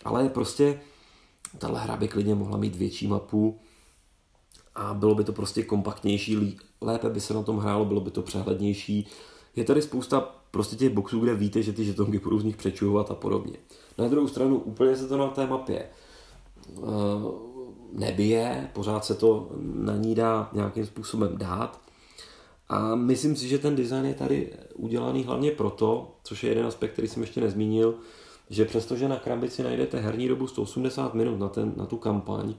ale 0.06 0.30
prostě 0.30 0.80
tahle 1.58 1.80
hra 1.80 1.98
by 1.98 2.08
klidně 2.08 2.36
mohla 2.36 2.58
mít 2.58 2.76
větší 2.76 3.08
mapu 3.08 3.60
a 4.78 4.94
bylo 4.94 5.16
by 5.16 5.24
to 5.24 5.34
prostě 5.34 5.64
kompaktnější, 5.64 6.58
lépe 6.82 7.10
by 7.10 7.22
se 7.22 7.34
na 7.34 7.44
tom 7.44 7.58
hrálo, 7.58 7.86
bylo 7.86 8.02
by 8.02 8.12
to 8.12 8.22
přehlednější. 8.22 9.08
Je 9.56 9.64
tady 9.64 9.82
spousta 9.82 10.36
prostě 10.52 10.76
těch 10.76 10.90
boxů, 10.90 11.20
kde 11.20 11.36
víte, 11.36 11.64
že 11.64 11.74
ty 11.74 11.86
žetonky 11.86 12.20
budou 12.20 12.40
z 12.40 12.44
nich 12.44 12.58
přečuhovat 12.58 13.12
a 13.12 13.16
podobně. 13.16 13.58
Na 13.98 14.08
druhou 14.08 14.28
stranu 14.28 14.58
úplně 14.58 14.96
se 14.96 15.08
to 15.08 15.18
na 15.18 15.28
té 15.28 15.48
mapě 15.48 15.80
eh, 15.80 16.82
nebije, 17.94 18.70
pořád 18.74 19.06
se 19.06 19.16
to 19.16 19.50
na 19.74 19.96
ní 19.96 20.16
dá 20.16 20.50
nějakým 20.54 20.86
způsobem 20.86 21.38
dát. 21.38 21.82
A 22.70 22.96
myslím 22.96 23.36
si, 23.36 23.48
že 23.48 23.58
ten 23.58 23.76
design 23.76 24.06
je 24.06 24.14
tady 24.14 24.54
udělaný 24.76 25.24
hlavně 25.24 25.52
proto, 25.52 26.16
což 26.24 26.44
je 26.44 26.52
jeden 26.52 26.66
aspekt, 26.66 26.94
který 26.94 27.08
jsem 27.08 27.24
ještě 27.24 27.42
nezmínil, 27.42 27.96
že 28.50 28.66
přestože 28.66 29.08
na 29.08 29.16
krabici 29.16 29.64
najdete 29.64 30.00
herní 30.00 30.28
dobu 30.28 30.48
180 30.48 31.14
minut 31.14 31.40
na, 31.40 31.50
ten, 31.50 31.74
na 31.76 31.86
tu 31.86 31.98
kampaň, 31.98 32.54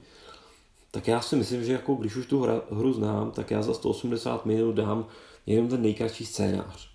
tak 0.91 1.07
já 1.07 1.21
si 1.21 1.35
myslím, 1.35 1.63
že 1.63 1.73
jako 1.73 1.95
když 1.95 2.15
už 2.15 2.25
tu 2.25 2.41
hra, 2.41 2.61
hru 2.71 2.93
znám, 2.93 3.31
tak 3.31 3.51
já 3.51 3.61
za 3.61 3.73
180 3.73 4.45
minut 4.45 4.71
dám 4.71 5.05
jenom 5.45 5.67
ten 5.67 5.81
nejkratší 5.81 6.25
scénář. 6.25 6.89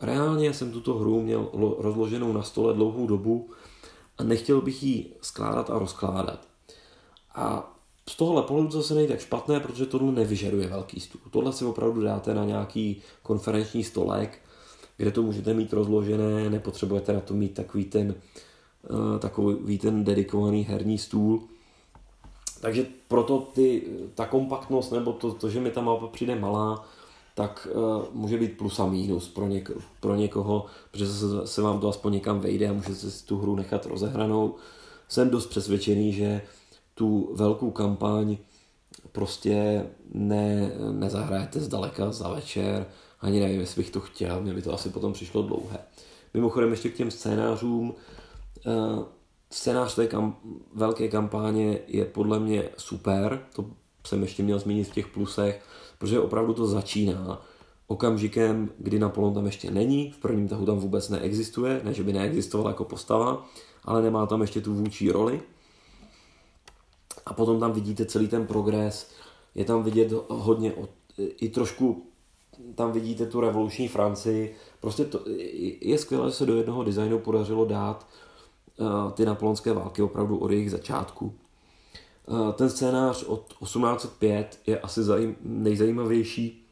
Reálně 0.00 0.54
jsem 0.54 0.72
tuto 0.72 0.94
hru 0.94 1.22
měl 1.22 1.48
rozloženou 1.78 2.32
na 2.32 2.42
stole 2.42 2.74
dlouhou 2.74 3.06
dobu 3.06 3.50
a 4.18 4.24
nechtěl 4.24 4.60
bych 4.60 4.82
ji 4.82 5.14
skládat 5.22 5.70
a 5.70 5.78
rozkládat. 5.78 6.48
A 7.34 7.76
z 8.08 8.16
tohohle 8.16 8.42
pohledu 8.42 8.70
zase 8.70 8.94
nejde 8.94 9.12
tak 9.14 9.20
špatné, 9.20 9.60
protože 9.60 9.86
tohle 9.86 10.12
nevyžaduje 10.12 10.68
velký 10.68 11.00
stůl. 11.00 11.20
Tohle 11.30 11.52
si 11.52 11.64
opravdu 11.64 12.02
dáte 12.02 12.34
na 12.34 12.44
nějaký 12.44 13.02
konferenční 13.22 13.84
stolek, 13.84 14.38
kde 14.96 15.10
to 15.10 15.22
můžete 15.22 15.54
mít 15.54 15.72
rozložené, 15.72 16.50
nepotřebujete 16.50 17.12
na 17.12 17.20
to 17.20 17.34
mít 17.34 17.54
takový 17.54 17.84
ten, 17.84 18.14
uh, 18.90 19.18
takový 19.18 19.78
ten 19.78 20.04
dedikovaný 20.04 20.62
herní 20.62 20.98
stůl. 20.98 21.48
Takže 22.66 22.86
proto 23.08 23.38
ty, 23.54 23.82
ta 24.14 24.26
kompaktnost 24.26 24.92
nebo 24.92 25.12
to, 25.12 25.32
to, 25.32 25.50
že 25.50 25.60
mi 25.60 25.70
ta 25.70 25.80
mapa 25.80 26.06
přijde 26.06 26.34
malá, 26.34 26.84
tak 27.34 27.68
uh, 27.72 28.04
může 28.12 28.38
být 28.38 28.58
plus 28.58 28.80
a 28.80 28.86
mínus 28.86 29.28
pro, 29.28 29.46
něk, 29.46 29.70
pro 30.00 30.14
někoho, 30.14 30.66
protože 30.90 31.06
se, 31.06 31.46
se 31.46 31.62
vám 31.62 31.80
to 31.80 31.88
aspoň 31.88 32.12
někam 32.12 32.40
vejde 32.40 32.68
a 32.68 32.72
můžete 32.72 32.94
si 32.94 33.26
tu 33.26 33.38
hru 33.38 33.56
nechat 33.56 33.86
rozehranou. 33.86 34.54
Jsem 35.08 35.30
dost 35.30 35.46
přesvědčený, 35.46 36.12
že 36.12 36.42
tu 36.94 37.30
velkou 37.34 37.70
kampaň 37.70 38.36
prostě 39.12 39.86
ne, 40.14 40.72
nezahrajete 40.92 41.60
zdaleka 41.60 42.12
za 42.12 42.28
večer, 42.28 42.86
ani 43.20 43.40
nevím, 43.40 43.60
jestli 43.60 43.82
bych 43.82 43.90
to 43.90 44.00
chtěl, 44.00 44.40
mě 44.40 44.54
by 44.54 44.62
to 44.62 44.74
asi 44.74 44.88
potom 44.88 45.12
přišlo 45.12 45.42
dlouhé. 45.42 45.78
Mimochodem 46.34 46.70
ještě 46.70 46.88
k 46.88 46.96
těm 46.96 47.10
scénářům, 47.10 47.94
uh, 48.66 49.04
scénář 49.50 49.94
té 49.94 50.06
kam, 50.06 50.36
velké 50.74 51.08
kampáně 51.08 51.78
je 51.86 52.04
podle 52.04 52.40
mě 52.40 52.68
super, 52.76 53.46
to 53.52 53.70
jsem 54.06 54.22
ještě 54.22 54.42
měl 54.42 54.58
zmínit 54.58 54.84
v 54.84 54.94
těch 54.94 55.06
plusech, 55.06 55.62
protože 55.98 56.20
opravdu 56.20 56.54
to 56.54 56.66
začíná 56.66 57.42
okamžikem, 57.86 58.70
kdy 58.78 58.98
Napoleon 58.98 59.34
tam 59.34 59.46
ještě 59.46 59.70
není, 59.70 60.10
v 60.10 60.18
prvním 60.18 60.48
tahu 60.48 60.66
tam 60.66 60.78
vůbec 60.78 61.08
neexistuje, 61.08 61.80
ne 61.84 61.94
že 61.94 62.02
by 62.02 62.12
neexistoval 62.12 62.68
jako 62.68 62.84
postava, 62.84 63.46
ale 63.84 64.02
nemá 64.02 64.26
tam 64.26 64.40
ještě 64.40 64.60
tu 64.60 64.74
vůči 64.74 65.10
roli. 65.10 65.40
A 67.26 67.32
potom 67.32 67.60
tam 67.60 67.72
vidíte 67.72 68.04
celý 68.04 68.28
ten 68.28 68.46
progres, 68.46 69.10
je 69.54 69.64
tam 69.64 69.82
vidět 69.82 70.12
hodně, 70.28 70.72
i 71.18 71.48
trošku 71.48 72.06
tam 72.74 72.92
vidíte 72.92 73.26
tu 73.26 73.40
revoluční 73.40 73.88
Francii. 73.88 74.56
Prostě 74.80 75.04
to, 75.04 75.20
je 75.80 75.98
skvělé, 75.98 76.28
že 76.28 76.36
se 76.36 76.46
do 76.46 76.56
jednoho 76.56 76.84
designu 76.84 77.18
podařilo 77.18 77.64
dát 77.64 78.06
ty 79.14 79.24
napoleonské 79.24 79.72
války 79.72 80.02
opravdu 80.02 80.38
od 80.38 80.50
jejich 80.50 80.70
začátku. 80.70 81.34
Uh, 82.26 82.52
ten 82.52 82.70
scénář 82.70 83.22
od 83.22 83.54
1805 83.62 84.58
je 84.66 84.80
asi 84.80 85.02
zajím, 85.02 85.36
nejzajímavější 85.40 86.66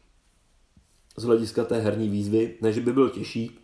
z 1.17 1.25
hlediska 1.25 1.65
té 1.65 1.81
herní 1.81 2.09
výzvy, 2.09 2.55
ne 2.61 2.73
že 2.73 2.81
by 2.81 2.93
byl 2.93 3.11
těžší. 3.11 3.59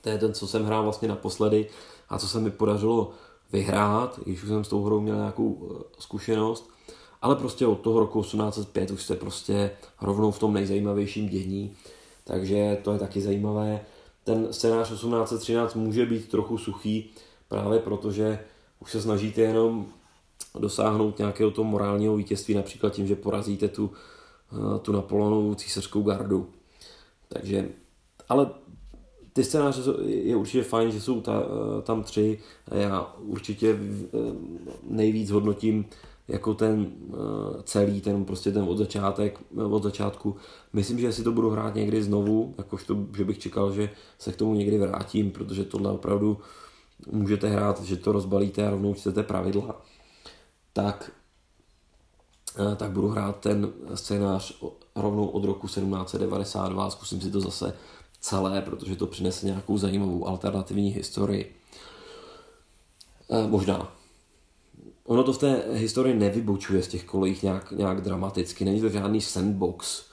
To 0.00 0.08
je 0.08 0.18
ten, 0.18 0.34
co 0.34 0.46
jsem 0.46 0.64
hrál 0.64 0.82
vlastně 0.82 1.08
naposledy 1.08 1.68
a 2.08 2.18
co 2.18 2.28
se 2.28 2.40
mi 2.40 2.50
podařilo 2.50 3.12
vyhrát, 3.52 4.20
když 4.24 4.42
už 4.42 4.48
jsem 4.48 4.64
s 4.64 4.68
tou 4.68 4.84
hrou 4.84 5.00
měl 5.00 5.16
nějakou 5.16 5.68
eh, 5.70 5.84
zkušenost. 5.98 6.70
Ale 7.22 7.36
prostě 7.36 7.66
od 7.66 7.80
toho 7.80 8.00
roku 8.00 8.22
1805 8.22 8.90
už 8.90 9.02
jste 9.02 9.16
prostě 9.16 9.70
rovnou 10.00 10.30
v 10.30 10.38
tom 10.38 10.52
nejzajímavějším 10.52 11.28
dění, 11.28 11.76
takže 12.24 12.78
to 12.82 12.92
je 12.92 12.98
taky 12.98 13.20
zajímavé. 13.20 13.80
Ten 14.30 14.52
scénář 14.52 14.90
1813 14.90 15.74
může 15.74 16.06
být 16.06 16.28
trochu 16.28 16.58
suchý, 16.58 17.10
právě 17.48 17.78
protože 17.78 18.38
už 18.80 18.90
se 18.90 19.02
snažíte 19.02 19.40
jenom 19.40 19.86
dosáhnout 20.58 21.18
nějakého 21.18 21.50
toho 21.50 21.64
morálního 21.64 22.16
vítězství, 22.16 22.54
například 22.54 22.92
tím, 22.92 23.06
že 23.06 23.16
porazíte 23.16 23.68
tu, 23.68 23.90
eh, 24.52 24.78
tu 24.78 24.92
Napoleonovu 24.92 25.54
císařskou 25.54 26.02
gardu. 26.02 26.48
Takže, 27.28 27.68
ale 28.28 28.50
ty 29.32 29.44
scénáře 29.44 29.82
je 30.06 30.36
určitě 30.36 30.62
fajn, 30.62 30.90
že 30.90 31.00
jsou 31.00 31.20
ta, 31.20 31.42
eh, 31.42 31.82
tam 31.82 32.02
tři. 32.02 32.38
Já 32.70 33.14
určitě 33.18 33.70
eh, 33.70 34.18
nejvíc 34.82 35.30
hodnotím 35.30 35.84
jako 36.30 36.54
ten 36.54 36.92
celý, 37.62 38.00
ten 38.00 38.24
prostě 38.24 38.52
ten 38.52 38.62
od, 38.62 38.78
začátek, 38.78 39.38
od 39.70 39.82
začátku. 39.82 40.36
Myslím, 40.72 40.98
že 40.98 41.12
si 41.12 41.22
to 41.24 41.32
budu 41.32 41.50
hrát 41.50 41.74
někdy 41.74 42.02
znovu, 42.02 42.54
jakož 42.58 42.84
to, 42.84 42.96
že 43.16 43.24
bych 43.24 43.38
čekal, 43.38 43.72
že 43.72 43.90
se 44.18 44.32
k 44.32 44.36
tomu 44.36 44.54
někdy 44.54 44.78
vrátím, 44.78 45.30
protože 45.30 45.64
tohle 45.64 45.90
opravdu 45.90 46.38
můžete 47.12 47.48
hrát, 47.48 47.82
že 47.82 47.96
to 47.96 48.12
rozbalíte 48.12 48.66
a 48.66 48.70
rovnou 48.70 48.94
čtete 48.94 49.22
pravidla 49.22 49.80
tak, 50.72 51.10
eh, 52.72 52.76
tak 52.76 52.90
budu 52.90 53.08
hrát 53.08 53.40
ten 53.40 53.72
scénář 53.94 54.62
rovnou 54.94 55.26
od 55.26 55.44
roku 55.44 55.68
1792 55.68 56.90
zkusím 56.90 57.20
si 57.20 57.30
to 57.30 57.40
zase 57.40 57.74
celé, 58.20 58.62
protože 58.62 58.96
to 58.96 59.06
přinese 59.06 59.46
nějakou 59.46 59.78
zajímavou 59.78 60.28
alternativní 60.28 60.90
historii. 60.90 61.56
Eh, 63.30 63.48
možná. 63.48 63.99
Ono 65.10 65.22
to 65.22 65.32
v 65.32 65.38
té 65.38 65.62
historii 65.72 66.14
nevybočuje 66.14 66.82
z 66.82 66.88
těch 66.88 67.04
kolejích 67.04 67.42
nějak, 67.42 67.72
nějak 67.72 68.00
dramaticky, 68.00 68.64
není 68.64 68.80
to 68.80 68.88
žádný 68.88 69.20
sandbox, 69.20 70.04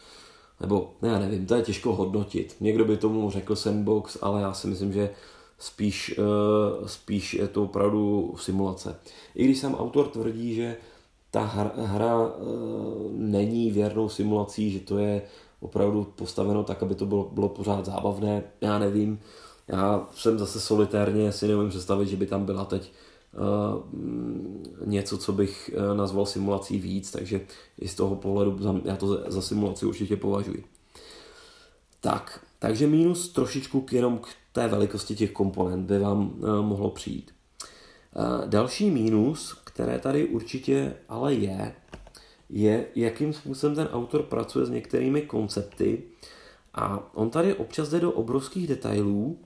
nebo 0.61 0.93
ne, 1.01 1.09
já 1.09 1.19
nevím, 1.19 1.45
to 1.45 1.55
je 1.55 1.61
těžko 1.61 1.95
hodnotit. 1.95 2.55
Někdo 2.59 2.85
by 2.85 2.97
tomu 2.97 3.31
řekl 3.31 3.55
sandbox, 3.55 4.17
ale 4.21 4.41
já 4.41 4.53
si 4.53 4.67
myslím, 4.67 4.93
že 4.93 5.09
spíš, 5.59 6.17
uh, 6.17 6.87
spíš 6.87 7.33
je 7.33 7.47
to 7.47 7.63
opravdu 7.63 8.33
simulace. 8.37 8.99
I 9.35 9.43
když 9.43 9.59
sám 9.59 9.75
autor 9.75 10.07
tvrdí, 10.07 10.55
že 10.55 10.77
ta 11.31 11.41
hra, 11.41 11.71
hra 11.75 12.17
uh, 12.17 12.31
není 13.11 13.71
věrnou 13.71 14.09
simulací, 14.09 14.71
že 14.71 14.79
to 14.79 14.97
je 14.97 15.21
opravdu 15.59 16.03
postaveno 16.15 16.63
tak, 16.63 16.83
aby 16.83 16.95
to 16.95 17.05
bylo, 17.05 17.29
bylo 17.31 17.49
pořád 17.49 17.85
zábavné, 17.85 18.43
já 18.61 18.79
nevím. 18.79 19.19
Já 19.67 20.07
jsem 20.15 20.39
zase 20.39 20.59
solitérně 20.59 21.31
si 21.31 21.47
neumím 21.47 21.69
představit, 21.69 22.07
že 22.07 22.15
by 22.15 22.25
tam 22.25 22.45
byla 22.45 22.65
teď 22.65 22.91
něco, 24.85 25.17
co 25.17 25.33
bych 25.33 25.71
uh, 25.73 25.97
nazval 25.97 26.25
simulací 26.25 26.79
víc, 26.79 27.11
takže 27.11 27.41
i 27.79 27.87
z 27.87 27.95
toho 27.95 28.15
pohledu 28.15 28.59
já 28.85 28.95
to 28.95 29.31
za, 29.31 29.41
simulaci 29.41 29.85
určitě 29.85 30.17
považuji. 30.17 30.63
Tak, 32.01 32.45
takže 32.59 32.87
mínus 32.87 33.29
trošičku 33.29 33.85
jenom 33.91 34.17
k 34.17 34.27
té 34.51 34.67
velikosti 34.67 35.15
těch 35.15 35.31
komponent 35.31 35.85
by 35.85 35.99
vám 35.99 36.33
eh, 36.35 36.61
mohlo 36.61 36.89
přijít. 36.89 37.31
Eh, 37.31 38.47
další 38.47 38.89
mínus, 38.89 39.61
které 39.63 39.99
tady 39.99 40.27
určitě 40.27 40.93
ale 41.09 41.33
je, 41.33 41.75
je, 42.49 42.85
jakým 42.95 43.33
způsobem 43.33 43.75
ten 43.75 43.87
autor 43.87 44.23
pracuje 44.23 44.65
s 44.65 44.69
některými 44.69 45.21
koncepty. 45.21 46.03
A 46.73 47.09
on 47.13 47.29
tady 47.29 47.53
občas 47.53 47.89
jde 47.89 47.99
do 47.99 48.11
obrovských 48.11 48.67
detailů, 48.67 49.39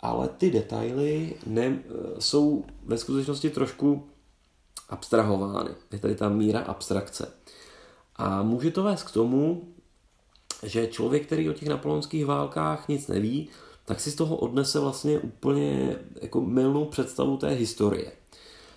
ale 0.00 0.28
ty 0.28 0.50
detaily 0.50 1.34
ne, 1.46 1.78
jsou 2.18 2.64
ve 2.84 2.98
skutečnosti 2.98 3.50
trošku 3.50 4.06
abstrahovány. 4.88 5.70
Je 5.92 5.98
tady 5.98 6.14
ta 6.14 6.28
míra 6.28 6.60
abstrakce. 6.60 7.32
A 8.16 8.42
může 8.42 8.70
to 8.70 8.82
vést 8.82 9.02
k 9.02 9.10
tomu, 9.10 9.68
že 10.62 10.86
člověk, 10.86 11.26
který 11.26 11.50
o 11.50 11.52
těch 11.52 11.68
napoleonských 11.68 12.26
válkách 12.26 12.88
nic 12.88 13.08
neví, 13.08 13.48
tak 13.84 14.00
si 14.00 14.10
z 14.10 14.14
toho 14.14 14.36
odnese 14.36 14.80
vlastně 14.80 15.18
úplně 15.18 15.96
jako 16.22 16.40
milnou 16.40 16.84
představu 16.84 17.36
té 17.36 17.48
historie. 17.48 18.12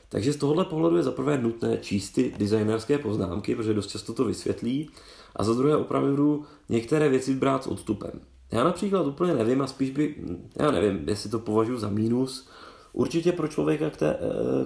Takže 0.10 0.34
z 0.34 0.38
tohohle 0.38 0.66
pohledu 0.66 0.98
je 0.98 1.04
zaprvé 1.04 1.38
nutné 1.38 1.78
číst 1.78 2.10
ty 2.10 2.34
designerské 2.38 2.98
poznámky, 2.98 3.56
protože 3.56 3.74
dost 3.74 3.88
často 3.88 4.14
to 4.14 4.26
vysvětlí, 4.26 4.90
a 5.36 5.44
za 5.44 5.54
druhé 5.54 5.78
opravdu 5.78 6.46
některé 6.70 7.10
věci 7.10 7.36
brát 7.36 7.64
s 7.64 7.68
odstupem. 7.68 8.12
Já 8.52 8.64
například 8.64 9.08
úplně 9.08 9.34
nevím 9.34 9.62
a 9.62 9.68
spíš 9.68 9.90
by, 9.90 10.16
já 10.60 10.72
nevím, 10.72 11.10
jestli 11.10 11.30
to 11.30 11.40
považuji 11.40 11.80
za 11.80 11.90
mínus. 11.90 12.50
Určitě 12.94 13.32
pro 13.32 13.48
člověka, 13.48 13.92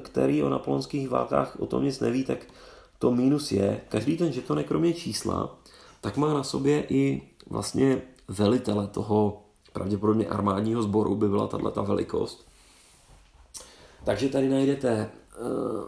který 0.01 0.43
o 0.43 0.49
napoleonských 0.49 1.09
válkách 1.09 1.59
o 1.59 1.65
tom 1.65 1.83
nic 1.83 1.99
neví, 1.99 2.23
tak 2.23 2.37
to 2.99 3.11
mínus 3.11 3.51
je, 3.51 3.81
každý 3.89 4.17
ten 4.17 4.31
žetonek 4.31 4.67
kromě 4.67 4.93
čísla, 4.93 5.59
tak 6.01 6.17
má 6.17 6.33
na 6.33 6.43
sobě 6.43 6.85
i 6.89 7.21
vlastně 7.49 8.01
velitele 8.27 8.87
toho 8.87 9.43
pravděpodobně 9.73 10.27
armádního 10.27 10.83
sboru 10.83 11.15
by 11.15 11.29
byla 11.29 11.47
tato 11.47 11.83
velikost. 11.83 12.47
Takže 14.05 14.29
tady 14.29 14.49
najdete 14.49 15.09
uh, 15.39 15.85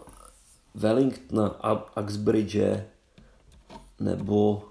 Wellingtona, 0.75 1.55
Uxbridge 2.03 2.83
nebo 3.99 4.63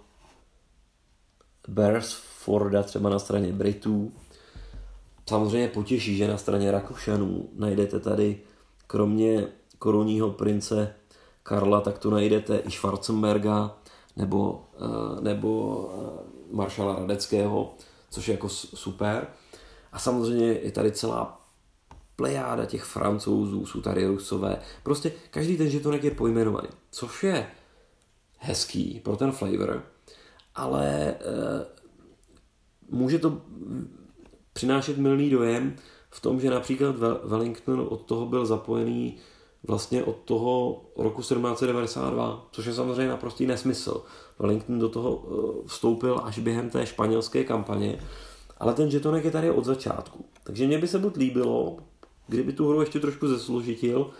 Beresforda 2.44 2.82
třeba 2.82 3.10
na 3.10 3.18
straně 3.18 3.52
Britů. 3.52 4.12
Samozřejmě 5.28 5.68
potěší, 5.68 6.16
že 6.16 6.28
na 6.28 6.36
straně 6.36 6.70
Rakušanů 6.70 7.48
najdete 7.56 8.00
tady 8.00 8.40
kromě 8.86 9.46
korunního 9.78 10.30
prince 10.30 10.94
Karla, 11.42 11.80
tak 11.80 11.98
tu 11.98 12.10
najdete 12.10 12.58
i 12.58 12.70
Schwarzenberga 12.70 13.76
nebo, 14.16 14.64
uh, 14.80 15.20
nebo 15.20 15.76
uh, 15.76 16.56
maršala 16.56 16.96
Radeckého, 16.96 17.74
což 18.10 18.28
je 18.28 18.32
jako 18.32 18.48
super. 18.48 19.26
A 19.92 19.98
samozřejmě 19.98 20.46
je 20.46 20.72
tady 20.72 20.92
celá 20.92 21.40
plejáda 22.16 22.64
těch 22.66 22.84
francouzů, 22.84 23.66
jsou 23.66 23.80
tady 23.80 24.06
rusové. 24.06 24.58
Prostě 24.82 25.12
každý 25.30 25.56
ten 25.56 25.70
žetonek 25.70 26.04
je 26.04 26.10
pojmenovaný, 26.10 26.68
což 26.90 27.22
je 27.22 27.46
hezký 28.38 29.00
pro 29.04 29.16
ten 29.16 29.32
flavor, 29.32 29.82
ale 30.54 30.86
e, 30.88 31.16
může 32.90 33.18
to 33.18 33.40
přinášet 34.52 34.98
milný 34.98 35.30
dojem 35.30 35.76
v 36.10 36.20
tom, 36.20 36.40
že 36.40 36.50
například 36.50 36.96
Wellington 37.24 37.86
od 37.90 38.02
toho 38.02 38.26
byl 38.26 38.46
zapojený 38.46 39.16
vlastně 39.66 40.04
od 40.04 40.16
toho 40.16 40.82
roku 40.96 41.20
1792, 41.20 42.48
což 42.52 42.66
je 42.66 42.74
samozřejmě 42.74 43.08
naprostý 43.08 43.46
nesmysl. 43.46 44.02
Wellington 44.38 44.78
do 44.78 44.88
toho 44.88 45.24
eh, 45.24 45.68
vstoupil 45.68 46.20
až 46.24 46.38
během 46.38 46.70
té 46.70 46.86
španělské 46.86 47.44
kampaně, 47.44 47.98
ale 48.58 48.74
ten 48.74 48.90
žetonek 48.90 49.24
je 49.24 49.30
tady 49.30 49.50
od 49.50 49.64
začátku. 49.64 50.24
Takže 50.44 50.66
mně 50.66 50.78
by 50.78 50.88
se 50.88 50.98
buď 50.98 51.16
líbilo, 51.16 51.76
kdyby 52.28 52.52
tu 52.52 52.68
hru 52.68 52.80
ještě 52.80 53.00
trošku 53.00 53.28
zesložitil 53.28 54.10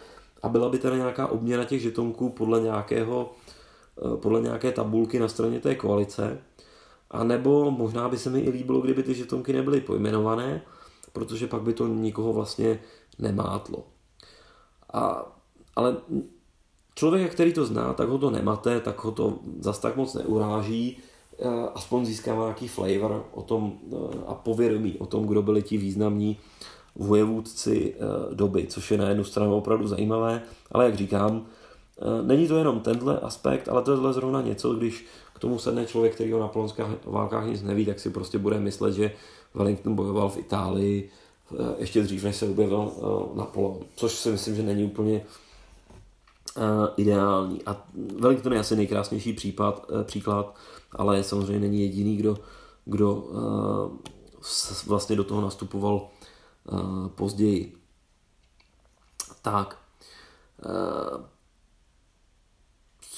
a 0.43 0.49
byla 0.49 0.69
by 0.69 0.79
tady 0.79 0.97
nějaká 0.97 1.27
obměna 1.27 1.65
těch 1.65 1.83
žetonků 1.83 2.29
podle 2.29 2.61
nějakého 2.61 3.33
eh, 3.99 4.17
podle 4.17 4.41
nějaké 4.41 4.73
tabulky 4.73 5.19
na 5.19 5.29
straně 5.29 5.61
té 5.61 5.75
koalice, 5.75 6.39
a 7.15 7.25
nebo 7.25 7.71
možná 7.71 8.09
by 8.09 8.19
se 8.19 8.31
mi 8.31 8.41
i 8.41 8.51
líbilo, 8.51 8.81
kdyby 8.81 9.03
ty 9.03 9.15
žetonky 9.15 9.53
nebyly 9.53 9.81
pojmenované, 9.81 10.63
protože 11.13 11.47
pak 11.47 11.63
by 11.63 11.73
to 11.73 11.87
nikoho 11.87 12.33
vlastně 12.33 12.81
nemátlo. 13.19 13.85
A, 14.93 15.33
ale 15.77 15.97
člověk, 16.95 17.33
který 17.33 17.53
to 17.53 17.65
zná, 17.65 17.93
tak 17.93 18.09
ho 18.09 18.19
to 18.19 18.31
nemate, 18.31 18.81
tak 18.81 19.05
ho 19.05 19.13
to 19.13 19.39
zas 19.61 19.79
tak 19.79 19.97
moc 19.97 20.15
neuráží, 20.15 20.99
aspoň 21.75 22.05
získává 22.07 22.43
nějaký 22.43 22.69
flavor 22.69 23.25
o 23.33 23.43
tom 23.43 23.79
a 24.27 24.35
povědomí 24.35 24.99
o 24.99 25.07
tom, 25.07 25.27
kdo 25.27 25.43
byli 25.43 25.63
ti 25.63 25.79
významní 25.79 26.39
vojevůdci 26.95 27.97
doby, 28.33 28.67
což 28.67 28.91
je 28.91 28.99
na 28.99 29.09
jednu 29.09 29.25
stranu 29.25 29.57
opravdu 29.57 29.87
zajímavé, 29.87 30.43
ale 30.73 30.85
jak 30.85 30.95
říkám, 30.95 31.47
není 32.23 32.49
to 32.49 32.57
jenom 32.57 32.81
tenhle 32.81 33.19
aspekt, 33.19 33.69
ale 33.69 33.83
to 33.83 34.07
je 34.07 34.13
zrovna 34.13 34.43
něco, 34.43 34.75
když 34.75 35.07
k 35.35 35.39
tomu 35.39 35.59
sedne 35.59 35.87
člověk, 35.87 36.15
který 36.15 36.35
o 36.35 36.41
napoleonských 36.41 36.85
válkách 37.05 37.47
nic 37.47 37.63
neví, 37.63 37.87
tak 37.87 38.01
si 38.01 38.11
prostě 38.11 38.39
bude 38.39 38.61
myslet, 38.61 38.93
že 38.93 39.13
Wellington 39.55 39.95
bojoval 39.95 40.29
v 40.29 40.39
Itálii, 40.39 41.11
Eh, 41.53 41.75
ještě 41.79 42.03
dřív, 42.03 42.25
než 42.25 42.37
se 42.37 42.49
objevil 42.49 42.93
eh, 42.97 43.39
Napoleon, 43.39 43.79
což 43.97 44.13
si 44.13 44.31
myslím, 44.31 44.55
že 44.55 44.63
není 44.63 44.85
úplně 44.85 45.27
eh, 46.57 46.61
ideální. 46.97 47.63
A 47.67 47.87
Wellington 48.19 48.53
je 48.53 48.59
asi 48.59 48.77
nejkrásnější 48.77 49.33
případ, 49.33 49.87
příklad, 50.03 50.57
ale 50.93 51.25
samozřejmě 51.25 51.61
není 51.61 51.81
jediný, 51.81 52.17
kdo, 52.17 52.39
kdo 52.85 53.29
vlastně 54.87 55.17
do 55.17 55.25
toho 55.25 55.41
nastupoval 55.41 56.09
později. 57.15 57.77
Tak. 59.43 59.79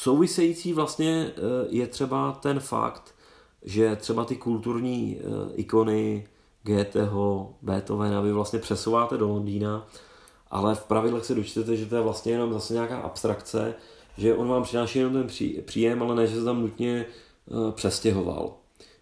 Související 0.06 0.72
vlastně 0.72 1.32
je 1.68 1.86
třeba 1.86 2.32
ten 2.32 2.60
fakt, 2.60 3.14
že 3.62 3.96
třeba 3.96 4.24
ty 4.24 4.36
kulturní 4.36 5.20
ikony 5.54 6.28
Goetheho, 6.62 7.54
Beethovena, 7.62 8.20
vy 8.20 8.32
vlastně 8.32 8.58
přesouváte 8.58 9.16
do 9.16 9.28
Londýna, 9.28 9.86
ale 10.50 10.74
v 10.74 10.84
pravidlech 10.84 11.24
se 11.24 11.34
dočtete, 11.34 11.76
že 11.76 11.86
to 11.86 11.96
je 11.96 12.02
vlastně 12.02 12.32
jenom 12.32 12.52
zase 12.52 12.74
nějaká 12.74 12.98
abstrakce, 12.98 13.74
že 14.16 14.34
on 14.34 14.48
vám 14.48 14.62
přináší 14.62 14.98
jenom 14.98 15.12
ten 15.12 15.28
příjem, 15.64 16.02
ale 16.02 16.14
ne, 16.14 16.26
že 16.26 16.36
se 16.36 16.44
tam 16.44 16.60
nutně 16.60 17.06
uh, 17.46 17.70
přestěhoval. 17.70 18.54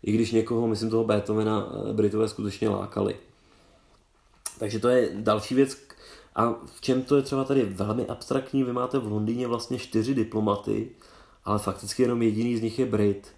I 0.03 0.13
když 0.13 0.33
někoho, 0.33 0.67
myslím 0.67 0.91
toho 0.91 1.05
Beethovena, 1.05 1.69
Britové 1.93 2.29
skutečně 2.29 2.69
lákali. 2.69 3.17
Takže 4.59 4.79
to 4.79 4.89
je 4.89 5.11
další 5.15 5.55
věc. 5.55 5.79
A 6.35 6.55
v 6.67 6.81
čem 6.81 7.03
to 7.03 7.17
je 7.17 7.23
třeba 7.23 7.45
tady 7.45 7.63
velmi 7.65 8.07
abstraktní, 8.07 8.65
vy 8.65 8.73
máte 8.73 8.99
v 8.99 9.13
Londýně 9.13 9.47
vlastně 9.47 9.79
čtyři 9.79 10.15
diplomaty, 10.15 10.91
ale 11.45 11.59
fakticky 11.59 12.03
jenom 12.03 12.23
jediný 12.23 12.57
z 12.57 12.63
nich 12.63 12.79
je 12.79 12.87
Brit. 12.87 13.29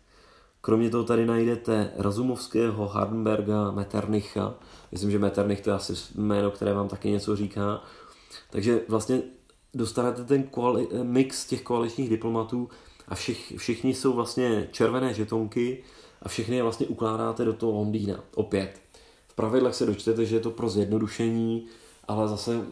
Kromě 0.60 0.90
toho 0.90 1.05
tady 1.05 1.27
najdete 1.27 1.93
Razumovského, 1.97 2.89
Hardenberga, 2.89 3.70
Metternicha. 3.70 4.55
Myslím, 4.93 5.10
že 5.10 5.18
Metternich 5.18 5.60
to 5.60 5.70
je 5.70 5.77
asi 5.77 5.93
jméno, 6.14 6.51
které 6.51 6.74
vám 6.74 6.89
taky 6.89 7.10
něco 7.10 7.36
říká. 7.36 7.82
Takže 8.51 8.81
vlastně 8.89 9.23
dostanete 9.74 10.24
ten 10.24 10.43
koali- 10.43 10.89
mix 11.02 11.47
těch 11.47 11.62
koaličních 11.62 12.09
diplomatů 12.09 12.68
a 13.09 13.14
všich, 13.14 13.52
všichni 13.56 13.94
jsou 13.94 14.12
vlastně 14.12 14.68
červené 14.73 15.14
žetonky 15.14 15.82
a 16.23 16.28
všechny 16.28 16.56
je 16.56 16.62
vlastně 16.62 16.86
ukládáte 16.86 17.44
do 17.44 17.52
toho 17.52 17.73
Londýna. 17.73 18.24
Opět. 18.35 18.81
V 19.28 19.35
pravidlech 19.35 19.74
se 19.74 19.86
dočtete, 19.86 20.24
že 20.24 20.36
je 20.36 20.40
to 20.40 20.51
pro 20.51 20.68
zjednodušení, 20.68 21.66
ale 22.08 22.28
zase 22.28 22.66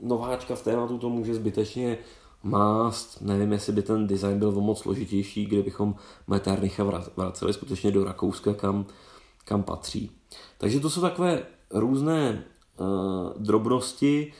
nováčka 0.00 0.54
v 0.54 0.62
tématu 0.62 0.98
to 0.98 1.08
může 1.08 1.34
zbytečně 1.34 1.98
mást. 2.42 3.20
Nevím, 3.20 3.52
jestli 3.52 3.72
by 3.72 3.82
ten 3.82 4.06
design 4.06 4.38
byl 4.38 4.48
o 4.48 4.60
moc 4.60 4.78
složitější, 4.78 5.46
kdybychom 5.46 5.94
Metternicha 6.26 6.84
vraceli 7.16 7.52
skutečně 7.52 7.90
do 7.90 8.04
Rakouska, 8.04 8.54
kam, 8.54 8.86
kam 9.44 9.62
patří. 9.62 10.10
Takže 10.58 10.80
to 10.80 10.90
jsou 10.90 11.00
takové 11.00 11.42
různé 11.70 12.44
uh, 12.80 12.86
drobnosti, 13.42 14.32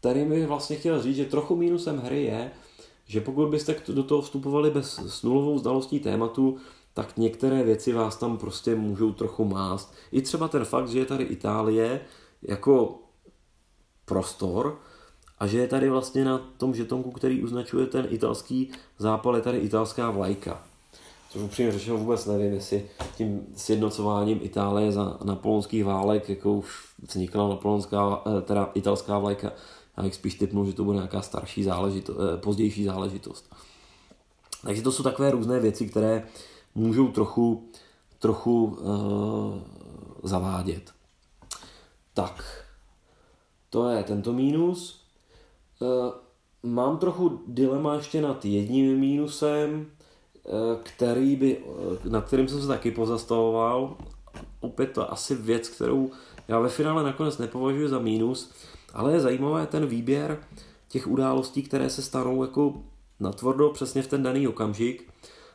kterými 0.00 0.34
bych 0.34 0.46
vlastně 0.46 0.76
chtěl 0.76 1.02
říct, 1.02 1.16
že 1.16 1.24
trochu 1.24 1.56
mínusem 1.56 1.98
hry 1.98 2.22
je, 2.22 2.50
že 3.06 3.20
pokud 3.20 3.48
byste 3.48 3.76
do 3.88 4.02
toho 4.02 4.22
vstupovali 4.22 4.70
bez, 4.70 4.98
s 4.98 5.22
nulovou 5.22 5.58
znalostí 5.58 6.00
tématu, 6.00 6.56
tak 6.94 7.16
některé 7.16 7.62
věci 7.62 7.92
vás 7.92 8.16
tam 8.16 8.36
prostě 8.36 8.74
můžou 8.74 9.12
trochu 9.12 9.44
mást. 9.44 9.94
I 10.12 10.22
třeba 10.22 10.48
ten 10.48 10.64
fakt, 10.64 10.88
že 10.88 10.98
je 10.98 11.04
tady 11.04 11.24
Itálie 11.24 12.00
jako 12.44 12.98
prostor 14.04 14.78
a 15.38 15.46
že 15.46 15.58
je 15.58 15.68
tady 15.68 15.90
vlastně 15.90 16.24
na 16.24 16.38
tom 16.38 16.74
žetonku, 16.74 17.10
který 17.10 17.44
označuje 17.44 17.86
ten 17.86 18.06
italský 18.10 18.70
zápal, 18.98 19.36
je 19.36 19.42
tady 19.42 19.58
italská 19.58 20.10
vlajka. 20.10 20.62
Což 21.30 21.42
upřímně 21.42 21.72
řečeno 21.72 21.96
vůbec 21.96 22.26
nevím, 22.26 22.52
jestli 22.52 22.86
tím 23.16 23.46
sjednocováním 23.56 24.40
Itálie 24.42 24.92
za 24.92 25.18
napoleonských 25.24 25.84
válek, 25.84 26.28
jako 26.28 26.52
už 26.52 26.84
vznikla 27.08 27.48
napoleonská, 27.48 28.22
eh, 28.26 28.42
teda 28.42 28.70
italská 28.74 29.18
vlajka, 29.18 29.52
já 29.96 30.02
bych 30.02 30.14
spíš 30.14 30.34
typnul, 30.34 30.66
že 30.66 30.72
to 30.72 30.84
bude 30.84 30.96
nějaká 30.96 31.22
starší 31.22 31.64
záležitost, 31.64 32.18
eh, 32.34 32.36
pozdější 32.36 32.84
záležitost. 32.84 33.54
Takže 34.64 34.82
to 34.82 34.92
jsou 34.92 35.02
takové 35.02 35.30
různé 35.30 35.60
věci, 35.60 35.88
které 35.88 36.26
můžou 36.74 37.08
trochu, 37.08 37.68
trochu 38.18 38.64
uh, 38.64 39.58
zavádět. 40.22 40.93
Tak, 42.14 42.64
to 43.70 43.88
je 43.88 44.02
tento 44.04 44.32
mínus. 44.32 45.00
Uh, 45.80 46.12
mám 46.62 46.98
trochu 46.98 47.42
dilema 47.46 47.94
ještě 47.94 48.20
nad 48.20 48.44
jedním 48.44 48.98
mínusem, 48.98 49.86
uh, 50.42 50.54
který 50.82 51.36
by, 51.36 51.58
uh, 51.58 52.12
nad 52.12 52.24
kterým 52.24 52.48
jsem 52.48 52.60
se 52.60 52.68
taky 52.68 52.90
pozastavoval. 52.90 53.96
Opět 54.60 54.86
to 54.86 55.12
asi 55.12 55.34
věc, 55.34 55.68
kterou 55.68 56.10
já 56.48 56.58
ve 56.58 56.68
finále 56.68 57.02
nakonec 57.02 57.38
nepovažuji 57.38 57.88
za 57.88 57.98
mínus, 57.98 58.52
ale 58.92 59.12
je 59.12 59.20
zajímavé 59.20 59.66
ten 59.66 59.86
výběr 59.86 60.44
těch 60.88 61.06
událostí, 61.06 61.62
které 61.62 61.90
se 61.90 62.02
stanou 62.02 62.42
jako 62.42 62.74
natvrdo 63.20 63.70
přesně 63.70 64.02
v 64.02 64.08
ten 64.08 64.22
daný 64.22 64.48
okamžik 64.48 65.12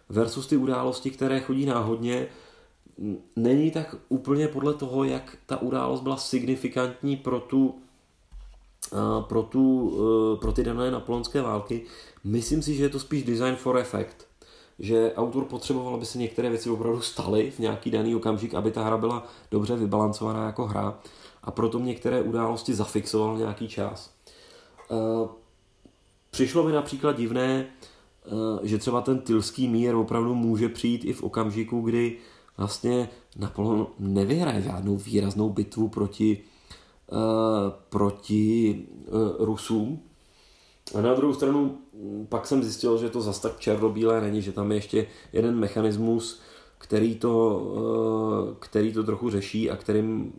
versus 0.09 0.47
ty 0.47 0.57
události, 0.57 1.11
které 1.11 1.39
chodí 1.39 1.65
náhodně, 1.65 2.27
není 3.35 3.71
tak 3.71 3.95
úplně 4.09 4.47
podle 4.47 4.73
toho, 4.73 5.03
jak 5.03 5.37
ta 5.45 5.61
událost 5.61 6.01
byla 6.01 6.17
signifikantní 6.17 7.17
pro 7.17 7.39
tu 7.39 7.75
pro, 9.27 9.43
tu, 9.43 9.97
e, 10.35 10.37
pro 10.39 10.51
ty 10.51 10.63
dané 10.63 10.91
napoleonské 10.91 11.41
války. 11.41 11.81
Myslím 12.23 12.61
si, 12.61 12.75
že 12.75 12.83
je 12.83 12.89
to 12.89 12.99
spíš 12.99 13.23
design 13.23 13.55
for 13.55 13.77
effect. 13.77 14.27
Že 14.79 15.13
autor 15.15 15.45
potřeboval, 15.45 15.95
aby 15.95 16.05
se 16.05 16.17
některé 16.17 16.49
věci 16.49 16.69
opravdu 16.69 17.01
staly 17.01 17.51
v 17.51 17.59
nějaký 17.59 17.91
daný 17.91 18.15
okamžik, 18.15 18.53
aby 18.53 18.71
ta 18.71 18.83
hra 18.83 18.97
byla 18.97 19.27
dobře 19.51 19.75
vybalancovaná 19.75 20.45
jako 20.45 20.65
hra 20.65 20.99
a 21.43 21.51
proto 21.51 21.79
některé 21.79 22.21
události 22.21 22.73
zafixoval 22.73 23.37
nějaký 23.37 23.67
čas. 23.67 24.13
E, 24.91 24.95
přišlo 26.31 26.63
mi 26.63 26.71
například 26.71 27.17
divné, 27.17 27.65
že 28.63 28.77
třeba 28.77 29.01
ten 29.01 29.19
tylský 29.19 29.67
mír 29.67 29.95
opravdu 29.95 30.35
může 30.35 30.69
přijít 30.69 31.05
i 31.05 31.13
v 31.13 31.23
okamžiku, 31.23 31.81
kdy 31.81 32.17
vlastně 32.59 33.09
Napoleon 33.37 33.87
nevyhraje 33.99 34.61
žádnou 34.61 34.97
výraznou 34.97 35.49
bitvu 35.49 35.87
proti, 35.89 36.43
uh, 37.11 37.17
proti 37.89 38.75
uh, 39.07 39.45
Rusům. 39.45 39.99
A 40.95 41.01
na 41.01 41.13
druhou 41.13 41.33
stranu 41.33 41.77
pak 42.29 42.47
jsem 42.47 42.63
zjistil, 42.63 42.97
že 42.97 43.09
to 43.09 43.21
zas 43.21 43.39
tak 43.39 43.59
černobílé 43.59 44.21
není, 44.21 44.41
že 44.41 44.51
tam 44.51 44.71
je 44.71 44.77
ještě 44.77 45.07
jeden 45.33 45.55
mechanismus, 45.55 46.41
který 46.77 47.15
to, 47.15 47.59
uh, 47.59 48.55
který 48.59 48.93
to 48.93 49.03
trochu 49.03 49.29
řeší 49.29 49.71
a 49.71 49.75
kterým 49.75 50.33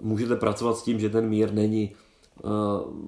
můžete 0.00 0.36
pracovat 0.36 0.76
s 0.76 0.82
tím, 0.82 1.00
že 1.00 1.10
ten 1.10 1.28
mír 1.28 1.52
není 1.52 1.94
uh, 2.42 2.50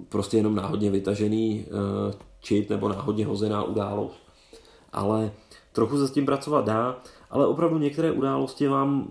prostě 0.09 0.36
jenom 0.36 0.55
náhodně 0.55 0.90
vytažený 0.90 1.66
uh, 1.66 2.14
čit 2.40 2.70
nebo 2.70 2.88
náhodně 2.88 3.26
hozená 3.26 3.62
událost. 3.62 4.16
Ale 4.92 5.32
trochu 5.72 5.98
se 5.98 6.09
s 6.09 6.12
tím 6.12 6.26
pracovat 6.26 6.64
dá 6.64 7.00
ale 7.30 7.46
opravdu 7.46 7.78
některé 7.78 8.12
události 8.12 8.68
vám 8.68 9.09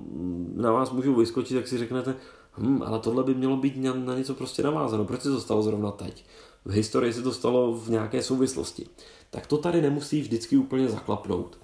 na 0.55 0.71
vás 0.71 0.91
můžou 0.91 1.15
vyskočit, 1.15 1.55
jak 1.55 1.67
si 1.67 1.77
řeknete, 1.77 2.15
hm, 2.57 2.81
ale 2.85 2.99
tohle 2.99 3.23
by 3.23 3.33
mělo 3.33 3.57
být 3.57 3.77
na, 3.77 3.93
na 3.93 4.15
něco 4.15 4.33
prostě 4.33 4.63
navázáno. 4.63 5.05
Proč 5.05 5.21
se 5.21 5.29
to 5.29 5.41
stalo 5.41 5.63
zrovna 5.63 5.91
teď? 5.91 6.25
V 6.65 6.71
historii 6.71 7.13
se 7.13 7.21
to 7.21 7.33
stalo 7.33 7.73
v 7.73 7.89
nějaké 7.89 8.23
souvislosti. 8.23 8.87
Tak 9.29 9.47
to 9.47 9.57
tady 9.57 9.81
nemusí 9.81 10.21
vždycky 10.21 10.57
úplně 10.57 10.89
zaklapnout. 10.89 11.57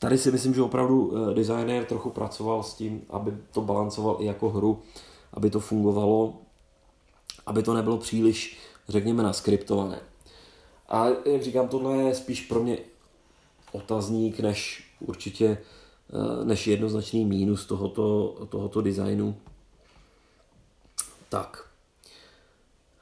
Tady 0.00 0.18
si 0.18 0.32
myslím, 0.32 0.54
že 0.54 0.62
opravdu 0.62 1.12
eh, 1.16 1.34
designér 1.34 1.84
trochu 1.84 2.10
pracoval 2.10 2.62
s 2.62 2.74
tím, 2.74 3.02
aby 3.10 3.32
to 3.52 3.60
balancoval 3.60 4.16
i 4.20 4.24
jako 4.24 4.50
hru, 4.50 4.82
aby 5.32 5.50
to 5.50 5.60
fungovalo, 5.60 6.34
aby 7.46 7.62
to 7.62 7.74
nebylo 7.74 7.98
příliš, 7.98 8.58
řekněme, 8.88 9.22
naskriptované. 9.22 10.00
A 10.88 11.06
jak 11.24 11.42
říkám, 11.42 11.68
tohle 11.68 11.96
je 11.96 12.14
spíš 12.14 12.40
pro 12.40 12.62
mě 12.62 12.78
otazník, 13.72 14.40
než 14.40 14.84
určitě 15.00 15.58
než 16.44 16.66
jednoznačný 16.66 17.24
mínus 17.24 17.66
tohoto, 17.66 18.36
tohoto 18.48 18.80
designu. 18.80 19.36
Tak. 21.28 21.68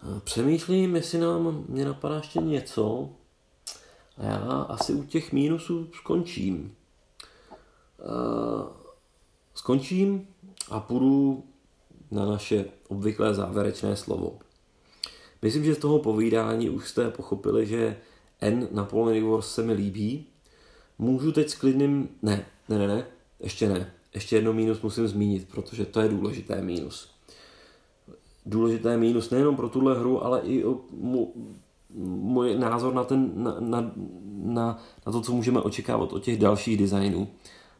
Eh, 0.02 0.20
přemýšlím, 0.24 0.96
jestli 0.96 1.18
nám 1.18 1.64
mě 1.68 1.84
napadá 1.84 2.16
ještě 2.16 2.38
něco. 2.38 3.08
A 4.18 4.24
já 4.24 4.36
asi 4.68 4.94
u 4.94 5.04
těch 5.04 5.32
mínusů 5.32 5.88
skončím. 5.92 6.74
Eh, 8.00 8.72
skončím 9.54 10.28
a 10.70 10.80
půjdu 10.80 11.44
na 12.10 12.26
naše 12.26 12.64
obvyklé 12.88 13.34
závěrečné 13.34 13.96
slovo. 13.96 14.38
Myslím, 15.42 15.64
že 15.64 15.74
z 15.74 15.78
toho 15.78 15.98
povídání 15.98 16.70
už 16.70 16.88
jste 16.88 17.10
pochopili, 17.10 17.66
že 17.66 17.96
N 18.40 18.68
Napoleonic 18.70 19.24
Wars 19.24 19.54
se 19.54 19.62
mi 19.62 19.72
líbí. 19.72 20.26
Můžu 20.98 21.32
teď 21.32 21.48
s 21.48 21.54
klidným... 21.54 22.08
Ne, 22.22 22.46
ne, 22.72 22.78
ne, 22.78 22.86
ne, 22.86 23.06
ještě 23.40 23.68
ne. 23.68 23.92
Ještě 24.14 24.36
jedno 24.36 24.52
mínus 24.52 24.82
musím 24.82 25.08
zmínit, 25.08 25.48
protože 25.48 25.84
to 25.84 26.00
je 26.00 26.08
důležité 26.08 26.62
mínus. 26.62 27.10
Důležité 28.46 28.96
mínus 28.96 29.30
nejenom 29.30 29.56
pro 29.56 29.68
tuhle 29.68 29.98
hru, 29.98 30.24
ale 30.24 30.40
i 30.40 30.64
o 30.64 30.80
mu, 30.90 31.32
můj 31.94 32.58
názor 32.58 32.94
na, 32.94 33.04
ten, 33.04 33.30
na, 33.34 33.56
na, 33.60 33.92
na, 34.42 34.78
na 35.06 35.12
to, 35.12 35.20
co 35.20 35.32
můžeme 35.32 35.60
očekávat 35.60 36.12
od 36.12 36.22
těch 36.22 36.38
dalších 36.38 36.76
designů 36.78 37.28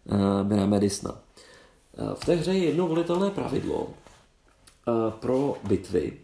uh, 0.05 0.19
Bena 0.43 0.67
Medisna. 0.67 1.13
Uh, 1.13 2.15
v 2.15 2.25
té 2.25 2.35
hře 2.35 2.53
je 2.53 2.65
jedno 2.65 2.89
volitelné 2.89 3.31
pravidlo 3.31 3.81
uh, 3.83 5.11
pro 5.11 5.57
bitvy, 5.65 6.21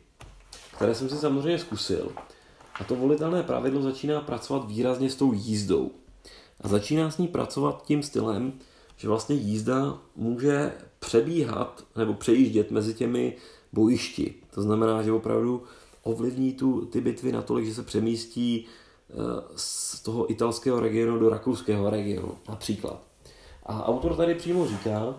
které 0.77 0.95
jsem 0.95 1.09
si 1.09 1.17
samozřejmě 1.17 1.59
zkusil. 1.59 2.13
A 2.81 2.85
to 2.85 2.95
volitelné 2.95 3.43
pravidlo 3.43 3.83
začíná 3.83 4.21
pracovat 4.21 4.69
výrazně 4.69 5.11
s 5.11 5.17
tou 5.17 5.33
jízdou. 5.33 5.91
A 6.61 6.69
začíná 6.69 7.11
s 7.11 7.19
ní 7.19 7.29
pracovat 7.29 7.85
tím 7.87 8.03
stylem, 8.03 8.53
že 8.97 9.09
vlastně 9.09 9.37
jízda 9.37 9.99
může 10.17 10.73
přebíhat 10.99 11.85
nebo 11.97 12.15
přejíždět 12.15 12.71
mezi 12.71 12.95
těmi 12.95 13.37
bojišti. 13.73 14.35
To 14.55 14.63
znamená, 14.63 15.03
že 15.03 15.13
opravdu 15.13 15.63
ovlivní 16.03 16.53
tu, 16.53 16.87
ty 16.87 17.01
bitvy 17.01 17.33
natolik, 17.33 17.67
že 17.67 17.75
se 17.75 17.83
přemístí 17.83 18.67
eh, 18.67 19.15
z 19.57 20.01
toho 20.01 20.31
italského 20.31 20.81
regionu 20.81 21.19
do 21.19 21.29
rakouského 21.29 21.91
regionu, 21.91 22.35
například. 22.49 23.03
A 23.67 23.87
autor 23.87 24.17
tady 24.17 24.35
přímo 24.35 24.69
říká, 24.69 25.15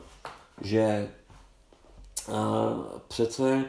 že 0.61 0.79
eh, 0.79 2.33
přece, 3.07 3.65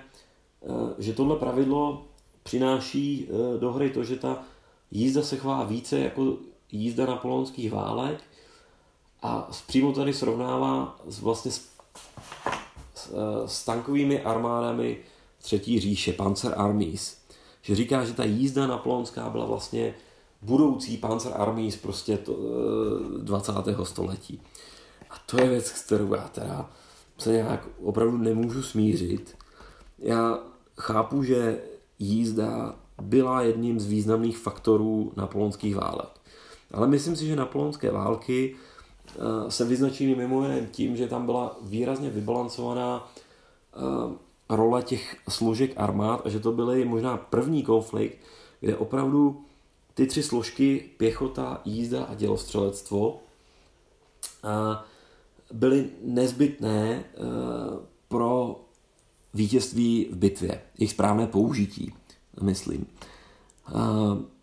eh, 0.62 0.94
že 0.98 1.12
tohle 1.12 1.36
pravidlo 1.36 2.04
přináší 2.42 3.28
do 3.58 3.72
hry 3.72 3.90
to, 3.90 4.04
že 4.04 4.16
ta 4.16 4.42
jízda 4.90 5.22
se 5.22 5.36
chová 5.36 5.64
více 5.64 5.98
jako 5.98 6.36
jízda 6.72 7.06
napoleonských 7.06 7.72
válek 7.72 8.20
a 9.22 9.50
přímo 9.66 9.92
tady 9.92 10.12
srovnává 10.12 10.98
s, 11.08 11.20
vlastně 11.20 11.50
s, 11.50 11.68
s, 12.94 13.12
s 13.46 13.64
tankovými 13.64 14.22
armádami 14.22 14.98
třetí 15.42 15.80
říše, 15.80 16.12
Panzer 16.12 16.54
Armies, 16.56 17.18
že 17.62 17.74
říká, 17.74 18.04
že 18.04 18.12
ta 18.12 18.24
jízda 18.24 18.66
napoleonská 18.66 19.30
byla 19.30 19.46
vlastně 19.46 19.94
budoucí 20.42 20.96
Panzer 20.96 21.32
Armies 21.36 21.76
prostě 21.76 22.16
to, 22.16 22.36
20. 23.18 23.52
století. 23.82 24.40
A 25.10 25.14
to 25.26 25.40
je 25.40 25.48
věc, 25.48 25.70
kterou 25.70 26.14
já 26.14 26.28
teda 26.28 26.70
se 27.18 27.32
nějak 27.32 27.68
opravdu 27.82 28.16
nemůžu 28.18 28.62
smířit. 28.62 29.36
Já 29.98 30.38
chápu, 30.78 31.22
že 31.22 31.62
jízda 31.98 32.74
byla 33.02 33.42
jedním 33.42 33.80
z 33.80 33.86
významných 33.86 34.38
faktorů 34.38 35.12
napoleonských 35.16 35.76
válek. 35.76 36.19
Ale 36.72 36.86
myslím 36.86 37.16
si, 37.16 37.26
že 37.26 37.36
napoleonské 37.36 37.90
války 37.90 38.56
eh, 39.08 39.50
se 39.50 39.64
vyznačily 39.64 40.14
mimo 40.14 40.42
jiné 40.42 40.66
tím, 40.70 40.96
že 40.96 41.08
tam 41.08 41.26
byla 41.26 41.58
výrazně 41.62 42.10
vybalancovaná 42.10 43.12
eh, 43.74 44.16
role 44.48 44.82
těch 44.82 45.16
složek 45.28 45.72
armád 45.76 46.26
a 46.26 46.28
že 46.28 46.40
to 46.40 46.52
byly 46.52 46.84
možná 46.84 47.16
první 47.16 47.62
konflikt, 47.62 48.18
kde 48.60 48.76
opravdu 48.76 49.44
ty 49.94 50.06
tři 50.06 50.22
složky, 50.22 50.90
pěchota, 50.96 51.60
jízda 51.64 52.04
a 52.04 52.14
dělostřelectvo, 52.14 53.20
eh, 54.44 54.84
byly 55.52 55.90
nezbytné 56.02 57.04
pro 58.08 58.60
vítězství 59.34 60.08
v 60.10 60.16
bitvě, 60.16 60.62
jejich 60.78 60.90
správné 60.90 61.26
použití, 61.26 61.94
myslím. 62.42 62.86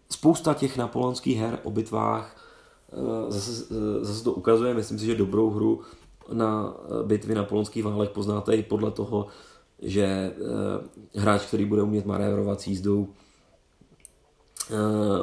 Spousta 0.10 0.54
těch 0.54 0.78
napoleonských 0.78 1.38
her 1.38 1.60
o 1.64 1.72
bitvách 1.72 2.36
eh, 2.92 3.32
zase, 3.32 3.66
eh, 3.72 4.06
zase 4.06 4.24
to 4.24 4.34
ukazuje, 4.34 4.74
myslím 4.74 5.00
si, 5.00 5.06
že 5.06 5.16
dobrou 5.16 5.50
hru 5.50 5.82
na 6.34 6.74
eh, 6.76 7.04
bitvy 7.04 7.36
napoleonských 7.36 7.84
válek 7.84 8.10
poznáte 8.10 8.56
i 8.56 8.64
podle 8.64 8.92
toho, 8.92 9.28
že 9.82 10.34
hráč, 11.16 11.46
který 11.46 11.66
bude 11.66 11.82
umět 11.82 12.06
manévrovat 12.06 12.62
s 12.62 12.68
jízdou, 12.68 13.08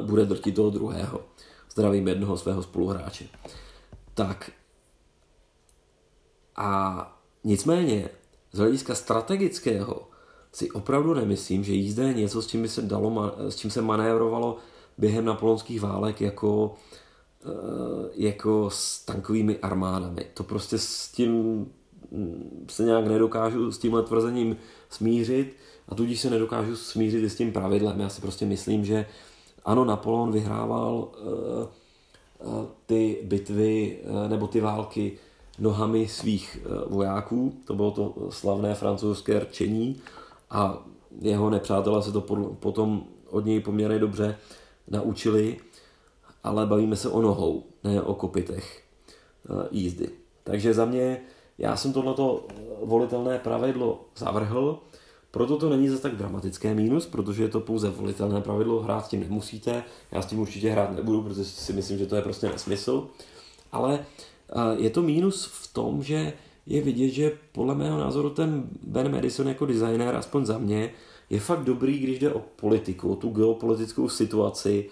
bude 0.01 0.25
drtit 0.27 0.55
toho 0.55 0.71
druhého. 0.71 1.21
Zdravím 1.71 2.09
jednoho 2.09 2.37
svého 2.37 2.63
spoluhráče. 2.63 3.25
Tak. 4.15 4.51
A 6.57 7.19
nicméně, 7.45 8.09
z 8.53 8.59
hlediska 8.59 8.95
strategického, 8.95 10.09
si 10.53 10.71
opravdu 10.71 11.15
nemyslím, 11.15 11.65
že 11.65 11.73
jízda 11.73 12.03
je 12.03 12.15
něco, 12.15 12.43
s 12.43 12.47
čím, 12.47 12.63
by 12.63 12.69
se 12.69 12.83
dalo, 12.83 13.33
s 13.39 13.57
čím 13.57 13.71
se 13.71 13.83
manévrovalo 13.83 14.57
během 14.99 15.25
napoleonských 15.25 15.81
válek 15.81 16.21
jako, 16.21 16.75
eh, 17.45 17.49
jako 18.15 18.71
s 18.71 19.05
tankovými 19.05 19.59
armádami. 19.59 20.27
To 20.35 20.45
prostě 20.45 20.79
s 20.79 21.09
tím 21.09 21.31
mm, 22.11 22.67
se 22.71 22.83
nějak 22.83 23.07
nedokážu 23.07 23.73
s 23.73 23.79
tímhle 23.79 24.03
tvrzením 24.03 24.57
smířit 24.91 25.57
a 25.89 25.95
tudíž 25.95 26.21
se 26.21 26.31
nedokážu 26.31 26.77
smířit 26.77 27.25
i 27.25 27.31
s 27.31 27.37
tím 27.37 27.53
pravidlem. 27.53 28.01
Já 28.01 28.09
si 28.09 28.21
prostě 28.21 28.47
myslím, 28.47 28.85
že 28.85 29.07
ano, 29.65 29.85
Napoleon 29.85 30.33
vyhrával 30.33 30.95
uh, 30.95 32.49
uh, 32.49 32.67
ty 32.87 33.19
bitvy 33.23 33.99
nebo 34.29 34.47
ty 34.47 34.61
války 34.61 35.19
nohami 35.59 36.09
svých 36.09 36.59
vojáků, 36.87 37.55
to 37.65 37.75
bylo 37.75 37.91
to 37.91 38.15
slavné 38.31 38.75
francouzské 38.75 39.39
rčení 39.41 40.01
a 40.51 40.83
jeho 41.21 41.51
nepřátelé 41.51 42.03
se 42.03 42.13
to 42.13 42.21
potom 42.61 43.05
od 43.31 43.45
něj 43.45 43.61
poměrně 43.61 43.99
dobře 43.99 44.37
naučili, 44.89 45.57
ale 46.45 46.67
bavíme 46.67 46.97
se 46.97 47.09
o 47.09 47.23
nohou, 47.23 47.63
ne 47.85 48.03
o 48.03 48.15
kopitech 48.15 48.83
eh, 49.51 49.69
jízdy. 49.71 50.09
Takže 50.45 50.75
za 50.75 50.85
mě, 50.85 51.21
já 51.59 51.77
jsem 51.77 51.93
tohleto 51.93 52.47
eh, 52.49 52.55
volitelné 52.83 53.39
pravidlo 53.39 54.05
zavrhl, 54.17 54.79
proto 55.31 55.57
to 55.57 55.71
není 55.71 55.89
zase 55.89 56.03
tak 56.03 56.17
dramatické 56.17 56.75
mínus, 56.75 57.07
protože 57.07 57.43
je 57.43 57.49
to 57.49 57.61
pouze 57.61 57.91
volitelné 57.91 58.41
pravidlo, 58.41 58.83
hrát 58.83 59.07
s 59.07 59.09
tím 59.09 59.21
nemusíte, 59.21 59.85
já 60.13 60.23
s 60.23 60.27
tím 60.27 60.39
určitě 60.39 60.71
hrát 60.71 60.97
nebudu, 60.97 61.23
protože 61.23 61.45
si 61.45 61.73
myslím, 61.73 61.99
že 61.99 62.07
to 62.07 62.17
je 62.17 62.23
prostě 62.23 62.49
nesmysl, 62.49 63.09
ale 63.73 63.99
eh, 63.99 64.55
je 64.77 64.91
to 64.91 65.03
mínus 65.03 65.47
v 65.47 65.73
tom, 65.73 66.03
že 66.03 66.33
je 66.67 66.83
vidět, 66.83 67.09
že 67.09 67.39
podle 67.53 67.75
mého 67.75 67.99
názoru 67.99 68.31
ten 68.31 68.69
Ben 68.83 69.13
Madison 69.13 69.49
jako 69.49 69.67
designer, 69.67 70.17
aspoň 70.17 70.47
za 70.47 70.59
mě, 70.59 70.91
je 71.31 71.41
fakt 71.41 71.65
dobrý, 71.65 71.99
když 71.99 72.19
jde 72.19 72.33
o 72.33 72.41
politiku, 72.41 73.13
o 73.13 73.17
tu 73.17 73.29
geopolitickou 73.29 74.09
situaci, 74.09 74.91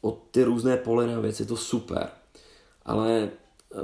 o 0.00 0.10
ty 0.30 0.44
různé 0.44 0.76
pole 0.76 1.06
na 1.06 1.20
věc, 1.20 1.40
je 1.40 1.46
to 1.46 1.56
super. 1.56 2.08
Ale 2.84 3.30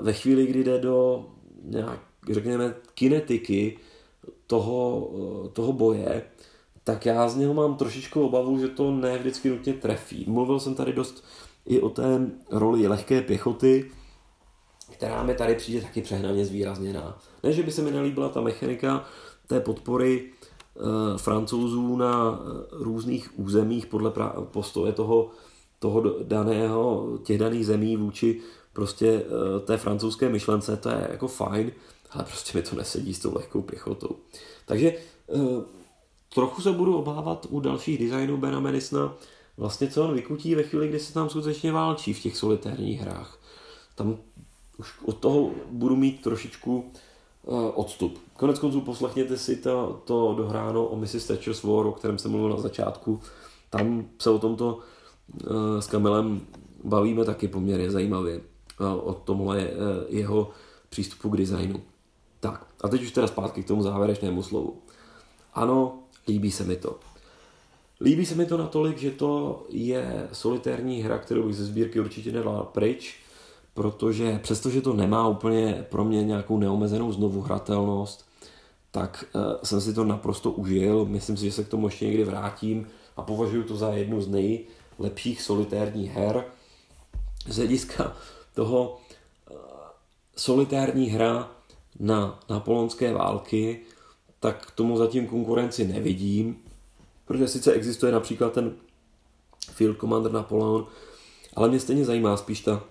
ve 0.01 0.13
chvíli, 0.13 0.47
kdy 0.47 0.65
jde 0.65 0.79
do 0.79 1.27
nějak, 1.63 2.01
řekněme, 2.31 2.75
kinetiky 2.95 3.79
toho, 4.47 5.11
toho 5.53 5.73
boje, 5.73 6.23
tak 6.85 7.07
já 7.07 7.29
z 7.29 7.37
něho 7.37 7.55
mám 7.55 7.77
trošičku 7.77 8.27
obavu, 8.27 8.59
že 8.59 8.69
to 8.69 8.91
ne 8.91 9.19
vždycky 9.19 9.51
nutně 9.51 9.73
trefí. 9.73 10.25
Mluvil 10.29 10.61
jsem 10.61 10.75
tady 10.75 10.93
dost 10.93 11.25
i 11.67 11.81
o 11.81 11.89
té 11.89 12.31
roli 12.51 12.89
lehké 12.89 13.23
pěchoty, 13.23 13.91
která 14.93 15.23
mi 15.23 15.35
tady 15.35 15.55
přijde 15.55 15.81
taky 15.81 16.03
přehnaně 16.03 16.45
zvýrazněná. 16.45 17.19
Ne, 17.43 17.53
že 17.53 17.63
by 17.63 17.73
se 17.73 17.83
mi 17.83 17.91
nelíbila 17.91 18.29
ta 18.29 18.41
mechanika 18.41 19.05
té 19.47 19.61
podpory 19.61 20.33
francouzů 21.17 21.97
na 21.97 22.39
eh, 22.39 22.67
různých 22.73 23.39
územích 23.39 23.87
podle 23.87 24.13
postoje 24.45 24.93
toho, 24.93 25.31
toho 25.79 26.01
daného, 26.23 27.09
těch 27.23 27.39
daných 27.39 27.67
zemí 27.67 27.97
vůči 27.97 28.41
prostě 28.73 29.07
eh, 29.07 29.61
té 29.61 29.77
francouzské 29.77 30.29
myšlence, 30.29 30.77
to 30.77 30.89
je 30.89 31.09
jako 31.11 31.29
fajn, 31.29 31.73
ale 32.11 32.25
prostě 32.25 32.59
mi 32.59 32.63
to 32.63 32.77
nesedí 32.77 33.15
s 33.15 33.19
tou 33.19 33.35
lehkou 33.35 33.63
pěchotou. 33.63 34.17
Takže 34.67 34.95
trochu 36.35 36.63
se 36.63 36.73
budu 36.73 36.97
obávat 36.97 37.47
u 37.51 37.61
dalších 37.61 37.99
designů 37.99 38.37
Bena 38.37 38.61
Medicina, 38.61 39.15
vlastně 39.57 39.89
co 39.89 40.05
on 40.05 40.15
vykutí 40.15 40.55
ve 40.55 40.63
chvíli, 40.63 40.89
kdy 40.89 41.01
se 41.01 41.15
tam 41.15 41.31
skutečně 41.31 41.73
válčí 41.73 42.13
v 42.13 42.21
těch 42.21 42.37
solitérních 42.37 43.01
hrách. 43.01 43.39
Tam 43.95 44.17
už 44.79 44.95
od 45.05 45.17
toho 45.17 45.51
budu 45.71 45.97
mít 45.97 46.23
trošičku 46.23 46.93
Eh, 47.47 47.73
odstup. 47.75 48.19
Konec 48.37 48.59
konců 48.59 48.81
poslechněte 48.81 49.39
si 49.39 49.57
to, 49.57 50.03
to 50.05 50.35
dohráno 50.37 50.87
o 50.87 50.97
Mrs. 50.97 51.27
Thatcher's 51.27 51.63
War, 51.63 51.87
o 51.87 51.93
kterém 51.93 52.19
jsem 52.19 52.31
mluvil 52.31 52.49
na 52.49 52.57
začátku. 52.57 53.21
Tam 53.71 54.07
se 54.19 54.31
o 54.31 54.39
tomto 54.39 54.79
uh, 55.51 55.81
s 55.81 55.87
Kamilem 55.87 56.41
bavíme 56.85 57.25
taky 57.25 57.49
poměrně 57.49 57.91
zajímavě. 57.91 58.41
O 59.03 59.15
tomhle 59.15 59.69
uh, 59.69 59.69
jeho 60.09 60.51
přístupu 60.89 61.31
k 61.31 61.37
designu. 61.37 61.83
Tak, 62.41 62.67
a 62.81 62.89
teď 62.89 63.03
už 63.03 63.13
teda 63.13 63.27
zpátky 63.27 63.63
k 63.63 63.67
tomu 63.67 63.83
závěrečnému 63.83 64.43
slovu. 64.43 64.83
Ano, 65.55 65.99
líbí 66.29 66.51
se 66.51 66.65
mi 66.65 66.77
to. 66.77 66.99
Líbí 68.01 68.27
se 68.27 68.35
mi 68.35 68.47
to 68.47 68.57
natolik, 68.57 68.99
že 68.99 69.11
to 69.11 69.63
je 69.69 70.29
solitérní 70.33 71.03
hra, 71.03 71.19
kterou 71.19 71.43
bych 71.43 71.57
ze 71.57 71.65
sbírky 71.65 72.01
určitě 72.01 72.33
nedal 72.33 72.69
pryč 72.73 73.24
protože 73.75 74.39
přestože 74.43 74.81
to 74.81 74.93
nemá 74.93 75.29
úplně 75.29 75.87
pro 75.91 76.05
mě 76.05 76.25
nějakou 76.25 76.59
neomezenou 76.59 77.13
znovu 77.13 77.41
hratelnost, 77.41 78.27
tak 78.91 79.25
uh, 79.35 79.43
jsem 79.65 79.81
si 79.81 79.95
to 79.95 80.05
naprosto 80.05 80.51
užil. 80.51 81.05
Myslím 81.05 81.37
si, 81.37 81.45
že 81.45 81.53
se 81.53 81.65
k 81.65 81.69
tomu 81.69 81.87
ještě 81.87 82.07
někdy 82.07 82.25
vrátím 82.25 82.87
a 83.17 83.23
považuji 83.23 83.63
to 83.63 83.77
za 83.77 83.93
jednu 83.93 84.21
z 84.21 84.29
nejlepších 84.29 85.43
solitérních 85.43 86.11
her. 86.11 86.45
Z 87.47 87.57
hlediska 87.57 88.17
toho 88.55 89.01
uh, 89.51 89.57
solitérní 90.37 91.07
hra 91.07 91.51
na 92.01 92.41
napoleonské 92.51 93.13
války, 93.13 93.81
tak 94.41 94.71
tomu 94.71 94.97
zatím 94.97 95.27
konkurenci 95.27 95.89
nevidím, 95.89 96.57
protože 97.25 97.49
sice 97.49 97.73
existuje 97.73 98.13
například 98.13 98.53
ten 98.53 98.75
Field 99.71 99.99
Commander 99.99 100.33
Napoleon, 100.33 100.87
ale 101.57 101.69
mě 101.69 101.81
stejně 101.81 102.05
zajímá 102.05 102.37
spíš 102.37 102.61
ta 102.61 102.85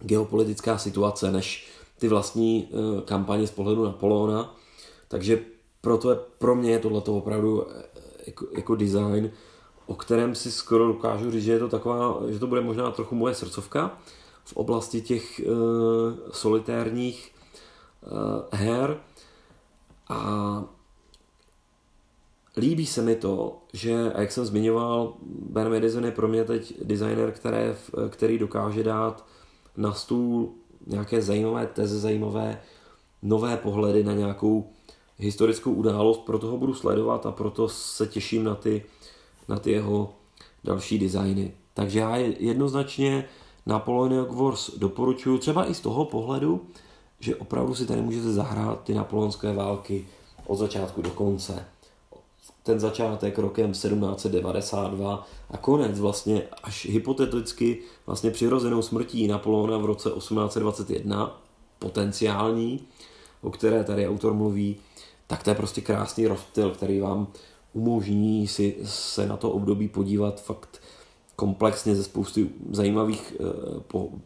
geopolitická 0.00 0.78
situace, 0.78 1.32
než 1.32 1.68
ty 1.98 2.08
vlastní 2.08 2.68
eh, 2.68 3.02
kampaně 3.02 3.46
z 3.46 3.50
pohledu 3.50 3.84
Napoleona. 3.84 4.54
Takže 5.08 5.40
proto 5.80 6.10
je, 6.10 6.16
pro 6.38 6.54
mě 6.54 6.70
je 6.70 6.78
tohle 6.78 7.02
opravdu 7.06 7.66
eh, 7.70 7.82
jako, 8.26 8.46
jako 8.56 8.74
design, 8.74 9.30
o 9.86 9.94
kterém 9.94 10.34
si 10.34 10.52
skoro 10.52 10.86
dokážu 10.86 11.30
říct, 11.30 11.44
že 11.44 11.52
je 11.52 11.58
to 11.58 11.68
taková, 11.68 12.20
že 12.28 12.38
to 12.38 12.46
bude 12.46 12.60
možná 12.60 12.90
trochu 12.90 13.14
moje 13.14 13.34
srdcovka 13.34 13.98
v 14.44 14.56
oblasti 14.56 15.00
těch 15.00 15.40
uh, 15.46 15.54
solitérních 16.30 17.34
uh, 18.02 18.10
her. 18.52 19.00
A 20.08 20.64
líbí 22.56 22.86
se 22.86 23.02
mi 23.02 23.16
to, 23.16 23.58
že, 23.72 24.12
jak 24.18 24.32
jsem 24.32 24.44
zmiňoval, 24.46 25.14
Ben 25.22 25.70
Madison 25.70 26.04
je 26.04 26.10
pro 26.10 26.28
mě 26.28 26.44
teď 26.44 26.74
designer, 26.82 27.32
které, 27.32 27.76
který 28.10 28.38
dokáže 28.38 28.82
dát 28.82 29.26
na 29.76 29.92
stůl 29.92 30.48
nějaké 30.86 31.22
zajímavé 31.22 31.66
teze, 31.66 32.00
zajímavé 32.00 32.60
nové 33.22 33.56
pohledy 33.56 34.04
na 34.04 34.12
nějakou 34.12 34.70
historickou 35.18 35.72
událost, 35.72 36.20
proto 36.20 36.46
ho 36.46 36.56
budu 36.56 36.74
sledovat 36.74 37.26
a 37.26 37.32
proto 37.32 37.68
se 37.68 38.06
těším 38.06 38.44
na 38.44 38.54
ty, 38.54 38.84
na 39.48 39.58
ty 39.58 39.70
jeho 39.70 40.14
další 40.64 40.98
designy. 40.98 41.52
Takže 41.74 41.98
já 41.98 42.16
jednoznačně 42.16 43.28
Napoleonic 43.66 44.28
Wars 44.30 44.70
doporučuji 44.76 45.38
třeba 45.38 45.70
i 45.70 45.74
z 45.74 45.80
toho 45.80 46.04
pohledu, 46.04 46.66
že 47.20 47.36
opravdu 47.36 47.74
si 47.74 47.86
tady 47.86 48.02
můžete 48.02 48.32
zahrát 48.32 48.84
ty 48.84 48.94
napoleonské 48.94 49.52
války 49.52 50.06
od 50.46 50.56
začátku 50.56 51.02
do 51.02 51.10
konce. 51.10 51.64
Ten 52.66 52.80
začátek 52.80 53.38
rokem 53.38 53.72
1792 53.72 55.26
a 55.50 55.56
konec 55.56 56.00
vlastně 56.00 56.42
až 56.62 56.86
hypoteticky 56.86 57.78
vlastně 58.06 58.30
přirozenou 58.30 58.82
smrtí 58.82 59.28
Napoleona 59.28 59.78
v 59.78 59.84
roce 59.84 60.10
1821, 60.10 61.40
potenciální, 61.78 62.80
o 63.42 63.50
které 63.50 63.84
tady 63.84 64.08
autor 64.08 64.34
mluví, 64.34 64.76
tak 65.26 65.42
to 65.42 65.50
je 65.50 65.54
prostě 65.54 65.80
krásný 65.80 66.26
rozptyl, 66.26 66.70
který 66.70 67.00
vám 67.00 67.26
umožní 67.72 68.48
si 68.48 68.76
se 68.84 69.26
na 69.26 69.36
to 69.36 69.50
období 69.50 69.88
podívat 69.88 70.42
fakt 70.42 70.82
komplexně 71.36 71.94
ze 71.94 72.04
spousty 72.04 72.48
zajímavých 72.70 73.36
eh, 73.40 73.44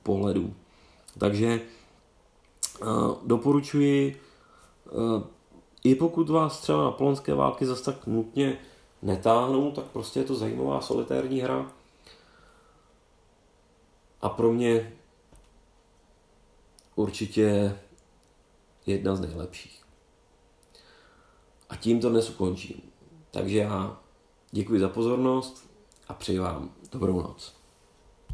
pohledů. 0.03 0.55
Takže 1.19 1.61
eh, 2.83 2.87
doporučuji, 3.27 4.17
eh, 4.87 5.40
i 5.85 5.95
pokud 5.95 6.29
vás 6.29 6.61
třeba 6.61 6.85
na 6.85 6.91
polonské 6.91 7.35
války 7.35 7.67
zase 7.67 7.85
tak 7.85 8.07
nutně 8.07 8.59
netáhnou, 9.03 9.71
tak 9.73 9.85
prostě 9.85 10.21
je 10.21 10.25
to 10.25 10.35
zajímavá 10.35 10.81
solitérní 10.81 11.41
hra. 11.41 11.73
A 14.21 14.29
pro 14.29 14.53
mě 14.53 14.93
určitě 16.95 17.79
jedna 18.87 19.17
z 19.17 19.21
nejlepších. 19.21 19.83
A 21.69 21.77
tím 21.77 22.01
to 22.01 22.11
dnes 22.11 22.31
ukončím. 22.31 22.83
Takže 23.31 23.59
já 23.59 24.01
děkuji 24.51 24.81
za 24.81 24.89
pozornost 24.89 25.71
a 26.09 26.15
přeji 26.15 26.39
vám 26.39 26.71
dobrou 26.93 27.23
noc. 27.23 27.60